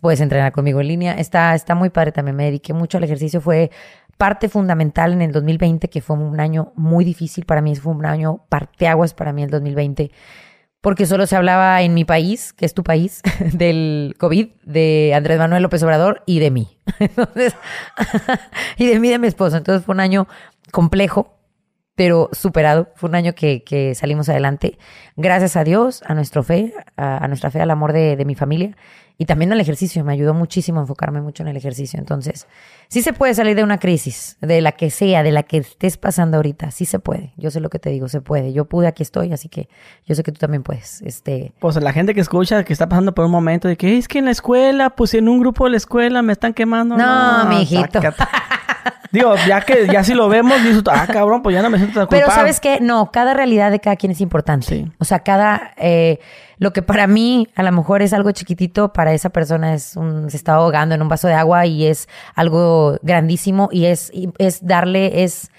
Puedes 0.00 0.20
entrenar 0.20 0.52
conmigo 0.52 0.80
en 0.80 0.88
línea. 0.88 1.12
Está, 1.14 1.54
está 1.54 1.74
muy 1.74 1.90
padre 1.90 2.12
también. 2.12 2.36
Me 2.36 2.44
dediqué 2.44 2.72
mucho 2.72 2.98
al 2.98 3.04
ejercicio. 3.04 3.40
Fue 3.40 3.70
parte 4.16 4.48
fundamental 4.48 5.12
en 5.12 5.22
el 5.22 5.32
2020, 5.32 5.88
que 5.88 6.00
fue 6.00 6.16
un 6.16 6.40
año 6.40 6.72
muy 6.76 7.04
difícil 7.04 7.44
para 7.44 7.60
mí. 7.60 7.76
Fue 7.76 7.92
un 7.92 8.06
año 8.06 8.44
parteaguas 8.48 9.14
para 9.14 9.32
mí 9.32 9.42
el 9.42 9.50
2020. 9.50 10.10
Porque 10.80 11.06
solo 11.06 11.26
se 11.26 11.36
hablaba 11.36 11.80
en 11.82 11.94
mi 11.94 12.04
país, 12.04 12.52
que 12.52 12.64
es 12.64 12.74
tu 12.74 12.82
país, 12.82 13.22
del 13.52 14.16
COVID, 14.18 14.48
de 14.64 15.12
Andrés 15.14 15.38
Manuel 15.38 15.62
López 15.62 15.82
Obrador 15.82 16.22
y 16.26 16.40
de 16.40 16.50
mí. 16.50 16.78
Entonces, 16.98 17.54
y 18.78 18.86
de 18.86 18.98
mí, 18.98 19.10
de 19.10 19.18
mi 19.18 19.28
esposo. 19.28 19.56
Entonces 19.58 19.84
fue 19.84 19.94
un 19.94 20.00
año 20.00 20.26
complejo, 20.72 21.38
pero 21.94 22.30
superado. 22.32 22.88
Fue 22.96 23.10
un 23.10 23.14
año 23.14 23.34
que, 23.34 23.62
que 23.62 23.94
salimos 23.94 24.28
adelante. 24.28 24.78
Gracias 25.16 25.56
a 25.56 25.64
Dios, 25.64 26.02
a 26.06 26.14
nuestra 26.14 26.42
fe, 26.42 26.72
a, 26.96 27.24
a 27.24 27.28
nuestra 27.28 27.50
fe, 27.50 27.60
al 27.60 27.70
amor 27.70 27.92
de, 27.92 28.16
de 28.16 28.24
mi 28.24 28.34
familia 28.34 28.74
y 29.18 29.26
también 29.26 29.52
al 29.52 29.60
ejercicio. 29.60 30.04
Me 30.04 30.12
ayudó 30.12 30.34
muchísimo 30.34 30.80
a 30.80 30.82
enfocarme 30.82 31.20
mucho 31.20 31.42
en 31.42 31.48
el 31.48 31.56
ejercicio. 31.56 31.98
Entonces, 31.98 32.46
sí 32.88 33.02
se 33.02 33.12
puede 33.12 33.34
salir 33.34 33.56
de 33.56 33.62
una 33.62 33.78
crisis, 33.78 34.36
de 34.40 34.60
la 34.60 34.72
que 34.72 34.90
sea, 34.90 35.22
de 35.22 35.32
la 35.32 35.42
que 35.42 35.58
estés 35.58 35.96
pasando 35.96 36.36
ahorita. 36.38 36.70
Sí 36.70 36.84
se 36.84 36.98
puede. 36.98 37.32
Yo 37.36 37.50
sé 37.50 37.60
lo 37.60 37.70
que 37.70 37.78
te 37.78 37.90
digo, 37.90 38.08
se 38.08 38.20
puede. 38.20 38.52
Yo 38.52 38.64
pude, 38.64 38.86
aquí 38.86 39.02
estoy, 39.02 39.32
así 39.32 39.48
que 39.48 39.68
yo 40.06 40.14
sé 40.14 40.22
que 40.22 40.32
tú 40.32 40.38
también 40.38 40.62
puedes. 40.62 41.02
Este, 41.02 41.52
Pues 41.58 41.76
la 41.76 41.92
gente 41.92 42.14
que 42.14 42.20
escucha 42.20 42.64
que 42.64 42.72
está 42.72 42.88
pasando 42.88 43.14
por 43.14 43.24
un 43.24 43.30
momento 43.30 43.68
de 43.68 43.76
que 43.76 43.98
es 43.98 44.08
que 44.08 44.18
en 44.18 44.26
la 44.26 44.30
escuela, 44.30 44.90
pues 44.90 45.14
en 45.14 45.28
un 45.28 45.40
grupo 45.40 45.64
de 45.64 45.70
la 45.70 45.76
escuela 45.76 46.22
me 46.22 46.32
están 46.32 46.54
quemando. 46.54 46.96
No, 46.96 47.46
mijito. 47.46 48.00
Digo, 49.12 49.34
ya 49.46 49.60
que 49.60 49.86
ya 49.88 50.02
si 50.04 50.14
lo 50.14 50.28
vemos, 50.28 50.62
dices, 50.62 50.82
ah, 50.90 51.06
cabrón, 51.06 51.42
pues 51.42 51.54
ya 51.54 51.62
no 51.62 51.70
me 51.70 51.78
siento 51.78 52.00
tan 52.00 52.08
Pero 52.08 52.26
culpable. 52.26 52.40
sabes 52.40 52.60
qué, 52.60 52.80
no, 52.80 53.10
cada 53.10 53.34
realidad 53.34 53.70
de 53.70 53.80
cada 53.80 53.96
quien 53.96 54.12
es 54.12 54.20
importante. 54.20 54.66
Sí. 54.66 54.90
O 54.98 55.04
sea, 55.04 55.20
cada 55.20 55.72
eh, 55.76 56.18
lo 56.58 56.72
que 56.72 56.82
para 56.82 57.06
mí 57.06 57.48
a 57.54 57.62
lo 57.62 57.72
mejor 57.72 58.02
es 58.02 58.12
algo 58.12 58.30
chiquitito, 58.32 58.92
para 58.92 59.12
esa 59.12 59.30
persona 59.30 59.74
es 59.74 59.96
un 59.96 60.30
se 60.30 60.36
está 60.36 60.54
ahogando 60.54 60.94
en 60.94 61.02
un 61.02 61.08
vaso 61.08 61.28
de 61.28 61.34
agua 61.34 61.66
y 61.66 61.86
es 61.86 62.08
algo 62.34 62.98
grandísimo 63.02 63.68
y 63.72 63.86
es 63.86 64.12
es 64.38 64.66
darle 64.66 65.24
es 65.24 65.50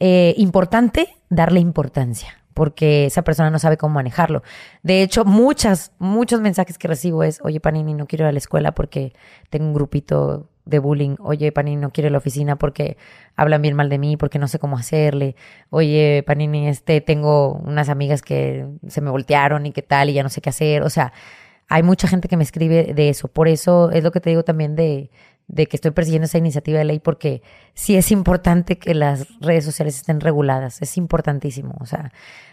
eh, 0.00 0.34
importante 0.38 1.08
darle 1.28 1.60
importancia 1.60 2.34
porque 2.54 3.06
esa 3.06 3.22
persona 3.22 3.50
no 3.50 3.58
sabe 3.58 3.76
cómo 3.76 3.94
manejarlo. 3.94 4.42
De 4.82 5.02
hecho, 5.02 5.24
muchas, 5.24 5.92
muchos 5.98 6.40
mensajes 6.40 6.78
que 6.78 6.88
recibo 6.88 7.24
es, 7.24 7.40
oye, 7.42 7.60
Panini, 7.60 7.94
no 7.94 8.06
quiero 8.06 8.24
ir 8.24 8.28
a 8.28 8.32
la 8.32 8.38
escuela 8.38 8.72
porque 8.72 9.12
tengo 9.50 9.66
un 9.66 9.74
grupito 9.74 10.48
de 10.64 10.78
bullying. 10.78 11.16
Oye, 11.20 11.52
Panini, 11.52 11.76
no 11.76 11.92
a 11.94 12.10
la 12.10 12.18
oficina 12.18 12.56
porque 12.56 12.96
hablan 13.36 13.62
bien 13.62 13.74
mal 13.74 13.88
de 13.88 13.98
mí, 13.98 14.16
porque 14.16 14.38
no 14.38 14.48
sé 14.48 14.58
cómo 14.58 14.76
hacerle. 14.76 15.36
Oye, 15.70 16.22
Panini, 16.26 16.68
este, 16.68 17.00
tengo 17.00 17.54
unas 17.64 17.88
amigas 17.88 18.22
que 18.22 18.66
se 18.88 19.00
me 19.00 19.10
voltearon 19.10 19.66
y 19.66 19.72
qué 19.72 19.82
tal 19.82 20.10
y 20.10 20.14
ya 20.14 20.22
no 20.22 20.28
sé 20.28 20.40
qué 20.40 20.50
hacer. 20.50 20.82
O 20.82 20.90
sea, 20.90 21.12
hay 21.68 21.82
mucha 21.82 22.08
gente 22.08 22.28
que 22.28 22.36
me 22.36 22.44
escribe 22.44 22.94
de 22.94 23.08
eso. 23.08 23.28
Por 23.28 23.48
eso 23.48 23.90
es 23.90 24.02
lo 24.02 24.12
que 24.12 24.20
te 24.20 24.30
digo 24.30 24.42
también 24.44 24.76
de, 24.76 25.10
de 25.48 25.66
que 25.66 25.76
estoy 25.76 25.90
persiguiendo 25.90 26.26
esa 26.26 26.38
iniciativa 26.38 26.78
de 26.78 26.84
ley 26.84 27.00
porque 27.00 27.42
sí 27.74 27.96
es 27.96 28.10
importante 28.10 28.78
que 28.78 28.94
las 28.94 29.28
redes 29.40 29.64
sociales 29.64 29.96
estén 29.96 30.20
reguladas. 30.20 30.80
Es 30.80 30.96
importantísimo. 30.96 31.76
O 31.80 31.86
sea, 31.86 32.12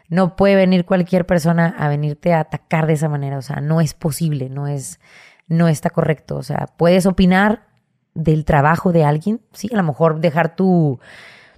no 0.10 0.36
puede 0.36 0.56
venir 0.56 0.86
cualquier 0.86 1.26
persona 1.26 1.76
a 1.78 1.88
venirte 1.88 2.34
a 2.34 2.42
atacar 2.42 2.88
de 2.88 2.94
esa 2.94 3.08
manera. 3.08 3.38
O 3.38 3.42
sea, 3.42 3.62
no 3.62 3.80
es 3.80 3.94
posible, 3.94 4.50
no 4.50 4.68
es, 4.68 5.00
no 5.48 5.70
está 5.70 5.90
correcto. 5.90 6.36
O 6.36 6.44
sea, 6.44 6.68
puedes 6.78 7.06
opinar 7.06 7.71
del 8.14 8.46
trabajo 8.46 8.92
de 8.92 9.04
alguien, 9.04 9.42
sí, 9.54 9.70
a 9.72 9.78
lo 9.78 9.84
mejor 9.84 10.20
dejar 10.20 10.56
tu, 10.56 11.00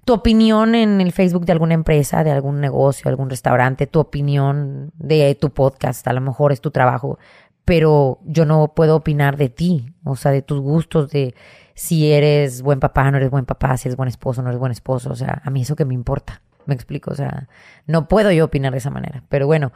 tu 0.05 0.13
opinión 0.13 0.75
en 0.75 1.01
el 1.01 1.11
Facebook 1.11 1.45
de 1.45 1.53
alguna 1.53 1.73
empresa, 1.73 2.23
de 2.23 2.31
algún 2.31 2.59
negocio, 2.59 3.09
algún 3.09 3.29
restaurante, 3.29 3.87
tu 3.87 3.99
opinión 3.99 4.91
de 4.97 5.35
tu 5.35 5.51
podcast, 5.51 6.07
a 6.07 6.13
lo 6.13 6.21
mejor 6.21 6.51
es 6.51 6.61
tu 6.61 6.71
trabajo, 6.71 7.17
pero 7.65 8.19
yo 8.25 8.45
no 8.45 8.73
puedo 8.75 8.97
opinar 8.97 9.37
de 9.37 9.49
ti, 9.49 9.93
o 10.03 10.15
sea, 10.15 10.31
de 10.31 10.41
tus 10.41 10.59
gustos, 10.59 11.09
de 11.09 11.33
si 11.73 12.11
eres 12.11 12.61
buen 12.61 12.79
papá, 12.79 13.09
no 13.09 13.17
eres 13.17 13.29
buen 13.29 13.45
papá, 13.45 13.77
si 13.77 13.87
eres 13.87 13.95
buen 13.95 14.09
esposo, 14.09 14.41
no 14.41 14.49
eres 14.49 14.59
buen 14.59 14.71
esposo, 14.71 15.11
o 15.11 15.15
sea, 15.15 15.41
a 15.43 15.49
mí 15.49 15.61
eso 15.61 15.75
que 15.75 15.85
me 15.85 15.93
importa, 15.93 16.41
me 16.65 16.75
explico, 16.75 17.11
o 17.11 17.15
sea, 17.15 17.47
no 17.87 18.07
puedo 18.07 18.31
yo 18.31 18.45
opinar 18.45 18.73
de 18.73 18.79
esa 18.79 18.89
manera, 18.89 19.23
pero 19.29 19.47
bueno, 19.47 19.71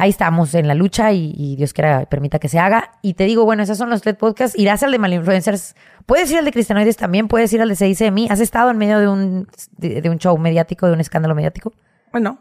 ahí 0.00 0.10
estamos 0.10 0.54
en 0.54 0.66
la 0.68 0.74
lucha 0.74 1.12
y, 1.12 1.32
y 1.36 1.56
Dios 1.56 1.72
quiera 1.72 2.06
permita 2.06 2.38
que 2.38 2.48
se 2.48 2.58
haga. 2.58 2.92
Y 3.02 3.14
te 3.14 3.24
digo, 3.24 3.44
bueno, 3.44 3.62
esos 3.62 3.78
son 3.78 3.90
los 3.90 4.02
tres 4.02 4.16
podcasts. 4.16 4.58
Irás 4.58 4.82
al 4.82 4.92
de 4.92 4.98
Malinfluencers. 4.98 5.74
Puedes 6.06 6.30
ir 6.32 6.38
al 6.38 6.44
de 6.44 6.52
Cristianoides 6.52 6.96
también. 6.96 7.28
Puedes 7.28 7.52
ir 7.52 7.62
al 7.62 7.68
de 7.68 7.76
Se 7.76 7.84
dice 7.84 8.04
de 8.04 8.10
mí. 8.10 8.26
¿Has 8.30 8.40
estado 8.40 8.70
en 8.70 8.78
medio 8.78 8.98
de 8.98 9.08
un, 9.08 9.48
de, 9.76 10.00
de 10.02 10.10
un 10.10 10.18
show 10.18 10.36
mediático, 10.38 10.86
de 10.86 10.94
un 10.94 11.00
escándalo 11.00 11.34
mediático? 11.34 11.72
Bueno, 12.12 12.38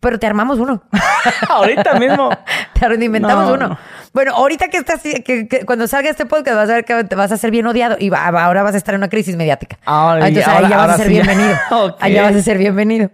Pero 0.00 0.18
te 0.18 0.26
armamos 0.26 0.58
uno. 0.58 0.82
ahorita 1.48 1.98
mismo. 1.98 2.30
te 2.74 3.04
inventamos 3.04 3.46
No, 3.48 3.54
uno. 3.54 3.68
no. 3.68 3.78
Bueno, 4.12 4.32
ahorita 4.34 4.68
que 4.68 4.78
estás, 4.78 5.00
que, 5.02 5.22
que 5.48 5.64
cuando 5.66 5.86
salga 5.86 6.10
este 6.10 6.26
podcast 6.26 6.56
vas 6.56 6.70
a 6.70 6.74
ver 6.74 6.84
que 6.84 7.04
te 7.04 7.14
vas 7.14 7.30
a 7.30 7.36
ser 7.36 7.50
bien 7.50 7.66
odiado 7.66 7.96
y 7.98 8.08
va- 8.08 8.26
ahora 8.26 8.62
vas 8.62 8.74
a 8.74 8.78
estar 8.78 8.94
en 8.94 9.00
una 9.00 9.08
crisis 9.08 9.36
mediática. 9.36 9.78
Ahora- 9.84 10.24
Ah, 10.24 10.26
ahí 10.26 10.34
ya 10.34 10.76
vas 10.76 10.90
a 10.90 10.96
ser 10.96 11.06
sí 11.06 11.12
bienvenido. 11.12 11.56
Ok. 11.70 11.96
Ahí 12.00 12.12
ya 12.14 12.22
vas 12.22 12.34
a 12.34 12.42
ser 12.42 12.58
bienvenido. 12.58 13.10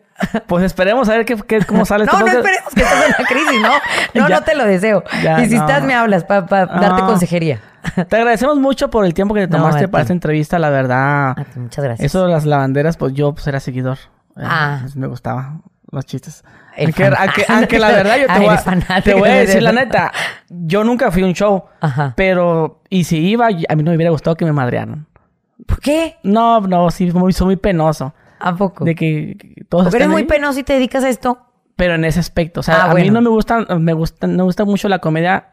Pues 0.47 0.64
esperemos 0.64 1.09
a 1.09 1.12
ver 1.12 1.24
qué, 1.26 1.36
qué- 1.36 1.64
cómo 1.66 1.84
sale 1.84 2.05
No, 2.06 2.12
este 2.12 2.24
no 2.24 2.26
podcast. 2.26 2.47
esperemos 2.47 2.74
que 2.74 2.80
estés 2.82 2.98
en 3.02 3.14
una 3.18 3.28
crisis, 3.28 3.60
¿no? 3.62 3.72
No, 4.22 4.28
Ya. 4.28 4.34
no 4.36 4.43
te 4.44 4.55
lo 4.55 4.64
deseo. 4.64 5.05
Ya, 5.22 5.43
y 5.43 5.48
si 5.48 5.56
no. 5.56 5.60
estás, 5.66 5.82
me 5.84 5.94
hablas 5.94 6.24
para 6.24 6.43
darte 6.43 7.02
No. 7.02 7.06
consejería. 7.06 7.60
Te 8.09 8.16
agradecemos 8.16 8.56
mucho 8.59 8.90
por 8.90 9.05
el 9.05 9.14
tiempo 9.14 9.34
que 9.34 9.43
te 9.47 9.52
No, 9.52 9.59
tomaste 9.59 9.88
para 9.88 10.02
esta 10.02 10.12
entrevista, 10.12 10.59
la 10.59 10.70
verdad. 10.70 11.30
A 11.38 11.44
ti, 11.44 11.59
muchas 11.60 11.84
gracias. 11.84 12.05
Eso 12.06 12.24
de 12.26 12.32
las 12.32 12.44
lavanderas, 12.47 12.97
pues 12.97 13.12
yo 13.14 13.32
pues 13.34 13.47
era 13.47 13.60
seguidor. 13.60 13.98
Eh, 14.36 14.43
Ah. 14.44 14.78
pues, 14.82 14.97
me 14.97 15.06
gustaba 15.06 15.60
los 15.90 16.05
chistes. 16.05 16.43
El 16.76 16.86
Aunque, 16.86 17.05
aunque- 17.06 17.44
aunque 17.48 17.78
la 17.78 17.88
verdad 17.88 18.16
yo 18.18 18.26
te 18.26 18.32
Ah, 18.32 18.38
voy, 18.38 18.48
a, 18.97 19.01
te 19.02 19.14
voy 19.14 19.28
a 19.28 19.32
de- 19.32 19.40
decir 19.47 19.62
la 19.62 19.72
neta. 19.72 20.12
Yo 20.51 20.82
nunca 20.84 21.10
fui 21.10 21.22
a 21.22 21.26
un 21.26 21.32
show. 21.32 21.64
Ajá. 21.80 22.12
Pero, 22.16 22.82
y 22.90 23.05
si 23.05 23.18
iba, 23.18 23.47
a 23.47 23.74
mí 23.76 23.82
no 23.82 23.90
me 23.90 23.97
hubiera 23.97 24.10
gustado 24.10 24.36
que 24.36 24.44
me 24.44 24.52
madrearan. 24.52 25.06
¿Por 25.66 25.80
qué? 25.80 26.16
No, 26.22 26.60
no, 26.60 26.90
sí, 26.90 27.10
muy, 27.12 27.32
soy 27.32 27.47
muy 27.47 27.56
penoso. 27.56 28.12
¿A 28.39 28.55
poco? 28.57 28.85
De 28.85 28.95
que, 28.95 29.37
todos 29.69 29.85
Porque 29.85 29.97
eres 29.97 30.09
muy 30.09 30.23
ahí, 30.23 30.29
penoso 30.29 30.59
y 30.61 30.63
te 30.63 30.75
dedicas 30.75 31.05
a 31.05 31.09
esto. 31.09 31.39
Pero 31.77 31.95
en 31.95 32.05
ese 32.05 32.21
aspecto. 32.21 32.61
O 32.61 32.63
sea, 32.63 32.85
Ah, 32.85 32.91
a 32.91 32.95
mí 32.95 33.11
no 33.11 33.21
me 33.21 33.29
gusta, 33.29 33.61
me 33.79 33.93
gusta, 33.93 34.27
me 34.27 34.43
gusta 34.43 34.65
mucho 34.65 34.89
la 34.89 34.99
comedia 34.99 35.49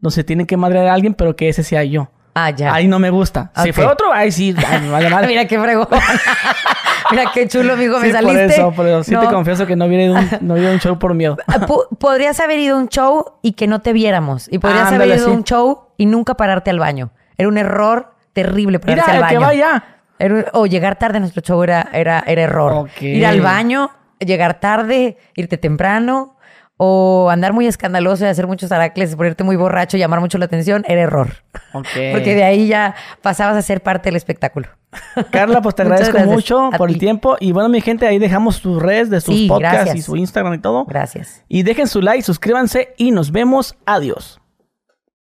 donde 0.00 0.14
se 0.14 0.24
tienen 0.24 0.46
que 0.46 0.56
madrear 0.56 0.86
a 0.88 0.94
alguien, 0.94 1.14
pero 1.14 1.34
que 1.36 1.48
ese 1.48 1.62
sea 1.62 1.82
yo. 1.84 2.10
Ah, 2.34 2.50
ya. 2.50 2.72
Ahí 2.74 2.88
no 2.88 2.98
me 2.98 3.10
gusta. 3.10 3.52
Si 3.62 3.72
fue 3.72 3.84
otro, 3.86 4.10
ahí 4.12 4.32
sí, 4.32 4.54
ay, 4.66 4.88
vale 4.88 5.08
madre. 5.10 5.28
Mira 5.28 5.46
qué 5.46 5.58
fregón. 5.60 5.86
Mira 7.10 7.24
qué 7.34 7.46
chulo, 7.46 7.74
amigo, 7.74 7.98
me 7.98 8.06
Sí, 8.06 8.12
saliste. 8.12 8.42
por 8.46 8.50
eso, 8.52 8.72
por 8.72 8.86
eso. 8.86 9.04
Sí 9.04 9.10
No. 9.12 9.20
te 9.20 9.26
confieso 9.26 9.66
que 9.66 9.76
no 9.76 9.84
hubiera 9.86 10.04
ido 10.04 10.16
a 10.16 10.20
un, 10.20 10.28
no 10.40 10.54
un 10.54 10.78
show 10.80 10.98
por 10.98 11.12
miedo. 11.14 11.36
Ah, 11.46 11.66
po- 11.66 11.88
Podrías 11.98 12.40
haber 12.40 12.58
ido 12.58 12.76
a 12.76 12.78
un 12.80 12.88
show 12.88 13.34
y 13.42 13.52
que 13.52 13.66
no 13.66 13.80
te 13.80 13.92
viéramos. 13.92 14.48
Y 14.50 14.58
podrías 14.58 14.90
haber 14.92 15.08
ido 15.08 15.16
a 15.16 15.18
sí. 15.18 15.30
un 15.30 15.44
show 15.44 15.88
y 15.98 16.06
nunca 16.06 16.34
pararte 16.36 16.70
al 16.70 16.78
baño. 16.78 17.10
Era 17.36 17.48
un 17.48 17.58
error 17.58 18.14
terrible 18.32 18.78
pararse 18.78 19.02
Mira, 19.02 19.12
al 19.12 19.16
el 19.16 19.20
baño. 19.22 19.38
que 19.38 19.44
vaya. 19.44 19.84
Era 20.22 20.46
o 20.52 20.66
llegar 20.66 20.98
tarde 20.98 21.16
a 21.18 21.20
nuestro 21.20 21.42
show 21.42 21.62
era, 21.62 21.88
era, 21.92 22.22
era 22.26 22.42
error. 22.42 22.88
Ir 23.00 23.26
al 23.26 23.40
baño, 23.40 23.90
llegar 24.20 24.60
tarde, 24.60 25.16
irte 25.34 25.58
temprano, 25.58 26.36
o 26.76 27.28
andar 27.30 27.52
muy 27.52 27.66
escandaloso 27.66 28.24
y 28.24 28.28
hacer 28.28 28.46
muchos 28.46 28.72
aracles, 28.72 29.14
ponerte 29.14 29.44
muy 29.44 29.56
borracho, 29.56 29.96
llamar 29.96 30.20
mucho 30.20 30.38
la 30.38 30.46
atención, 30.46 30.84
era 30.88 31.02
error. 31.02 31.28
Porque 31.72 32.34
de 32.34 32.42
ahí 32.42 32.66
ya 32.66 32.94
pasabas 33.20 33.56
a 33.56 33.62
ser 33.62 33.82
parte 33.82 34.08
del 34.08 34.16
espectáculo. 34.16 34.68
Carla, 35.30 35.62
pues 35.62 35.74
te 35.74 35.82
agradezco 35.82 36.18
mucho 36.20 36.70
por 36.76 36.88
el 36.88 36.94
ti. 36.94 37.00
tiempo. 37.00 37.36
Y 37.40 37.52
bueno, 37.52 37.68
mi 37.68 37.80
gente, 37.80 38.06
ahí 38.06 38.18
dejamos 38.18 38.56
sus 38.56 38.82
redes 38.82 39.10
de 39.10 39.20
sus 39.20 39.34
Sí, 39.34 39.46
podcasts 39.48 39.76
gracias. 39.84 39.96
y 39.96 40.02
su 40.02 40.16
Instagram 40.16 40.54
y 40.54 40.58
todo. 40.58 40.84
Gracias. 40.84 41.44
Y 41.48 41.62
dejen 41.62 41.86
su 41.86 42.02
like, 42.02 42.22
suscríbanse 42.22 42.94
y 42.96 43.10
nos 43.12 43.30
vemos. 43.32 43.76
Adiós. 43.86 44.40